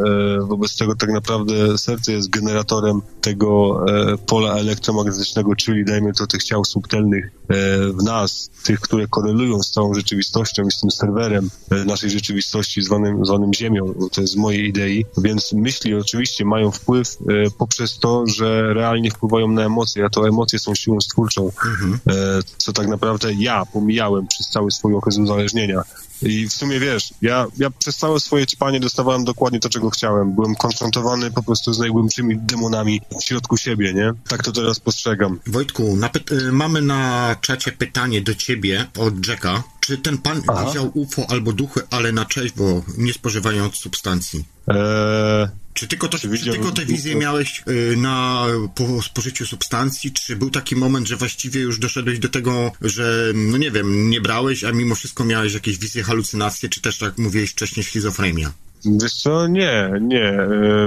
wobec 0.46 0.76
tego 0.76 0.94
tak 0.94 1.10
naprawdę 1.12 1.78
serce 1.78 2.12
jest 2.12 2.30
generatorem 2.30 3.02
tego 3.20 3.84
e, 3.88 4.18
pola 4.18 4.54
elektromagnetycznego, 4.54 5.56
czyli 5.56 5.84
dajmy 5.84 6.12
to 6.12 6.26
tych 6.26 6.44
ciał 6.44 6.64
subtelnych 6.64 7.24
e, 7.26 7.58
w 7.92 8.02
nas, 8.02 8.47
tych, 8.64 8.80
które 8.80 9.06
korelują 9.06 9.62
z 9.62 9.70
całą 9.70 9.94
rzeczywistością 9.94 10.66
i 10.66 10.70
z 10.70 10.80
tym 10.80 10.90
serwerem 10.90 11.50
e, 11.70 11.84
naszej 11.84 12.10
rzeczywistości 12.10 12.82
zwanym, 12.82 13.26
zwanym 13.26 13.54
Ziemią. 13.54 13.94
To 14.12 14.20
jest 14.20 14.32
z 14.32 14.36
mojej 14.36 14.68
idei. 14.68 15.06
Więc 15.18 15.52
myśli 15.52 15.94
oczywiście 15.94 16.44
mają 16.44 16.70
wpływ 16.70 17.16
e, 17.28 17.50
poprzez 17.58 17.98
to, 17.98 18.26
że 18.26 18.74
realnie 18.74 19.10
wpływają 19.10 19.48
na 19.48 19.62
emocje, 19.64 20.04
a 20.04 20.08
to 20.08 20.28
emocje 20.28 20.58
są 20.58 20.74
siłą 20.74 21.00
stwórczą, 21.00 21.48
e, 21.48 22.12
co 22.56 22.72
tak 22.72 22.88
naprawdę 22.88 23.34
ja 23.34 23.66
pomijałem 23.72 24.26
przez 24.26 24.48
cały 24.48 24.70
swój 24.70 24.94
okres 24.94 25.18
uzależnienia. 25.18 25.82
I 26.22 26.48
w 26.48 26.52
sumie 26.52 26.80
wiesz, 26.80 27.14
ja, 27.22 27.46
ja 27.58 27.70
przez 27.70 27.96
całe 27.96 28.20
swoje 28.20 28.46
ćpanie 28.46 28.80
dostawałem 28.80 29.24
dokładnie 29.24 29.60
to, 29.60 29.68
czego 29.68 29.90
chciałem. 29.90 30.34
Byłem 30.34 30.54
konfrontowany 30.54 31.30
po 31.30 31.42
prostu 31.42 31.72
z 31.72 31.78
najgłębszymi 31.78 32.38
demonami 32.38 33.00
w 33.20 33.24
środku 33.24 33.56
siebie, 33.56 33.94
nie? 33.94 34.12
Tak 34.28 34.42
to 34.42 34.52
teraz 34.52 34.80
postrzegam. 34.80 35.40
Wojtku, 35.46 35.98
y, 36.32 36.52
mamy 36.52 36.82
na 36.82 37.36
czacie 37.40 37.72
pytanie 37.72 38.20
do 38.20 38.34
ciebie 38.34 38.86
od 38.98 39.26
Jacka. 39.26 39.62
Czy 39.80 39.98
ten 39.98 40.18
pan 40.18 40.42
Aha. 40.48 40.64
widział 40.66 40.90
UFO 40.94 41.26
albo 41.28 41.52
duchy, 41.52 41.80
ale 41.90 42.12
na 42.12 42.24
trzeźwo, 42.24 42.82
nie 42.98 43.12
spożywając 43.12 43.74
substancji? 43.74 44.44
Eee, 44.68 45.48
Czy 45.78 45.88
tylko, 45.88 46.08
to, 46.08 46.18
Czy 46.18 46.28
tylko 46.50 46.72
te 46.72 46.86
wizje 46.86 47.16
miałeś 47.16 47.62
y, 47.68 47.96
na 47.96 48.46
po 48.74 49.02
spożyciu 49.02 49.46
substancji? 49.46 50.12
Czy 50.12 50.36
był 50.36 50.50
taki 50.50 50.76
moment, 50.76 51.08
że 51.08 51.16
właściwie 51.16 51.60
już 51.60 51.78
doszedłeś 51.78 52.18
do 52.18 52.28
tego, 52.28 52.72
że 52.80 53.32
no 53.34 53.56
nie 53.56 53.70
wiem, 53.70 54.10
nie 54.10 54.20
brałeś, 54.20 54.64
a 54.64 54.72
mimo 54.72 54.94
wszystko 54.94 55.24
miałeś 55.24 55.54
jakieś 55.54 55.78
wizje, 55.78 56.02
halucynacje, 56.02 56.68
czy 56.68 56.80
też 56.80 56.98
tak 56.98 57.18
mówiłeś 57.18 57.50
wcześniej 57.50 57.84
schizofrenia? 57.84 58.52
Wiesz 58.84 59.14
co, 59.14 59.46
nie, 59.46 59.90
nie. 60.00 60.38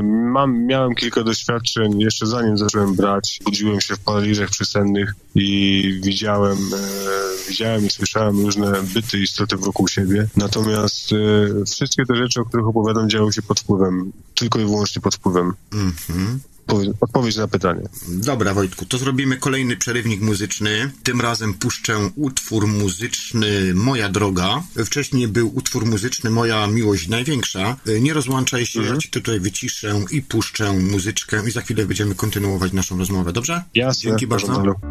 Mam, 0.03 0.65
miałem 0.65 0.95
kilka 0.95 1.23
doświadczeń 1.23 2.01
jeszcze 2.01 2.27
zanim 2.27 2.57
zacząłem 2.57 2.95
brać. 2.95 3.39
Budziłem 3.45 3.81
się 3.81 3.95
w 3.95 3.99
paraliżach 3.99 4.49
przysennych 4.49 5.13
i 5.35 5.99
widziałem, 6.03 6.57
e, 6.57 7.49
widziałem 7.49 7.85
i 7.85 7.89
słyszałem 7.89 8.45
różne 8.45 8.71
byty 8.93 9.19
i 9.19 9.23
istoty 9.23 9.57
wokół 9.57 9.87
siebie. 9.87 10.27
Natomiast 10.37 11.13
e, 11.13 11.65
wszystkie 11.65 12.05
te 12.05 12.15
rzeczy, 12.15 12.41
o 12.41 12.45
których 12.45 12.67
opowiadam, 12.67 13.09
działy 13.09 13.33
się 13.33 13.41
pod 13.41 13.59
wpływem, 13.59 14.11
tylko 14.35 14.59
i 14.59 14.65
wyłącznie 14.65 15.01
pod 15.01 15.15
wpływem. 15.15 15.53
Mhm. 15.73 16.39
Powie- 16.67 16.93
Odpowiedź 17.01 17.35
na 17.37 17.47
pytanie. 17.47 17.81
Dobra, 18.07 18.53
Wojtku, 18.53 18.85
to 18.85 18.97
zrobimy 18.97 19.37
kolejny 19.37 19.77
przerywnik 19.77 20.21
muzyczny. 20.21 20.91
Tym 21.03 21.21
razem 21.21 21.53
puszczę 21.53 21.97
utwór 22.15 22.67
muzyczny 22.67 23.73
Moja 23.73 24.09
Droga. 24.09 24.63
Wcześniej 24.85 25.27
był 25.27 25.55
utwór 25.55 25.85
muzyczny 25.85 26.29
Moja 26.29 26.67
Miłość 26.67 27.07
Największa. 27.07 27.77
Nie 28.01 28.13
rozłączaj 28.13 28.65
się, 28.65 28.83
ja 28.83 28.97
ci 28.97 29.09
tutaj 29.09 29.39
wyciszę 29.39 29.99
i 30.11 30.21
puszczę 30.21 30.73
muzyczkę 30.73 31.41
i 31.47 31.51
za 31.51 31.61
chwilę 31.61 31.85
będziemy 31.85 32.15
kontynuować 32.15 32.73
naszą 32.73 32.97
rozmowę, 32.97 33.33
dobrze? 33.33 33.63
Jasne. 33.75 34.09
Dzięki 34.09 34.27
bardzo. 34.27 34.47
porządku. 34.47 34.81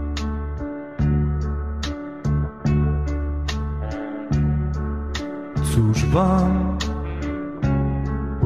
Cóż 5.75 6.05
wam 6.05 6.79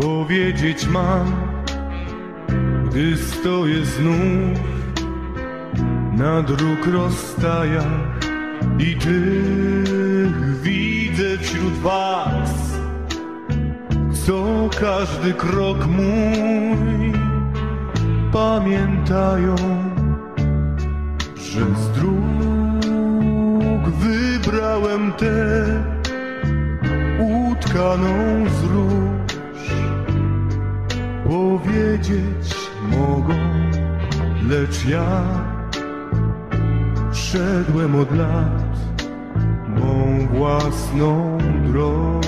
powiedzieć 0.00 0.86
mam, 0.86 1.53
gdy 2.95 3.16
stoję 3.16 3.84
znów 3.84 4.59
na 6.12 6.42
dróg 6.42 6.86
rozstajach 6.86 8.20
i 8.78 8.97
tych 8.97 10.61
widzę 10.62 11.38
wśród 11.38 11.72
was, 11.72 12.78
co 14.26 14.68
każdy 14.80 15.32
krok 15.32 15.86
mój 15.86 17.12
pamiętają, 18.32 19.57
że 21.36 21.61
z 21.61 21.90
dróg 21.99 22.22
wybrałem 23.99 25.12
tę 25.12 25.64
utkaną 27.20 28.45
z 28.61 28.64
róż 28.64 29.14
powiedzieć 31.24 32.73
mogą, 32.91 33.35
lecz 34.49 34.85
ja 34.85 35.22
szedłem 37.12 37.97
od 37.97 38.16
lat 38.16 38.74
mą 39.68 40.26
własną 40.26 41.39
drogą. 41.66 42.20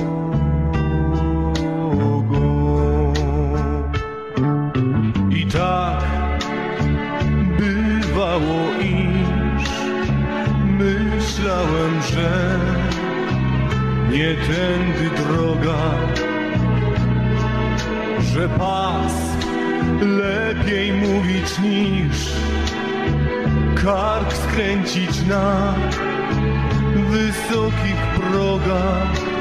I 5.30 5.46
tak 5.46 6.04
bywało, 7.58 8.58
iż 8.80 9.70
myślałem, 10.78 12.02
że 12.12 12.58
nie 14.10 14.34
tędy 14.34 15.22
droga, 15.22 15.78
że 18.20 18.48
pas 18.48 19.35
lepiej 20.00 20.92
mówić 20.92 21.58
niż 21.58 22.32
kark 23.84 24.32
skręcić 24.32 25.26
na 25.26 25.74
wysokich 27.10 28.02
progach. 28.20 29.35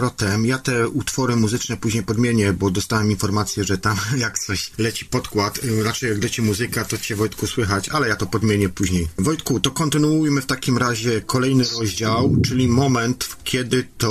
Jesteśmy 0.00 0.18
z 0.18 0.19
powrotem. 0.19 0.19
Ja 0.44 0.58
te 0.58 0.88
utwory 0.88 1.36
muzyczne 1.36 1.76
później 1.76 2.02
podmienię, 2.02 2.52
bo 2.52 2.70
dostałem 2.70 3.10
informację, 3.10 3.64
że 3.64 3.78
tam 3.78 3.96
jak 4.16 4.38
coś 4.38 4.70
leci 4.78 5.04
podkład, 5.04 5.60
raczej 5.84 6.10
jak 6.10 6.22
leci 6.22 6.42
muzyka, 6.42 6.84
to 6.84 6.98
cię 6.98 7.16
Wojtku 7.16 7.46
słychać, 7.46 7.88
ale 7.88 8.08
ja 8.08 8.16
to 8.16 8.26
podmienię 8.26 8.68
później. 8.68 9.08
Wojtku, 9.18 9.60
to 9.60 9.70
kontynuujmy 9.70 10.40
w 10.40 10.46
takim 10.46 10.78
razie 10.78 11.20
kolejny 11.20 11.64
rozdział, 11.78 12.36
czyli 12.44 12.68
moment, 12.68 13.36
kiedy 13.44 13.88
to 13.98 14.10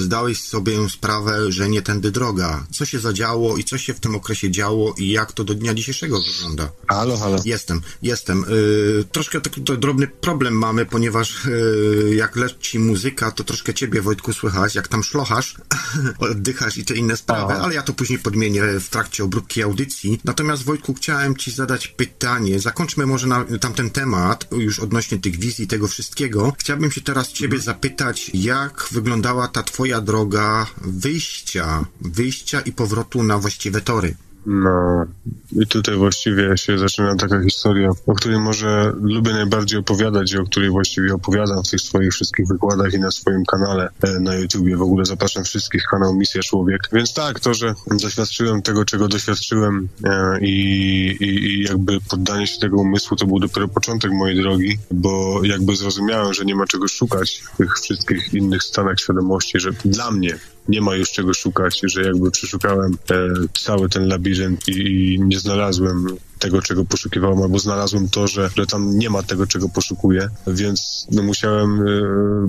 zdałeś 0.00 0.40
sobie 0.40 0.90
sprawę, 0.90 1.52
że 1.52 1.68
nie 1.68 1.82
tędy 1.82 2.10
droga. 2.10 2.66
Co 2.70 2.84
się 2.84 2.98
zadziało 2.98 3.56
i 3.56 3.64
co 3.64 3.78
się 3.78 3.94
w 3.94 4.00
tym 4.00 4.14
okresie 4.14 4.50
działo 4.50 4.94
i 4.98 5.10
jak 5.10 5.32
to 5.32 5.44
do 5.44 5.54
dnia 5.54 5.74
dzisiejszego 5.74 6.20
wygląda? 6.20 6.70
Halo, 6.88 7.16
halo. 7.16 7.38
Jestem, 7.44 7.80
jestem. 8.02 8.44
Yy, 8.48 9.04
troszkę 9.12 9.40
taki 9.40 9.60
to 9.60 9.76
drobny 9.76 10.06
problem 10.06 10.54
mamy, 10.54 10.86
ponieważ 10.86 11.44
yy, 11.44 12.14
jak 12.14 12.36
leci 12.36 12.78
muzyka, 12.78 13.30
to 13.30 13.44
troszkę 13.44 13.74
ciebie, 13.74 14.02
Wojtku, 14.02 14.32
słychać, 14.32 14.74
jak 14.74 14.88
tam 14.88 15.02
szlochasz, 15.02 15.55
oddychasz 16.18 16.76
i 16.76 16.84
te 16.84 16.94
inne 16.94 17.16
sprawy, 17.16 17.52
Aha. 17.52 17.62
ale 17.62 17.74
ja 17.74 17.82
to 17.82 17.92
później 17.92 18.18
podmienię 18.18 18.62
w 18.80 18.88
trakcie 18.88 19.24
obróbki 19.24 19.62
audycji. 19.62 20.20
Natomiast, 20.24 20.62
Wojtku, 20.62 20.94
chciałem 20.94 21.36
ci 21.36 21.50
zadać 21.50 21.88
pytanie. 21.88 22.60
Zakończmy 22.60 23.06
może 23.06 23.26
na 23.26 23.44
tamten 23.60 23.90
temat, 23.90 24.48
już 24.52 24.78
odnośnie 24.78 25.18
tych 25.18 25.38
wizji, 25.38 25.66
tego 25.66 25.88
wszystkiego. 25.88 26.52
Chciałbym 26.58 26.90
się 26.90 27.00
teraz 27.00 27.32
ciebie 27.32 27.58
zapytać, 27.58 28.30
jak 28.34 28.88
wyglądała 28.92 29.48
ta 29.48 29.62
twoja 29.62 30.00
droga 30.00 30.66
wyjścia, 30.80 31.84
wyjścia 32.00 32.60
i 32.60 32.72
powrotu 32.72 33.22
na 33.22 33.38
właściwe 33.38 33.80
tory. 33.80 34.16
No 34.46 35.04
i 35.52 35.66
tutaj 35.66 35.96
właściwie 35.96 36.58
się 36.58 36.78
zaczyna 36.78 37.16
taka 37.16 37.42
historia, 37.42 37.90
o 38.06 38.14
której 38.14 38.40
może 38.40 38.92
lubię 39.00 39.32
najbardziej 39.32 39.78
opowiadać 39.78 40.32
i 40.32 40.38
o 40.38 40.44
której 40.44 40.70
właściwie 40.70 41.14
opowiadam 41.14 41.62
w 41.62 41.70
tych 41.70 41.80
swoich 41.80 42.12
wszystkich 42.12 42.46
wykładach 42.46 42.94
i 42.94 42.98
na 42.98 43.10
swoim 43.10 43.44
kanale 43.44 43.88
e, 44.02 44.20
na 44.20 44.34
YouTubie. 44.34 44.76
W 44.76 44.82
ogóle 44.82 45.04
zapraszam 45.04 45.44
wszystkich 45.44 45.82
kanał 45.90 46.14
Misja 46.14 46.42
Człowiek. 46.42 46.80
Więc 46.92 47.14
tak, 47.14 47.40
to, 47.40 47.54
że 47.54 47.74
doświadczyłem 48.02 48.62
tego, 48.62 48.84
czego 48.84 49.08
doświadczyłem 49.08 49.88
e, 50.04 50.38
i, 50.40 51.16
i, 51.20 51.26
i 51.26 51.62
jakby 51.62 51.98
poddanie 52.10 52.46
się 52.46 52.60
tego 52.60 52.76
umysłu, 52.76 53.16
to 53.16 53.26
był 53.26 53.38
dopiero 53.38 53.68
początek 53.68 54.12
mojej 54.12 54.42
drogi, 54.42 54.78
bo 54.90 55.40
jakby 55.44 55.76
zrozumiałem, 55.76 56.34
że 56.34 56.44
nie 56.44 56.54
ma 56.54 56.66
czego 56.66 56.88
szukać 56.88 57.42
w 57.54 57.56
tych 57.56 57.74
wszystkich 57.74 58.34
innych 58.34 58.62
stanach 58.62 59.00
świadomości, 59.00 59.60
że 59.60 59.70
dla 59.72 60.10
mnie 60.10 60.38
nie 60.68 60.80
ma 60.80 60.94
już 60.94 61.12
czego 61.12 61.34
szukać, 61.34 61.80
że 61.84 62.02
jakby 62.02 62.30
przeszukałem 62.30 62.98
e, 63.10 63.16
cały 63.58 63.88
ten 63.88 64.08
labirynt 64.08 64.68
i, 64.68 64.72
i 64.72 65.20
nie 65.20 65.38
znalazłem 65.38 66.06
tego, 66.38 66.62
czego 66.62 66.84
poszukiwałem, 66.84 67.42
albo 67.42 67.58
znalazłem 67.58 68.08
to, 68.08 68.26
że, 68.26 68.50
że 68.56 68.66
tam 68.66 68.98
nie 68.98 69.10
ma 69.10 69.22
tego, 69.22 69.46
czego 69.46 69.68
poszukuję, 69.68 70.28
więc 70.46 71.06
no, 71.12 71.22
musiałem 71.22 71.80
e, 71.80 71.92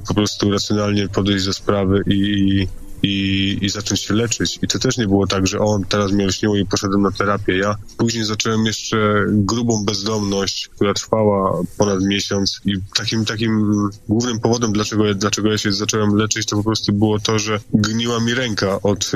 po 0.07 0.13
prostu 0.13 0.51
racjonalnie 0.51 1.07
podejść 1.07 1.45
do 1.45 1.53
sprawy 1.53 2.03
i, 2.07 2.67
i, 3.03 3.57
i 3.61 3.69
zacząć 3.69 4.01
się 4.01 4.13
leczyć. 4.13 4.59
I 4.61 4.67
to 4.67 4.79
też 4.79 4.97
nie 4.97 5.07
było 5.07 5.27
tak, 5.27 5.47
że 5.47 5.59
on 5.59 5.83
teraz 5.83 6.11
mnie 6.11 6.27
lśniło 6.27 6.55
i 6.55 6.65
poszedłem 6.65 7.01
na 7.01 7.11
terapię. 7.11 7.57
Ja 7.57 7.75
później 7.97 8.23
zacząłem 8.23 8.65
jeszcze 8.65 9.25
grubą 9.29 9.85
bezdomność, 9.85 10.67
która 10.67 10.93
trwała 10.93 11.61
ponad 11.77 12.03
miesiąc 12.03 12.61
i 12.65 12.73
takim 12.97 13.25
takim 13.25 13.73
głównym 14.09 14.39
powodem, 14.39 14.71
dlaczego, 14.71 15.13
dlaczego 15.15 15.51
ja 15.51 15.57
się 15.57 15.71
zacząłem 15.71 16.15
leczyć, 16.15 16.45
to 16.45 16.55
po 16.55 16.63
prostu 16.63 16.93
było 16.93 17.19
to, 17.19 17.39
że 17.39 17.59
gniła 17.73 18.19
mi 18.19 18.33
ręka 18.33 18.81
od, 18.81 19.11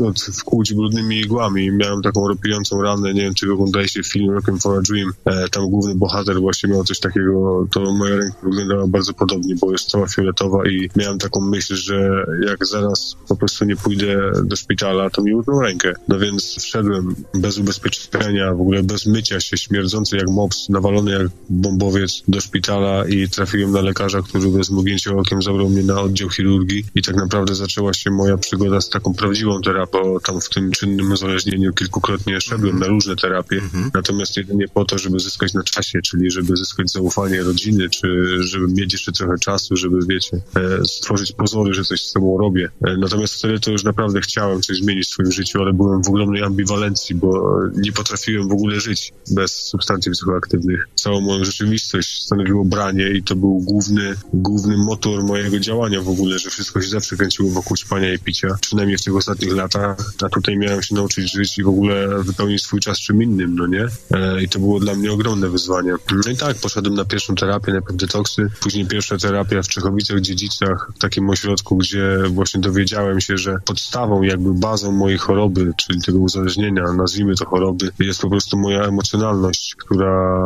e, 0.00 0.04
od 0.04 0.20
wkłuć 0.20 0.74
brudnymi 0.74 1.20
igłami. 1.20 1.70
Miałem 1.70 2.02
taką 2.02 2.28
ropiącą 2.28 2.82
ranę, 2.82 3.14
nie 3.14 3.22
wiem, 3.22 3.34
czy 3.34 3.52
oglądaliście 3.52 4.02
film 4.02 4.38
Rockin' 4.38 4.62
for 4.62 4.78
a 4.78 4.80
Dream. 4.80 5.12
E, 5.24 5.48
tam 5.48 5.70
główny 5.70 5.94
bohater 5.94 6.40
właśnie 6.40 6.70
miał 6.70 6.84
coś 6.84 7.00
takiego, 7.00 7.66
to 7.72 7.92
moja 7.92 8.16
ręka 8.16 8.38
wyglądała 8.42 8.86
bardzo 8.86 9.14
podobnie, 9.14 9.54
bo 9.60 9.72
jest 9.72 9.90
cała 9.90 10.06
fioletowa 10.06 10.68
i 10.68 10.90
miałem 10.96 11.18
taką 11.18 11.40
myśl, 11.40 11.74
że 11.74 12.26
jak 12.46 12.66
zaraz 12.66 12.97
po 13.28 13.36
prostu 13.36 13.64
nie 13.64 13.76
pójdę 13.76 14.32
do 14.44 14.56
szpitala, 14.56 15.10
to 15.10 15.22
mi 15.22 15.34
utną 15.34 15.60
rękę. 15.60 15.92
No 16.08 16.18
więc 16.18 16.56
wszedłem 16.60 17.14
bez 17.34 17.58
ubezpieczenia, 17.58 18.54
w 18.54 18.60
ogóle 18.60 18.82
bez 18.82 19.06
mycia 19.06 19.40
się, 19.40 19.56
śmierdzący 19.56 20.16
jak 20.16 20.28
mops, 20.28 20.68
nawalony 20.68 21.10
jak 21.10 21.28
bombowiec 21.50 22.22
do 22.28 22.40
szpitala 22.40 23.08
i 23.08 23.28
trafiłem 23.28 23.72
na 23.72 23.80
lekarza, 23.80 24.22
który 24.22 24.48
bez 24.48 24.70
mrugnięcia 24.70 25.10
okiem 25.10 25.42
zabrał 25.42 25.68
mnie 25.68 25.82
na 25.82 26.00
oddział 26.00 26.30
chirurgii 26.30 26.84
i 26.94 27.02
tak 27.02 27.16
naprawdę 27.16 27.54
zaczęła 27.54 27.94
się 27.94 28.10
moja 28.10 28.36
przygoda 28.36 28.80
z 28.80 28.88
taką 28.88 29.14
prawdziwą 29.14 29.60
terapią. 29.62 30.16
Tam 30.24 30.40
w 30.40 30.48
tym 30.48 30.70
czynnym 30.70 31.12
uzależnieniu 31.12 31.72
kilkukrotnie 31.72 32.40
szedłem 32.40 32.78
na 32.78 32.86
różne 32.86 33.16
terapie, 33.16 33.60
natomiast 33.94 34.36
jedynie 34.36 34.68
po 34.68 34.84
to, 34.84 34.98
żeby 34.98 35.20
zyskać 35.20 35.54
na 35.54 35.62
czasie, 35.62 35.98
czyli 36.02 36.30
żeby 36.30 36.56
zyskać 36.56 36.90
zaufanie 36.90 37.42
rodziny, 37.42 37.88
czy 37.88 38.08
żeby 38.42 38.68
mieć 38.68 38.92
jeszcze 38.92 39.12
trochę 39.12 39.38
czasu, 39.38 39.76
żeby, 39.76 39.98
wiecie, 40.08 40.40
e, 40.56 40.84
stworzyć 40.84 41.32
pozory, 41.32 41.74
że 41.74 41.84
coś 41.84 42.02
z 42.02 42.10
sobą 42.10 42.38
robię. 42.38 42.68
E, 42.88 42.96
Natomiast 42.96 43.34
wtedy 43.34 43.60
to 43.60 43.70
już 43.70 43.84
naprawdę 43.84 44.20
chciałem 44.20 44.62
coś 44.62 44.76
zmienić 44.76 45.06
w 45.06 45.10
swoim 45.10 45.32
życiu, 45.32 45.62
ale 45.62 45.72
byłem 45.72 46.02
w 46.02 46.08
ogromnej 46.08 46.42
ambiwalencji, 46.42 47.14
bo 47.14 47.60
nie 47.76 47.92
potrafiłem 47.92 48.48
w 48.48 48.52
ogóle 48.52 48.80
żyć 48.80 49.12
bez 49.30 49.52
substancji 49.52 50.12
psychoaktywnych. 50.12 50.88
Całą 50.94 51.20
moją 51.20 51.44
rzeczywistość 51.44 52.22
stanowiło 52.24 52.64
branie 52.64 53.10
i 53.10 53.22
to 53.22 53.36
był 53.36 53.58
główny, 53.58 54.14
główny 54.34 54.76
motor 54.76 55.24
mojego 55.24 55.60
działania 55.60 56.02
w 56.02 56.08
ogóle, 56.08 56.38
że 56.38 56.50
wszystko 56.50 56.82
się 56.82 56.88
zawsze 56.88 57.16
kręciło 57.16 57.50
wokół 57.50 57.76
spania 57.76 58.14
i 58.14 58.18
picia, 58.18 58.48
przynajmniej 58.60 58.98
w 58.98 59.04
tych 59.04 59.16
ostatnich 59.16 59.52
latach, 59.52 59.96
a 60.22 60.28
tutaj 60.28 60.56
miałem 60.56 60.82
się 60.82 60.94
nauczyć 60.94 61.32
żyć 61.32 61.58
i 61.58 61.62
w 61.62 61.68
ogóle 61.68 62.22
wypełnić 62.22 62.62
swój 62.62 62.80
czas 62.80 62.98
czym 62.98 63.22
innym, 63.22 63.56
no 63.56 63.66
nie? 63.66 63.86
E, 64.10 64.42
I 64.42 64.48
to 64.48 64.58
było 64.58 64.80
dla 64.80 64.94
mnie 64.94 65.12
ogromne 65.12 65.48
wyzwanie. 65.48 65.94
No 66.26 66.32
i 66.32 66.36
tak, 66.36 66.56
poszedłem 66.56 66.94
na 66.94 67.04
pierwszą 67.04 67.34
terapię, 67.34 67.72
najpierw 67.72 67.96
detoksy, 67.96 68.50
później 68.60 68.86
pierwsza 68.86 69.18
terapia 69.18 69.62
w 69.62 69.68
Czechowicach, 69.68 70.20
Dziedzicach, 70.20 70.90
w 70.96 70.98
takim 70.98 71.30
ośrodku, 71.30 71.76
gdzie 71.76 72.18
właśnie 72.28 72.60
dowiedziałem 72.60 72.77
się, 73.18 73.36
że 73.36 73.56
podstawą, 73.64 74.22
jakby 74.22 74.54
bazą 74.54 74.92
mojej 74.92 75.18
choroby, 75.18 75.72
czyli 75.76 76.02
tego 76.02 76.18
uzależnienia, 76.18 76.92
nazwijmy 76.92 77.34
to 77.34 77.46
choroby, 77.46 77.90
jest 77.98 78.20
po 78.20 78.30
prostu 78.30 78.58
moja 78.58 78.82
emocjonalność, 78.82 79.74
która 79.74 80.38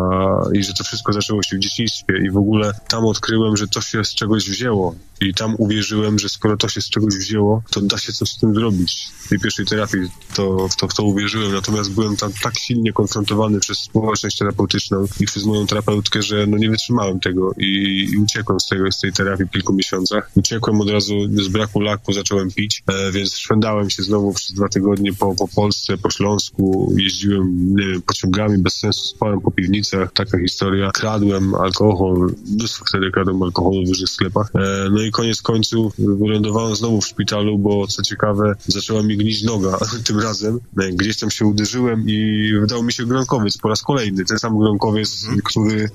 i 0.53 0.63
że 0.63 0.73
to 0.73 0.85
wszystko 0.85 1.13
zaczęło 1.13 1.43
się 1.43 1.57
w 1.57 1.61
dzieciństwie. 1.61 2.15
I 2.27 2.31
w 2.31 2.37
ogóle 2.37 2.73
tam 2.89 3.05
odkryłem, 3.05 3.57
że 3.57 3.69
to 3.69 3.81
się 3.81 4.05
z 4.05 4.15
czegoś 4.15 4.51
wzięło 4.51 4.95
I 5.29 5.35
tam 5.35 5.55
uwierzyłem, 5.59 6.19
że 6.19 6.29
skoro 6.29 6.57
to 6.57 6.69
się 6.69 6.81
z 6.81 6.89
czegoś 6.89 7.15
wzięło, 7.15 7.63
to 7.71 7.81
da 7.81 7.99
się 7.99 8.13
coś 8.13 8.29
z 8.29 8.39
tym 8.39 8.55
zrobić. 8.55 9.09
W 9.19 9.29
tej 9.29 9.39
pierwszej 9.39 9.67
terapii 9.67 10.01
to, 10.35 10.69
to, 10.79 10.89
w 10.89 10.95
to 10.95 11.03
uwierzyłem, 11.03 11.53
natomiast 11.53 11.93
byłem 11.93 12.17
tam 12.17 12.33
tak 12.43 12.59
silnie 12.59 12.93
konfrontowany 12.93 13.61
przez 13.61 13.79
społeczność 13.79 14.39
terapeutyczną 14.39 15.07
i 15.21 15.27
przez 15.27 15.45
moją 15.45 15.67
terapeutkę, 15.67 16.23
że 16.23 16.47
no 16.47 16.59
nie 16.59 16.71
wytrzymałem 16.71 17.21
tego 17.21 17.53
i, 17.59 18.09
i 18.13 18.19
uciekłem 18.19 18.61
z, 18.61 18.67
tego, 18.69 18.93
z 18.93 19.01
tej 19.01 19.13
terapii 19.13 19.47
w 19.47 19.51
kilku 19.51 19.73
miesiącach. 19.73 20.31
Uciekłem 20.35 20.81
od 20.81 20.91
razu 20.91 21.15
z 21.33 21.49
braku 21.49 21.81
laku, 21.81 22.13
zacząłem 22.13 22.51
pić, 22.51 22.83
e, 22.87 23.13
więc 23.13 23.37
szwendałem 23.37 23.91
się 23.91 24.03
znowu 24.03 24.33
przez 24.33 24.53
dwa 24.53 24.69
tygodnie 24.69 25.13
po, 25.13 25.35
po 25.35 25.49
Polsce, 25.49 25.99
po 25.99 26.11
Śląsku, 26.11 26.95
jeździłem 26.99 27.77
nie 27.77 27.87
wiem, 27.87 28.03
pociągami 28.03 28.59
bez 28.59 28.77
sensu, 28.77 29.05
spałem 29.05 29.41
po 29.41 29.51
piwnicach, 29.51 30.13
taka 30.13 30.39
historia. 30.39 30.91
Kradłem 30.91 31.55
alkohol, 31.55 32.35
mnóstwo 32.53 32.85
wtedy 32.85 33.11
kradłem 33.11 33.43
alkoholu 33.43 33.85
w 33.87 33.89
różnych 33.89 34.11
sklepach. 34.11 34.51
E, 34.55 34.89
no 34.91 35.03
i 35.03 35.12
koniec 35.13 35.43
końców 35.43 35.93
wylądowałem 35.99 36.77
znowu 36.77 37.01
w 37.01 37.07
szpitalu, 37.07 37.59
bo 37.59 37.87
co 37.87 38.03
ciekawe, 38.03 38.55
zaczęła 38.67 39.03
mi 39.03 39.17
gnić 39.17 39.43
noga 39.43 39.79
tym 40.07 40.21
razem. 40.21 40.61
Gdzieś 40.93 41.19
tam 41.19 41.31
się 41.31 41.47
uderzyłem 41.47 42.05
i 42.09 42.51
wydał 42.61 42.83
mi 42.83 42.93
się 42.93 43.07
gronkowiec 43.07 43.59
po 43.59 43.69
raz 43.69 43.83
kolejny. 43.83 44.25
Ten 44.25 44.39
sam 44.39 44.59
gronkowiec, 44.59 45.27
który, 45.45 45.91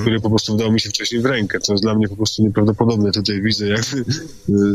który 0.00 0.20
po 0.20 0.30
prostu 0.30 0.54
wdał 0.54 0.72
mi 0.72 0.80
się 0.80 0.88
wcześniej 0.88 1.20
w 1.20 1.26
rękę. 1.26 1.60
To 1.60 1.72
jest 1.72 1.84
dla 1.84 1.94
mnie 1.94 2.08
po 2.08 2.16
prostu 2.16 2.42
nieprawdopodobne. 2.42 3.12
Tutaj 3.12 3.42
widzę 3.42 3.66
jakby 3.66 3.98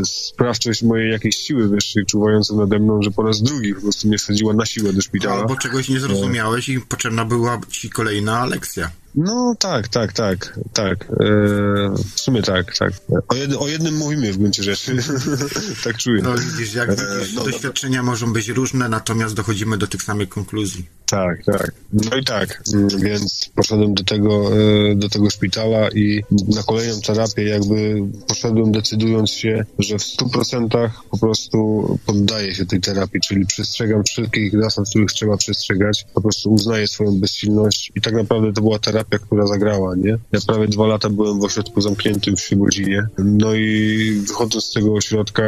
e, 0.02 0.06
sprawczość 0.06 0.84
mojej 0.84 1.12
jakiejś 1.12 1.36
siły 1.36 1.68
wyższej 1.68 2.06
czuwającej 2.06 2.58
nade 2.58 2.80
mną, 2.80 3.02
że 3.02 3.12
po 3.12 3.24
raz 3.24 3.42
drugi 3.42 3.74
po 3.76 3.82
prostu 3.82 4.08
mnie 4.08 4.18
wsadziła 4.18 4.54
na 4.54 4.66
siłę 4.66 4.94
do 4.94 5.02
szpitala. 5.02 5.42
Albo 5.42 5.56
czegoś 5.56 5.90
nie 5.90 6.00
zrozumiałeś 6.00 6.70
i 6.70 6.80
potrzebna 6.80 7.26
była 7.26 7.60
ci 7.72 7.90
kolejna 7.90 8.46
lekcja. 8.46 9.03
No 9.16 9.56
tak, 9.60 9.88
tak, 9.88 10.14
tak, 10.14 10.60
tak. 10.74 11.04
E, 11.04 11.26
w 12.16 12.20
sumie 12.20 12.42
tak, 12.42 12.78
tak. 12.78 12.94
O, 13.28 13.36
jed, 13.36 13.54
o 13.54 13.68
jednym 13.68 13.98
mówimy 13.98 14.34
w 14.34 14.38
gruncie 14.38 14.64
rzeczy. 14.64 14.98
tak 15.84 15.98
czuję. 15.98 16.22
No 16.22 16.36
widzisz, 16.38 16.74
jak 16.74 16.90
widzisz, 16.90 17.34
no, 17.36 17.44
doświadczenia 17.44 18.04
mogą 18.04 18.34
być 18.34 18.48
różne, 18.50 18.90
natomiast 18.90 19.36
dochodzimy 19.36 19.78
do 19.78 19.88
tych 19.88 20.04
samych 20.04 20.30
konkluzji. 20.30 20.86
Tak, 21.06 21.46
tak. 21.46 21.72
No 21.94 22.18
i 22.18 22.24
tak, 22.24 22.64
mm, 22.74 22.88
więc 22.90 23.50
poszedłem 23.56 23.94
do 23.94 24.04
tego, 24.04 24.52
e, 24.58 24.96
do 24.96 25.10
tego 25.10 25.30
szpitala 25.30 25.90
i 25.90 26.24
na 26.56 26.64
kolejną 26.64 27.02
terapię 27.02 27.44
jakby 27.44 27.96
poszedłem 28.28 28.72
decydując 28.72 29.32
się, 29.32 29.66
że 29.80 29.98
w 29.98 30.04
100% 30.04 30.90
po 31.12 31.18
prostu 31.18 31.88
poddaję 32.06 32.56
się 32.56 32.66
tej 32.66 32.82
terapii, 32.82 33.22
czyli 33.22 33.46
przestrzegam 33.46 34.04
wszystkich 34.04 34.62
zasad, 34.62 34.90
których 34.90 35.12
trzeba 35.12 35.38
przestrzegać, 35.38 36.06
po 36.14 36.22
prostu 36.22 36.54
uznaję 36.54 36.88
swoją 36.88 37.20
bezsilność 37.20 37.92
i 37.96 38.02
tak 38.02 38.14
naprawdę 38.14 38.54
to 38.54 38.62
była 38.62 38.80
terapia, 38.80 39.03
która 39.10 39.48
zagrała, 39.48 39.96
nie? 39.96 40.18
Ja 40.32 40.40
prawie 40.48 40.68
dwa 40.68 40.88
lata 40.88 41.10
byłem 41.10 41.40
w 41.40 41.44
ośrodku 41.44 41.82
zamkniętym 41.82 42.36
w 42.36 42.42
Świebodzinie, 42.42 43.08
no 43.18 43.54
i 43.54 44.24
wychodząc 44.28 44.66
z 44.66 44.74
tego 44.74 44.94
ośrodka 44.94 45.44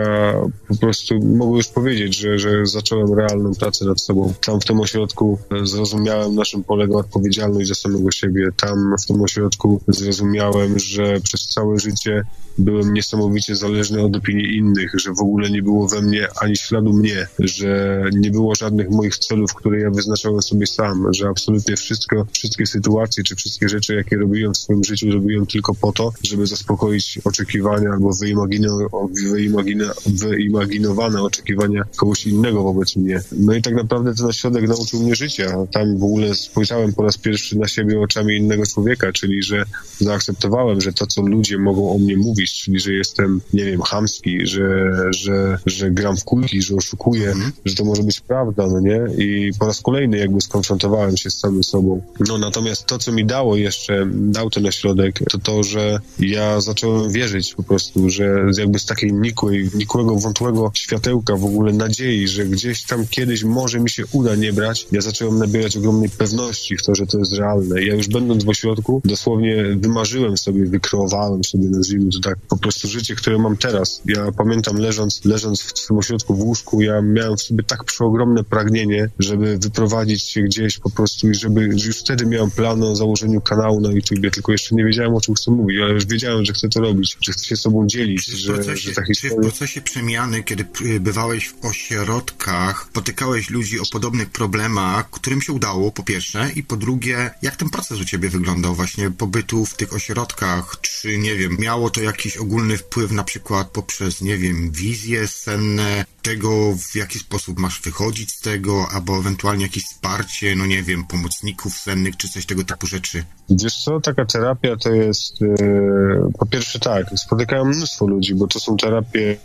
po 0.68 0.76
prostu 0.76 1.16
mogę 1.20 1.58
już 1.58 1.68
powiedzieć, 1.68 2.18
że, 2.18 2.40
że 2.40 2.66
zacząłem 2.66 3.14
realną 3.14 3.52
pracę 3.60 3.86
nad 3.86 4.02
sobą. 4.02 4.34
Tam 4.46 4.62
w 4.62 4.66
tym 4.66 4.80
ośrodku 4.80 5.38
zrozumiałem, 5.64 6.36
na 6.36 6.44
czym 6.44 6.64
polega 6.64 6.98
odpowiedzialność 6.98 7.68
za 7.68 7.76
samego 7.76 8.12
siebie. 8.12 8.50
Tam 8.58 8.96
w 9.04 9.06
tym 9.06 9.22
ośrodku 9.22 9.82
zrozumiałem, 9.88 10.80
że 10.80 11.20
przez 11.22 11.48
całe 11.48 11.80
życie 11.80 12.24
byłem 12.58 12.94
niesamowicie 12.94 13.56
zależny 13.56 14.02
od 14.02 14.16
opinii 14.16 14.58
innych, 14.58 14.92
że 15.00 15.14
w 15.14 15.20
ogóle 15.20 15.50
nie 15.50 15.62
było 15.62 15.88
we 15.88 16.02
mnie 16.02 16.28
ani 16.42 16.58
śladu 16.58 16.94
mnie, 16.94 17.28
że 17.40 18.04
nie 18.14 18.32
było 18.32 18.56
żadnych 18.56 18.90
moich 18.90 19.18
celów, 19.18 19.54
które 19.54 19.80
ja 19.80 19.90
wyznaczałem 19.90 20.42
sobie 20.42 20.68
sam, 20.68 21.14
że 21.14 21.28
absolutnie 21.28 21.76
wszystko, 21.76 22.26
wszystkie 22.32 22.66
sytuacje 22.66 23.24
czy 23.24 23.36
wszystkie 23.46 23.70
rzeczy, 23.70 23.96
jakie 23.96 24.18
robiłem 24.18 24.54
w 24.54 24.58
swoim 24.58 24.84
życiu, 24.84 25.12
robiłem 25.12 25.46
tylko 25.46 25.76
po 25.76 25.92
to, 25.92 26.12
żeby 26.24 26.48
zaspokoić 26.48 27.20
oczekiwania 27.24 27.90
albo 27.90 28.14
wyimagino, 28.22 28.78
wyimagino, 29.32 29.86
wyimaginowane 30.06 31.22
oczekiwania 31.22 31.84
kogoś 31.96 32.28
innego 32.28 32.64
wobec 32.64 32.96
mnie. 32.96 33.22
No 33.32 33.54
i 33.54 33.62
tak 33.62 33.74
naprawdę 33.74 34.16
ten 34.16 34.26
ośrodek 34.26 34.68
nauczył 34.68 35.04
mnie 35.04 35.16
życia. 35.16 35.58
Tam 35.72 35.98
w 35.98 36.04
ogóle 36.04 36.36
spojrzałem 36.36 36.94
po 36.94 37.04
raz 37.04 37.18
pierwszy 37.18 37.58
na 37.58 37.68
siebie 37.68 38.00
oczami 38.00 38.38
innego 38.38 38.66
człowieka, 38.66 39.12
czyli 39.12 39.44
że 39.44 39.66
zaakceptowałem, 40.00 40.82
że 40.82 40.94
to, 40.94 41.08
co 41.08 41.22
ludzie 41.22 41.58
mogą 41.58 41.92
o 41.92 41.98
mnie 41.98 42.18
mówić, 42.18 42.62
czyli 42.62 42.80
że 42.80 42.94
jestem, 42.94 43.42
nie 43.54 43.66
wiem, 43.66 43.82
chamski, 43.82 44.48
że, 44.48 44.92
że, 45.10 45.58
że 45.66 45.92
gram 45.92 46.18
w 46.18 46.24
kulki, 46.24 46.62
że 46.62 46.76
oszukuję, 46.76 47.34
że 47.66 47.76
to 47.76 47.86
może 47.86 48.04
być 48.04 48.20
prawda, 48.20 48.68
no 48.68 48.80
nie? 48.80 49.02
I 49.18 49.52
po 49.60 49.66
raz 49.66 49.82
kolejny 49.82 50.18
jakby 50.18 50.42
skonfrontowałem 50.42 51.18
się 51.18 51.30
z 51.30 51.40
samym 51.40 51.64
sobą. 51.64 52.02
No 52.28 52.38
natomiast 52.38 52.86
to, 52.86 52.98
co 52.98 53.12
mi 53.12 53.26
dało 53.36 53.56
jeszcze, 53.56 54.08
dał 54.12 54.50
ten 54.50 54.66
ośrodek, 54.66 55.20
to 55.30 55.38
to, 55.38 55.64
że 55.64 56.00
ja 56.20 56.62
zacząłem 56.62 57.12
wierzyć 57.12 57.54
po 57.54 57.64
prostu, 57.64 58.10
że 58.10 58.46
jakby 58.58 58.80
z 58.80 58.86
takiej 58.86 59.14
nikłej, 59.14 59.70
nikłego, 59.74 60.16
wątłego 60.16 60.72
światełka 60.74 61.36
w 61.36 61.46
ogóle 61.46 61.74
nadziei, 61.74 62.28
że 62.28 62.46
gdzieś 62.46 62.84
tam 62.84 63.08
kiedyś 63.08 63.44
może 63.44 63.80
mi 63.80 63.90
się 63.90 64.04
uda 64.12 64.36
nie 64.36 64.54
brać, 64.54 64.88
ja 64.92 65.02
zacząłem 65.02 65.38
nabierać 65.38 65.78
ogromnej 65.78 66.10
pewności 66.10 66.78
w 66.78 66.84
to, 66.84 66.96
że 66.96 67.08
to 67.08 67.18
jest 67.18 67.34
realne. 67.34 67.84
Ja 67.84 67.96
już 67.96 68.08
będąc 68.08 68.44
w 68.44 68.50
ośrodku, 68.50 69.02
dosłownie 69.06 69.64
wymarzyłem 69.76 70.38
sobie, 70.38 70.66
wykreowałem 70.66 71.44
sobie, 71.44 71.70
nazwijmy 71.70 72.12
to 72.12 72.20
tak, 72.30 72.38
po 72.50 72.58
prostu 72.58 72.88
życie, 72.88 73.16
które 73.16 73.38
mam 73.38 73.58
teraz. 73.58 74.02
Ja 74.06 74.32
pamiętam 74.38 74.78
leżąc, 74.78 75.26
leżąc 75.26 75.62
w 75.62 75.88
tym 75.88 75.98
ośrodku 75.98 76.36
w 76.36 76.40
łóżku, 76.40 76.82
ja 76.82 77.02
miałem 77.02 77.38
w 77.38 77.42
sobie 77.42 77.64
tak 77.64 77.84
przeogromne 77.84 78.44
pragnienie, 78.44 79.10
żeby 79.20 79.58
wyprowadzić 79.58 80.24
się 80.24 80.42
gdzieś 80.42 80.78
po 80.78 80.90
prostu 80.90 81.30
i 81.30 81.36
żeby, 81.36 81.62
że 81.76 81.88
już 81.88 82.00
wtedy 82.00 82.26
miałem 82.26 82.52
plan 82.52 82.84
o 82.84 82.96
założeniu 82.96 83.25
kanału 83.42 83.82
na 83.82 83.92
YouTubie, 83.92 84.32
tylko 84.32 84.52
jeszcze 84.52 84.76
nie 84.76 84.86
wiedziałem 84.86 85.16
o 85.16 85.22
czym 85.22 85.36
chcę 85.36 85.52
mówić, 85.52 85.78
ale 85.84 85.94
już 85.94 86.06
wiedziałem, 86.06 86.46
że 86.46 86.54
chcę 86.54 86.70
to 86.70 86.80
robić, 86.80 87.18
że 87.22 87.32
chcę 87.32 87.46
się 87.46 87.56
sobą 87.56 87.88
dzielić, 87.88 88.26
Czy 88.26 88.32
w, 88.32 88.36
że, 88.36 88.54
procesie, 88.54 88.94
że 88.94 89.14
czy 89.16 89.30
w 89.30 89.36
procesie 89.36 89.82
przemiany, 89.82 90.44
kiedy 90.44 90.66
bywałeś 91.00 91.50
w 91.50 91.66
ośrodkach, 91.66 92.90
potykałeś 92.94 93.50
ludzi 93.50 93.80
o 93.80 93.84
podobnych 93.92 94.30
problemach, 94.30 95.10
którym 95.10 95.42
się 95.42 95.54
udało, 95.54 95.92
po 95.92 96.04
pierwsze, 96.04 96.52
i 96.56 96.64
po 96.64 96.78
drugie, 96.78 97.32
jak 97.42 97.56
ten 97.56 97.70
proces 97.70 98.02
u 98.02 98.06
ciebie 98.06 98.30
wyglądał, 98.30 98.76
właśnie 98.76 99.12
pobytu 99.12 99.66
w 99.66 99.76
tych 99.76 99.94
ośrodkach? 99.94 100.78
Czy, 100.82 101.18
nie 101.18 101.36
wiem, 101.36 101.58
miało 101.60 101.90
to 101.90 102.02
jakiś 102.02 102.38
ogólny 102.38 102.78
wpływ 102.78 103.12
na 103.12 103.24
przykład 103.24 103.70
poprzez, 103.70 104.22
nie 104.22 104.38
wiem, 104.38 104.72
wizje 104.72 105.28
senne, 105.28 106.06
tego, 106.22 106.76
w 106.92 106.96
jaki 106.96 107.20
sposób 107.20 107.60
masz 107.60 107.82
wychodzić 107.82 108.32
z 108.32 108.40
tego, 108.40 108.88
albo 108.92 109.18
ewentualnie 109.18 109.64
jakieś 109.64 109.84
wsparcie, 109.84 110.56
no 110.56 110.66
nie 110.66 110.84
wiem, 110.84 111.04
pomocników 111.04 111.78
sennych, 111.78 112.18
czy 112.18 112.30
coś 112.30 112.46
tego 112.46 112.64
typu 112.64 112.88
rzeczy? 112.88 113.15
Wiesz 113.50 113.84
co, 113.84 114.00
taka 114.00 114.26
terapia 114.26 114.76
to 114.76 114.90
jest 114.90 115.42
e, 115.42 115.48
po 116.40 116.46
pierwsze 116.46 116.80
tak, 116.80 117.06
spotykają 117.16 117.66
mnóstwo 117.66 118.08
ludzi, 118.08 118.36
bo 118.36 118.48
to 118.48 118.60
są 118.60 118.78
terapie, 118.78 119.38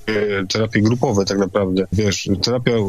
terapie 0.49 0.83
grupowe 0.83 1.25
tak 1.25 1.39
naprawdę. 1.39 1.87
Wiesz, 1.93 2.29
terapia 2.43 2.73
e, 2.73 2.87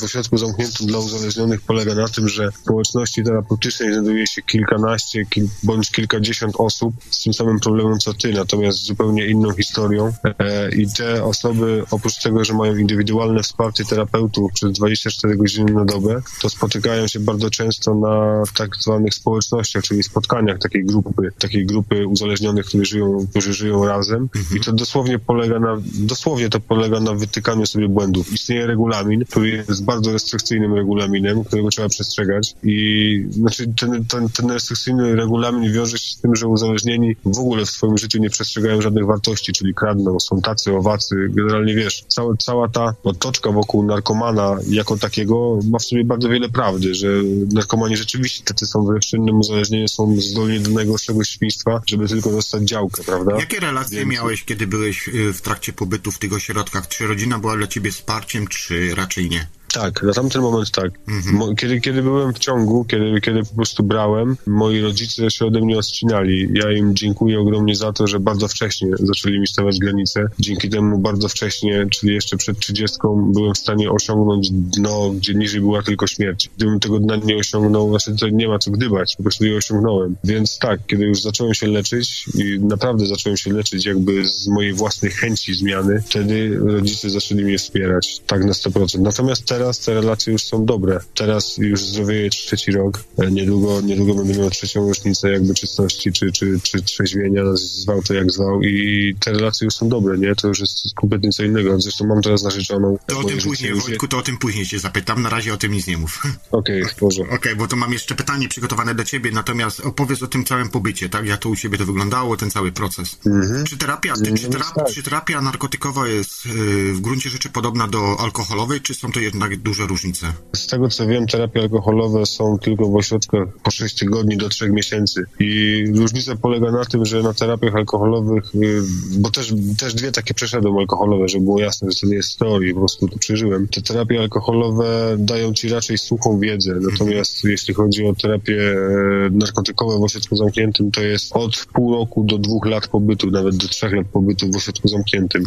w 0.00 0.04
ośrodku 0.04 0.38
zamkniętym 0.38 0.86
dla 0.86 0.98
uzależnionych 0.98 1.60
polega 1.60 1.94
na 1.94 2.08
tym, 2.08 2.28
że 2.28 2.50
w 2.50 2.56
społeczności 2.56 3.24
terapeutycznej 3.24 3.92
znajduje 3.92 4.26
się 4.26 4.42
kilkanaście 4.42 5.24
kil, 5.24 5.48
bądź 5.62 5.90
kilkadziesiąt 5.90 6.54
osób 6.58 6.94
z 7.10 7.22
tym 7.22 7.34
samym 7.34 7.60
problemem 7.60 7.98
co 7.98 8.14
ty, 8.14 8.32
natomiast 8.32 8.78
z 8.78 8.86
zupełnie 8.86 9.26
inną 9.26 9.52
historią 9.52 10.12
e, 10.38 10.74
i 10.74 10.92
te 10.92 11.24
osoby 11.24 11.82
oprócz 11.90 12.22
tego, 12.22 12.44
że 12.44 12.54
mają 12.54 12.76
indywidualne 12.76 13.42
wsparcie 13.42 13.84
terapeutów 13.84 14.52
przez 14.52 14.72
24 14.72 15.36
godziny 15.36 15.72
na 15.72 15.84
dobę, 15.84 16.22
to 16.40 16.50
spotykają 16.50 17.06
się 17.06 17.20
bardzo 17.20 17.50
często 17.50 17.94
na 17.94 18.42
tak 18.56 18.76
zwanych 18.76 19.14
społecznościach, 19.14 19.82
czyli 19.82 20.02
spotkaniach 20.08 20.58
takiej 20.58 20.84
grupy, 20.84 21.28
takiej 21.38 21.66
grupy 21.66 22.06
uzależnionych, 22.06 22.66
którzy 22.66 22.84
żyją, 22.84 23.26
którzy 23.30 23.52
żyją 23.52 23.84
razem. 23.84 24.28
I 24.56 24.60
to 24.60 24.72
dosłownie 24.72 25.18
polega 25.18 25.58
na, 25.58 25.76
dosłownie 25.94 26.48
to 26.48 26.60
polega 26.60 27.00
na 27.00 27.14
wytykaniu 27.14 27.66
sobie 27.66 27.88
błędów. 27.88 28.32
Istnieje 28.32 28.66
regulamin, 28.66 29.24
który 29.24 29.64
jest 29.68 29.84
bardzo 29.84 30.12
restrykcyjnym 30.12 30.74
regulaminem, 30.74 31.44
którego 31.44 31.68
trzeba 31.68 31.88
przestrzegać. 31.88 32.54
I 32.62 33.26
znaczy 33.30 33.72
ten, 33.80 34.04
ten, 34.04 34.28
ten 34.28 34.50
restrykcyjny 34.50 35.16
regulamin 35.16 35.72
wiąże 35.72 35.98
się 35.98 36.10
z 36.10 36.20
tym, 36.20 36.36
że 36.36 36.46
uzależnieni 36.46 37.16
w 37.24 37.38
ogóle 37.38 37.64
w 37.64 37.70
swoim 37.70 37.98
życiu 37.98 38.18
nie 38.18 38.30
przestrzegają 38.30 38.80
żadnych 38.80 39.06
wartości, 39.06 39.52
czyli 39.52 39.74
kradną, 39.74 40.20
są 40.20 40.40
tacy, 40.40 40.76
owacy, 40.76 41.28
generalnie 41.30 41.74
wiesz, 41.74 42.04
cała, 42.08 42.34
cała 42.36 42.68
ta 42.68 42.94
otoczka 43.04 43.52
wokół 43.52 43.82
narkomana 43.82 44.56
jako 44.70 44.96
takiego 44.96 45.58
ma 45.70 45.78
w 45.78 45.84
sobie 45.84 46.04
bardzo 46.04 46.28
wiele 46.28 46.48
prawdy, 46.48 46.94
że 46.94 47.08
narkomani 47.54 47.96
rzeczywiście 47.96 48.44
tacy 48.44 48.66
są 48.66 48.84
w 48.84 48.94
bezczynnym 48.94 49.38
uzależnieniu, 49.38 49.87
są 49.88 50.20
zdolni 50.20 50.60
do 50.60 50.70
najgorszego 50.70 51.24
świństwa, 51.24 51.82
żeby 51.86 52.08
tylko 52.08 52.30
dostać 52.30 52.62
działkę, 52.62 53.04
prawda? 53.04 53.36
Jakie 53.38 53.60
relacje 53.60 53.98
Więc- 53.98 54.12
miałeś, 54.12 54.44
kiedy 54.44 54.66
byłeś 54.66 55.08
y, 55.08 55.32
w 55.32 55.40
trakcie 55.40 55.72
pobytu 55.72 56.12
w 56.12 56.18
tych 56.18 56.32
ośrodkach? 56.32 56.88
Czy 56.88 57.06
rodzina 57.06 57.38
była 57.38 57.56
dla 57.56 57.66
ciebie 57.66 57.92
wsparciem, 57.92 58.46
czy 58.46 58.94
raczej 58.94 59.30
nie? 59.30 59.46
Tak, 59.80 60.02
na 60.02 60.12
tamten 60.12 60.42
moment 60.42 60.70
tak. 60.70 60.90
Mo- 61.32 61.54
Kiedy, 61.54 61.80
kiedy 61.80 62.02
byłem 62.02 62.34
w 62.34 62.38
ciągu, 62.38 62.84
kiedy, 62.84 63.20
kiedy 63.20 63.42
po 63.42 63.54
prostu 63.54 63.82
brałem, 63.82 64.36
moi 64.46 64.80
rodzice 64.80 65.30
się 65.30 65.46
ode 65.46 65.60
mnie 65.60 65.78
odcinali. 65.78 66.48
Ja 66.54 66.72
im 66.72 66.94
dziękuję 66.96 67.40
ogromnie 67.40 67.76
za 67.76 67.92
to, 67.92 68.06
że 68.06 68.20
bardzo 68.20 68.48
wcześnie 68.48 68.88
zaczęli 68.94 69.40
mi 69.40 69.46
stawiać 69.46 69.78
granice. 69.78 70.24
Dzięki 70.38 70.68
temu 70.68 70.98
bardzo 70.98 71.28
wcześnie, 71.28 71.86
czyli 71.90 72.14
jeszcze 72.14 72.36
przed 72.36 72.58
30, 72.58 72.98
byłem 73.32 73.54
w 73.54 73.58
stanie 73.58 73.90
osiągnąć 73.90 74.50
dno, 74.50 75.10
gdzie 75.10 75.34
niżej 75.34 75.60
była 75.60 75.82
tylko 75.82 76.06
śmierć. 76.06 76.50
Gdybym 76.56 76.80
tego 76.80 76.98
dna 76.98 77.16
nie 77.16 77.36
osiągnął, 77.36 77.88
właśnie 77.88 78.14
to 78.14 78.28
nie 78.28 78.48
ma 78.48 78.58
co 78.58 78.70
gdybać, 78.70 79.14
po 79.16 79.22
prostu 79.22 79.44
je 79.44 79.56
osiągnąłem. 79.56 80.16
Więc 80.24 80.58
tak, 80.58 80.80
kiedy 80.86 81.04
już 81.04 81.22
zacząłem 81.22 81.54
się 81.54 81.66
leczyć 81.66 82.24
i 82.34 82.60
naprawdę 82.60 83.06
zacząłem 83.06 83.36
się 83.36 83.52
leczyć 83.52 83.86
jakby 83.86 84.24
z 84.28 84.48
mojej 84.48 84.72
własnej 84.72 85.10
chęci 85.12 85.54
zmiany, 85.54 86.02
wtedy 86.06 86.58
rodzice 86.64 87.10
zaczęli 87.10 87.44
mnie 87.44 87.58
wspierać, 87.58 88.20
tak 88.26 88.44
na 88.44 88.52
100%. 88.52 89.00
Natomiast 89.00 89.44
teraz 89.44 89.67
te 89.72 89.94
relacje 89.94 90.32
już 90.32 90.42
są 90.42 90.64
dobre. 90.64 91.00
Teraz 91.14 91.56
już 91.58 91.84
zdrowieję 91.84 92.30
trzeci 92.30 92.72
rok. 92.72 93.04
E, 93.18 93.30
Niedługo, 93.30 93.80
niedługo 93.80 94.14
będę 94.14 94.38
miał 94.38 94.50
trzecią 94.50 94.88
rocznicę 94.88 95.30
jakby 95.30 95.54
czystości 95.54 96.12
czy, 96.12 96.32
czy, 96.32 96.60
czy 96.62 96.82
trzeźwienia, 96.82 97.42
zwał 97.54 98.02
to 98.02 98.14
jak 98.14 98.30
zwał 98.30 98.62
i 98.62 99.14
te 99.20 99.32
relacje 99.32 99.64
już 99.64 99.74
są 99.74 99.88
dobre, 99.88 100.18
nie? 100.18 100.34
To 100.34 100.48
już 100.48 100.60
jest 100.60 100.94
kompletnie 100.94 101.30
co 101.30 101.44
innego. 101.44 101.80
Zresztą 101.80 102.06
mam 102.06 102.22
teraz 102.22 102.42
narzeczoną. 102.42 102.98
To 103.06 103.18
o 103.18 103.24
tym 103.24 103.38
później, 103.38 103.74
Wojtku, 103.74 104.08
to 104.08 104.18
o 104.18 104.22
tym 104.22 104.38
później 104.38 104.66
cię 104.66 104.78
zapytam. 104.78 105.22
Na 105.22 105.28
razie 105.28 105.54
o 105.54 105.56
tym 105.56 105.72
nic 105.72 105.86
nie 105.86 105.98
mów. 105.98 106.22
Okej, 106.50 106.84
w 106.84 106.94
porządku. 106.94 107.34
Okej, 107.34 107.56
bo 107.56 107.68
to 107.68 107.76
mam 107.76 107.92
jeszcze 107.92 108.14
pytanie 108.14 108.48
przygotowane 108.48 108.94
do 108.94 109.04
ciebie, 109.04 109.30
natomiast 109.32 109.80
opowiedz 109.80 110.22
o 110.22 110.26
tym 110.26 110.44
całym 110.44 110.68
pobycie, 110.68 111.08
tak? 111.08 111.26
Jak 111.26 111.40
to 111.40 111.48
u 111.48 111.56
ciebie 111.56 111.78
to 111.78 111.86
wyglądało, 111.86 112.36
ten 112.36 112.50
cały 112.50 112.72
proces. 112.72 113.18
Czy 113.66 113.76
terapia, 113.76 114.14
czy, 114.24 114.32
czy, 114.32 114.48
terapia, 114.48 114.84
czy 114.94 115.02
terapia 115.02 115.40
narkotykowa 115.40 116.08
jest 116.08 116.46
yy, 116.46 116.92
w 116.92 117.00
gruncie 117.00 117.30
rzeczy 117.30 117.48
podobna 117.48 117.88
do 117.88 118.20
alkoholowej, 118.20 118.80
czy 118.80 118.94
są 118.94 119.12
to 119.12 119.20
jednak 119.20 119.47
duże 119.56 119.86
różnice? 119.86 120.26
Z 120.56 120.66
tego 120.66 120.88
co 120.88 121.06
wiem, 121.06 121.26
terapie 121.26 121.60
alkoholowe 121.60 122.26
są 122.26 122.58
tylko 122.58 122.88
w 122.88 122.96
ośrodkach 122.96 123.48
po 123.62 123.70
6 123.70 123.98
tygodni 123.98 124.36
do 124.36 124.48
3 124.48 124.70
miesięcy. 124.70 125.24
I 125.40 125.84
różnica 125.94 126.36
polega 126.36 126.70
na 126.70 126.84
tym, 126.84 127.04
że 127.04 127.22
na 127.22 127.34
terapiach 127.34 127.74
alkoholowych, 127.74 128.54
y, 128.54 128.82
bo 129.18 129.30
też, 129.30 129.54
też 129.78 129.94
dwie 129.94 130.12
takie 130.12 130.34
przeszedłem 130.34 130.76
alkoholowe, 130.76 131.28
żeby 131.28 131.44
było 131.44 131.60
jasne, 131.60 131.90
że 131.90 132.00
to 132.00 132.06
nie 132.06 132.14
jest 132.14 132.38
teorii, 132.38 132.74
po 132.74 132.80
prostu 132.80 133.08
to 133.08 133.18
przeżyłem. 133.18 133.68
Te 133.68 133.82
terapie 133.82 134.20
alkoholowe 134.20 135.16
dają 135.18 135.52
ci 135.52 135.68
raczej 135.68 135.98
suchą 135.98 136.40
wiedzę, 136.40 136.74
natomiast 136.80 137.44
jeśli 137.44 137.74
chodzi 137.74 138.06
o 138.06 138.14
terapie 138.14 138.72
e, 138.72 139.30
narkotykowe 139.30 139.98
w 139.98 140.02
ośrodku 140.02 140.36
zamkniętym, 140.36 140.90
to 140.90 141.02
jest 141.02 141.36
od 141.36 141.66
pół 141.72 141.94
roku 141.94 142.24
do 142.24 142.38
dwóch 142.38 142.66
lat 142.66 142.88
pobytu, 142.88 143.30
nawet 143.30 143.56
do 143.56 143.68
trzech 143.68 143.92
lat 143.92 144.06
pobytu 144.06 144.50
w 144.52 144.56
ośrodku 144.56 144.88
zamkniętym. 144.88 145.42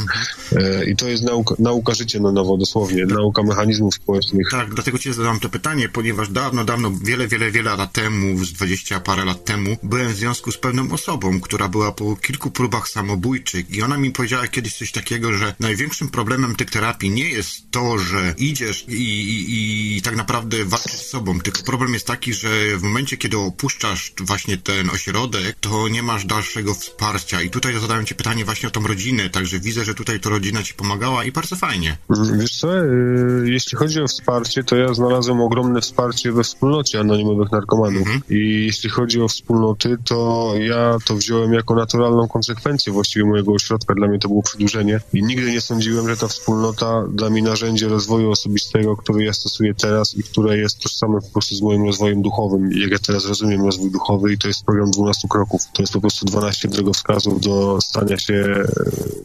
E, 0.55 0.85
I 0.85 0.95
to 0.95 1.07
jest 1.07 1.23
nauka, 1.23 1.55
nauka 1.59 1.93
życia 1.93 2.19
na 2.19 2.31
nowo, 2.31 2.57
dosłownie, 2.57 3.05
nauka 3.05 3.43
mechanizmów 3.43 3.90
społecznych. 3.91 4.47
Tak, 4.51 4.73
dlatego 4.73 4.97
ci 4.97 5.13
zadałem 5.13 5.39
to 5.39 5.49
pytanie, 5.49 5.89
ponieważ 5.89 6.29
dawno, 6.29 6.65
dawno, 6.65 6.91
wiele, 7.03 7.27
wiele, 7.27 7.51
wiele 7.51 7.75
lat 7.75 7.93
temu, 7.93 8.45
z 8.45 8.53
dwadzieścia 8.53 8.99
parę 8.99 9.25
lat 9.25 9.45
temu, 9.45 9.77
byłem 9.83 10.07
w 10.07 10.15
związku 10.15 10.51
z 10.51 10.57
pewną 10.57 10.91
osobą, 10.91 11.41
która 11.41 11.69
była 11.69 11.91
po 11.91 12.15
kilku 12.15 12.51
próbach 12.51 12.89
samobójczych 12.89 13.71
i 13.71 13.81
ona 13.81 13.97
mi 13.97 14.11
powiedziała 14.11 14.47
kiedyś 14.47 14.77
coś 14.77 14.91
takiego, 14.91 15.33
że 15.33 15.55
największym 15.59 16.09
problemem 16.09 16.55
tych 16.55 16.69
terapii 16.69 17.09
nie 17.09 17.29
jest 17.29 17.71
to, 17.71 17.97
że 17.97 18.33
idziesz 18.37 18.85
i, 18.87 18.93
i, 18.93 19.97
i 19.97 20.01
tak 20.01 20.15
naprawdę 20.15 20.65
walczysz 20.65 20.91
z 20.91 21.09
sobą, 21.09 21.39
tylko 21.39 21.63
problem 21.63 21.93
jest 21.93 22.07
taki, 22.07 22.33
że 22.33 22.49
w 22.77 22.81
momencie, 22.81 23.17
kiedy 23.17 23.37
opuszczasz 23.37 24.13
właśnie 24.19 24.57
ten 24.57 24.89
ośrodek, 24.89 25.55
to 25.59 25.87
nie 25.87 26.03
masz 26.03 26.25
dalszego 26.25 26.73
wsparcia 26.73 27.41
i 27.41 27.49
tutaj 27.49 27.79
zadałem 27.79 28.05
ci 28.05 28.15
pytanie 28.15 28.45
właśnie 28.45 28.67
o 28.69 28.71
tą 28.71 28.87
rodzinę, 28.87 29.29
także 29.29 29.59
widzę, 29.59 29.85
że 29.85 29.93
tutaj 29.93 30.19
to 30.19 30.29
rodzina 30.29 30.63
ci 30.63 30.73
pomagała 30.73 31.25
i 31.25 31.31
bardzo 31.31 31.55
fajnie. 31.55 31.97
Wiesz 32.39 32.55
co, 32.55 32.77
y, 32.77 33.43
jeśli 33.45 33.77
chodzi 33.81 34.01
o 34.01 34.07
wsparcie, 34.07 34.63
to 34.63 34.75
ja 34.75 34.93
znalazłem 34.93 35.41
ogromne 35.41 35.81
wsparcie 35.81 36.31
we 36.31 36.43
wspólnocie 36.43 36.99
anonimowych 36.99 37.51
narkomanów. 37.51 38.07
I 38.29 38.65
jeśli 38.65 38.89
chodzi 38.89 39.21
o 39.21 39.27
wspólnoty, 39.27 39.97
to 40.05 40.53
ja 40.59 40.97
to 41.05 41.15
wziąłem 41.15 41.53
jako 41.53 41.75
naturalną 41.75 42.27
konsekwencję 42.27 42.93
właściwie 42.93 43.25
mojego 43.25 43.51
ośrodka. 43.51 43.93
Dla 43.93 44.07
mnie 44.07 44.19
to 44.19 44.27
było 44.27 44.43
przedłużenie. 44.43 44.99
I 45.13 45.23
nigdy 45.23 45.51
nie 45.51 45.61
sądziłem, 45.61 46.09
że 46.09 46.17
ta 46.17 46.27
wspólnota 46.27 47.03
da 47.09 47.29
mi 47.29 47.43
narzędzie 47.43 47.87
rozwoju 47.87 48.31
osobistego, 48.31 48.97
który 48.97 49.23
ja 49.23 49.33
stosuję 49.33 49.73
teraz 49.73 50.15
i 50.15 50.23
które 50.23 50.57
jest 50.57 50.79
tożsame 50.79 51.21
po 51.21 51.29
prostu 51.29 51.55
z 51.55 51.61
moim 51.61 51.85
rozwojem 51.85 52.21
duchowym. 52.21 52.69
Jak 52.71 52.91
ja 52.91 52.99
teraz 52.99 53.25
rozumiem 53.25 53.65
rozwój 53.65 53.91
duchowy 53.91 54.33
i 54.33 54.37
to 54.37 54.47
jest 54.47 54.65
program 54.65 54.91
12 54.91 55.27
kroków. 55.27 55.61
To 55.73 55.83
jest 55.83 55.93
po 55.93 56.01
prostu 56.01 56.25
12 56.25 56.67
drogowskazów 56.67 57.41
do 57.41 57.77
stania 57.81 58.17
się 58.17 58.33
e, 58.33 58.65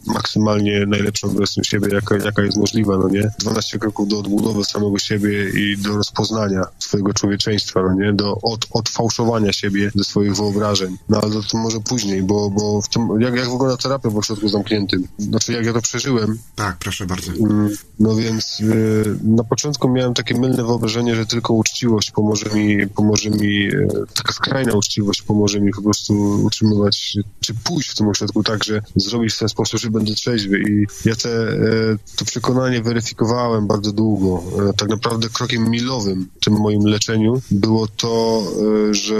maksymalnie 0.05 0.85
najlepszą 0.87 1.29
wersją 1.29 1.63
siebie, 1.63 1.87
jaka, 1.93 2.17
jaka 2.17 2.41
jest 2.41 2.57
możliwa, 2.57 2.97
no 2.97 3.09
nie? 3.09 3.31
12 3.39 3.79
kroków 3.79 4.07
do 4.07 4.19
odbudowy 4.19 4.46
samego 4.63 4.99
siebie 4.99 5.49
i 5.49 5.77
do 5.77 5.97
rozpoznania 5.97 6.61
swojego 6.79 7.13
człowieczeństwa, 7.13 7.81
no 7.81 7.93
nie? 7.93 8.13
Do 8.13 8.37
od, 8.41 8.67
odfałszowania 8.71 9.53
siebie 9.53 9.91
ze 9.95 10.03
swoich 10.03 10.35
wyobrażeń. 10.35 10.97
No 11.09 11.19
ale 11.23 11.31
to 11.51 11.57
może 11.57 11.79
później, 11.79 12.23
bo, 12.23 12.49
bo 12.49 12.81
w 12.81 12.89
tym, 12.89 13.21
jak, 13.21 13.35
jak 13.35 13.49
wygląda 13.51 13.77
terapia 13.77 14.09
w 14.09 14.17
ośrodku 14.17 14.49
zamkniętym? 14.49 15.07
Znaczy, 15.17 15.53
jak 15.53 15.65
ja 15.65 15.73
to 15.73 15.81
przeżyłem, 15.81 16.37
Tak, 16.55 16.77
proszę 16.77 17.05
bardzo. 17.05 17.31
Mm, 17.31 17.69
No 17.99 18.15
więc 18.15 18.59
y, 18.59 19.17
na 19.23 19.43
początku 19.43 19.89
miałem 19.89 20.13
takie 20.13 20.35
mylne 20.39 20.63
wyobrażenie, 20.63 21.15
że 21.15 21.25
tylko 21.25 21.53
uczciwość 21.53 22.11
pomoże 22.11 22.49
mi, 22.55 22.87
pomoże 22.87 23.29
mi, 23.29 23.67
e, 23.67 23.87
taka 24.13 24.33
skrajna 24.33 24.73
uczciwość 24.73 25.21
pomoże 25.21 25.61
mi 25.61 25.71
po 25.71 25.81
prostu 25.81 26.13
utrzymywać, 26.43 27.17
czy 27.39 27.53
pójść 27.53 27.89
w 27.89 27.95
tym 27.95 28.07
ośrodku 28.07 28.43
tak, 28.43 28.63
że 28.63 28.81
zrobić 28.95 29.33
w 29.33 29.39
ten 29.39 29.49
sposób, 29.49 29.79
że 29.79 29.89
będę 29.89 30.13
trzeźwy 30.13 30.59
i 30.59 30.85
ja 31.05 31.15
te, 31.15 31.29
e, 31.29 31.55
to 32.15 32.25
przekonanie 32.25 32.81
weryfikowałem 32.81 33.67
bardzo 33.67 33.91
długo. 33.91 34.36
E, 34.69 34.73
Tak 34.73 34.89
naprawdę 34.89 35.29
krokiem 35.29 35.69
milowym 35.69 36.29
w 36.41 36.45
tym 36.45 36.53
moim 36.53 36.85
leczeniu 36.85 37.41
było 37.51 37.87
to, 37.87 38.43
e, 38.89 38.93
że 38.93 39.15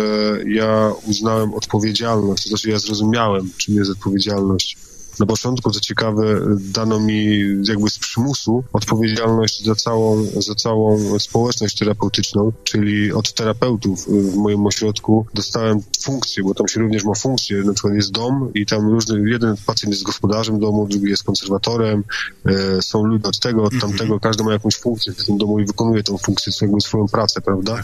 ja 0.47 0.93
uznałem 1.07 1.53
odpowiedzialność, 1.53 2.43
to 2.43 2.49
znaczy 2.49 2.69
ja 2.69 2.79
zrozumiałem, 2.79 3.49
czym 3.57 3.75
jest 3.75 3.91
odpowiedzialność 3.91 4.77
na 5.19 5.25
początku, 5.25 5.71
co 5.71 5.79
ciekawe, 5.79 6.41
dano 6.59 6.99
mi 6.99 7.39
jakby 7.63 7.89
z 7.89 7.99
przymusu 7.99 8.63
odpowiedzialność 8.73 9.65
za 9.65 9.75
całą, 9.75 10.23
za 10.23 10.55
całą 10.55 11.19
społeczność 11.19 11.77
terapeutyczną, 11.77 12.51
czyli 12.63 13.13
od 13.13 13.33
terapeutów 13.33 14.05
w 14.07 14.35
moim 14.35 14.67
ośrodku 14.67 15.25
dostałem 15.33 15.79
funkcję, 16.01 16.43
bo 16.43 16.53
tam 16.53 16.67
się 16.67 16.79
również 16.79 17.03
ma 17.03 17.13
funkcję, 17.13 17.57
na 17.57 17.73
przykład 17.73 17.93
jest 17.93 18.11
dom 18.11 18.51
i 18.53 18.65
tam 18.65 18.89
różny, 18.89 19.29
jeden 19.29 19.55
pacjent 19.65 19.93
jest 19.93 20.03
gospodarzem 20.03 20.59
domu, 20.59 20.87
drugi 20.87 21.09
jest 21.09 21.23
konserwatorem, 21.23 22.03
e, 22.45 22.81
są 22.81 23.03
ludzie 23.03 23.27
od 23.27 23.39
tego, 23.39 23.63
od 23.63 23.73
tamtego, 23.81 24.19
każdy 24.19 24.43
ma 24.43 24.53
jakąś 24.53 24.75
funkcję 24.75 25.13
w 25.13 25.25
tym 25.25 25.37
domu 25.37 25.59
i 25.59 25.65
wykonuje 25.65 26.03
tą 26.03 26.17
funkcję, 26.17 26.53
jakby 26.61 26.81
swoją 26.81 27.07
pracę, 27.07 27.41
prawda? 27.41 27.83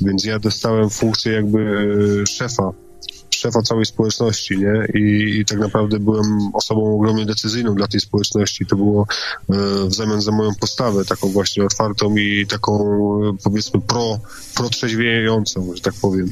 Więc 0.00 0.24
ja 0.24 0.38
dostałem 0.38 0.90
funkcję 0.90 1.32
jakby 1.32 1.60
e, 2.22 2.26
szefa 2.26 2.72
szefa 3.46 3.62
całej 3.62 3.86
społeczności, 3.86 4.58
nie? 4.58 5.00
I, 5.00 5.38
I 5.40 5.44
tak 5.44 5.58
naprawdę 5.58 5.98
byłem 5.98 6.50
osobą 6.52 6.96
ogromnie 6.96 7.26
decyzyjną 7.26 7.74
dla 7.74 7.86
tej 7.86 8.00
społeczności. 8.00 8.66
To 8.66 8.76
było 8.76 9.02
e, 9.02 9.54
w 9.88 9.94
zamian 9.94 10.20
za 10.20 10.32
moją 10.32 10.54
postawę, 10.60 11.04
taką 11.04 11.28
właśnie 11.28 11.64
otwartą 11.64 12.16
i 12.16 12.46
taką 12.46 12.72
e, 12.74 13.36
powiedzmy 13.44 13.80
pro, 13.80 14.18
protrzeźwiejącą, 14.54 15.72
że 15.74 15.80
tak 15.80 15.94
powiem. 15.94 16.30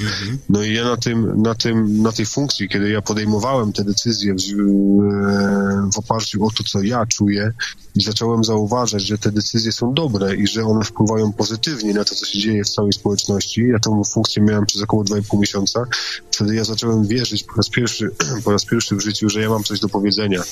No 0.48 0.62
i 0.62 0.74
ja 0.74 0.84
na 0.84 0.96
tym, 0.96 1.42
na 1.42 1.54
tym, 1.54 2.02
na 2.02 2.12
tej 2.12 2.26
funkcji, 2.26 2.68
kiedy 2.68 2.90
ja 2.90 3.02
podejmowałem 3.02 3.72
te 3.72 3.84
decyzje 3.84 4.34
w, 4.34 4.38
e, 4.38 5.90
w 5.94 5.98
oparciu 5.98 6.44
o 6.44 6.50
to, 6.50 6.64
co 6.64 6.82
ja 6.82 7.06
czuję 7.06 7.52
i 7.96 8.02
zacząłem 8.04 8.44
zauważać, 8.44 9.02
że 9.02 9.18
te 9.18 9.32
decyzje 9.32 9.72
są 9.72 9.94
dobre 9.94 10.36
i 10.36 10.46
że 10.46 10.64
one 10.64 10.84
wpływają 10.84 11.32
pozytywnie 11.32 11.94
na 11.94 12.04
to, 12.04 12.14
co 12.14 12.26
się 12.26 12.38
dzieje 12.38 12.64
w 12.64 12.70
całej 12.70 12.92
społeczności. 12.92 13.68
Ja 13.68 13.78
tą 13.78 14.04
funkcję 14.04 14.42
miałem 14.42 14.66
przez 14.66 14.82
około 14.82 15.04
2,5 15.04 15.38
miesiąca. 15.38 15.86
Wtedy 16.34 16.54
ja 16.54 16.64
zacząłem 16.64 17.06
wierzyć 17.06 17.44
po 17.44 17.54
raz 17.56 17.68
pierwszy, 17.70 18.10
po 18.44 18.52
raz 18.52 18.64
pierwszy 18.64 18.96
w 18.96 19.00
życiu, 19.00 19.28
że 19.28 19.40
ja 19.40 19.48
mam 19.48 19.64
coś 19.64 19.80
do 19.80 19.88
powiedzenia. 19.88 20.42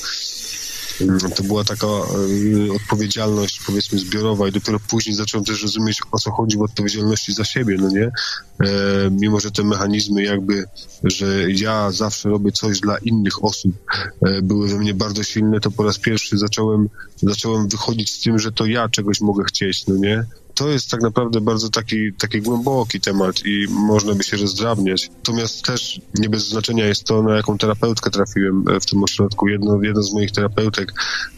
Mm, 1.00 1.18
To 1.36 1.42
była 1.42 1.64
taka 1.64 1.86
e, 1.86 2.72
odpowiedzialność, 2.76 3.60
powiedzmy, 3.66 3.98
zbiorowa 3.98 4.48
i 4.48 4.52
dopiero 4.52 4.80
później 4.88 5.14
zacząłem 5.14 5.44
też 5.44 5.62
rozumieć, 5.62 6.00
o 6.12 6.18
co 6.18 6.30
chodzi 6.30 6.56
w 6.56 6.62
odpowiedzialności 6.62 7.32
za 7.32 7.44
siebie, 7.44 7.76
no 7.80 7.88
nie? 7.88 8.04
E, 8.04 9.10
mimo, 9.10 9.40
że 9.40 9.50
te 9.50 9.64
mechanizmy 9.64 10.22
jakby, 10.22 10.64
że 11.04 11.50
ja 11.50 11.90
zawsze 11.90 12.28
robię 12.28 12.52
coś 12.52 12.80
dla 12.80 12.98
innych 12.98 13.44
osób, 13.44 13.72
e, 14.22 14.42
były 14.42 14.68
we 14.68 14.78
mnie 14.78 14.94
bardzo 14.94 15.22
silne, 15.22 15.60
to 15.60 15.70
po 15.70 15.82
raz 15.82 15.98
pierwszy 15.98 16.38
zacząłem, 16.38 16.88
zacząłem 17.22 17.68
wychodzić 17.68 18.10
z 18.10 18.20
tym, 18.20 18.38
że 18.38 18.52
to 18.52 18.66
ja 18.66 18.88
czegoś 18.88 19.20
mogę 19.20 19.44
chcieć, 19.44 19.86
no 19.86 19.94
nie? 19.94 20.24
To 20.54 20.68
jest 20.68 20.90
tak 20.90 21.02
naprawdę 21.02 21.40
bardzo 21.40 21.68
taki, 21.68 22.12
taki 22.12 22.40
głęboki 22.40 23.00
temat 23.00 23.36
i 23.44 23.66
można 23.70 24.14
by 24.14 24.22
się 24.24 24.36
rozdrabniać. 24.36 25.10
Natomiast 25.16 25.62
też 25.64 26.00
nie 26.18 26.28
bez 26.28 26.48
znaczenia 26.48 26.86
jest 26.86 27.04
to, 27.04 27.22
na 27.22 27.36
jaką 27.36 27.58
terapeutkę 27.58 28.10
trafiłem 28.10 28.64
e, 28.68 28.80
w 28.80 28.86
tym 28.86 29.02
ośrodku. 29.02 29.48
Jedno, 29.48 29.82
jedna 29.82 30.02
z 30.02 30.12
moich 30.12 30.32
terapeutek, 30.32 30.92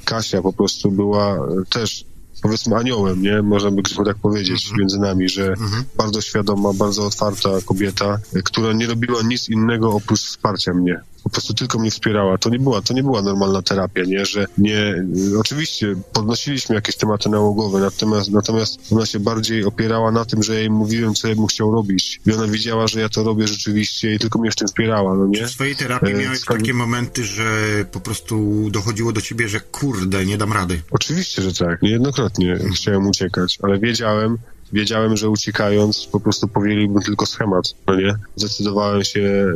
Kasia, 0.05 0.43
po 0.43 0.53
prostu 0.53 0.91
była 0.91 1.35
e, 1.35 1.39
też 1.70 2.05
powiedzmy 2.43 2.77
aniołem, 2.77 3.23
nie? 3.23 3.43
Można 3.43 3.70
by 3.70 3.82
tak 4.05 4.16
powiedzieć 4.16 4.73
między 4.78 4.99
nami, 4.99 5.28
że 5.28 5.55
bardzo 5.97 6.20
świadoma, 6.20 6.73
bardzo 6.73 7.07
otwarta 7.07 7.51
kobieta, 7.65 8.19
e, 8.35 8.43
która 8.43 8.73
nie 8.73 8.86
robiła 8.86 9.23
nic 9.23 9.49
innego 9.49 9.93
oprócz 9.93 10.20
wsparcia 10.20 10.74
mnie. 10.74 11.01
Po 11.24 11.30
prostu 11.30 11.55
tylko 11.55 11.78
mnie 11.78 11.90
wspierała. 11.90 12.38
To 12.38 12.51
nie 12.51 12.59
była, 12.59 12.82
to 12.82 12.94
nie 12.94 13.02
była 13.02 13.22
normalna 13.22 13.62
terapia, 13.62 14.02
nie, 14.06 14.26
że 14.26 14.46
nie, 14.59 15.05
y, 15.32 15.38
oczywiście 15.38 15.94
podnosiliśmy 16.12 16.74
jakieś 16.74 16.96
tematy 16.96 17.28
nałogowe, 17.28 17.80
natomiast, 17.80 18.30
natomiast 18.30 18.92
ona 18.92 19.06
się 19.06 19.20
bardziej 19.20 19.64
opierała 19.64 20.10
na 20.10 20.24
tym, 20.24 20.42
że 20.42 20.55
ja 20.55 20.60
jej 20.60 20.70
mówiłem, 20.70 21.14
co 21.14 21.28
ja 21.28 21.34
bym 21.34 21.46
chciał 21.46 21.72
robić 21.72 22.20
i 22.26 22.32
ona 22.32 22.46
wiedziała, 22.46 22.86
że 22.86 23.01
ja 23.01 23.09
to 23.09 23.22
robię 23.22 23.48
rzeczywiście 23.48 24.14
i 24.14 24.18
tylko 24.18 24.38
mnie 24.38 24.51
w 24.51 24.56
tym 24.56 24.68
wspierała, 24.68 25.14
no 25.14 25.26
nie? 25.26 25.46
W 25.46 25.51
swojej 25.51 25.76
terapii 25.76 26.14
E, 26.14 26.18
miałeś 26.18 26.44
takie 26.44 26.74
momenty, 26.74 27.24
że 27.24 27.44
po 27.92 28.01
prostu 28.01 28.66
dochodziło 28.70 29.12
do 29.12 29.20
ciebie, 29.20 29.48
że 29.48 29.60
kurde, 29.60 30.26
nie 30.26 30.38
dam 30.38 30.52
rady. 30.52 30.82
Oczywiście, 30.90 31.42
że 31.42 31.52
tak. 31.52 31.82
Niejednokrotnie 31.82 32.59
chciałem 32.74 33.06
uciekać, 33.06 33.59
ale 33.62 33.78
wiedziałem, 33.78 34.38
wiedziałem, 34.74 35.16
że 35.16 35.28
uciekając 35.30 36.06
po 36.12 36.20
prostu 36.20 36.48
powieliłbym 36.48 37.02
tylko 37.02 37.26
schemat, 37.26 37.64
no 37.86 37.96
nie? 37.96 38.14
Zdecydowałem 38.36 39.05
się 39.05 39.20
y, 39.20 39.52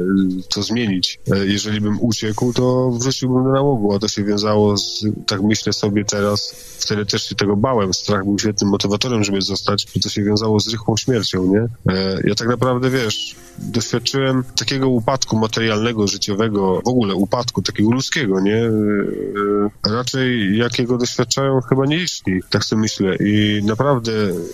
to 0.54 0.62
zmienić. 0.62 1.18
E, 1.32 1.46
Jeżeli 1.46 1.80
bym 1.80 1.98
uciekł, 2.00 2.52
to 2.52 2.90
wróciłbym 2.90 3.44
do 3.44 3.50
nałogu, 3.50 3.94
a 3.94 3.98
to 3.98 4.08
się 4.08 4.24
wiązało 4.24 4.76
z, 4.76 5.04
tak 5.26 5.42
myślę 5.42 5.72
sobie 5.72 6.04
teraz, 6.04 6.54
wtedy 6.78 7.06
też 7.06 7.28
się 7.28 7.34
tego 7.34 7.56
bałem, 7.56 7.94
strach 7.94 8.24
był 8.24 8.38
świetnym 8.38 8.70
motywatorem, 8.70 9.24
żeby 9.24 9.42
zostać, 9.42 9.86
że 9.94 10.00
to 10.00 10.08
się 10.08 10.24
wiązało 10.24 10.60
z 10.60 10.68
rychłą 10.68 10.96
śmiercią, 10.96 11.46
nie? 11.46 11.94
E, 11.94 12.20
Ja 12.24 12.34
tak 12.34 12.48
naprawdę, 12.48 12.90
wiesz, 12.90 13.34
doświadczyłem 13.58 14.44
takiego 14.58 14.88
upadku 14.88 15.36
materialnego, 15.38 16.06
życiowego, 16.08 16.80
w 16.84 16.88
ogóle 16.88 17.14
upadku 17.14 17.62
takiego 17.62 17.90
ludzkiego, 17.90 18.40
nie? 18.40 18.56
E, 18.56 18.70
Raczej 19.86 20.58
jakiego 20.58 20.98
doświadczają 20.98 21.60
chyba 21.60 21.86
nieliczni, 21.86 22.40
tak 22.50 22.64
sobie 22.64 22.82
myślę. 22.82 23.16
I 23.16 23.60
naprawdę 23.64 24.12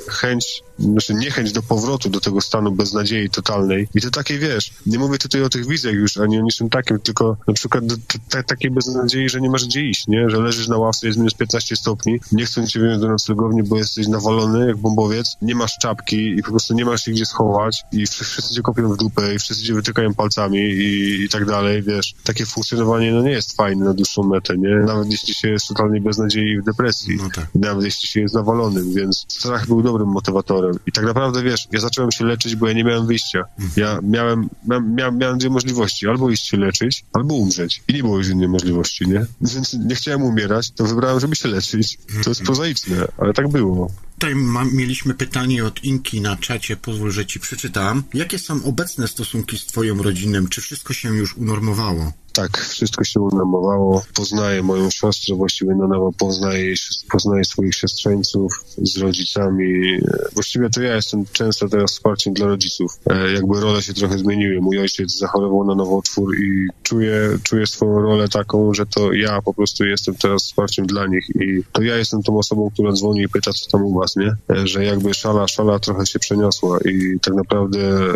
chęć, 0.08 0.53
znaczy 0.78 1.14
niechęć 1.14 1.52
do 1.52 1.62
powrotu 1.62 2.10
do 2.10 2.20
tego 2.20 2.40
stanu 2.40 2.72
beznadziei 2.72 3.31
totalnej. 3.31 3.89
I 3.94 4.01
to 4.01 4.10
takie, 4.10 4.39
wiesz, 4.39 4.72
nie 4.86 4.98
mówię 4.98 5.18
tutaj 5.18 5.43
o 5.43 5.48
tych 5.48 5.66
wizjach 5.68 5.94
już, 5.94 6.16
ani 6.16 6.39
o 6.39 6.43
niczym 6.43 6.70
takim, 6.70 6.98
tylko 7.01 7.36
na 7.48 7.55
przykład 7.55 7.86
do, 7.86 7.97
t- 7.97 8.18
t- 8.31 8.43
takiej 8.44 8.70
beznadziei, 8.70 9.28
że 9.28 9.40
nie 9.40 9.51
masz 9.51 9.64
gdzie 9.64 9.81
iść, 9.81 10.06
nie? 10.09 10.31
Że 10.31 10.40
leżysz 10.40 10.68
na 10.68 10.76
ławce, 10.78 11.06
jest 11.06 11.18
minus 11.18 11.35
15 11.35 11.76
stopni, 11.76 12.20
nie 12.32 12.44
chcą 12.47 12.66
cię 12.66 12.81
wyjąć 12.81 13.01
do 13.02 13.09
noclegowni, 13.09 13.62
bo 13.62 13.76
jesteś 13.78 14.09
nawalony 14.09 14.66
jak 14.66 14.76
bombowiec, 14.76 15.36
nie 15.43 15.55
masz 15.55 15.78
czapki 15.82 16.16
i 16.39 16.43
po 16.43 16.51
prostu 16.51 16.74
nie 16.74 16.85
masz 16.85 17.05
się 17.05 17.10
gdzie 17.10 17.26
schować 17.26 17.82
i 17.93 18.06
wszy- 18.06 18.24
wszyscy 18.24 18.55
cię 18.55 18.62
kopią 18.62 18.93
w 18.93 18.97
dupę 18.97 19.35
i 19.35 19.39
wszyscy 19.39 19.64
cię 19.64 19.74
wytykają 19.74 20.14
palcami 20.14 20.59
i, 20.59 21.22
i 21.24 21.28
tak 21.28 21.44
dalej, 21.47 21.82
wiesz. 21.82 22.14
Takie 22.24 22.47
funkcjonowanie, 22.47 23.12
no 23.12 23.22
nie 23.22 23.31
jest 23.31 23.56
fajne 23.56 23.85
na 23.85 23.94
dłuższą 23.94 24.22
metę, 24.22 24.59
nie? 24.59 24.76
Nawet 24.76 25.10
jeśli 25.10 25.35
się 25.35 25.48
jest 25.48 25.68
totalnej 25.68 26.01
beznadziei 26.01 26.51
i 26.51 26.60
w 26.60 26.64
depresji. 26.64 27.16
No 27.16 27.28
tak. 27.35 27.47
Nawet 27.55 27.85
jeśli 27.85 28.09
się 28.09 28.20
jest 28.20 28.35
nawalonym, 28.35 28.94
więc 28.94 29.24
strach 29.28 29.66
był 29.66 29.82
dobrym 29.82 30.09
motywatorem. 30.09 30.43
I 30.86 30.92
tak 30.92 31.04
naprawdę, 31.04 31.42
wiesz, 31.42 31.68
ja 31.72 31.80
zacząłem 31.80 32.12
się 32.12 32.24
leczyć, 32.24 32.56
bo 32.56 32.68
ja 32.68 32.72
nie 32.72 32.84
miałem 32.84 33.06
wyjścia. 33.06 33.44
Ja 33.76 33.98
miałem, 34.02 34.48
miałem, 34.68 34.94
miałem, 34.94 35.18
miałem 35.18 35.38
dwie 35.38 35.50
możliwości. 35.50 36.08
Albo 36.08 36.30
iść 36.30 36.46
się 36.46 36.56
leczyć, 36.56 37.04
albo 37.12 37.34
umrzeć. 37.34 37.82
I 37.88 37.94
nie 37.94 38.02
było 38.02 38.18
już 38.18 38.28
innej 38.28 38.48
możliwości, 38.48 39.08
nie? 39.08 39.26
Więc 39.40 39.74
nie 39.74 39.94
chciałem 39.94 40.22
umierać, 40.22 40.70
to 40.70 40.84
wybrałem, 40.84 41.20
żeby 41.20 41.36
się 41.36 41.48
leczyć. 41.48 41.98
To 42.24 42.30
jest 42.30 42.42
prozaiczne, 42.42 42.96
ale 43.18 43.32
tak 43.32 43.48
było. 43.48 43.90
Tutaj 44.14 44.34
ma, 44.34 44.64
mieliśmy 44.72 45.14
pytanie 45.14 45.64
od 45.64 45.84
Inki 45.84 46.20
na 46.20 46.36
czacie, 46.36 46.76
pozwól, 46.76 47.10
że 47.10 47.26
ci 47.26 47.40
przeczytam. 47.40 48.02
Jakie 48.14 48.38
są 48.38 48.64
obecne 48.64 49.08
stosunki 49.08 49.58
z 49.58 49.66
twoją 49.66 50.02
rodziną? 50.02 50.48
Czy 50.48 50.60
wszystko 50.60 50.92
się 50.92 51.08
już 51.08 51.36
unormowało? 51.36 52.12
Tak, 52.32 52.58
wszystko 52.58 53.04
się 53.04 53.20
unormowało. 53.20 54.04
Poznaję 54.14 54.62
moją 54.62 54.90
siostrę, 54.90 55.36
właściwie 55.36 55.74
na 55.74 55.86
nowo 55.86 56.12
poznaję, 56.18 56.74
poznaję 57.10 57.44
swoich 57.44 57.74
siostrzeńców 57.74 58.64
z 58.78 58.98
rodzicami. 58.98 59.94
E, 59.94 60.00
Właściwie 60.34 60.70
to 60.70 60.82
ja 60.82 60.96
jestem 60.96 61.24
często 61.32 61.68
teraz 61.68 61.92
wsparciem 61.92 62.34
dla 62.34 62.46
rodziców. 62.46 62.92
E, 63.10 63.32
Jakby 63.32 63.60
role 63.60 63.82
się 63.82 63.94
trochę 63.94 64.18
zmieniły. 64.18 64.60
Mój 64.60 64.78
ojciec 64.78 65.18
zachorował 65.18 65.64
na 65.64 65.74
nowotwór 65.74 66.38
i 66.38 66.66
czuję, 66.82 67.38
czuję 67.42 67.66
swoją 67.66 67.98
rolę 68.00 68.28
taką, 68.28 68.74
że 68.74 68.86
to 68.86 69.12
ja 69.12 69.42
po 69.42 69.54
prostu 69.54 69.84
jestem 69.84 70.14
teraz 70.14 70.42
wsparciem 70.42 70.86
dla 70.86 71.06
nich 71.06 71.26
i 71.40 71.62
to 71.72 71.82
ja 71.82 71.96
jestem 71.96 72.22
tą 72.22 72.38
osobą, 72.38 72.70
która 72.74 72.92
dzwoni 72.92 73.22
i 73.22 73.28
pyta, 73.28 73.52
co 73.52 73.70
tam 73.70 73.82
u 73.84 73.90
nie? 74.16 74.36
E, 74.56 74.66
Że 74.66 74.85
jakby 74.85 75.14
szala, 75.14 75.48
szala 75.48 75.78
trochę 75.78 76.06
się 76.06 76.18
przeniosła 76.18 76.78
i 76.85 77.20
tak 77.20 77.35
naprawdę 77.35 77.78
e, 77.78 78.10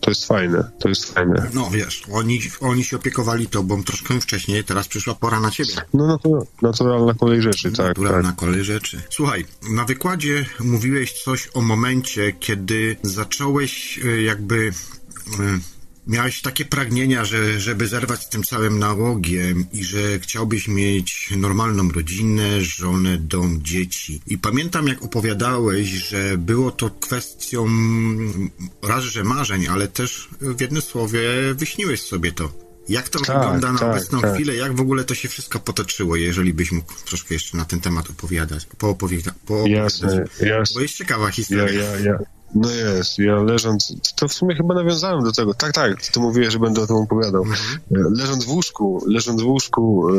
to 0.00 0.10
jest 0.10 0.26
fajne. 0.26 0.70
To 0.78 0.88
jest 0.88 1.14
fajne. 1.14 1.50
No 1.54 1.70
wiesz, 1.70 2.02
oni, 2.12 2.40
oni 2.60 2.84
się 2.84 2.96
opiekowali 2.96 3.46
tobą 3.46 3.84
troszkę 3.84 4.20
wcześniej, 4.20 4.64
teraz 4.64 4.88
przyszła 4.88 5.14
pora 5.14 5.40
na 5.40 5.50
ciebie. 5.50 5.72
No, 5.94 6.18
to 6.18 6.46
naturalna 6.62 7.14
kolej 7.14 7.42
rzeczy, 7.42 7.72
tak, 7.72 7.88
Naturalna 7.88 8.28
tak. 8.28 8.38
kolej 8.38 8.64
rzeczy. 8.64 9.02
Słuchaj, 9.10 9.44
na 9.70 9.84
wykładzie 9.84 10.46
mówiłeś 10.60 11.22
coś 11.22 11.48
o 11.54 11.60
momencie, 11.60 12.32
kiedy 12.32 12.96
zacząłeś 13.02 14.00
e, 14.04 14.22
jakby... 14.22 14.72
Miałeś 16.06 16.42
takie 16.42 16.64
pragnienia, 16.64 17.24
że, 17.24 17.60
żeby 17.60 17.86
zerwać 17.88 18.22
z 18.22 18.28
tym 18.28 18.42
całym 18.42 18.78
nałogiem 18.78 19.66
i 19.72 19.84
że 19.84 20.18
chciałbyś 20.18 20.68
mieć 20.68 21.30
normalną 21.36 21.90
rodzinę, 21.90 22.60
żonę, 22.60 23.18
dom, 23.18 23.60
dzieci. 23.62 24.20
I 24.26 24.38
pamiętam, 24.38 24.86
jak 24.88 25.02
opowiadałeś, 25.02 25.88
że 25.88 26.38
było 26.38 26.70
to 26.70 26.90
kwestią 26.90 27.66
raz, 28.82 29.04
że 29.04 29.24
marzeń, 29.24 29.66
ale 29.66 29.88
też 29.88 30.28
w 30.40 30.60
jednym 30.60 30.82
słowie 30.82 31.20
wyśniłeś 31.54 32.02
sobie 32.02 32.32
to. 32.32 32.52
Jak 32.88 33.08
to 33.08 33.20
Tak, 33.20 33.36
wygląda 33.36 33.72
na 33.72 33.78
tak, 33.78 33.90
obecną 33.90 34.20
tak. 34.20 34.34
chwilę? 34.34 34.54
Jak 34.56 34.76
w 34.76 34.80
ogóle 34.80 35.04
to 35.04 35.14
się 35.14 35.28
wszystko 35.28 35.60
potoczyło, 35.60 36.16
jeżeli 36.16 36.54
byś 36.54 36.72
mógł 36.72 36.92
troszkę 37.04 37.34
jeszcze 37.34 37.56
na 37.56 37.64
ten 37.64 37.80
temat 37.80 38.10
opowiadać, 38.10 38.66
poopowiada, 38.78 39.34
poopowiadać? 39.46 40.00
Jasne, 40.00 40.24
jasne. 40.40 40.74
Bo 40.74 40.80
jest 40.80 40.94
ciekawa 40.94 41.26
Ja, 41.26 41.32
historia. 41.32 41.82
ja, 41.84 42.00
ja. 42.00 42.18
No 42.54 42.70
jest, 42.70 43.18
ja 43.18 43.42
leżąc, 43.42 43.94
to 44.16 44.28
w 44.28 44.32
sumie 44.32 44.54
chyba 44.54 44.74
nawiązałem 44.74 45.24
do 45.24 45.32
tego, 45.32 45.54
tak, 45.54 45.72
tak, 45.72 46.06
ty 46.06 46.20
mówiłeś, 46.20 46.52
że 46.52 46.58
będę 46.58 46.82
o 46.82 46.86
tym 46.86 46.96
opowiadał. 46.96 47.42
Mhm. 47.42 47.78
E, 47.96 48.20
Leżąc 48.20 48.44
w 48.44 48.48
łóżku, 48.48 49.04
leżąc 49.06 49.42
w 49.42 49.46
łóżku 49.46 50.08
e, 50.08 50.12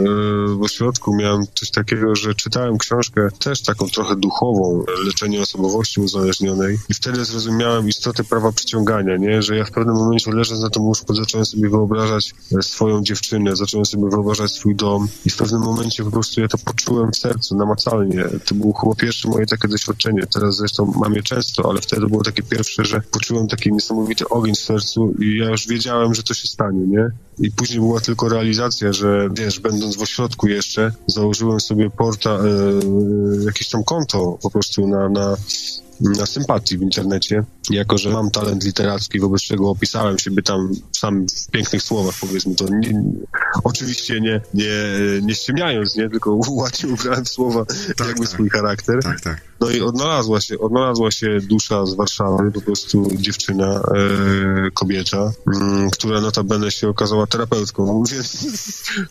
w 0.55 0.61
ośrodku 0.61 1.15
miałem 1.15 1.43
coś 1.55 1.71
takiego, 1.71 2.15
że 2.15 2.35
czytałem 2.35 2.77
książkę 2.77 3.27
też 3.39 3.61
taką 3.61 3.87
trochę 3.87 4.15
duchową, 4.15 4.83
e, 4.87 5.05
leczenie 5.05 5.41
osobowości 5.41 6.01
uzależnionej 6.01 6.77
i 6.89 6.93
wtedy 6.93 7.25
zrozumiałem 7.25 7.89
istotę 7.89 8.23
prawa 8.23 8.51
przyciągania, 8.51 9.17
nie, 9.17 9.41
że 9.41 9.57
ja 9.57 9.65
w 9.65 9.71
pewnym 9.71 9.95
momencie 9.95 10.31
leżąc 10.31 10.61
na 10.61 10.69
tym 10.69 10.83
łóżku 10.83 11.15
zacząłem 11.15 11.45
sobie 11.45 11.69
wyobrażać 11.69 12.33
swoją 12.61 13.03
dziewczynę, 13.03 13.55
zacząłem 13.55 13.85
sobie 13.85 14.09
wyobrażać 14.09 14.51
swój 14.51 14.75
dom 14.75 15.07
i 15.25 15.29
w 15.29 15.37
pewnym 15.37 15.61
momencie 15.61 16.03
po 16.03 16.11
prostu 16.11 16.41
ja 16.41 16.47
to 16.47 16.57
poczułem 16.57 17.11
w 17.11 17.17
sercu, 17.17 17.55
namacalnie. 17.55 18.23
To 18.45 18.55
było 18.55 18.73
chyba 18.73 18.95
pierwsze 18.95 19.29
moje 19.29 19.45
takie 19.45 19.67
doświadczenie. 19.67 20.27
Teraz 20.33 20.55
zresztą 20.55 20.93
mam 20.99 21.13
je 21.13 21.23
często, 21.23 21.69
ale 21.69 21.81
wtedy 21.81 22.07
było 22.07 22.23
takie 22.25 22.43
pierwsze, 22.43 22.85
że 22.85 23.01
poczułem 23.11 23.47
taki 23.47 23.73
niesamowity 23.73 24.29
ogień 24.29 24.55
w 24.55 24.59
sercu 24.59 25.13
i 25.19 25.37
ja 25.37 25.49
już 25.49 25.67
wiedziałem, 25.67 26.15
że 26.15 26.23
to 26.23 26.33
się 26.33 26.47
stanie, 26.47 26.87
nie? 26.87 27.09
I 27.39 27.51
później 27.51 27.79
była 27.79 28.01
tylko 28.01 28.29
realizacja, 28.29 28.93
że 28.93 29.29
wiesz, 29.33 29.59
będąc 29.59 29.95
w 29.95 30.01
ośrodku 30.01 30.47
jeszcze, 30.47 30.91
założyłem 31.07 31.59
sobie 31.59 31.89
porta, 31.89 32.29
e, 32.29 33.45
jakieś 33.45 33.69
tam 33.69 33.83
konto 33.83 34.37
po 34.41 34.51
prostu 34.51 34.87
na, 34.87 35.09
na, 35.09 35.35
na 36.01 36.25
sympatii 36.25 36.77
w 36.77 36.81
internecie, 36.81 37.43
jako 37.69 37.97
że 37.97 38.09
mam 38.09 38.31
talent 38.31 38.63
literacki, 38.63 39.19
wobec 39.19 39.41
czego 39.41 39.69
opisałem 39.69 40.19
siebie 40.19 40.43
tam 40.43 40.71
sam 40.91 41.25
w 41.27 41.51
pięknych 41.51 41.83
słowach, 41.83 42.15
powiedzmy 42.21 42.55
to. 42.55 42.65
Nie, 42.69 43.03
oczywiście 43.63 44.21
nie, 44.21 44.41
nie, 44.53 44.71
nie 45.21 45.35
ściemniając, 45.35 45.95
nie, 45.95 46.09
tylko 46.09 46.39
ładnie 46.49 46.89
ubrałem 46.93 47.25
słowa 47.25 47.65
jakby 47.99 48.19
tak. 48.19 48.27
swój 48.27 48.49
charakter. 48.49 49.03
Tak, 49.03 49.21
tak. 49.21 49.41
No 49.59 49.69
i 49.69 49.81
odnalazła 49.81 50.41
się, 50.41 50.59
odnalazła 50.59 51.11
się 51.11 51.39
dusza 51.41 51.85
z 51.85 51.93
Warszawy, 51.93 52.51
po 52.51 52.61
prostu 52.61 53.07
dziewczyna, 53.15 53.81
e, 53.95 54.71
kobieta, 54.73 55.31
mm, 55.55 55.89
która 55.91 56.21
notabene 56.21 56.71
się 56.71 56.89
okazała 56.89 57.27
terapeutką, 57.27 58.03
więc 58.11 58.47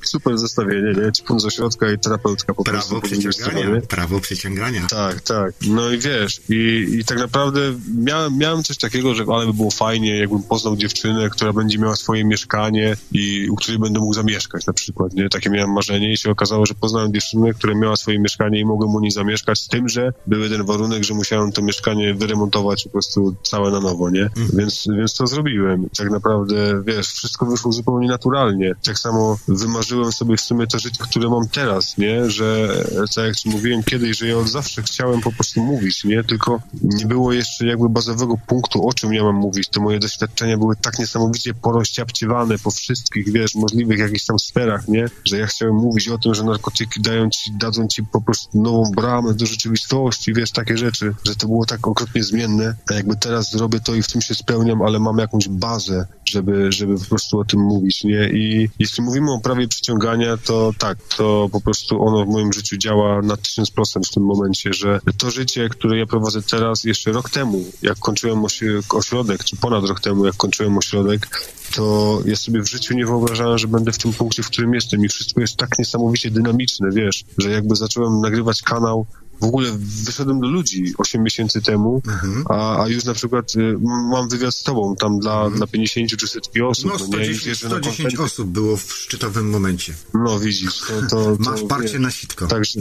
super 0.02 0.38
zestawienie, 0.38 0.94
nie? 1.04 1.12
Ćpun 1.12 1.40
z 1.40 1.44
ośrodka 1.44 1.92
i 1.92 1.98
terapeutka 1.98 2.54
po 2.54 2.64
prostu. 2.64 2.90
Prawo 2.90 3.08
drugiej 3.08 3.30
przyciągania. 3.30 3.80
Prawo 3.80 4.20
przyciągania. 4.20 4.86
Tak, 4.90 5.20
tak. 5.20 5.54
No 5.66 5.90
i 5.90 5.98
wiesz, 5.98 6.40
i, 6.48 6.86
i 7.00 7.04
tak 7.04 7.18
naprawdę 7.18 7.60
miałem, 7.98 8.38
miałem 8.38 8.62
coś 8.62 8.78
takiego, 8.78 9.14
że 9.14 9.24
ale 9.34 9.46
by 9.46 9.54
było 9.54 9.70
fajnie, 9.70 10.18
jakbym 10.18 10.42
poznał 10.42 10.76
dziewczynę, 10.76 11.30
która 11.30 11.52
będzie 11.52 11.78
miała 11.78 11.96
swoje 11.96 12.24
mieszkanie 12.24 12.96
i 13.12 13.48
u 13.50 13.56
której 13.56 13.78
będę 13.78 14.00
mógł 14.00 14.14
zamieszkać 14.14 14.66
na 14.66 14.72
przykład, 14.72 15.12
nie? 15.12 15.28
Takie 15.28 15.50
miałem 15.50 15.72
marzenie 15.72 16.12
i 16.12 16.16
się 16.16 16.30
okazało, 16.30 16.66
że 16.66 16.74
poznałem 16.74 17.12
dziewczynę, 17.12 17.54
która 17.54 17.74
miała 17.74 17.96
swoje 17.96 18.18
mieszkanie 18.18 18.60
i 18.60 18.64
mogłem 18.64 18.94
u 18.94 19.00
niej 19.00 19.10
zamieszkać, 19.10 19.60
z 19.60 19.68
tym, 19.68 19.88
że 19.88 20.12
był 20.34 20.42
jeden 20.42 20.66
warunek, 20.66 21.04
że 21.04 21.14
musiałem 21.14 21.52
to 21.52 21.62
mieszkanie 21.62 22.14
wyremontować 22.14 22.84
po 22.84 22.90
prostu 22.90 23.36
całe 23.42 23.70
na 23.70 23.80
nowo, 23.80 24.10
nie? 24.10 24.30
Więc, 24.52 24.86
więc 24.98 25.14
to 25.14 25.26
zrobiłem. 25.26 25.88
Tak 25.98 26.10
naprawdę, 26.10 26.82
wiesz, 26.86 27.08
wszystko 27.08 27.46
wyszło 27.46 27.72
zupełnie 27.72 28.08
naturalnie. 28.08 28.74
Tak 28.84 28.98
samo 28.98 29.38
wymarzyłem 29.48 30.12
sobie 30.12 30.36
w 30.36 30.40
sumie 30.40 30.66
to 30.66 30.78
życie, 30.78 30.98
które 31.02 31.28
mam 31.28 31.48
teraz, 31.48 31.98
nie? 31.98 32.30
Że, 32.30 32.68
tak 33.14 33.24
jak 33.24 33.36
ci 33.36 33.50
mówiłem 33.50 33.82
kiedyś, 33.82 34.18
że 34.18 34.28
ja 34.28 34.38
od 34.38 34.48
zawsze 34.48 34.82
chciałem 34.82 35.20
po 35.20 35.32
prostu 35.32 35.60
mówić, 35.60 36.04
nie? 36.04 36.24
Tylko 36.24 36.60
nie 36.82 37.06
było 37.06 37.32
jeszcze 37.32 37.66
jakby 37.66 37.88
bazowego 37.88 38.34
punktu, 38.46 38.88
o 38.88 38.92
czym 38.92 39.14
ja 39.14 39.24
mam 39.24 39.36
mówić. 39.36 39.68
Te 39.68 39.80
moje 39.80 39.98
doświadczenia 39.98 40.58
były 40.58 40.76
tak 40.76 40.98
niesamowicie 40.98 41.54
porozciapciewane 41.54 42.58
po 42.58 42.70
wszystkich, 42.70 43.32
wiesz, 43.32 43.54
możliwych 43.54 43.98
jakichś 43.98 44.14
jakichś 44.14 44.26
tam 44.26 44.38
sferach, 44.38 44.88
nie? 44.88 45.04
Że 45.24 45.38
ja 45.38 45.46
chciałem 45.46 45.74
mówić 45.74 46.08
o 46.08 46.18
tym, 46.18 46.34
że 46.34 46.44
narkotyki 46.44 47.00
dają 47.00 47.30
ci, 47.30 47.52
dadzą 47.52 47.88
ci 47.88 48.02
po 48.02 48.20
prostu 48.20 48.62
nową 48.62 48.82
bramę 48.96 49.34
do 49.34 49.46
rzeczywistości, 49.46 50.23
wiesz, 50.32 50.50
takie 50.50 50.78
rzeczy, 50.78 51.14
że 51.24 51.36
to 51.36 51.46
było 51.46 51.66
tak 51.66 51.88
okropnie 51.88 52.24
zmienne, 52.24 52.74
a 52.90 52.94
jakby 52.94 53.16
teraz 53.16 53.50
zrobię 53.50 53.80
to 53.80 53.94
i 53.94 54.02
w 54.02 54.08
tym 54.08 54.22
się 54.22 54.34
spełniam, 54.34 54.82
ale 54.82 54.98
mam 54.98 55.18
jakąś 55.18 55.48
bazę, 55.48 56.06
żeby, 56.24 56.72
żeby 56.72 56.98
po 56.98 57.04
prostu 57.04 57.38
o 57.38 57.44
tym 57.44 57.60
mówić, 57.60 58.04
nie? 58.04 58.30
I 58.32 58.68
jeśli 58.78 59.04
mówimy 59.04 59.32
o 59.32 59.40
prawie 59.40 59.68
przyciągania, 59.68 60.36
to 60.36 60.72
tak, 60.78 60.98
to 61.16 61.48
po 61.52 61.60
prostu 61.60 62.02
ono 62.02 62.24
w 62.24 62.28
moim 62.28 62.52
życiu 62.52 62.76
działa 62.76 63.22
na 63.22 63.36
tysiąc 63.36 63.70
procent 63.70 64.06
w 64.06 64.14
tym 64.14 64.22
momencie, 64.22 64.72
że 64.72 65.00
to 65.18 65.30
życie, 65.30 65.68
które 65.68 65.98
ja 65.98 66.06
prowadzę 66.06 66.42
teraz, 66.42 66.84
jeszcze 66.84 67.12
rok 67.12 67.30
temu, 67.30 67.64
jak 67.82 67.98
kończyłem 67.98 68.44
ośrodek, 68.88 69.44
czy 69.44 69.56
ponad 69.56 69.84
rok 69.84 70.00
temu, 70.00 70.26
jak 70.26 70.36
kończyłem 70.36 70.78
ośrodek, 70.78 71.28
to 71.74 72.18
ja 72.26 72.36
sobie 72.36 72.62
w 72.62 72.68
życiu 72.68 72.94
nie 72.94 73.06
wyobrażałem, 73.06 73.58
że 73.58 73.68
będę 73.68 73.92
w 73.92 73.98
tym 73.98 74.12
punkcie, 74.12 74.42
w 74.42 74.50
którym 74.50 74.74
jestem 74.74 75.04
i 75.04 75.08
wszystko 75.08 75.40
jest 75.40 75.56
tak 75.56 75.78
niesamowicie 75.78 76.30
dynamiczne, 76.30 76.90
wiesz, 76.90 77.24
że 77.38 77.50
jakby 77.50 77.76
zacząłem 77.76 78.20
nagrywać 78.20 78.62
kanał, 78.62 79.06
w 79.44 79.48
ogóle 79.48 79.70
wyszedłem 79.78 80.40
do 80.40 80.48
ludzi 80.48 80.94
8 80.98 81.22
miesięcy 81.22 81.62
temu, 81.62 82.02
a, 82.48 82.82
a 82.82 82.88
już 82.88 83.04
na 83.04 83.14
przykład 83.14 83.56
y, 83.56 83.78
mam 84.10 84.28
wywiad 84.28 84.54
z 84.54 84.62
tobą 84.62 84.96
tam 84.96 85.18
dla, 85.18 85.50
dla 85.50 85.66
50 85.66 86.16
czy 86.16 86.28
setki 86.28 86.62
osób. 86.62 86.84
No, 86.84 86.96
no, 87.10 87.18
nie? 87.18 87.30
I 87.30 87.34
110, 87.34 87.44
wiesz, 87.44 87.60
że 87.60 87.68
na 87.68 87.76
110 87.78 87.98
konferencji- 88.16 88.24
osób 88.24 88.48
było 88.48 88.76
w 88.76 88.92
szczytowym 88.92 89.50
momencie. 89.50 89.94
No 90.14 90.38
widzisz, 90.40 90.78
to... 90.80 91.00
to, 91.10 91.36
to 91.36 91.50
Masz 91.50 91.62
parcie 91.62 91.98
na 91.98 92.10
sitko. 92.10 92.46
Także, 92.46 92.80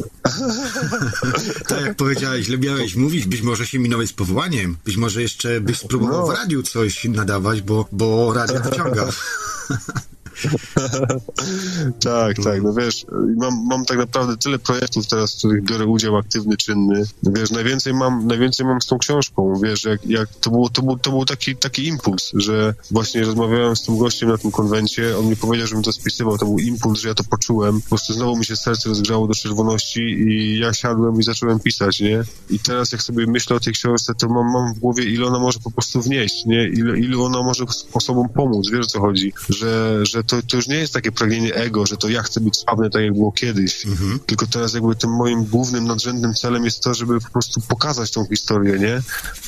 Tak 1.68 1.82
jak 1.82 1.96
powiedziałeś, 1.96 2.48
lubiałeś 2.50 2.96
mówić, 2.96 3.26
być 3.26 3.42
może 3.42 3.68
się 3.68 3.80
minąłeś 3.80 4.10
z 4.10 4.14
powołaniem, 4.14 4.78
być 4.86 4.98
może 4.98 5.22
jeszcze 5.22 5.62
byś 5.62 5.78
spróbował 5.78 6.28
No. 6.28 6.28
w 6.28 6.36
radiu 6.38 6.64
coś 6.64 7.04
nadawać, 7.04 7.62
bo, 7.62 7.86
bo 7.92 8.34
radio 8.34 8.64
wciąga. 8.64 9.08
tak, 12.04 12.38
tak, 12.44 12.64
no 12.64 12.74
wiesz, 12.74 13.06
mam, 13.38 13.66
mam 13.68 13.86
tak 13.86 13.98
naprawdę 13.98 14.38
tyle 14.38 14.60
projektów 14.60 15.08
teraz, 15.08 15.36
w 15.36 15.38
których 15.38 15.64
biorę 15.64 15.86
udział 15.86 16.18
aktywny, 16.18 16.58
czynny. 16.58 17.04
Wiesz, 17.24 17.52
najwięcej 17.52 17.94
mam, 17.94 18.28
najwięcej 18.28 18.66
mam 18.66 18.82
z 18.82 18.86
tą 18.86 18.98
książką, 18.98 19.54
wiesz, 19.64 19.84
jak, 19.84 20.06
jak 20.06 20.30
to, 20.30 20.50
było, 20.50 20.70
to, 20.70 20.82
był, 20.82 20.98
to 20.98 21.10
był 21.10 21.26
taki, 21.26 21.56
taki 21.56 21.88
impuls, 21.88 22.32
że 22.34 22.74
właśnie 22.92 23.24
rozmawiałem 23.24 23.76
z 23.76 23.84
tym 23.84 23.98
gościem 23.98 24.30
na 24.30 24.38
tym 24.38 24.52
konwencie, 24.52 25.18
on 25.18 25.26
mi 25.26 25.36
powiedział, 25.36 25.68
żebym 25.68 25.84
to 25.84 25.92
spisywał, 25.92 26.38
to 26.38 26.46
był 26.46 26.60
impuls, 26.60 27.00
że 27.00 27.08
ja 27.08 27.14
to 27.14 27.24
poczułem, 27.24 27.82
po 27.82 27.90
prostu 27.90 28.14
znowu 28.14 28.38
mi 28.38 28.46
się 28.46 28.56
serce 28.56 28.90
rozgrzało 28.90 29.28
do 29.28 29.34
czerwoności 29.34 30.00
i 30.00 30.60
ja 30.60 30.74
siadłem 30.74 31.20
i 31.20 31.24
zacząłem 31.24 31.60
pisać, 31.60 32.00
nie? 32.00 32.24
I 32.50 32.60
teraz 32.60 32.92
jak 32.92 33.02
sobie 33.02 33.28
myślę 33.28 33.56
o 33.56 33.60
tej 33.60 33.74
książce, 33.74 34.14
to 34.16 34.30
mam, 34.30 34.52
mam 34.52 34.74
w 34.74 34.80
głowie, 34.80 35.04
ile 35.04 35.26
ona 35.26 35.40
może 35.40 35.60
po 35.60 35.72
prostu 35.72 36.02
wnieść, 36.02 36.46
nie? 36.46 36.68
Ile, 36.68 37.00
ile 37.00 37.18
ona 37.18 37.44
może 37.44 37.66
osobom 37.94 38.30
pomóc, 38.30 38.70
wiesz 38.72 38.86
o 38.86 38.90
co 38.90 39.00
chodzi, 39.00 39.34
że, 39.50 40.00
że 40.06 40.23
to, 40.28 40.42
to 40.42 40.56
już 40.58 40.68
nie 40.68 40.76
jest 40.76 40.94
takie 40.94 41.12
pragnienie 41.12 41.56
ego, 41.56 41.86
że 41.86 41.98
to 41.98 42.10
ja 42.10 42.24
chcę 42.24 42.42
być 42.42 42.58
sławny 42.58 42.90
tak 42.90 43.02
jak 43.04 43.14
było 43.14 43.32
kiedyś, 43.32 43.86
tylko 44.26 44.48
teraz 44.48 44.74
jakby 44.74 44.96
tym 44.96 45.10
moim 45.16 45.44
głównym, 45.46 45.86
nadrzędnym 45.86 46.34
celem 46.34 46.66
jest 46.66 46.84
to, 46.84 46.94
żeby 46.94 47.22
po 47.22 47.30
prostu 47.30 47.62
pokazać 47.62 48.12
tą 48.12 48.26
historię, 48.26 48.80
nie? 48.80 49.02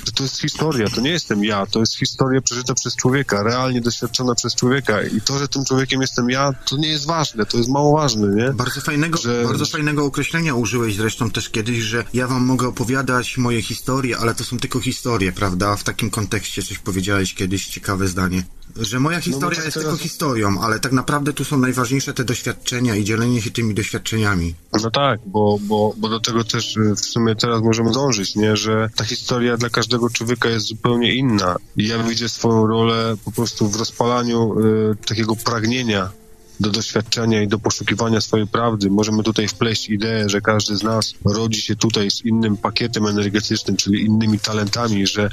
Że 0.05 0.11
to 0.15 0.23
jest 0.23 0.41
historia, 0.41 0.87
to 0.89 1.01
nie 1.01 1.09
jestem 1.09 1.43
ja, 1.43 1.65
to 1.65 1.79
jest 1.79 1.97
historia 1.97 2.41
przeżyta 2.41 2.73
przez 2.73 2.95
człowieka, 2.95 3.43
realnie 3.43 3.81
doświadczona 3.81 4.35
przez 4.35 4.55
człowieka 4.55 5.01
i 5.03 5.21
to, 5.21 5.39
że 5.39 5.47
tym 5.47 5.65
człowiekiem 5.65 6.01
jestem 6.01 6.29
ja, 6.29 6.53
to 6.53 6.77
nie 6.77 6.87
jest 6.87 7.05
ważne, 7.05 7.45
to 7.45 7.57
jest 7.57 7.69
mało 7.69 7.97
ważne, 7.97 8.27
nie? 8.27 8.53
Bardzo 8.53 8.81
fajnego, 8.81 9.17
Że- 9.17 9.43
bardzo 9.43 9.65
fajnego 9.65 10.05
określenia 10.05 10.55
użyłeś 10.55 10.95
zresztą 10.95 11.31
też 11.31 11.49
kiedyś, 11.49 11.77
że 11.77 12.03
ja 12.13 12.27
wam 12.27 12.45
mogę 12.45 12.67
opowiadać 12.67 13.37
moje 13.37 13.61
historie, 13.61 14.17
ale 14.17 14.35
to 14.35 14.43
są 14.43 14.57
tylko 14.59 14.79
historie, 14.79 15.31
prawda? 15.31 15.75
W 15.75 15.83
takim 15.83 16.09
kontekście 16.09 16.63
coś 16.63 16.77
powiedziałeś 16.79 17.33
kiedyś, 17.33 17.67
ciekawe 17.67 18.07
zdanie. 18.07 18.43
Że 18.79 18.99
moja 18.99 19.21
historia 19.21 19.55
tak 19.55 19.65
jest 19.65 19.77
teraz- 19.77 19.89
tylko 19.89 20.03
historią, 20.03 20.61
ale 20.61 20.79
tak 20.79 20.91
naprawdę 20.91 21.33
tu 21.33 21.45
są 21.45 21.57
najważniejsze 21.57 22.13
te 22.13 22.23
doświadczenia 22.23 22.95
i 22.95 23.03
dzielenie 23.03 23.41
się 23.41 23.51
tymi 23.51 23.73
doświadczeniami. 23.73 24.55
No 24.83 24.91
tak, 24.91 25.19
bo, 25.25 25.57
bo, 25.61 25.93
bo 25.97 26.09
do 26.09 26.19
tego 26.19 26.43
też 26.43 26.77
y, 26.77 26.95
w 26.95 26.99
sumie 26.99 27.35
teraz 27.35 27.61
możemy 27.61 27.91
dążyć, 27.91 28.35
nie? 28.35 28.57
Że 28.57 28.89
ta 28.95 29.03
historia 29.03 29.57
dla 29.57 29.69
każdego 29.69 30.09
człowieka 30.09 30.49
jest 30.49 30.65
zupełnie 30.65 31.15
inna. 31.15 31.55
I 31.77 31.87
ja 31.87 32.03
widzę 32.03 32.29
swoją 32.29 32.67
rolę 32.67 33.15
po 33.25 33.31
prostu 33.31 33.67
w 33.67 33.75
rozpalaniu 33.75 34.59
y, 34.59 34.95
takiego 35.07 35.35
pragnienia 35.35 36.11
do 36.59 36.69
doświadczenia 36.69 37.41
i 37.41 37.47
do 37.47 37.59
poszukiwania 37.59 38.21
swojej 38.21 38.47
prawdy. 38.47 38.89
Możemy 38.89 39.23
tutaj 39.23 39.47
wpleść 39.47 39.89
ideę, 39.89 40.29
że 40.29 40.41
każdy 40.41 40.77
z 40.77 40.83
nas 40.83 41.13
rodzi 41.25 41.61
się 41.61 41.75
tutaj 41.75 42.11
z 42.11 42.25
innym 42.25 42.57
pakietem 42.57 43.07
energetycznym, 43.07 43.77
czyli 43.77 44.05
innymi 44.05 44.39
talentami, 44.39 45.07
że 45.07 45.29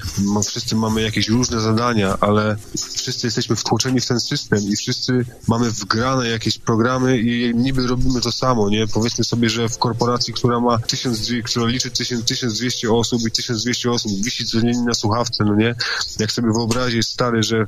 wszyscy 0.49 0.77
mamy 0.77 1.03
jakieś 1.03 1.29
różne 1.29 1.61
zadania, 1.61 2.17
ale 2.21 2.57
wszyscy 2.95 3.27
jesteśmy 3.27 3.57
wtłoczeni 3.57 4.01
w 4.01 4.07
ten 4.07 4.21
system 4.21 4.59
i 4.69 4.77
wszyscy 4.77 5.25
mamy 5.49 5.71
wgrane 5.71 6.29
jakieś 6.29 6.59
programy 6.59 7.19
i 7.19 7.55
niby 7.55 7.87
robimy 7.87 8.21
to 8.21 8.33
samo, 8.33 8.71
nie? 8.71 8.87
Powiedzmy 8.87 9.25
sobie, 9.25 9.51
że 9.51 9.69
w 9.69 9.79
korporacji, 9.79 10.35
która 10.35 10.61
ma 10.61 10.79
1200, 10.79 11.43
która 11.43 11.67
liczy 11.67 11.91
1000, 11.91 12.25
1200 12.25 12.93
osób 12.93 13.23
i 13.29 13.31
1200 13.31 13.91
osób 13.91 14.13
wisi 14.25 14.47
codziennie 14.47 14.83
na 14.83 14.95
słuchawce, 14.95 15.45
no 15.45 15.55
nie? 15.57 15.75
Jak 16.19 16.33
sobie 16.33 16.53
wyobrazić, 16.53 17.07
stary, 17.07 17.43
że, 17.43 17.67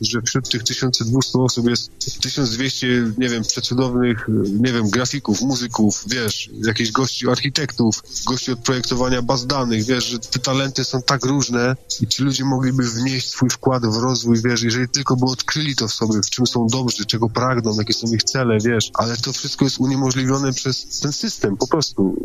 że 0.00 0.20
wśród 0.22 0.50
tych 0.50 0.62
1200 0.62 1.38
osób 1.38 1.68
jest 1.68 1.90
1200, 2.20 2.85
nie 3.18 3.28
wiem, 3.28 3.42
przecudownych, 3.42 4.28
nie 4.60 4.72
wiem, 4.72 4.90
grafików, 4.90 5.40
muzyków, 5.40 6.04
wiesz, 6.06 6.50
jakichś 6.66 6.90
gości 6.90 7.28
architektów, 7.28 8.02
gości 8.26 8.52
od 8.52 8.58
projektowania 8.58 9.22
baz 9.22 9.46
danych, 9.46 9.84
wiesz, 9.84 10.04
że 10.04 10.18
te 10.18 10.38
talenty 10.38 10.84
są 10.84 11.02
tak 11.02 11.24
różne 11.24 11.76
i 12.00 12.06
ci 12.06 12.22
ludzie 12.22 12.44
mogliby 12.44 12.82
wnieść 12.82 13.30
swój 13.30 13.50
wkład 13.50 13.86
w 13.86 13.96
rozwój, 13.96 14.36
wiesz, 14.44 14.62
jeżeli 14.62 14.88
tylko 14.88 15.16
by 15.16 15.26
odkryli 15.26 15.76
to 15.76 15.88
w 15.88 15.92
sobie, 15.92 16.22
w 16.22 16.30
czym 16.30 16.46
są 16.46 16.66
dobrzy, 16.66 17.06
czego 17.06 17.28
pragną, 17.28 17.74
jakie 17.78 17.94
są 17.94 18.06
ich 18.14 18.22
cele, 18.22 18.58
wiesz, 18.64 18.90
ale 18.94 19.16
to 19.16 19.32
wszystko 19.32 19.64
jest 19.64 19.78
uniemożliwione 19.78 20.52
przez 20.52 21.00
ten 21.00 21.12
system, 21.12 21.56
po 21.56 21.66
prostu. 21.66 22.16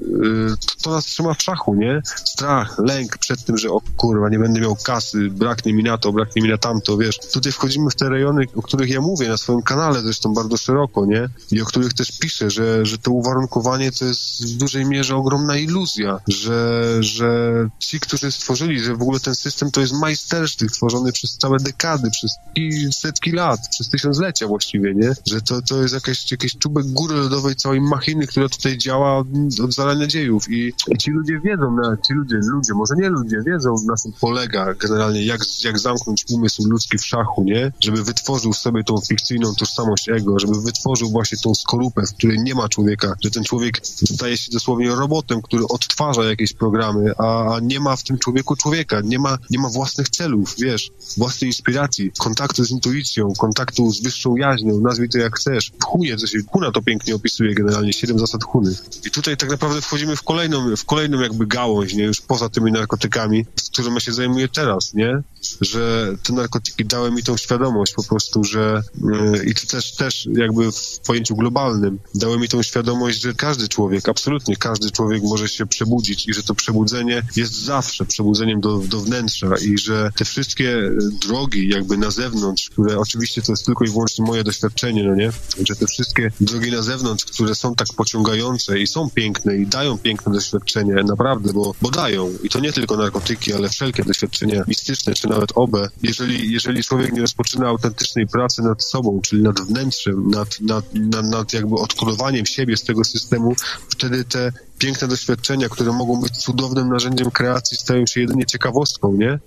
To, 0.59 0.83
to 0.83 0.91
nas 0.91 1.05
trzyma 1.05 1.33
w 1.33 1.43
szachu, 1.43 1.75
nie? 1.75 2.01
Strach, 2.05 2.79
lęk 2.79 3.17
przed 3.17 3.45
tym, 3.45 3.57
że 3.57 3.69
o 3.69 3.81
kurwa, 3.97 4.29
nie 4.29 4.39
będę 4.39 4.59
miał 4.59 4.75
kasy, 4.75 5.29
braknie 5.29 5.73
mi 5.73 5.83
na 5.83 5.97
to, 5.97 6.11
braknie 6.11 6.41
mi 6.41 6.49
na 6.49 6.57
tamto, 6.57 6.97
wiesz. 6.97 7.19
Tutaj 7.33 7.51
wchodzimy 7.51 7.89
w 7.89 7.95
te 7.95 8.09
rejony, 8.09 8.45
o 8.55 8.61
których 8.61 8.89
ja 8.89 9.01
mówię 9.01 9.29
na 9.29 9.37
swoim 9.37 9.61
kanale, 9.61 10.01
zresztą 10.01 10.33
bardzo 10.33 10.50
szeroko, 10.57 11.05
nie? 11.05 11.29
I 11.51 11.61
o 11.61 11.65
których 11.65 11.93
też 11.93 12.19
piszę, 12.19 12.49
że, 12.49 12.85
że 12.85 12.97
to 12.97 13.11
uwarunkowanie 13.11 13.91
to 13.91 14.05
jest 14.05 14.45
w 14.53 14.57
dużej 14.57 14.85
mierze 14.85 15.15
ogromna 15.15 15.57
iluzja, 15.57 16.19
że, 16.27 16.97
że 16.99 17.51
ci, 17.79 17.99
którzy 17.99 18.31
stworzyli, 18.31 18.79
że 18.79 18.95
w 18.95 19.01
ogóle 19.01 19.19
ten 19.19 19.35
system 19.35 19.71
to 19.71 19.81
jest 19.81 19.93
majstersztyk 19.93 20.71
tworzony 20.71 21.11
przez 21.11 21.37
całe 21.37 21.57
dekady, 21.57 22.09
przez 22.11 22.31
i 22.55 22.93
setki 22.93 23.31
lat, 23.31 23.59
przez 23.71 23.89
tysiąclecia 23.89 24.47
właściwie, 24.47 24.95
nie? 24.95 25.13
Że 25.27 25.41
to, 25.41 25.61
to 25.61 25.81
jest 25.81 25.93
jakaś, 25.93 26.31
jakiś 26.31 26.57
czubek 26.57 26.85
góry 26.85 27.15
lodowej 27.15 27.55
całej 27.55 27.81
machiny, 27.81 28.27
która 28.27 28.49
tutaj 28.49 28.77
działa 28.77 29.17
od, 29.17 29.27
zarania 29.73 30.07
dziejów 30.07 30.51
i, 30.51 30.73
i 30.87 30.97
ci 30.97 31.11
ludzie 31.11 31.39
wiedzą, 31.39 31.75
na, 31.75 31.97
ci 32.07 32.13
ludzie, 32.13 32.35
ludzie, 32.35 32.73
może 32.73 32.95
nie 32.97 33.09
ludzie, 33.09 33.37
wiedzą 33.45 33.75
na 33.87 33.95
czym 34.03 34.11
polega 34.21 34.73
generalnie, 34.73 35.25
jak, 35.25 35.41
jak 35.63 35.79
zamknąć 35.79 36.25
umysł 36.29 36.69
ludzki 36.69 36.97
w 36.97 37.05
szachu, 37.05 37.43
nie? 37.43 37.71
Żeby 37.79 38.03
wytworzył 38.03 38.53
sobie 38.53 38.83
tą 38.83 38.95
fikcyjną 39.09 39.55
tożsamość 39.55 40.09
ego, 40.09 40.39
żeby 40.41 40.61
wytworzył 40.61 41.09
właśnie 41.09 41.37
tą 41.43 41.55
skorupę, 41.55 42.01
w 42.07 42.13
której 42.13 42.39
nie 42.39 42.55
ma 42.55 42.69
człowieka, 42.69 43.15
że 43.23 43.31
ten 43.31 43.43
człowiek 43.43 43.81
staje 43.85 44.37
się 44.37 44.51
dosłownie 44.51 44.89
robotem, 44.89 45.41
który 45.41 45.67
odtwarza 45.67 46.23
jakieś 46.23 46.53
programy, 46.53 47.11
a, 47.17 47.59
nie 47.61 47.79
ma 47.79 47.95
w 47.95 48.03
tym 48.03 48.17
człowieku 48.17 48.55
człowieka, 48.55 49.01
nie 49.03 49.19
ma, 49.19 49.37
nie 49.49 49.59
ma 49.59 49.69
własnych 49.69 50.09
celów, 50.09 50.55
wiesz, 50.57 50.91
własnej 51.17 51.49
inspiracji, 51.49 52.11
kontaktu 52.19 52.63
z 52.65 52.71
intuicją, 52.71 53.33
kontaktu 53.39 53.91
z 53.91 54.03
wyższą 54.03 54.35
jaźnią, 54.35 54.79
nazwij 54.79 55.09
to 55.09 55.17
jak 55.17 55.35
chcesz. 55.35 55.71
W 55.81 55.83
Hunie, 55.83 56.17
to 56.17 56.27
się, 56.27 56.39
Huna 56.51 56.71
to 56.71 56.81
pięknie 56.81 57.15
opisuje 57.15 57.55
generalnie, 57.55 57.93
siedem 57.93 58.19
zasad 58.19 58.43
Huny. 58.43 58.75
I 59.05 59.11
tutaj 59.11 59.37
tak 59.37 59.49
naprawdę 59.49 59.81
wchodzimy 59.81 60.15
w 60.15 60.23
kolejną, 60.23 60.75
w 60.75 60.85
kolejną 60.85 61.19
jakby 61.19 61.47
gałąź, 61.47 61.93
nie, 61.93 62.03
już 62.03 62.21
poza 62.21 62.49
tymi 62.49 62.71
narkotykami, 62.71 63.45
z 63.55 63.69
którą 63.69 63.93
ja 63.93 63.99
się 63.99 64.13
zajmuję 64.13 64.47
teraz, 64.47 64.93
nie? 64.93 65.21
Że 65.61 66.13
te 66.23 66.33
narkotyki 66.33 66.85
dały 66.85 67.11
mi 67.11 67.23
tą 67.23 67.37
świadomość 67.37 67.93
po 67.93 68.03
prostu, 68.03 68.43
że 68.43 68.81
yy, 69.03 69.45
i 69.45 69.53
to 69.53 69.67
też, 69.67 69.95
też 69.95 70.27
jakby 70.37 70.71
w 70.71 70.99
pojęciu 71.07 71.35
globalnym 71.35 71.99
dały 72.15 72.39
mi 72.39 72.49
tą 72.49 72.63
świadomość, 72.63 73.21
że 73.21 73.33
każdy 73.33 73.67
człowiek, 73.67 74.09
absolutnie 74.09 74.55
każdy 74.55 74.91
człowiek 74.91 75.23
może 75.23 75.49
się 75.49 75.65
przebudzić 75.65 76.27
i 76.27 76.33
że 76.33 76.43
to 76.43 76.55
przebudzenie 76.55 77.23
jest 77.35 77.53
zawsze 77.53 78.05
przebudzeniem 78.05 78.61
do, 78.61 78.77
do 78.77 78.99
wnętrza 78.99 79.47
i 79.61 79.77
że 79.77 80.11
te 80.15 80.25
wszystkie 80.25 80.77
e, 80.77 80.91
drogi 81.27 81.67
jakby 81.67 81.97
na 81.97 82.11
zewnątrz, 82.11 82.69
które 82.69 82.97
oczywiście 82.97 83.41
to 83.41 83.51
jest 83.51 83.65
tylko 83.65 83.85
i 83.85 83.89
wyłącznie 83.89 84.25
moje 84.25 84.43
doświadczenie, 84.43 85.03
no 85.03 85.15
nie? 85.15 85.31
Że 85.67 85.75
te 85.75 85.87
wszystkie 85.87 86.31
drogi 86.41 86.71
na 86.71 86.81
zewnątrz, 86.81 87.25
które 87.25 87.55
są 87.55 87.75
tak 87.75 87.87
pociągające 87.97 88.79
i 88.79 88.87
są 88.87 89.09
piękne 89.09 89.57
i 89.57 89.67
dają 89.67 89.97
piękne 89.97 90.33
doświadczenie, 90.33 90.93
naprawdę, 90.93 91.53
bo, 91.53 91.75
bo 91.81 91.89
dają. 91.89 92.33
I 92.43 92.49
to 92.49 92.59
nie 92.59 92.73
tylko 92.73 92.97
narkotyki, 92.97 93.53
ale 93.53 93.69
wszelkie 93.69 94.03
doświadczenia 94.03 94.63
mistyczne, 94.67 95.13
czy 95.13 95.27
nawet 95.27 95.51
obe. 95.55 95.89
Jeżeli, 96.03 96.51
jeżeli 96.51 96.83
człowiek 96.83 97.13
nie 97.13 97.21
rozpoczyna 97.21 97.67
autentycznej 97.67 98.27
pracy 98.27 98.61
nad 98.61 98.83
sobą, 98.83 99.19
czyli 99.23 99.43
nad 99.43 99.61
wnętrzem, 99.61 100.20
nad, 100.29 100.61
nad, 100.61 100.85
nad, 100.93 101.25
nad 101.25 101.53
jakby 101.53 101.75
odkurowaniem 101.75 102.45
siebie 102.45 102.77
z 102.77 102.83
tego 102.83 103.03
systemu, 103.03 103.55
wtedy 103.89 104.23
te 104.23 104.51
piękne 104.81 105.07
doświadczenia, 105.07 105.69
które 105.69 105.91
mogą 105.91 106.21
być 106.21 106.37
cudownym 106.37 106.89
narzędziem 106.89 107.31
kreacji, 107.31 107.77
stają 107.77 108.05
się 108.05 108.21
jedynie 108.21 108.45
ciekawostką, 108.45 109.13
nie? 109.13 109.31
E, 109.31 109.39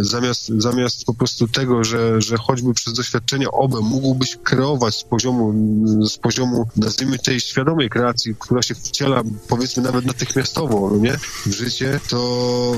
zamiast, 0.00 0.52
zamiast 0.58 1.04
po 1.04 1.14
prostu 1.14 1.48
tego, 1.48 1.84
że, 1.84 2.22
że 2.22 2.36
choćby 2.36 2.74
przez 2.74 2.92
doświadczenie 2.92 3.50
obe 3.50 3.80
mógłbyś 3.80 4.36
kreować 4.42 4.94
z 4.94 5.04
poziomu, 5.04 5.54
z 6.08 6.18
poziomu, 6.18 6.68
nazwijmy 6.76 7.18
tej 7.18 7.40
świadomej 7.40 7.90
kreacji, 7.90 8.34
która 8.38 8.62
się 8.62 8.74
wciela, 8.74 9.22
powiedzmy, 9.48 9.82
nawet 9.82 10.06
natychmiastowo, 10.06 10.90
no 10.92 10.96
nie? 10.96 11.16
W 11.46 11.52
życie, 11.52 12.00
to, 12.08 12.72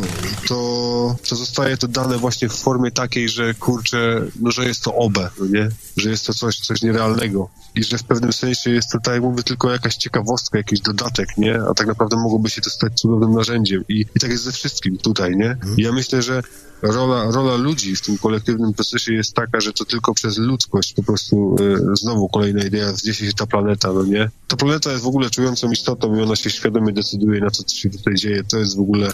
to, 0.48 1.16
to 1.28 1.36
zostaje 1.36 1.76
to 1.76 1.88
dane 1.88 2.18
właśnie 2.18 2.48
w 2.48 2.54
formie 2.54 2.90
takiej, 2.90 3.28
że 3.28 3.54
kurczę, 3.54 4.22
no, 4.40 4.50
że 4.50 4.64
jest 4.64 4.82
to 4.82 4.94
obe, 4.94 5.30
no 5.40 5.46
nie? 5.46 5.68
Że 5.96 6.10
jest 6.10 6.26
to 6.26 6.34
coś, 6.34 6.58
coś 6.58 6.82
nierealnego 6.82 7.48
i 7.78 7.84
że 7.84 7.98
w 7.98 8.04
pewnym 8.04 8.32
sensie 8.32 8.70
jest 8.70 8.90
to, 8.90 8.98
tak 9.00 9.14
jak 9.14 9.22
mówię, 9.22 9.42
tylko 9.42 9.70
jakaś 9.70 9.96
ciekawostka, 9.96 10.58
jakiś 10.58 10.80
dodatek, 10.80 11.28
nie? 11.38 11.60
A 11.70 11.74
tak 11.74 11.86
naprawdę 11.86 12.16
mogłoby 12.16 12.50
się 12.50 12.60
to 12.60 12.70
stać 12.70 13.00
cudownym 13.00 13.34
narzędziem. 13.34 13.84
I, 13.88 14.00
i 14.16 14.20
tak 14.20 14.30
jest 14.30 14.44
ze 14.44 14.52
wszystkim 14.52 14.98
tutaj, 14.98 15.36
nie? 15.36 15.56
I 15.76 15.82
ja 15.82 15.92
myślę, 15.92 16.22
że 16.22 16.42
rola, 16.82 17.30
rola 17.30 17.56
ludzi 17.56 17.96
w 17.96 18.00
tym 18.00 18.18
kolektywnym 18.18 18.74
procesie 18.74 19.14
jest 19.14 19.34
taka, 19.34 19.60
że 19.60 19.72
to 19.72 19.84
tylko 19.84 20.14
przez 20.14 20.38
ludzkość 20.38 20.94
po 20.94 21.02
prostu 21.02 21.56
e, 21.60 21.96
znowu 21.96 22.28
kolejna 22.28 22.62
idea, 22.62 22.92
wzniesie 22.92 23.26
się 23.26 23.32
ta 23.32 23.46
planeta, 23.46 23.92
no 23.92 24.04
nie? 24.04 24.30
Ta 24.48 24.56
planeta 24.56 24.92
jest 24.92 25.04
w 25.04 25.06
ogóle 25.06 25.30
czującą 25.30 25.70
istotą 25.70 26.16
i 26.16 26.22
ona 26.22 26.36
się 26.36 26.50
świadomie 26.50 26.92
decyduje 26.92 27.40
na 27.40 27.50
to, 27.50 27.62
co 27.62 27.76
się 27.76 27.90
tutaj 27.90 28.14
dzieje. 28.14 28.44
To 28.44 28.58
jest 28.58 28.76
w 28.76 28.80
ogóle 28.80 29.12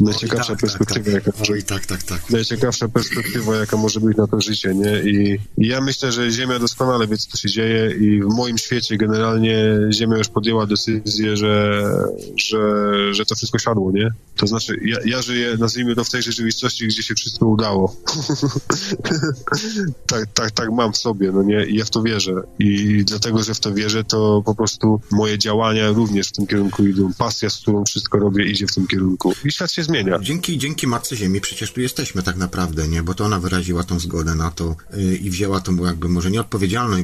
najciekawsza 0.00 0.52
tak, 0.52 0.60
perspektywa, 0.60 1.04
tak, 1.04 1.04
tak. 1.04 1.26
jaka 1.26 1.38
może 1.38 1.62
tak, 1.62 1.86
tak, 1.86 2.02
tak. 2.02 2.30
najciekawsza 2.30 2.88
perspektywa, 2.88 3.56
jaka 3.56 3.76
może 3.76 4.00
być 4.00 4.16
na 4.16 4.26
to 4.26 4.40
życie, 4.40 4.74
nie? 4.74 5.02
I, 5.02 5.38
I 5.58 5.68
ja 5.68 5.80
myślę, 5.80 6.12
że 6.12 6.30
Ziemia 6.30 6.58
doskonale 6.58 7.06
wie, 7.06 7.16
co 7.16 7.38
się 7.38 7.48
dzieje 7.48 7.96
i 8.02 8.22
w 8.22 8.34
moim 8.36 8.58
świecie 8.58 8.96
generalnie 8.96 9.64
Ziemia 9.90 10.18
już 10.18 10.28
podjęła 10.28 10.66
decyzję, 10.66 11.36
że, 11.36 11.82
że, 12.36 12.58
że 13.14 13.24
to 13.24 13.34
wszystko 13.34 13.58
siadło, 13.58 13.92
nie? 13.92 14.10
To 14.36 14.46
znaczy, 14.46 14.76
ja, 14.84 14.96
ja 15.04 15.22
żyję, 15.22 15.56
nazwijmy 15.58 15.94
to 15.94 16.04
w 16.04 16.10
tej 16.10 16.22
rzeczywistości, 16.22 16.86
gdzie 16.86 17.02
się 17.02 17.14
wszystko 17.14 17.46
udało. 17.46 17.96
tak, 20.12 20.26
tak, 20.34 20.50
tak 20.50 20.70
mam 20.70 20.92
w 20.92 20.96
sobie, 20.96 21.32
no 21.32 21.42
nie? 21.42 21.66
I 21.66 21.76
ja 21.76 21.84
w 21.84 21.90
to 21.90 22.02
wierzę. 22.02 22.42
I 22.58 23.04
dlatego, 23.04 23.42
że 23.42 23.54
w 23.54 23.60
to 23.60 23.74
wierzę, 23.74 24.04
to 24.04 24.42
po 24.46 24.54
prostu 24.54 25.00
moje 25.10 25.38
działania 25.38 25.90
również 25.90 26.28
w 26.28 26.32
tym 26.32 26.46
kierunku 26.46 26.86
idą. 26.86 27.12
Pasja, 27.18 27.50
z 27.50 27.56
którą 27.56 27.84
wszystko 27.84 28.18
robię, 28.18 28.44
idzie 28.44 28.66
w 28.66 28.74
tym 28.74 28.86
kierunku. 28.86 29.32
I 29.44 29.52
świat 29.52 29.72
się 29.72 29.82
zmienia. 29.82 30.18
Dzięki, 30.18 30.58
dzięki 30.58 30.86
Matce 30.86 31.16
Ziemi 31.16 31.40
przecież 31.40 31.72
tu 31.72 31.80
jesteśmy 31.80 32.22
tak 32.22 32.36
naprawdę, 32.36 32.88
nie? 32.88 33.02
Bo 33.02 33.14
to 33.14 33.24
ona 33.24 33.38
wyraziła 33.38 33.82
tą 33.84 33.98
zgodę 33.98 34.34
na 34.34 34.50
to 34.50 34.76
yy, 34.96 35.16
i 35.16 35.30
wzięła 35.30 35.60
tą 35.60 35.76
jakby 35.84 36.08
może 36.08 36.30
nie 36.30 36.44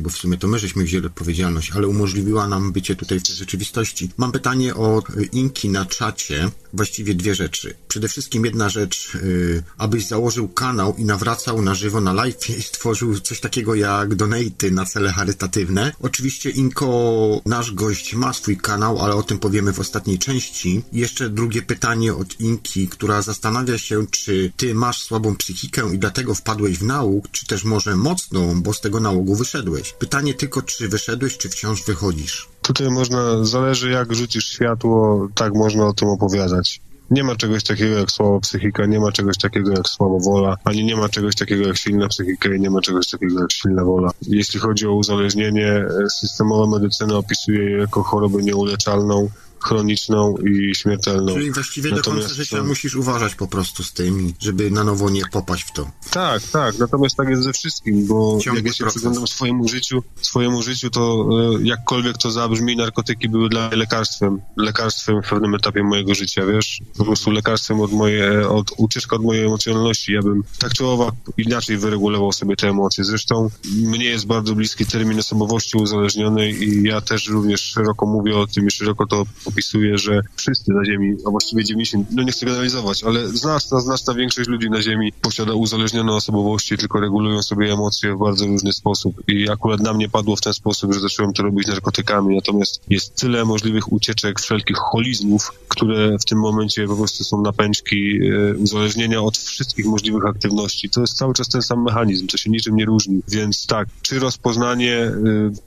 bo 0.01 0.11
w 0.11 0.17
sumie 0.17 0.39
to 0.39 0.49
my 0.49 0.59
żeśmy 0.59 0.78
wzięli 0.85 1.07
odpowiedzialność, 1.07 1.71
ale 1.71 1.89
umożliwiła 1.89 2.49
nam 2.49 2.73
bycie 2.73 2.97
tutaj 2.97 3.21
w 3.21 3.23
tej 3.23 3.37
rzeczywistości. 3.37 4.11
Mam 4.17 4.33
pytanie 4.33 4.75
o 4.75 5.03
y, 5.17 5.25
Inki 5.25 5.69
na 5.69 5.87
czacie. 5.87 6.51
Właściwie 6.73 7.15
dwie 7.15 7.35
rzeczy. 7.35 7.75
Przede 7.89 8.09
wszystkim 8.09 8.45
jedna 8.45 8.69
rzecz, 8.69 9.15
yy, 9.15 9.63
abyś 9.79 10.07
założył 10.07 10.49
kanał 10.49 10.95
i 10.99 11.05
nawracał 11.05 11.63
na 11.63 11.75
żywo 11.75 12.01
na 12.01 12.13
live 12.13 12.51
i 12.59 12.63
stworzył 12.63 13.21
coś 13.21 13.41
takiego 13.41 13.75
jak 13.75 14.15
donaty 14.15 14.71
na 14.71 14.85
cele 14.85 15.13
charytatywne. 15.13 15.93
Oczywiście 16.01 16.51
Inko, 16.51 17.41
nasz 17.47 17.73
gość 17.73 18.15
ma 18.15 18.33
swój 18.33 18.57
kanał, 18.57 18.99
ale 18.99 19.15
o 19.15 19.23
tym 19.23 19.39
powiemy 19.39 19.73
w 19.73 19.81
ostatniej 19.81 20.19
części. 20.19 20.83
Jeszcze 20.93 21.31
drugie 21.31 21.63
pytanie 21.63 22.15
od 22.15 22.41
Inki, 22.41 22.89
która 22.89 23.23
zastanawia 23.23 23.79
się, 23.79 24.07
czy 24.11 24.53
ty 24.57 24.75
masz 24.75 25.03
słabą 25.03 25.37
psychikę 25.37 25.95
i 25.95 25.99
dlatego 25.99 26.35
wpadłeś 26.35 26.79
w 26.79 26.83
nauk, 26.85 27.31
czy 27.31 27.47
też 27.47 27.65
może 27.65 27.97
mocną, 27.97 28.63
bo 28.63 28.73
z 28.73 28.81
tego 28.81 29.01
nałogu 29.01 29.35
wyszedłeś. 29.35 29.93
Pytanie 29.93 30.35
tylko, 30.35 30.63
czy 30.69 30.89
wyszedłeś, 30.89 31.39
czy 31.39 31.49
wciąż 31.49 31.85
wychodzisz. 31.85 32.49
Tutaj 32.63 32.91
można, 32.91 33.45
zależy 33.45 33.91
jak 33.91 34.15
rzucisz 34.15 34.47
światło, 34.47 35.29
tak 35.35 35.55
można 35.55 35.87
o 35.87 35.93
tym 35.93 36.09
opowiadać. 36.09 36.81
Nie 37.11 37.25
ma 37.25 37.37
czegoś 37.37 37.65
takiego 37.65 37.99
jak 37.99 38.11
słaba 38.11 38.41
psychika, 38.41 38.87
nie 38.87 39.01
ma 39.01 39.13
czegoś 39.13 39.39
takiego 39.39 39.71
jak 39.71 39.89
słaba 39.89 40.19
wola, 40.19 40.57
ani 40.65 40.85
nie 40.85 40.97
ma 40.97 41.09
czegoś 41.09 41.35
takiego 41.35 41.67
jak 41.67 41.77
silna 41.77 42.09
psychika 42.09 42.55
i 42.55 42.61
nie 42.61 42.71
ma 42.71 42.81
czegoś 42.81 43.07
takiego 43.11 43.41
jak 43.41 43.53
silna 43.53 43.85
wola. 43.85 44.11
Jeśli 44.23 44.61
chodzi 44.61 44.87
o 44.87 44.93
uzależnienie, 44.93 45.85
systemowa 46.21 46.79
medycyna 46.79 47.17
opisuje 47.17 47.71
je 47.71 47.79
jako 47.79 48.03
chorobę 48.03 48.43
nieuleczalną, 48.43 49.29
chroniczną 49.61 50.35
i 50.37 50.75
śmiertelną. 50.75 51.35
Czyli 51.35 51.53
właściwie 51.53 51.91
do 51.91 51.97
Natomiast 51.97 52.29
końca 52.29 52.43
życia 52.43 52.57
to- 52.57 52.65
musisz 52.65 52.95
uważać 52.95 53.35
po 53.35 53.47
prostu 53.49 53.83
z 53.85 53.93
tym, 53.93 54.33
żeby 54.41 54.71
na 54.71 54.85
nowo 54.85 55.11
nie 55.11 55.23
popaść 55.33 55.65
w 55.65 55.73
to. 55.73 55.91
Tak, 56.11 56.43
tak, 56.43 56.79
natomiast 56.79 57.17
tak 57.17 57.29
jest 57.29 57.43
ze 57.43 57.53
wszystkim, 57.53 58.07
bo 58.07 58.39
Ciągły 58.43 58.59
jak 58.59 58.67
ja 58.67 58.73
się 58.73 58.79
proces. 58.85 58.95
przyglądam 58.95 59.27
swojemu 59.27 59.69
życiu, 59.69 60.03
swojemu 60.23 60.63
życiu, 60.63 60.91
to 60.91 61.29
e, 61.61 61.63
jakkolwiek 61.63 62.19
to 62.19 62.31
zabrzmi, 62.31 62.77
narkotyki 62.77 63.29
były 63.29 63.49
dla 63.49 63.69
mnie 63.69 63.77
lekarstwem. 63.77 64.41
Lekarstwem 64.57 65.23
w 65.23 65.29
pewnym 65.29 65.55
etapie 65.55 65.83
mojego 65.83 66.15
życia, 66.15 66.47
wiesz? 66.47 66.81
Po 66.99 67.05
prostu 67.05 67.31
lekarstwem 67.31 67.81
od 67.81 67.93
mojej, 67.93 68.45
od, 68.45 68.71
ucieczka 68.77 69.17
od 69.17 69.23
mojej 69.23 69.45
emocjonalności. 69.47 70.13
Ja 70.13 70.23
bym 70.23 70.43
tak 70.59 70.73
czy 70.73 70.87
owak 70.87 71.15
inaczej 71.37 71.77
wyregulował 71.79 72.33
sobie 72.33 72.57
te 72.57 72.69
emocje. 72.69 73.05
Zresztą 73.05 73.51
mnie 73.77 74.05
jest 74.05 74.27
bardzo 74.27 74.55
bliski 74.55 74.87
termin 74.87 75.19
osobowości 75.19 75.77
uzależnionej 75.79 76.63
i 76.69 76.83
ja 76.83 77.01
też 77.01 77.29
również 77.29 77.61
szeroko 77.63 78.07
mówię 78.07 78.37
o 78.37 78.47
tym 78.47 78.67
i 78.67 78.71
szeroko 78.71 79.07
to 79.07 79.25
opisuję, 79.49 79.99
że 79.99 80.21
wszyscy 80.37 80.73
na 80.73 80.85
Ziemi, 80.85 81.17
a 81.27 81.31
właściwie 81.31 81.65
90, 81.65 82.07
no 82.11 82.23
nie 82.23 82.33
chcę 82.33 82.47
generalizować, 82.47 83.05
ale 83.05 83.29
znaczna, 83.29 83.81
znaczna 83.81 84.15
większość 84.15 84.49
ludzi 84.49 84.71
na 84.71 84.83
Ziemi 84.83 85.13
posiada 85.13 85.55
uzależnione 85.55 86.13
osobowości, 86.13 86.77
tylko 86.77 87.01
regulują 87.01 87.43
sobie 87.43 87.73
emocje 87.73 88.15
w 88.15 88.19
bardzo 88.19 88.47
różny 88.47 88.73
sposób. 88.73 89.23
I 89.29 89.51
akurat 89.51 89.81
na 89.81 89.93
mnie 89.93 90.09
padło 90.09 90.37
w 90.37 90.41
ten 90.41 90.55
sposób, 90.55 90.95
że 90.95 91.01
zacząłem 91.01 91.33
to 91.33 91.43
robić 91.43 91.69
narkotykami, 91.69 92.35
natomiast 92.35 92.83
jest 92.89 93.15
tyle 93.15 93.45
możliwych 93.45 93.93
ucieczek, 93.93 94.41
wszelkich 94.41 94.77
holizmów, 94.77 95.53
które 95.69 96.19
w 96.19 96.25
tym 96.25 96.39
momencie 96.39 96.87
po 96.87 96.97
prostu 96.97 97.25
są 97.25 97.43
napęczki 97.43 98.19
e, 98.19 98.57
uzależnienia 98.57 99.23
od 99.23 99.39
wszystkich 99.39 99.87
możliwych 99.87 100.27
aktywności. 100.27 100.91
To 100.91 101.01
jest 101.01 101.17
cały 101.17 101.35
czas 101.35 101.49
ten 101.49 101.63
sam 101.63 101.83
mechanizm, 101.83 102.27
to 102.27 102.37
się 102.37 102.51
niczym 102.51 102.77
nie 102.77 102.85
różni. 102.85 103.21
Więc 103.29 103.67
tak, 103.67 103.89
czy 104.03 104.19
rozpoznanie 104.19 104.95
e, 104.97 105.13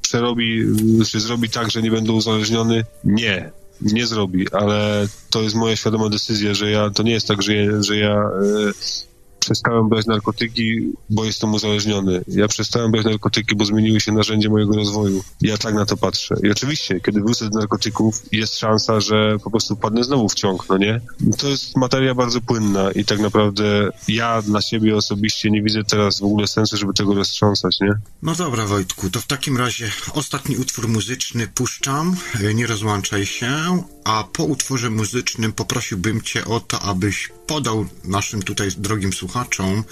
przerobi, 0.02 0.62
e, 1.02 1.06
czy 1.06 1.20
zrobi 1.20 1.50
tak, 1.50 1.72
że 1.72 1.82
nie 1.82 1.92
będę 1.92 2.12
uzależniony? 2.12 2.84
Nie. 3.04 3.52
Nie 3.82 4.08
zrobi, 4.08 4.52
ale 4.52 5.08
to 5.30 5.42
jest 5.42 5.56
moja 5.56 5.76
świadoma 5.76 6.10
decyzja, 6.10 6.54
że 6.54 6.72
ja, 6.72 6.90
to 6.90 7.04
nie 7.04 7.12
jest 7.12 7.28
tak, 7.28 7.42
że 7.42 7.56
ja, 7.56 7.82
że 7.82 7.98
ja 7.98 8.16
e, 8.16 8.72
przestałem 9.42 9.90
brać 9.90 10.06
narkotyki, 10.06 10.92
bo 11.10 11.26
jestem 11.26 11.54
uzależniony. 11.54 12.22
Ja 12.28 12.48
przestałem 12.48 12.92
brać 12.92 13.06
narkotyki, 13.06 13.56
bo 13.56 13.66
zmieniły 13.66 14.00
się 14.00 14.12
narzędzia 14.12 14.50
mojego 14.50 14.76
rozwoju. 14.76 15.24
Ja 15.42 15.58
tak 15.58 15.74
na 15.76 15.86
to 15.86 15.98
patrzę. 15.98 16.36
I 16.44 16.52
oczywiście, 16.52 17.00
kiedy 17.00 17.22
wrócę 17.22 17.50
do 17.50 17.60
narkotyków, 17.60 18.24
jest 18.32 18.58
szansa, 18.58 19.02
że 19.02 19.38
po 19.44 19.52
prostu 19.52 19.76
padnę 19.76 20.04
znowu 20.04 20.30
w 20.30 20.36
ciąg, 20.36 20.70
no 20.70 20.78
nie? 20.78 21.02
To 21.38 21.48
jest 21.48 21.78
materia 21.78 22.16
bardzo 22.16 22.42
płynna 22.42 22.92
i 22.92 23.06
tak 23.06 23.20
naprawdę 23.20 23.90
ja 24.08 24.42
dla 24.42 24.62
siebie 24.62 24.96
osobiście 24.96 25.52
nie 25.52 25.62
widzę 25.62 25.84
teraz 25.84 26.20
w 26.20 26.24
ogóle 26.24 26.48
sensu, 26.48 26.78
żeby 26.78 26.94
tego 26.94 27.14
roztrząsać, 27.14 27.80
nie? 27.80 27.94
No 28.22 28.36
dobra, 28.36 28.66
Wojtku, 28.66 29.10
to 29.10 29.20
w 29.20 29.28
takim 29.28 29.58
razie 29.58 29.92
ostatni 30.14 30.58
utwór 30.58 30.88
muzyczny 30.88 31.48
puszczam, 31.48 32.16
nie 32.56 32.68
rozłączaj 32.68 33.26
się, 33.26 33.84
a 34.04 34.24
po 34.34 34.44
utworze 34.44 34.90
muzycznym 34.90 35.54
poprosiłbym 35.54 36.22
Cię 36.22 36.46
o 36.46 36.60
to, 36.60 36.82
abyś 36.82 37.30
podał 37.48 37.86
naszym 38.04 38.42
tutaj 38.42 38.70
drogim 38.78 39.14
słuchaczom 39.14 39.84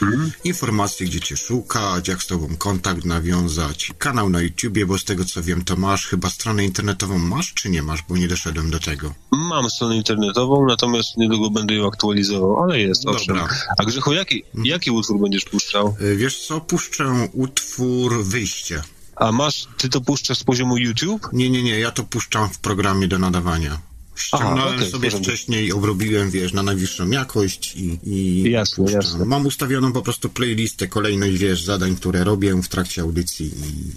informacje, 0.43 1.07
gdzie 1.07 1.19
Cię 1.21 1.37
szukać, 1.37 2.07
jak 2.07 2.23
z 2.23 2.27
Tobą 2.27 2.55
kontakt 2.57 3.05
nawiązać, 3.05 3.91
kanał 3.97 4.29
na 4.29 4.41
YouTubie, 4.41 4.85
bo 4.85 4.97
z 4.97 5.03
tego 5.03 5.25
co 5.25 5.43
wiem, 5.43 5.63
to 5.63 5.75
masz 5.75 6.07
chyba 6.07 6.29
stronę 6.29 6.65
internetową 6.65 7.17
masz, 7.17 7.53
czy 7.53 7.69
nie 7.69 7.81
masz, 7.81 8.03
bo 8.09 8.17
nie 8.17 8.27
doszedłem 8.27 8.71
do 8.71 8.79
tego. 8.79 9.13
Mam 9.31 9.69
stronę 9.69 9.95
internetową, 9.97 10.65
natomiast 10.65 11.17
niedługo 11.17 11.49
będę 11.49 11.73
ją 11.73 11.87
aktualizował, 11.87 12.63
ale 12.63 12.79
jest, 12.79 13.03
Dobra. 13.03 13.19
owszem. 13.19 13.37
A 13.77 13.85
Grzechu, 13.85 14.13
jaki, 14.13 14.43
jaki 14.63 14.91
utwór 14.91 15.21
będziesz 15.21 15.45
puszczał? 15.45 15.95
E, 15.99 16.15
Wiesz 16.15 16.47
co, 16.47 16.61
puszczę 16.61 17.29
utwór 17.33 18.23
Wyjście. 18.23 18.81
A 19.15 19.31
masz, 19.31 19.67
ty 19.77 19.89
to 19.89 20.01
puszczasz 20.01 20.37
z 20.37 20.43
poziomu 20.43 20.77
YouTube? 20.77 21.27
Nie, 21.33 21.49
nie, 21.49 21.63
nie, 21.63 21.79
ja 21.79 21.91
to 21.91 22.03
puszczam 22.03 22.49
w 22.49 22.59
programie 22.59 23.07
do 23.07 23.19
nadawania. 23.19 23.79
Ściągnąłem 24.21 24.75
okej, 24.75 24.91
sobie 24.91 25.11
wcześniej, 25.11 25.71
obrobiłem, 25.71 26.31
wiesz, 26.31 26.53
na 26.53 26.63
najwyższą 26.63 27.09
jakość 27.09 27.75
i... 27.75 27.99
i 28.03 28.51
Jasne, 28.51 28.83
puszczam. 28.83 29.01
jasne. 29.01 29.25
Mam 29.25 29.45
ustawioną 29.45 29.91
po 29.91 30.01
prostu 30.01 30.29
playlistę, 30.29 30.87
kolejność, 30.87 31.37
wiesz, 31.37 31.63
zadań, 31.63 31.95
które 31.95 32.23
robię 32.23 32.55
w 32.55 32.67
trakcie 32.67 33.01
audycji 33.01 33.51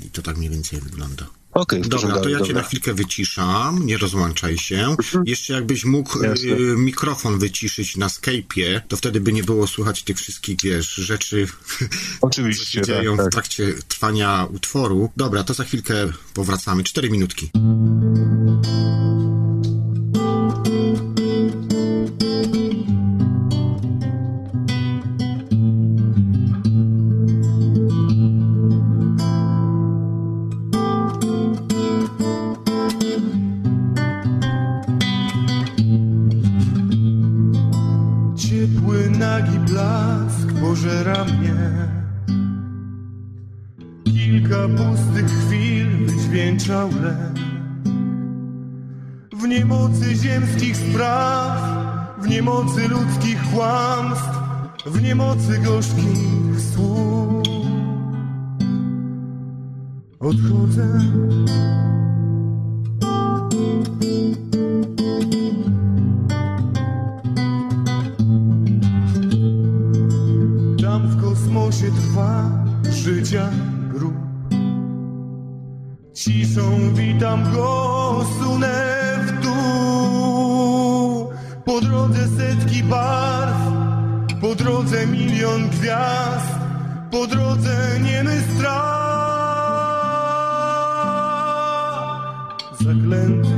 i 0.07 0.11
to 0.11 0.23
tak 0.23 0.37
mniej 0.37 0.51
więcej 0.51 0.81
wygląda. 0.81 1.27
Okej, 1.53 1.83
w 1.83 1.89
Dobra, 1.89 2.21
to 2.21 2.29
ja 2.29 2.39
cię 2.39 2.45
dobra. 2.45 2.63
na 2.63 2.69
chwilkę 2.69 2.95
wyciszam, 2.95 3.87
nie 3.87 3.99
rozłączaj 3.99 4.59
się. 4.59 4.97
Jeszcze 5.25 5.53
jakbyś 5.53 5.85
mógł 5.85 6.25
y, 6.25 6.77
mikrofon 6.77 7.39
wyciszyć 7.39 7.97
na 7.97 8.09
Skype'ie, 8.09 8.81
to 8.89 8.97
wtedy 8.97 9.21
by 9.21 9.33
nie 9.33 9.43
było 9.43 9.67
słychać 9.67 10.03
tych 10.03 10.17
wszystkich, 10.17 10.57
wiesz, 10.63 10.95
rzeczy, 10.95 11.47
co 11.77 11.85
się 11.85 11.89
Oczywiście, 12.21 12.81
tak, 12.81 12.87
dzieją 12.87 13.15
w 13.15 13.19
tak. 13.19 13.33
trakcie 13.33 13.75
trwania 13.89 14.47
utworu. 14.53 15.11
Dobra, 15.17 15.45
to 15.45 15.55
za 15.55 15.65
chwilkę 15.65 15.95
powracamy. 16.35 16.85
Cztery 16.85 17.11
minutki. 17.11 17.51
W 49.33 49.47
niemocy 49.49 50.15
ziemskich 50.17 50.77
spraw 50.77 51.61
W 52.19 52.29
niemocy 52.29 52.89
ludzkich 52.89 53.43
kłamstw 53.55 54.43
W 54.87 55.03
niemocy 55.03 55.59
gorzkich 55.59 56.61
słów. 56.75 57.43
Odchodzę. 60.21 60.89
Tam 70.83 71.09
w 71.09 71.21
kosmosie 71.21 71.91
trwa 71.91 72.51
życia. 72.91 73.51
Ciszą 76.25 76.95
witam 76.95 77.53
go, 77.53 78.25
sunę 78.39 79.17
w 79.27 79.43
dół. 79.43 81.33
Po 81.65 81.81
drodze 81.81 82.29
setki 82.29 82.83
barw, 82.83 83.57
po 84.41 84.55
drodze 84.55 85.07
milion 85.07 85.69
gwiazd, 85.69 86.55
po 87.11 87.27
drodze 87.27 88.01
niemy 88.03 88.41
strach. 88.41 88.93
Zaklęty 92.81 93.49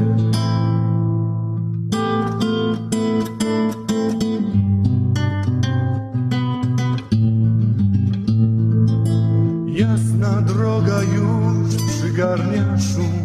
Jasna 9.67 10.41
droga 10.43 11.03
już 11.03 11.84
przygarnia 12.05 12.79
szum 12.79 13.25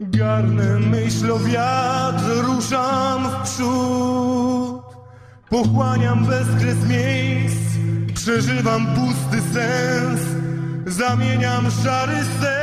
Garnę 0.00 0.78
myśl 0.78 1.32
o 1.32 1.38
wiatr, 1.38 2.24
ruszam 2.42 3.30
w 3.30 3.42
przód. 3.42 4.82
Pochłaniam 5.50 6.24
bezkres 6.24 6.88
miejsc, 6.88 7.76
przeżywam 8.14 8.86
pusty 8.86 9.42
sens. 9.52 10.20
Zamieniam 10.86 11.70
szary 11.70 12.24
sen 12.40 12.58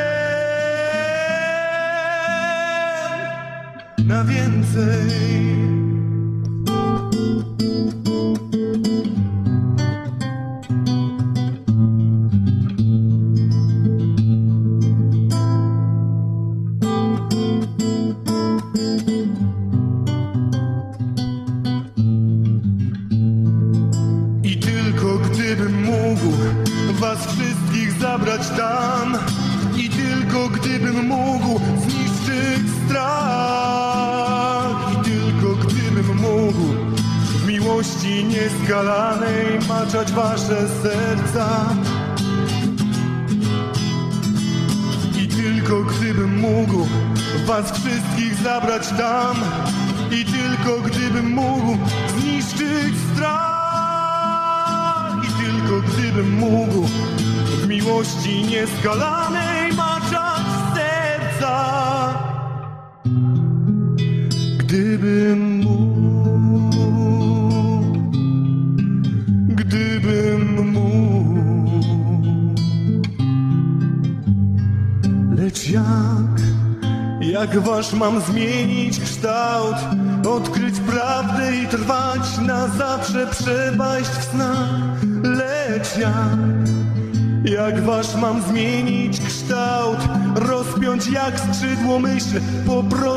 na 4.07 4.23
więcej 4.23 5.10
zmienić 78.36 78.99
kształt 78.99 79.76
Odkryć 80.28 80.80
prawdę 80.80 81.56
i 81.56 81.68
trwać 81.68 82.38
na 82.48 82.68
zawsze 82.68 83.28
Przepaść 83.28 84.10
w 84.10 84.24
snach. 84.24 84.70
Lecz 85.24 85.98
jak, 85.98 86.38
jak 87.44 87.84
wasz 87.84 88.16
mam 88.16 88.41
zmienić 88.41 89.22
kształt 89.22 89.98
Rozpiąć 90.36 91.07
jak 91.07 91.40
skrzydło 91.40 91.99
myśl 91.99 92.41
Po 92.66 92.84
prostu 92.84 93.15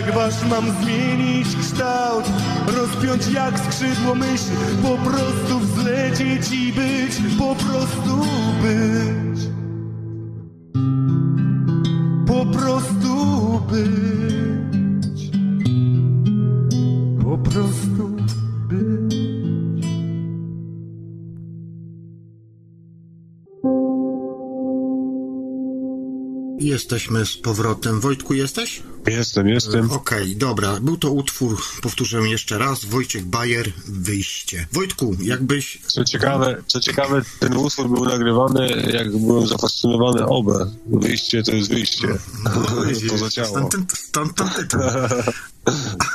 jak 0.00 0.14
wasz 0.14 0.44
mam 0.50 0.82
zmienić 0.82 1.56
kształt? 1.60 2.24
Rozpiąć 2.66 3.28
jak 3.28 3.58
skrzydło 3.58 4.14
myśl? 4.14 4.50
Po 4.82 5.10
prostu 5.10 5.60
wzlecieć 5.60 6.52
i 6.52 6.72
być 6.72 7.38
Po 7.38 7.54
prostu 7.54 8.16
być. 8.62 9.40
Po 12.26 12.46
prostu 12.46 13.60
być. 13.70 15.30
Po 17.22 17.38
prostu 17.38 18.08
być. 18.68 19.18
Jesteśmy 26.58 27.26
z 27.26 27.36
powrotem. 27.36 28.00
Wojtku, 28.00 28.34
jesteś? 28.34 28.82
Jestem, 29.10 29.48
jestem. 29.48 29.90
Okej, 29.90 30.36
dobra. 30.36 30.80
Był 30.80 30.96
to 30.96 31.10
utwór, 31.10 31.62
powtórzę 31.82 32.18
jeszcze 32.18 32.58
raz, 32.58 32.84
Wojciech 32.84 33.24
Bajer, 33.24 33.72
Wyjście. 33.86 34.66
Wojtku, 34.72 35.16
jakbyś... 35.20 35.78
Co 35.86 36.04
ciekawe, 36.04 36.62
co 36.66 36.80
ciekawe, 36.80 37.22
ten 37.40 37.56
utwór 37.56 37.88
był 37.88 38.04
nagrywany, 38.04 38.90
jak 38.92 39.16
byłem 39.16 39.46
zafascynowany 39.46 40.26
obę. 40.26 40.70
Wyjście 40.86 41.42
to 41.42 41.52
jest 41.52 41.68
wyjście. 41.68 42.08
Poza 43.08 43.30
ciało. 43.30 43.48
Stąd 43.48 43.92
stąd 43.92 44.56
tytuł. 44.56 44.80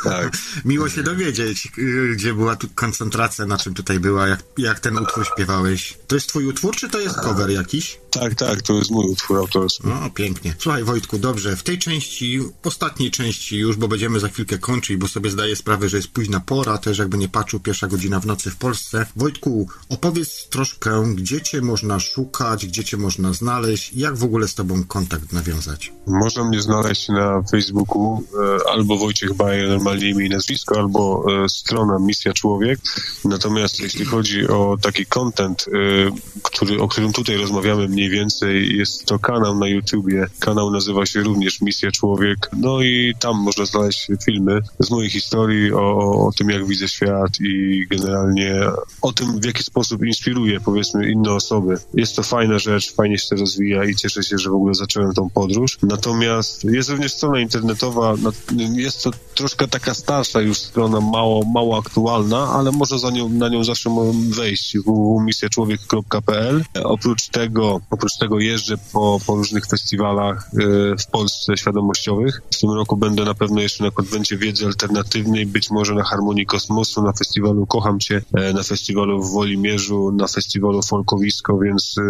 Tak. 0.03 0.37
Miło 0.65 0.89
się 0.89 1.03
dowiedzieć, 1.03 1.67
y, 1.77 2.13
gdzie 2.15 2.33
była 2.33 2.55
tu 2.55 2.67
koncentracja, 2.75 3.45
na 3.45 3.57
czym 3.57 3.73
tutaj 3.73 3.99
była, 3.99 4.27
jak, 4.27 4.43
jak 4.57 4.79
ten 4.79 4.97
utwór 4.97 5.25
śpiewałeś. 5.27 5.97
To 6.07 6.15
jest 6.15 6.27
twój 6.27 6.45
utwór, 6.45 6.75
czy 6.75 6.89
to 6.89 6.99
jest 6.99 7.15
cover 7.15 7.49
jakiś? 7.49 7.99
Tak, 8.11 8.35
tak, 8.35 8.61
to 8.61 8.73
jest 8.73 8.91
mój 8.91 9.05
utwór 9.05 9.37
autorski. 9.37 9.87
No, 9.87 10.09
pięknie. 10.09 10.55
Słuchaj, 10.59 10.83
Wojtku, 10.83 11.17
dobrze, 11.17 11.55
w 11.55 11.63
tej 11.63 11.79
części, 11.79 12.39
ostatniej 12.83 13.11
części 13.11 13.57
już, 13.57 13.77
bo 13.77 13.87
będziemy 13.87 14.19
za 14.19 14.27
chwilkę 14.27 14.57
kończyć, 14.57 14.97
bo 14.97 15.07
sobie 15.07 15.29
zdaję 15.29 15.55
sprawę, 15.55 15.89
że 15.89 15.97
jest 15.97 16.11
późna 16.11 16.39
pora, 16.39 16.77
też 16.77 16.97
jakby 16.97 17.17
nie 17.17 17.27
patrzył, 17.29 17.59
pierwsza 17.59 17.87
godzina 17.87 18.19
w 18.19 18.25
nocy 18.25 18.51
w 18.51 18.55
Polsce. 18.55 19.05
Wojtku, 19.15 19.67
opowiedz 19.89 20.47
troszkę, 20.49 21.03
gdzie 21.15 21.41
cię 21.41 21.61
można 21.61 21.99
szukać, 21.99 22.65
gdzie 22.65 22.83
cię 22.83 22.97
można 22.97 23.33
znaleźć, 23.33 23.93
jak 23.93 24.17
w 24.17 24.23
ogóle 24.23 24.47
z 24.47 24.55
tobą 24.55 24.83
kontakt 24.83 25.33
nawiązać. 25.33 25.93
Można 26.07 26.43
mnie 26.43 26.61
znaleźć 26.61 27.09
na 27.09 27.43
Facebooku 27.51 28.23
e, 28.65 28.69
albo 28.69 28.97
Wojciech 28.97 29.33
Bajer, 29.33 29.69
normalnie 29.69 30.09
imię 30.09 30.25
i 30.25 30.29
nazwisko, 30.29 30.79
albo 30.79 31.25
e, 31.43 31.49
strona 31.49 31.99
Misja 31.99 32.33
Człowiek. 32.33 32.79
Natomiast 33.25 33.79
jeśli 33.79 34.05
chodzi 34.05 34.47
o 34.47 34.77
taki 34.81 35.05
content, 35.05 35.65
e, 35.67 36.41
który, 36.43 36.81
o 36.81 36.87
którym 36.87 37.13
tutaj 37.13 37.37
rozmawiamy 37.37 37.87
mniej 37.87 38.09
więcej, 38.09 38.77
jest 38.77 39.05
to 39.05 39.19
kanał 39.19 39.59
na 39.59 39.67
YouTubie. 39.67 40.27
Kanał 40.39 40.71
nazywa 40.71 41.05
się 41.05 41.21
również 41.21 41.61
Misja 41.61 41.91
Człowiek. 41.91 42.49
No 42.57 42.72
i 42.81 43.13
tam 43.19 43.37
można 43.37 43.65
znaleźć 43.65 44.07
filmy 44.25 44.59
z 44.79 44.91
mojej 44.91 45.09
historii 45.09 45.73
o, 45.73 45.97
o 46.27 46.31
tym, 46.37 46.49
jak 46.49 46.67
widzę 46.67 46.87
świat 46.87 47.29
i 47.41 47.85
generalnie 47.89 48.61
o 49.01 49.13
tym, 49.13 49.39
w 49.39 49.45
jaki 49.45 49.63
sposób 49.63 50.05
inspiruję, 50.05 50.59
powiedzmy, 50.59 51.11
inne 51.11 51.31
osoby. 51.33 51.77
Jest 51.93 52.15
to 52.15 52.23
fajna 52.23 52.59
rzecz, 52.59 52.95
fajnie 52.95 53.17
się 53.17 53.27
to 53.29 53.35
rozwija 53.35 53.85
i 53.85 53.95
cieszę 53.95 54.23
się, 54.23 54.37
że 54.37 54.49
w 54.49 54.53
ogóle 54.53 54.75
zacząłem 54.75 55.13
tą 55.13 55.29
podróż. 55.29 55.77
Natomiast 55.83 56.63
jest 56.63 56.89
również 56.89 57.13
strona 57.13 57.39
internetowa, 57.39 58.15
no, 58.21 58.31
jest 58.75 59.03
to 59.03 59.11
troszkę 59.35 59.67
taka 59.67 59.93
starsza 59.93 60.41
już 60.41 60.57
strona, 60.57 61.01
mało, 61.01 61.45
mało 61.45 61.77
aktualna, 61.77 62.49
ale 62.49 62.71
może 62.71 62.99
za 62.99 63.09
nią, 63.09 63.29
na 63.29 63.49
nią 63.49 63.63
zawsze 63.63 63.89
wejść 64.29 64.77
www.misjaczłowiek.pl. 64.77 66.63
Oprócz 66.83 67.27
tego, 67.27 67.81
oprócz 67.89 68.17
tego 68.17 68.39
jeżdżę 68.39 68.77
po, 68.93 69.19
po 69.27 69.35
różnych 69.35 69.65
festiwalach 69.65 70.49
e, 70.53 70.57
w 70.97 71.07
Polsce 71.07 71.57
świadomościowych. 71.57 72.41
W 72.53 72.59
tym 72.59 72.71
roku 72.71 72.97
będę 72.97 73.25
na 73.25 73.33
pewno 73.33 73.61
jeszcze 73.61 73.83
na 73.83 73.91
konwencie 73.91 74.37
wiedzy 74.37 74.65
alternatywnej, 74.65 75.45
być 75.45 75.71
może 75.71 75.95
na 75.95 76.03
Harmonii 76.03 76.45
Kosmosu, 76.45 77.03
na 77.03 77.13
festiwalu 77.13 77.65
Kocham 77.67 77.99
Cię, 77.99 78.21
e, 78.33 78.53
na 78.53 78.63
festiwalu 78.63 79.23
w 79.23 79.31
Wolimierzu, 79.31 80.11
na 80.11 80.27
festiwalu 80.27 80.81
Folkowisko, 80.81 81.57
więc 81.57 81.95
e, 81.97 82.03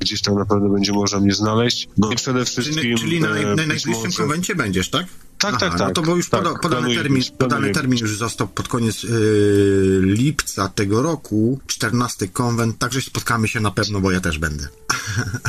gdzieś 0.00 0.22
tam 0.22 0.34
na 0.34 0.46
pewno 0.46 0.68
będzie 0.68 0.92
można 0.92 1.20
mnie 1.20 1.32
znaleźć. 1.32 1.88
No 1.98 2.12
i 2.12 2.16
przede 2.16 2.44
wszystkim... 2.44 2.76
Czyli, 2.76 2.98
czyli 2.98 3.20
na, 3.20 3.28
na 3.28 3.54
najbliższym 3.54 3.92
może... 3.92 4.18
konwencie 4.18 4.54
będziesz, 4.54 4.90
tak? 4.90 5.06
Tak, 5.38 5.54
Aha, 5.54 5.70
tak, 5.70 5.78
tak. 5.78 5.94
To 5.94 6.02
bo 6.02 6.16
już 6.16 6.28
tak, 6.28 6.42
poda, 6.42 6.58
podany, 6.58 6.94
termin, 6.94 7.22
podany 7.38 7.72
termin 7.72 7.98
już 7.98 8.18
został 8.18 8.48
pod 8.48 8.68
koniec 8.68 9.02
yy, 9.02 10.00
lipca 10.02 10.68
tego 10.68 11.02
roku, 11.02 11.60
14 11.66 12.28
konwent, 12.28 12.78
także 12.78 13.00
spotkamy 13.00 13.48
się 13.48 13.60
na 13.60 13.70
pewno, 13.70 14.00
bo 14.00 14.10
ja 14.10 14.20
też 14.20 14.38
będę. 14.38 14.68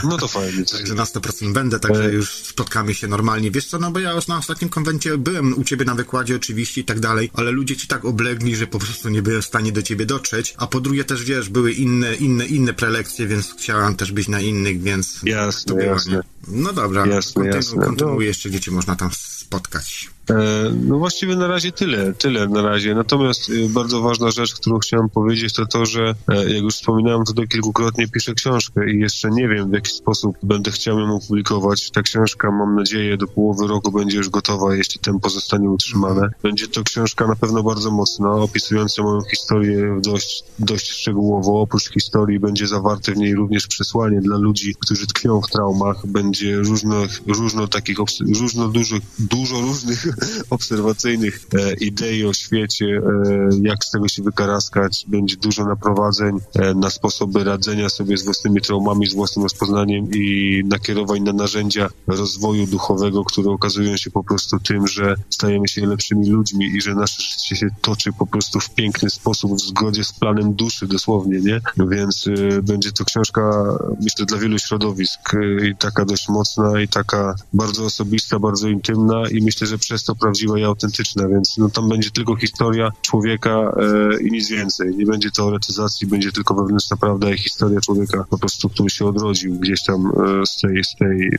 No 0.04 0.18
to 0.18 0.28
fajnie. 0.28 0.66
także 0.78 0.94
na 0.94 1.04
100% 1.04 1.54
będę, 1.54 1.80
także 1.80 2.06
e... 2.06 2.14
już 2.14 2.30
spotkamy 2.30 2.96
się 2.96 3.08
normalnie. 3.08 3.52
Wiesz 3.52 3.66
co, 3.66 3.80
no 3.80 3.92
bo 3.92 4.00
ja 4.00 4.12
już 4.12 4.28
na 4.28 4.38
ostatnim 4.38 4.70
konwencie 4.70 5.18
byłem 5.18 5.58
u 5.58 5.64
ciebie 5.64 5.86
na 5.86 5.96
wykładzie 5.96 6.36
oczywiście 6.36 6.82
i 6.82 6.86
tak 6.86 7.00
dalej, 7.00 7.32
ale 7.34 7.52
ludzie 7.52 7.76
ci 7.76 7.88
tak 7.88 8.06
oblegli, 8.06 8.56
że 8.56 8.68
po 8.68 8.80
prostu 8.80 9.10
nie 9.10 9.22
byłem 9.22 9.42
w 9.42 9.46
stanie 9.46 9.72
do 9.72 9.82
ciebie 9.82 10.06
dotrzeć, 10.06 10.54
a 10.58 10.68
po 10.68 10.80
drugie 10.80 11.04
też, 11.04 11.24
wiesz, 11.24 11.50
były 11.50 11.72
inne, 11.72 12.16
inne, 12.16 12.46
inne 12.46 12.74
prelekcje, 12.74 13.28
więc 13.28 13.54
chciałem 13.58 13.96
też 13.96 14.12
być 14.12 14.28
na 14.28 14.40
innych, 14.40 14.82
więc... 14.82 15.20
Jasne, 15.24 15.86
jasne. 15.86 16.24
No 16.48 16.74
dobra, 16.74 17.06
jasne, 17.06 17.34
kontynu, 17.34 17.56
jasne. 17.56 17.86
kontynuuj 17.86 18.26
jeszcze, 18.26 18.50
gdzie 18.50 18.60
cię 18.60 18.72
można 18.72 18.96
tam 18.96 19.10
spotkać. 19.14 20.10
E, 20.30 20.70
no 20.88 20.98
właściwie 20.98 21.36
na 21.36 21.48
razie 21.48 21.72
tyle, 21.72 22.14
tyle 22.14 22.48
na 22.48 22.62
razie. 22.62 22.96
Natomiast 22.96 23.50
y, 23.50 23.70
bardzo 23.70 24.02
ważna 24.02 24.32
rzecz, 24.32 24.56
którą 24.56 24.80
chciałem 24.80 25.10
powiedzieć, 25.10 25.54
to 25.54 25.66
to, 25.66 25.86
że 25.86 26.16
e, 26.28 26.54
jak 26.54 26.64
już 26.64 26.74
wspominałem 26.76 27.26
tutaj 27.26 27.48
kilkukrotnie, 27.48 28.08
piszę 28.08 28.34
książkę 28.34 28.92
i 28.92 29.00
jeszcze 29.00 29.30
nie 29.30 29.48
wiem, 29.48 29.70
w 29.70 29.74
jaki 29.74 29.92
sposób 29.92 30.38
będę 30.44 30.72
chciał 30.72 31.00
ją 31.00 31.16
opublikować. 31.16 31.92
Ta 31.92 32.02
książka, 32.02 32.52
mam 32.52 32.76
nadzieję, 32.76 33.18
do 33.18 33.28
połowy 33.28 33.68
roku 33.68 33.92
będzie 33.92 34.18
już 34.18 34.30
gotowa, 34.30 34.76
jeśli 34.76 35.00
tempo 35.00 35.30
zostanie 35.30 35.70
utrzymane. 35.70 36.30
Będzie 36.44 36.68
to 36.68 36.84
książka 36.84 37.28
na 37.28 37.36
pewno 37.36 37.64
bardzo 37.64 37.92
mocna, 37.92 38.32
opisująca 38.32 39.04
moją 39.04 39.22
historię 39.32 40.00
dość, 40.02 40.44
dość 40.60 40.90
szczegółowo. 40.90 41.62
Oprócz 41.62 41.90
historii 41.90 42.40
będzie 42.40 42.68
zawarte 42.68 43.12
w 43.12 43.18
niej 43.18 43.36
również 43.36 43.68
przesłanie 43.68 44.22
dla 44.22 44.38
ludzi, 44.38 44.76
którzy 44.80 45.08
tkwią 45.08 45.42
w 45.42 45.52
traumach. 45.52 46.08
Będzie 46.08 46.58
różno, 46.58 46.96
różno 47.28 47.68
takich, 47.68 47.98
różno 48.40 48.68
dużych, 48.68 49.02
dużo 49.20 49.62
różnych 49.62 50.17
obserwacyjnych 50.50 51.48
e, 51.54 51.74
idei 51.74 52.26
o 52.26 52.34
świecie, 52.34 52.86
e, 52.86 53.50
jak 53.62 53.86
z 53.86 53.92
tego 53.92 54.08
się 54.08 54.24
wykaraskać. 54.24 55.06
Będzie 55.08 55.36
dużo 55.38 55.66
naprowadzeń 55.66 56.40
e, 56.56 56.74
na 56.74 56.90
sposoby 56.90 57.44
radzenia 57.44 57.90
sobie 57.90 58.18
z 58.18 58.24
własnymi 58.24 58.62
traumami, 58.62 59.08
z 59.08 59.14
własnym 59.14 59.44
rozpoznaniem 59.44 60.12
i 60.14 60.62
nakierowań 60.66 61.22
na 61.22 61.34
narzędzia 61.34 61.90
rozwoju 62.08 62.68
duchowego, 62.68 63.24
które 63.24 63.52
okazują 63.52 63.98
się 63.98 64.12
po 64.12 64.24
prostu 64.24 64.60
tym, 64.60 64.88
że 64.88 65.16
stajemy 65.30 65.68
się 65.68 65.86
lepszymi 65.86 66.30
ludźmi 66.30 66.66
i 66.66 66.82
że 66.82 66.96
nasze 66.96 67.22
życie 67.22 67.56
się 67.56 67.68
toczy 67.82 68.14
po 68.20 68.28
prostu 68.28 68.60
w 68.60 68.70
piękny 68.70 69.10
sposób, 69.10 69.56
w 69.56 69.62
zgodzie 69.62 70.04
z 70.04 70.14
planem 70.14 70.54
duszy 70.54 70.88
dosłownie, 70.88 71.40
nie? 71.40 71.62
Więc 71.90 72.26
będzie 72.64 72.92
to 72.92 73.06
książka, 73.06 73.42
myślę, 74.02 74.26
dla 74.26 74.38
wielu 74.38 74.60
środowisk 74.60 75.32
i 75.72 75.76
taka 75.76 76.06
dość 76.06 76.30
mocna 76.30 76.82
i 76.82 76.88
taka 76.88 77.36
bardzo 77.54 77.86
osobista, 77.86 78.40
bardzo 78.40 78.68
intymna 78.68 79.24
i 79.32 79.42
myślę, 79.42 79.68
że 79.68 79.78
przez 79.78 80.04
to 80.08 80.16
prawdziwa 80.16 80.60
i 80.60 80.64
autentyczna, 80.64 81.28
więc 81.28 81.58
no, 81.58 81.70
tam 81.70 81.90
będzie 81.90 82.12
tylko 82.12 82.36
historia 82.36 82.92
człowieka 83.02 83.50
e, 83.52 84.22
i 84.22 84.32
nic 84.32 84.50
więcej. 84.50 84.96
Nie 84.96 85.06
będzie 85.06 85.32
teoretyzacji, 85.32 86.08
będzie 86.08 86.32
tylko 86.32 86.54
wewnętrzna 86.54 86.98
prawda 86.98 87.32
i 87.32 87.38
historia 87.38 87.82
człowieka 87.82 88.26
po 88.30 88.38
prostu, 88.38 88.70
który 88.70 88.90
się 88.90 89.06
odrodził 89.06 89.54
gdzieś 89.56 89.84
tam 89.84 90.08
e, 90.08 90.46
z 90.46 90.58
tej, 90.62 90.84
z 90.84 90.96
tej 90.96 91.30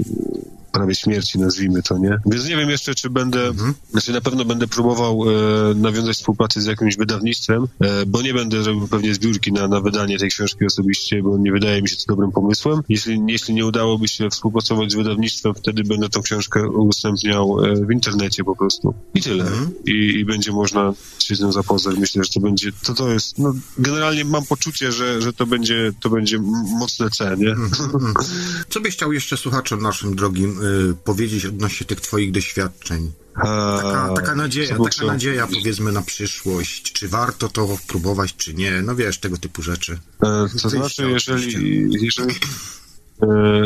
prawie 0.78 0.94
śmierci, 0.94 1.38
nazwijmy 1.38 1.82
to, 1.82 1.98
nie? 1.98 2.18
Więc 2.26 2.48
nie 2.48 2.56
wiem 2.56 2.70
jeszcze, 2.70 2.94
czy 2.94 3.10
będę, 3.10 3.46
mhm. 3.46 3.74
znaczy 3.90 4.12
na 4.12 4.20
pewno 4.20 4.44
będę 4.44 4.66
próbował 4.66 5.22
e, 5.22 5.74
nawiązać 5.74 6.16
współpracę 6.16 6.60
z 6.60 6.66
jakimś 6.66 6.96
wydawnictwem, 6.96 7.66
e, 7.80 8.06
bo 8.06 8.22
nie 8.22 8.34
będę 8.34 8.62
robił 8.62 8.88
pewnie 8.88 9.14
zbiórki 9.14 9.52
na, 9.52 9.68
na 9.68 9.80
wydanie 9.80 10.18
tej 10.18 10.28
książki 10.28 10.64
osobiście, 10.66 11.22
bo 11.22 11.38
nie 11.38 11.52
wydaje 11.52 11.82
mi 11.82 11.88
się 11.88 11.96
to 11.96 12.02
dobrym 12.06 12.32
pomysłem. 12.32 12.80
Jeśli, 12.88 13.20
jeśli 13.28 13.54
nie 13.54 13.66
udałoby 13.66 14.08
się 14.08 14.30
współpracować 14.30 14.92
z 14.92 14.94
wydawnictwem, 14.94 15.54
wtedy 15.54 15.84
będę 15.84 16.08
tą 16.08 16.22
książkę 16.22 16.68
udostępniał 16.68 17.64
e, 17.64 17.86
w 17.86 17.90
internecie 17.90 18.44
po 18.44 18.56
prostu. 18.56 18.94
I 19.14 19.22
tyle. 19.22 19.44
Mhm. 19.44 19.70
I, 19.86 19.92
I 19.92 20.24
będzie 20.24 20.52
można 20.52 20.92
się 21.18 21.34
z 21.34 21.40
nią 21.40 21.52
zapoznać. 21.52 21.96
Myślę, 21.98 22.24
że 22.24 22.30
to 22.30 22.40
będzie, 22.40 22.70
to 22.84 22.94
to 22.94 23.08
jest, 23.08 23.38
no 23.38 23.54
generalnie 23.78 24.24
mam 24.24 24.46
poczucie, 24.46 24.92
że, 24.92 25.22
że 25.22 25.32
to 25.32 25.46
będzie, 25.46 25.92
to 26.00 26.10
będzie 26.10 26.38
mocne 26.78 27.10
C, 27.10 27.36
nie? 27.38 27.50
Mhm. 27.50 28.14
Co 28.70 28.80
byś 28.80 28.94
chciał 28.94 29.12
jeszcze 29.12 29.36
słuchaczom 29.36 29.82
naszym 29.82 30.16
drogim 30.16 30.60
powiedzieć 31.04 31.46
odnośnie 31.46 31.86
tych 31.86 32.00
twoich 32.00 32.32
doświadczeń? 32.32 33.12
Taka, 33.34 34.12
taka 34.16 34.34
nadzieja, 34.34 34.76
taka 34.84 35.06
nadzieja 35.06 35.46
powiedzmy 35.46 35.92
na 35.92 36.02
przyszłość. 36.02 36.92
Czy 36.92 37.08
warto 37.08 37.48
to 37.48 37.78
próbować, 37.86 38.36
czy 38.36 38.54
nie? 38.54 38.82
No 38.82 38.96
wiesz, 38.96 39.18
tego 39.18 39.36
typu 39.36 39.62
rzeczy. 39.62 39.98
E, 40.22 40.46
to 40.62 40.70
znaczy, 40.70 41.10
jeżeli, 41.10 41.88
jeżeli, 42.04 42.34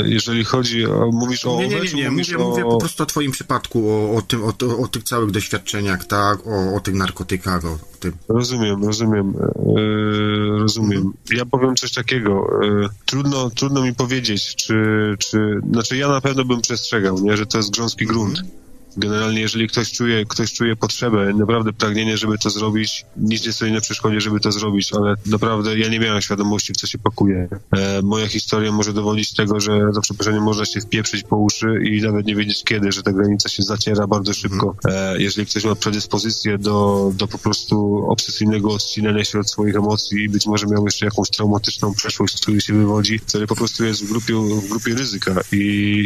jeżeli 0.04 0.44
chodzi 0.44 0.86
o... 0.86 1.10
Mówisz 1.12 1.44
o... 1.44 1.56
Nie, 1.56 1.68
nie, 1.68 1.80
nie, 1.80 1.92
nie. 1.94 2.10
Mówię, 2.10 2.38
o... 2.38 2.48
mówię 2.48 2.62
po 2.62 2.78
prostu 2.78 3.02
o 3.02 3.06
twoim 3.06 3.32
przypadku, 3.32 3.90
o, 3.90 4.14
o 4.14 4.22
tym, 4.22 4.44
o, 4.44 4.52
o, 4.78 4.88
tych 4.88 5.02
całych 5.02 5.30
doświadczeniach, 5.30 6.04
tak? 6.04 6.46
O, 6.46 6.74
o 6.74 6.80
tych 6.80 6.94
narkotykach, 6.94 7.64
o 7.64 7.78
tym. 8.00 8.12
Rozumiem, 8.28 8.84
rozumiem. 8.84 9.34
E, 9.36 10.58
rozumiem. 10.58 10.98
Mhm. 10.98 11.14
Ja 11.30 11.46
powiem 11.46 11.76
coś 11.76 11.92
takiego. 11.92 12.46
E, 12.64 12.88
trudno, 13.06 13.50
trudno 13.50 13.82
mi 13.82 13.94
powiedzieć, 13.94 14.54
czy, 14.56 14.74
czy... 15.18 15.60
Znaczy 15.72 15.96
ja 15.96 16.08
na 16.08 16.20
pewno 16.20 16.44
bym 16.44 16.60
przestrzegał, 16.60 17.18
nie? 17.18 17.36
Że 17.36 17.46
to 17.46 17.58
jest 17.58 17.70
grząski 17.70 18.06
grunt. 18.06 18.38
Mhm 18.38 18.61
Generalnie, 18.96 19.40
jeżeli 19.40 19.68
ktoś 19.68 19.92
czuje, 19.92 20.24
ktoś 20.24 20.52
czuje 20.52 20.76
potrzebę, 20.76 21.34
naprawdę 21.34 21.72
pragnienie, 21.72 22.16
żeby 22.16 22.38
to 22.38 22.50
zrobić, 22.50 23.04
nic 23.16 23.46
nie 23.46 23.52
stoi 23.52 23.72
na 23.72 23.80
przeszkodzie, 23.80 24.20
żeby 24.20 24.40
to 24.40 24.52
zrobić, 24.52 24.92
ale 24.92 25.14
naprawdę 25.26 25.78
ja 25.78 25.88
nie 25.88 26.00
miałem 26.00 26.22
świadomości, 26.22 26.72
w 26.72 26.76
co 26.76 26.86
się 26.86 26.98
pakuje. 26.98 27.48
E, 27.72 28.02
moja 28.02 28.28
historia 28.28 28.72
może 28.72 28.92
dowodzić 28.92 29.34
tego, 29.34 29.60
że 29.60 29.92
za 29.92 30.00
przeproszeniem 30.00 30.42
można 30.42 30.64
się 30.64 30.80
wpieprzyć 30.80 31.22
po 31.22 31.36
uszy 31.36 31.82
i 31.84 32.02
nawet 32.02 32.26
nie 32.26 32.36
wiedzieć 32.36 32.64
kiedy, 32.64 32.92
że 32.92 33.02
ta 33.02 33.12
granica 33.12 33.48
się 33.48 33.62
zaciera 33.62 34.06
bardzo 34.06 34.34
szybko. 34.34 34.76
E, 34.84 35.22
jeżeli 35.22 35.46
ktoś 35.46 35.64
ma 35.64 35.74
predyspozycję 35.74 36.58
do, 36.58 37.10
do 37.14 37.28
po 37.28 37.38
prostu 37.38 38.06
obsesyjnego 38.10 38.68
odcinania 38.68 39.24
się 39.24 39.38
od 39.38 39.50
swoich 39.50 39.76
emocji 39.76 40.24
i 40.24 40.28
być 40.28 40.46
może 40.46 40.66
miał 40.66 40.84
jeszcze 40.84 41.06
jakąś 41.06 41.30
traumatyczną 41.30 41.94
przeszłość, 41.94 42.36
z 42.36 42.40
której 42.40 42.60
się 42.60 42.74
wywodzi, 42.74 43.18
wtedy 43.18 43.46
po 43.46 43.56
prostu 43.56 43.84
jest 43.84 44.04
w 44.04 44.08
grupie, 44.08 44.34
w 44.34 44.68
grupie 44.68 44.94
ryzyka 44.94 45.40
i, 45.52 45.56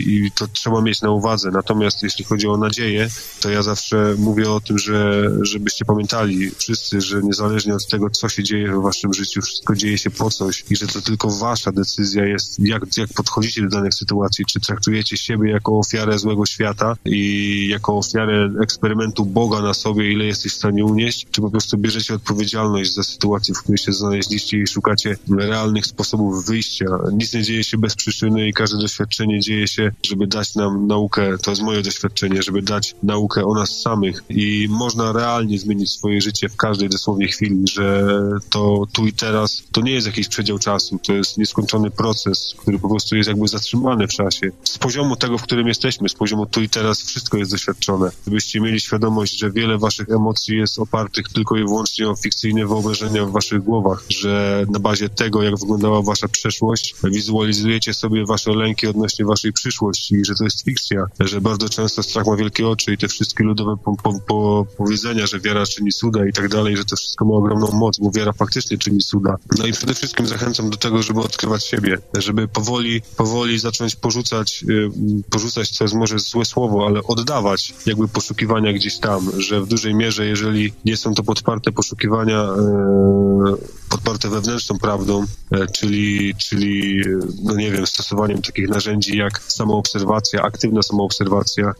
i 0.06 0.30
to 0.34 0.46
trzeba 0.48 0.82
mieć 0.82 1.00
na 1.00 1.10
uwadze. 1.10 1.50
Natomiast 1.50 2.02
jeśli 2.02 2.24
chodzi 2.24 2.46
o 2.46 2.56
nadzieję, 2.56 2.76
dzieje, 2.77 3.09
to 3.40 3.51
ja 3.51 3.62
zawsze 3.62 4.15
mówię 4.19 4.51
o 4.51 4.61
tym, 4.61 4.78
że 4.78 5.31
żebyście 5.43 5.85
pamiętali 5.85 6.51
wszyscy, 6.51 7.01
że 7.01 7.23
niezależnie 7.23 7.74
od 7.74 7.86
tego, 7.86 8.11
co 8.11 8.28
się 8.28 8.43
dzieje 8.43 8.73
w 8.73 8.82
waszym 8.82 9.15
życiu, 9.15 9.43
wszystko 9.43 9.74
dzieje 9.74 9.98
się 9.98 10.11
po 10.11 10.31
coś 10.31 10.65
i 10.70 10.77
że 10.77 10.86
to 10.86 11.01
tylko 11.01 11.31
wasza 11.31 11.73
decyzja 11.73 12.24
jest, 12.24 12.59
jak, 12.61 12.82
jak 12.97 13.12
podchodzicie 13.12 13.62
do 13.62 13.69
danych 13.69 13.94
sytuacji, 13.94 14.44
czy 14.44 14.61
traktujecie 14.61 15.16
siebie 15.16 15.51
jako 15.51 15.78
ofiarę 15.78 16.19
złego 16.19 16.47
świata 16.47 16.97
i 17.05 17.69
jako 17.70 17.98
ofiarę 17.98 18.51
eksperymentu 18.62 19.24
Boga 19.24 19.62
na 19.62 19.74
sobie, 19.74 20.12
ile 20.12 20.24
jesteś 20.24 20.53
w 20.53 20.57
stanie 20.57 20.85
unieść, 20.85 21.27
czy 21.31 21.40
po 21.40 21.51
prostu 21.51 21.78
bierzecie 21.78 22.15
odpowiedzialność 22.15 22.94
za 22.94 23.03
sytuację, 23.03 23.55
w 23.55 23.59
której 23.59 23.78
się 23.78 23.93
znaleźliście 23.93 24.59
i 24.59 24.66
szukacie 24.66 25.16
realnych 25.39 25.86
sposobów 25.86 26.47
wyjścia. 26.47 26.86
Nic 27.12 27.32
nie 27.32 27.43
dzieje 27.43 27.65
się 27.65 27.78
bez 27.78 27.94
przyczyny 27.94 28.48
i 28.48 28.53
każde 28.53 28.78
doświadczenie 28.78 29.40
dzieje 29.40 29.69
się, 29.69 29.93
żeby 30.03 30.27
dać 30.27 30.55
nam 30.55 30.86
naukę, 30.86 31.39
to 31.39 31.51
jest 31.51 31.62
moje 31.62 31.82
doświadczenie, 31.82 32.43
żeby 32.43 32.62
dać 32.66 32.94
naukę 33.02 33.44
o 33.44 33.55
nas 33.55 33.80
samych 33.82 34.22
i 34.28 34.66
można 34.70 35.12
realnie 35.12 35.59
zmienić 35.59 35.90
swoje 35.90 36.20
życie 36.20 36.48
w 36.48 36.56
każdej 36.56 36.88
dosłownie 36.88 37.28
chwili, 37.28 37.64
że 37.72 38.09
to 38.51 38.86
tu 38.93 39.06
i 39.06 39.12
teraz 39.12 39.62
to 39.72 39.80
nie 39.80 39.93
jest 39.93 40.06
jakiś 40.06 40.28
przedział 40.28 40.59
czasu, 40.59 40.98
to 41.06 41.12
jest 41.12 41.38
nieskończony 41.38 41.90
proces, 41.90 42.55
który 42.59 42.78
po 42.78 42.88
prostu 42.88 43.16
jest 43.16 43.28
jakby 43.28 43.48
zatrzymany 43.48 44.06
w 44.06 44.10
czasie. 44.10 44.51
Z 44.64 44.78
poziomu 44.78 45.16
tego, 45.16 45.38
w 45.38 45.43
którym 45.43 45.68
jesteśmy, 45.68 46.09
z 46.09 46.14
poziomu 46.14 46.47
tu 46.47 46.62
i 46.62 46.68
teraz 46.68 47.02
wszystko 47.02 47.36
jest 47.36 47.51
doświadczone. 47.51 48.10
Gdybyście 48.22 48.60
mieli 48.60 48.80
świadomość, 48.80 49.38
że 49.38 49.51
wiele 49.51 49.78
waszych 49.78 50.10
emocji 50.10 50.56
jest 50.56 50.78
opartych 50.78 51.28
tylko 51.28 51.56
i 51.56 51.64
wyłącznie 51.64 52.09
o 52.09 52.16
fikcyjne 52.16 52.66
wyobrażenia 52.66 53.24
w 53.24 53.30
waszych 53.30 53.62
głowach, 53.62 54.05
że 54.09 54.64
na 54.72 54.78
bazie 54.78 55.09
tego, 55.09 55.43
jak 55.43 55.59
wyglądała 55.60 56.02
wasza 56.02 56.28
przeszłość, 56.28 56.94
wizualizujecie 57.05 57.94
sobie 57.94 58.24
wasze 58.26 58.51
lęki 58.51 58.86
odnośnie 58.86 59.24
waszej 59.24 59.52
przyszłości, 59.52 60.16
że 60.26 60.34
to 60.34 60.44
jest 60.44 60.64
fikcja, 60.64 61.06
że 61.20 61.40
bardzo 61.40 61.68
często 61.68 62.02
strach 62.02 62.26
ma 62.26 62.36
wielkie 62.36 62.55
szerokie 62.56 62.68
oczy 62.68 62.92
i 62.92 62.98
te 62.98 63.08
wszystkie 63.08 63.44
ludowe 63.44 63.76
po, 63.84 63.96
po, 63.96 64.20
po 64.26 64.66
powiedzenia, 64.76 65.26
że 65.26 65.40
wiara 65.40 65.66
czyni 65.66 65.92
cuda 65.92 66.26
i 66.26 66.32
tak 66.32 66.48
dalej, 66.48 66.76
że 66.76 66.84
to 66.84 66.96
wszystko 66.96 67.24
ma 67.24 67.34
ogromną 67.34 67.70
moc, 67.72 67.98
bo 67.98 68.10
wiara 68.10 68.32
faktycznie 68.32 68.78
czyni 68.78 68.98
cuda. 68.98 69.36
No 69.58 69.66
i 69.66 69.72
przede 69.72 69.94
wszystkim 69.94 70.26
zachęcam 70.26 70.70
do 70.70 70.76
tego, 70.76 71.02
żeby 71.02 71.20
odkrywać 71.20 71.64
siebie, 71.64 71.98
żeby 72.18 72.48
powoli, 72.48 73.02
powoli 73.16 73.58
zacząć 73.58 73.96
porzucać, 73.96 74.64
y, 74.68 74.90
porzucać 75.30 75.78
to 75.78 75.84
jest 75.84 75.94
może 75.94 76.18
złe 76.18 76.44
słowo, 76.44 76.86
ale 76.86 77.02
oddawać 77.02 77.74
jakby 77.86 78.08
poszukiwania 78.08 78.72
gdzieś 78.72 78.98
tam, 78.98 79.30
że 79.38 79.60
w 79.60 79.66
dużej 79.66 79.94
mierze, 79.94 80.26
jeżeli 80.26 80.72
nie 80.84 80.96
są 80.96 81.14
to 81.14 81.22
podparte 81.22 81.72
poszukiwania, 81.72 82.42
e, 82.42 83.54
podparte 83.88 84.28
wewnętrzną 84.28 84.78
prawdą, 84.78 85.24
e, 85.50 85.66
czyli, 85.66 86.34
czyli, 86.34 87.02
no 87.42 87.54
nie 87.54 87.70
wiem, 87.70 87.86
stosowaniem 87.86 88.42
takich 88.42 88.68
narzędzi 88.68 89.16
jak 89.16 89.42
samoobserwacja, 89.42 90.42
aktywna 90.42 90.82
samoobserwacja, 90.82 91.72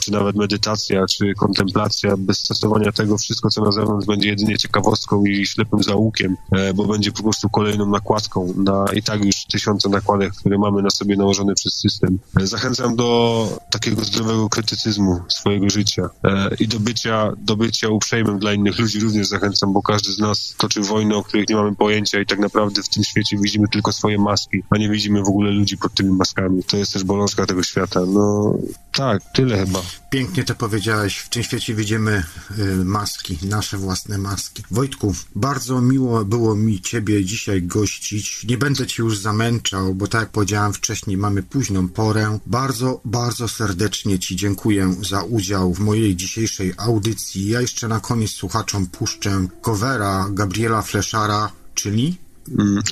czy 0.00 0.12
nawet 0.20 0.36
medytacja, 0.36 1.06
czy 1.06 1.34
kontemplacja, 1.34 2.16
bez 2.16 2.38
stosowania 2.38 2.92
tego 2.92 3.18
wszystko, 3.18 3.50
co 3.50 3.64
na 3.64 3.72
zewnątrz 3.72 4.06
będzie 4.06 4.28
jedynie 4.28 4.58
ciekawostką 4.58 5.24
i 5.24 5.46
ślepym 5.46 5.82
zaułkiem, 5.82 6.36
e, 6.52 6.74
bo 6.74 6.86
będzie 6.86 7.12
po 7.12 7.22
prostu 7.22 7.48
kolejną 7.48 7.86
nakładką 7.86 8.54
na 8.56 8.84
i 8.94 9.02
tak 9.02 9.24
już 9.24 9.44
tysiące 9.44 9.88
nakładek, 9.88 10.32
które 10.32 10.58
mamy 10.58 10.82
na 10.82 10.90
sobie 10.90 11.16
nałożone 11.16 11.54
przez 11.54 11.74
system. 11.74 12.18
E, 12.40 12.46
Zachęcam 12.46 12.96
do 12.96 13.48
takiego 13.70 14.04
zdrowego 14.04 14.48
krytycyzmu 14.48 15.20
swojego 15.28 15.70
życia 15.70 16.10
e, 16.24 16.54
i 16.60 16.68
do 16.68 16.80
bycia, 16.80 17.32
do 17.38 17.56
bycia 17.56 17.88
uprzejmym 17.88 18.38
dla 18.38 18.52
innych 18.52 18.78
ludzi 18.78 19.00
również 19.00 19.26
zachęcam, 19.26 19.72
bo 19.72 19.82
każdy 19.82 20.12
z 20.12 20.18
nas 20.18 20.54
toczy 20.58 20.80
wojny, 20.80 21.16
o 21.16 21.22
których 21.22 21.48
nie 21.48 21.56
mamy 21.56 21.76
pojęcia 21.76 22.20
i 22.20 22.26
tak 22.26 22.38
naprawdę 22.38 22.82
w 22.82 22.88
tym 22.88 23.04
świecie 23.04 23.36
widzimy 23.36 23.68
tylko 23.68 23.92
swoje 23.92 24.18
maski, 24.18 24.62
a 24.70 24.78
nie 24.78 24.88
widzimy 24.90 25.22
w 25.22 25.28
ogóle 25.28 25.50
ludzi 25.50 25.78
pod 25.78 25.94
tymi 25.94 26.10
maskami. 26.10 26.64
To 26.64 26.76
jest 26.76 26.92
też 26.92 27.04
bolączka 27.04 27.46
tego 27.46 27.62
świata. 27.62 28.00
No 28.06 28.54
tak, 28.92 29.22
tyle 29.32 29.58
chyba. 29.66 29.82
Pięknie 30.10 30.44
to 30.44 30.54
powiedziałeś. 30.54 31.18
W 31.18 31.28
tym 31.28 31.42
świecie 31.42 31.74
widzimy 31.74 32.24
y, 32.58 32.84
maski, 32.84 33.38
nasze 33.42 33.78
własne 33.78 34.18
maski. 34.18 34.62
Wojtku, 34.70 35.14
bardzo 35.34 35.80
miło 35.80 36.24
było 36.24 36.54
mi 36.54 36.80
Ciebie 36.80 37.24
dzisiaj 37.24 37.62
gościć. 37.62 38.44
Nie 38.48 38.58
będę 38.58 38.86
Ci 38.86 39.02
już 39.02 39.18
zamęczał, 39.18 39.94
bo 39.94 40.06
tak 40.06 40.20
jak 40.20 40.30
powiedziałem 40.30 40.72
wcześniej, 40.72 41.16
mamy 41.16 41.42
późną 41.42 41.88
porę. 41.88 42.38
Bardzo, 42.46 43.00
bardzo 43.04 43.48
serdecznie 43.48 44.18
Ci 44.18 44.36
dziękuję 44.36 44.94
za 45.08 45.22
udział 45.22 45.74
w 45.74 45.80
mojej 45.80 46.16
dzisiejszej 46.16 46.72
audycji. 46.76 47.48
Ja 47.48 47.60
jeszcze 47.60 47.88
na 47.88 48.00
koniec 48.00 48.30
słuchaczom 48.30 48.86
puszczę 48.86 49.46
covera 49.62 50.28
Gabriela 50.30 50.82
Fleszara, 50.82 51.52
czyli 51.74 52.18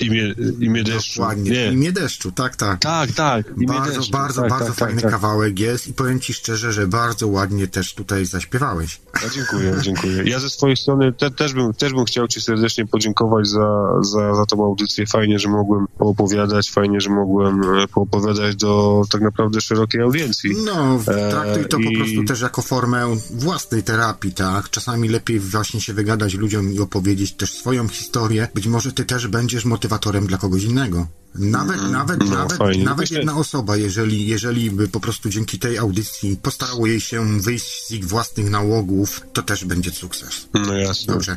imię, 0.00 0.34
imię 0.60 0.84
deszczu. 0.84 1.20
Dokładnie. 1.20 1.50
Nie. 1.50 1.72
Imię 1.72 1.92
deszczu, 1.92 2.32
tak, 2.32 2.56
tak. 2.56 2.80
Tak, 2.80 3.12
tak. 3.12 3.54
Bardzo, 3.66 3.92
deszczu. 3.98 4.12
bardzo, 4.12 4.40
tak, 4.40 4.50
bardzo 4.50 4.66
tak, 4.66 4.74
fajny 4.74 5.02
tak, 5.02 5.10
tak. 5.10 5.20
kawałek 5.20 5.58
jest 5.58 5.88
i 5.88 5.92
powiem 5.92 6.20
Ci 6.20 6.34
szczerze, 6.34 6.72
że 6.72 6.86
bardzo 6.86 7.28
ładnie 7.28 7.68
też 7.68 7.94
tutaj 7.94 8.26
zaśpiewałeś. 8.26 9.00
Ja 9.22 9.28
dziękuję, 9.28 9.74
dziękuję. 9.82 10.22
Ja 10.24 10.38
ze 10.40 10.50
swojej 10.50 10.76
strony 10.76 11.12
te, 11.12 11.30
też, 11.30 11.52
bym, 11.54 11.74
też 11.74 11.92
bym 11.92 12.04
chciał 12.04 12.28
Ci 12.28 12.40
serdecznie 12.40 12.86
podziękować 12.86 13.48
za, 13.48 13.88
za, 14.00 14.34
za 14.34 14.46
tą 14.46 14.64
audycję. 14.64 15.06
Fajnie, 15.06 15.38
że 15.38 15.48
mogłem 15.48 15.86
poopowiadać, 15.98 16.70
fajnie, 16.70 17.00
że 17.00 17.10
mogłem 17.10 17.62
e, 17.62 17.88
poopowiadać 17.88 18.56
do 18.56 19.02
tak 19.10 19.20
naprawdę 19.20 19.60
szerokiej 19.60 20.00
audiencji. 20.00 20.50
No, 20.64 21.00
E, 21.08 21.30
traktuj 21.30 21.64
to 21.64 21.76
po 21.76 21.82
i- 21.82 21.96
prostu 21.96 22.24
też 22.24 22.40
jako 22.40 22.62
formę 22.62 23.16
własnej 23.30 23.82
terapii, 23.82 24.32
tak? 24.32 24.70
Czasami 24.70 25.08
lepiej 25.08 25.40
właśnie 25.40 25.80
się 25.80 25.94
wygadać 25.94 26.34
ludziom 26.34 26.72
i 26.72 26.80
opowiedzieć 26.80 27.32
też 27.32 27.54
swoją 27.54 27.88
historię. 27.88 28.48
Być 28.54 28.66
może 28.66 28.92
Ty 28.92 29.04
też 29.04 29.26
będziesz 29.26 29.37
motywatorem 29.64 30.26
dla 30.26 30.38
kogoś 30.38 30.62
innego. 30.62 31.06
Nawet, 31.34 31.82
nawet, 31.90 32.20
no, 32.20 32.26
nawet, 32.26 32.58
fajnie. 32.58 32.84
nawet 32.84 33.10
jedna 33.10 33.36
osoba, 33.36 33.76
jeżeli, 33.76 34.26
jeżeli 34.26 34.70
by 34.70 34.88
po 34.88 35.00
prostu 35.00 35.28
dzięki 35.28 35.58
tej 35.58 35.78
audycji 35.78 36.36
postarało 36.36 36.86
jej 36.86 37.00
się 37.00 37.40
wyjść 37.40 37.86
z 37.86 37.90
ich 37.90 38.04
własnych 38.04 38.50
nałogów, 38.50 39.20
to 39.32 39.42
też 39.42 39.64
będzie 39.64 39.90
sukces. 39.90 40.48
No 40.54 40.74
jasne. 40.74 41.14
Dobrze. 41.14 41.36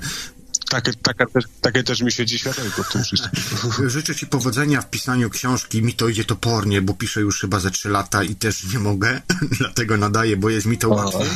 Takie, 0.71 0.91
taka 0.93 1.25
też, 1.25 1.43
takie 1.61 1.83
też 1.83 2.01
mi 2.01 2.11
siedzi 2.11 2.39
światełko 2.39 2.83
w 2.83 2.91
tym 2.91 3.03
wszystkim. 3.03 3.41
Życzę 3.89 4.15
Ci 4.15 4.27
powodzenia 4.27 4.81
w 4.81 4.89
pisaniu 4.89 5.29
książki. 5.29 5.83
Mi 5.83 5.93
to 5.93 6.07
idzie 6.07 6.23
topornie, 6.23 6.81
bo 6.81 6.93
piszę 6.93 7.21
już 7.21 7.41
chyba 7.41 7.59
ze 7.59 7.71
trzy 7.71 7.89
lata 7.89 8.23
i 8.23 8.35
też 8.35 8.73
nie 8.73 8.79
mogę, 8.79 9.21
dlatego 9.59 9.97
nadaję, 9.97 10.37
bo 10.37 10.49
jest 10.49 10.65
mi 10.65 10.77
to 10.77 10.89
łatwiej. 10.89 11.29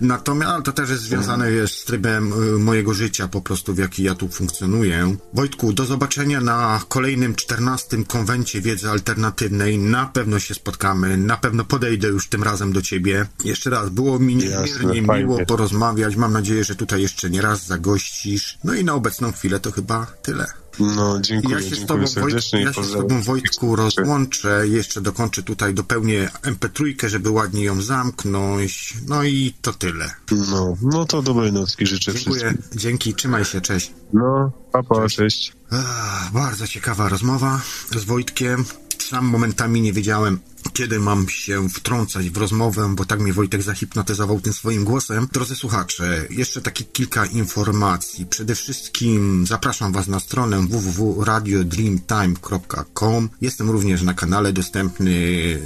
Natomiast 0.00 0.52
ale 0.52 0.62
to 0.62 0.72
też 0.72 0.90
jest 0.90 1.02
związane 1.02 1.50
jest 1.50 1.74
z 1.74 1.84
trybem 1.84 2.32
y, 2.32 2.58
mojego 2.58 2.94
życia, 2.94 3.28
po 3.28 3.40
prostu 3.40 3.74
w 3.74 3.78
jaki 3.78 4.02
ja 4.02 4.14
tu 4.14 4.28
funkcjonuję. 4.28 5.16
Wojtku, 5.32 5.72
do 5.72 5.84
zobaczenia 5.84 6.40
na 6.40 6.80
kolejnym 6.88 7.34
14 7.34 8.04
konwencie 8.04 8.60
wiedzy 8.60 8.90
alternatywnej. 8.90 9.78
Na 9.78 10.06
pewno 10.06 10.38
się 10.38 10.54
spotkamy, 10.54 11.16
na 11.16 11.36
pewno 11.36 11.64
podejdę 11.64 12.08
już 12.08 12.28
tym 12.28 12.42
razem 12.42 12.72
do 12.72 12.82
Ciebie. 12.82 13.26
Jeszcze 13.44 13.70
raz, 13.70 13.88
było 13.88 14.18
mi 14.18 14.36
niezmiernie 14.36 14.72
Jasne, 14.72 15.06
fajnie. 15.06 15.22
miło 15.26 15.46
porozmawiać. 15.46 16.16
Mam 16.16 16.32
nadzieję, 16.32 16.64
że 16.64 16.76
tutaj 16.76 17.02
jeszcze 17.02 17.30
nie 17.30 17.42
raz 17.42 17.66
zagościsz. 17.66 18.49
No 18.64 18.74
i 18.74 18.84
na 18.84 18.94
obecną 18.94 19.32
chwilę 19.32 19.60
to 19.60 19.70
chyba 19.72 20.06
tyle. 20.22 20.46
No, 20.80 21.20
dziękuję, 21.20 21.54
Ja 21.56 21.62
się 21.62 21.66
z 21.66 21.68
dziękuję 21.68 21.86
tobą, 21.86 22.00
Wojt, 22.00 22.12
serdecznie 22.12 22.62
ja 22.62 22.70
i 22.70 22.74
się 22.74 22.84
z 22.84 22.92
tobą 22.92 23.22
Wojtku 23.22 23.76
rozłączę, 23.76 24.68
jeszcze 24.68 25.00
dokończę 25.00 25.42
tutaj, 25.42 25.74
dopełnię 25.74 26.30
MP3, 26.42 27.08
żeby 27.08 27.30
ładnie 27.30 27.64
ją 27.64 27.82
zamknąć, 27.82 28.94
no 29.08 29.24
i 29.24 29.54
to 29.62 29.72
tyle. 29.72 30.10
No, 30.50 30.76
no 30.82 31.04
to 31.04 31.22
dobrej 31.22 31.52
nocki 31.52 31.86
życzę 31.86 32.12
Dziękuję, 32.12 32.40
wszystkim. 32.40 32.78
dzięki, 32.80 33.14
trzymaj 33.14 33.44
się, 33.44 33.60
cześć. 33.60 33.92
No, 34.12 34.52
papa, 34.72 35.08
cześć. 35.08 35.52
Ach, 35.70 36.32
bardzo 36.32 36.66
ciekawa 36.66 37.08
rozmowa 37.08 37.60
z 37.96 38.04
Wojtkiem. 38.04 38.64
Sam 38.98 39.24
momentami 39.24 39.80
nie 39.80 39.92
wiedziałem, 39.92 40.38
kiedy 40.72 40.98
mam 40.98 41.28
się 41.28 41.68
wtrącać 41.68 42.30
w 42.30 42.36
rozmowę, 42.36 42.94
bo 42.96 43.04
tak 43.04 43.20
mnie 43.20 43.32
Wojtek 43.32 43.62
zahipnotyzował 43.62 44.40
tym 44.40 44.52
swoim 44.52 44.84
głosem. 44.84 45.28
Drodzy 45.32 45.56
słuchacze, 45.56 46.26
jeszcze 46.30 46.60
takie 46.60 46.84
kilka 46.84 47.26
informacji. 47.26 48.26
Przede 48.26 48.54
wszystkim 48.54 49.46
zapraszam 49.46 49.92
Was 49.92 50.06
na 50.06 50.20
stronę 50.20 50.66
www.radiodreamtime.com. 50.66 53.28
Jestem 53.40 53.70
również 53.70 54.02
na 54.02 54.14
kanale 54.14 54.52
dostępny 54.52 55.10
e, 55.10 55.58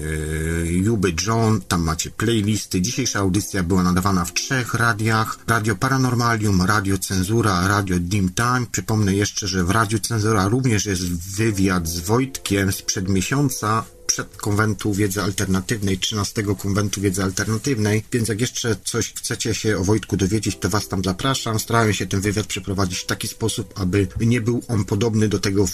Juby 0.73 1.15
John, 1.27 1.61
tam 1.69 1.83
macie 1.83 2.11
playlisty. 2.11 2.81
Dzisiejsza 2.81 3.19
audycja 3.19 3.63
była 3.63 3.83
nadawana 3.83 4.25
w 4.25 4.33
trzech 4.33 4.75
radiach. 4.75 5.39
Radio 5.47 5.77
Paranormalium, 5.77 6.63
Radio 6.63 6.99
Cenzura, 6.99 7.69
Radio 7.69 7.97
Dreamtime. 8.01 8.67
Przypomnę 8.71 9.15
jeszcze, 9.15 9.49
że 9.49 9.65
w 9.65 9.71
Radio 9.71 9.99
Cenzura 9.99 10.49
również 10.49 10.87
jest 10.87 11.35
wywiad 11.37 11.89
z 11.89 12.01
Wojtkiem 12.01 12.73
sprzed 12.73 13.09
miesiąca 13.09 13.85
przed 14.15 14.37
konwentu 14.37 14.95
wiedzy 14.95 15.23
alternatywnej, 15.23 15.99
13 15.99 16.43
konwentu 16.59 17.01
wiedzy 17.01 17.23
alternatywnej, 17.23 18.05
więc 18.13 18.29
jak 18.29 18.41
jeszcze 18.41 18.77
coś 18.85 19.15
chcecie 19.15 19.55
się 19.55 19.79
o 19.79 19.85
Wojtku 19.85 20.17
dowiedzieć, 20.17 20.57
to 20.57 20.69
was 20.69 20.89
tam 20.89 21.05
zapraszam. 21.05 21.59
Starałem 21.59 21.93
się 21.93 22.07
ten 22.07 22.21
wywiad 22.21 22.47
przeprowadzić 22.47 22.99
w 22.99 23.07
taki 23.07 23.29
sposób, 23.29 23.81
aby 23.81 24.09
nie 24.21 24.41
był 24.41 24.63
on 24.69 24.85
podobny 24.85 25.29
do 25.29 25.39
tego 25.39 25.67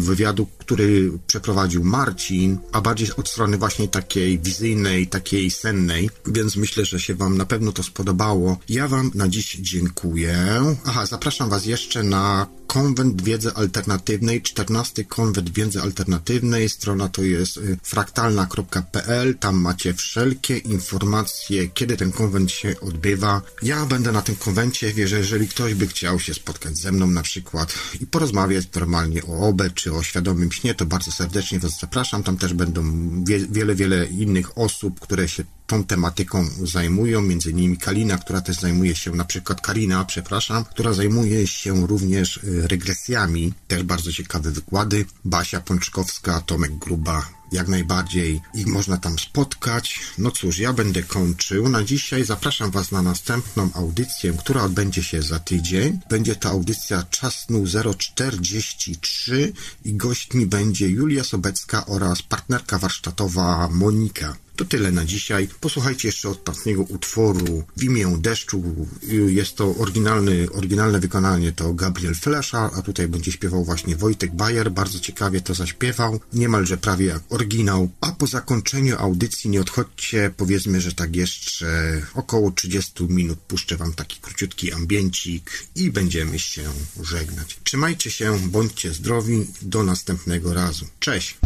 wywiadu, 0.00 0.46
który 0.58 1.12
przeprowadził 1.26 1.84
Marcin, 1.84 2.58
a 2.72 2.80
bardziej 2.80 3.08
od 3.16 3.28
strony 3.28 3.58
właśnie 3.58 3.88
takiej 3.88 4.38
wizyjnej, 4.38 5.06
takiej 5.06 5.50
sennej, 5.50 6.10
więc 6.26 6.56
myślę, 6.56 6.84
że 6.84 7.00
się 7.00 7.14
wam 7.14 7.36
na 7.36 7.44
pewno 7.44 7.72
to 7.72 7.82
spodobało. 7.82 8.58
Ja 8.68 8.88
wam 8.88 9.10
na 9.14 9.28
dziś 9.28 9.56
dziękuję. 9.60 10.62
Aha, 10.84 11.06
zapraszam 11.06 11.50
was 11.50 11.66
jeszcze 11.66 12.02
na 12.02 12.46
konwent 12.74 13.22
wiedzy 13.22 13.52
alternatywnej, 13.54 14.42
14 14.42 15.04
konwent 15.04 15.50
wiedzy 15.50 15.82
alternatywnej, 15.82 16.68
strona 16.68 17.08
to 17.08 17.22
jest 17.22 17.56
y, 17.56 17.78
fraktalna.pl, 17.82 19.38
tam 19.38 19.56
macie 19.56 19.94
wszelkie 19.94 20.58
informacje, 20.58 21.68
kiedy 21.68 21.96
ten 21.96 22.12
konwent 22.12 22.50
się 22.50 22.80
odbywa. 22.80 23.42
Ja 23.62 23.86
będę 23.86 24.12
na 24.12 24.22
tym 24.22 24.36
konwencie, 24.36 24.92
wierzę, 24.92 25.18
jeżeli 25.18 25.48
ktoś 25.48 25.74
by 25.74 25.86
chciał 25.86 26.20
się 26.20 26.34
spotkać 26.34 26.78
ze 26.78 26.92
mną 26.92 27.06
na 27.06 27.22
przykład 27.22 27.74
i 28.00 28.06
porozmawiać 28.06 28.64
normalnie 28.74 29.24
o 29.24 29.48
OBE 29.48 29.70
czy 29.70 29.92
o 29.92 30.02
świadomym 30.02 30.52
śnie, 30.52 30.74
to 30.74 30.86
bardzo 30.86 31.12
serdecznie 31.12 31.58
was 31.58 31.80
zapraszam. 31.80 32.22
Tam 32.22 32.36
też 32.36 32.54
będą 32.54 32.82
wie, 33.24 33.46
wiele, 33.50 33.74
wiele 33.74 34.06
innych 34.06 34.58
osób, 34.58 35.00
które 35.00 35.28
się 35.28 35.44
tą 35.66 35.84
tematyką 35.84 36.48
zajmują, 36.62 37.22
między 37.22 37.50
innymi 37.50 37.76
Kalina, 37.76 38.18
która 38.18 38.40
też 38.40 38.56
zajmuje 38.56 38.96
się, 38.96 39.10
na 39.10 39.24
przykład 39.24 39.60
Karina, 39.60 40.04
przepraszam, 40.04 40.64
która 40.64 40.92
zajmuje 40.92 41.46
się 41.46 41.86
również 41.86 42.36
y, 42.36 42.68
regresjami, 42.68 43.52
też 43.68 43.82
bardzo 43.82 44.12
ciekawe 44.12 44.50
wykłady, 44.50 45.04
Basia 45.24 45.60
Pączkowska, 45.60 46.40
Tomek 46.40 46.78
Gruba, 46.78 47.28
jak 47.52 47.68
najbardziej 47.68 48.40
i 48.54 48.66
można 48.66 48.96
tam 48.96 49.18
spotkać. 49.18 50.00
No 50.18 50.30
cóż, 50.30 50.58
ja 50.58 50.72
będę 50.72 51.02
kończył. 51.02 51.68
Na 51.68 51.84
dzisiaj 51.84 52.24
zapraszam 52.24 52.70
Was 52.70 52.92
na 52.92 53.02
następną 53.02 53.70
audycję, 53.74 54.32
która 54.32 54.62
odbędzie 54.62 55.02
się 55.02 55.22
za 55.22 55.38
tydzień. 55.38 56.00
Będzie 56.10 56.36
to 56.36 56.48
audycja 56.48 57.02
Czas 57.10 57.34
Snu 57.34 57.64
043 57.98 59.52
i 59.84 59.94
gośćmi 59.94 60.46
będzie 60.46 60.88
Julia 60.88 61.24
Sobecka 61.24 61.86
oraz 61.86 62.22
partnerka 62.22 62.78
warsztatowa 62.78 63.68
Monika. 63.68 64.36
To 64.56 64.64
tyle 64.64 64.92
na 64.92 65.04
dzisiaj. 65.04 65.48
Posłuchajcie 65.60 66.08
jeszcze 66.08 66.28
ostatniego 66.28 66.82
utworu 66.82 67.64
w 67.76 67.82
imię 67.82 68.16
deszczu. 68.20 68.86
Jest 69.26 69.56
to 69.56 69.76
oryginalny, 69.76 70.46
oryginalne 70.52 71.00
wykonanie 71.00 71.52
to 71.52 71.74
Gabriel 71.74 72.14
Flesza, 72.14 72.70
a 72.74 72.82
tutaj 72.82 73.08
będzie 73.08 73.32
śpiewał 73.32 73.64
właśnie 73.64 73.96
Wojtek 73.96 74.34
Bayer. 74.34 74.72
Bardzo 74.72 75.00
ciekawie 75.00 75.40
to 75.40 75.54
zaśpiewał, 75.54 76.20
niemalże 76.32 76.76
prawie 76.76 77.06
jak 77.06 77.22
oryginał. 77.28 77.90
A 78.00 78.12
po 78.12 78.26
zakończeniu 78.26 78.96
audycji 78.98 79.50
nie 79.50 79.60
odchodźcie, 79.60 80.30
powiedzmy, 80.36 80.80
że 80.80 80.92
tak 80.92 81.16
jeszcze 81.16 82.02
około 82.14 82.50
30 82.50 82.92
minut 83.08 83.38
puszczę 83.38 83.76
wam 83.76 83.92
taki 83.92 84.20
króciutki 84.20 84.72
ambiencik 84.72 85.50
i 85.74 85.90
będziemy 85.90 86.38
się 86.38 86.62
żegnać. 87.02 87.58
Trzymajcie 87.64 88.10
się, 88.10 88.38
bądźcie 88.48 88.94
zdrowi, 88.94 89.46
do 89.62 89.82
następnego 89.82 90.54
razu. 90.54 90.86
Cześć! 91.00 91.36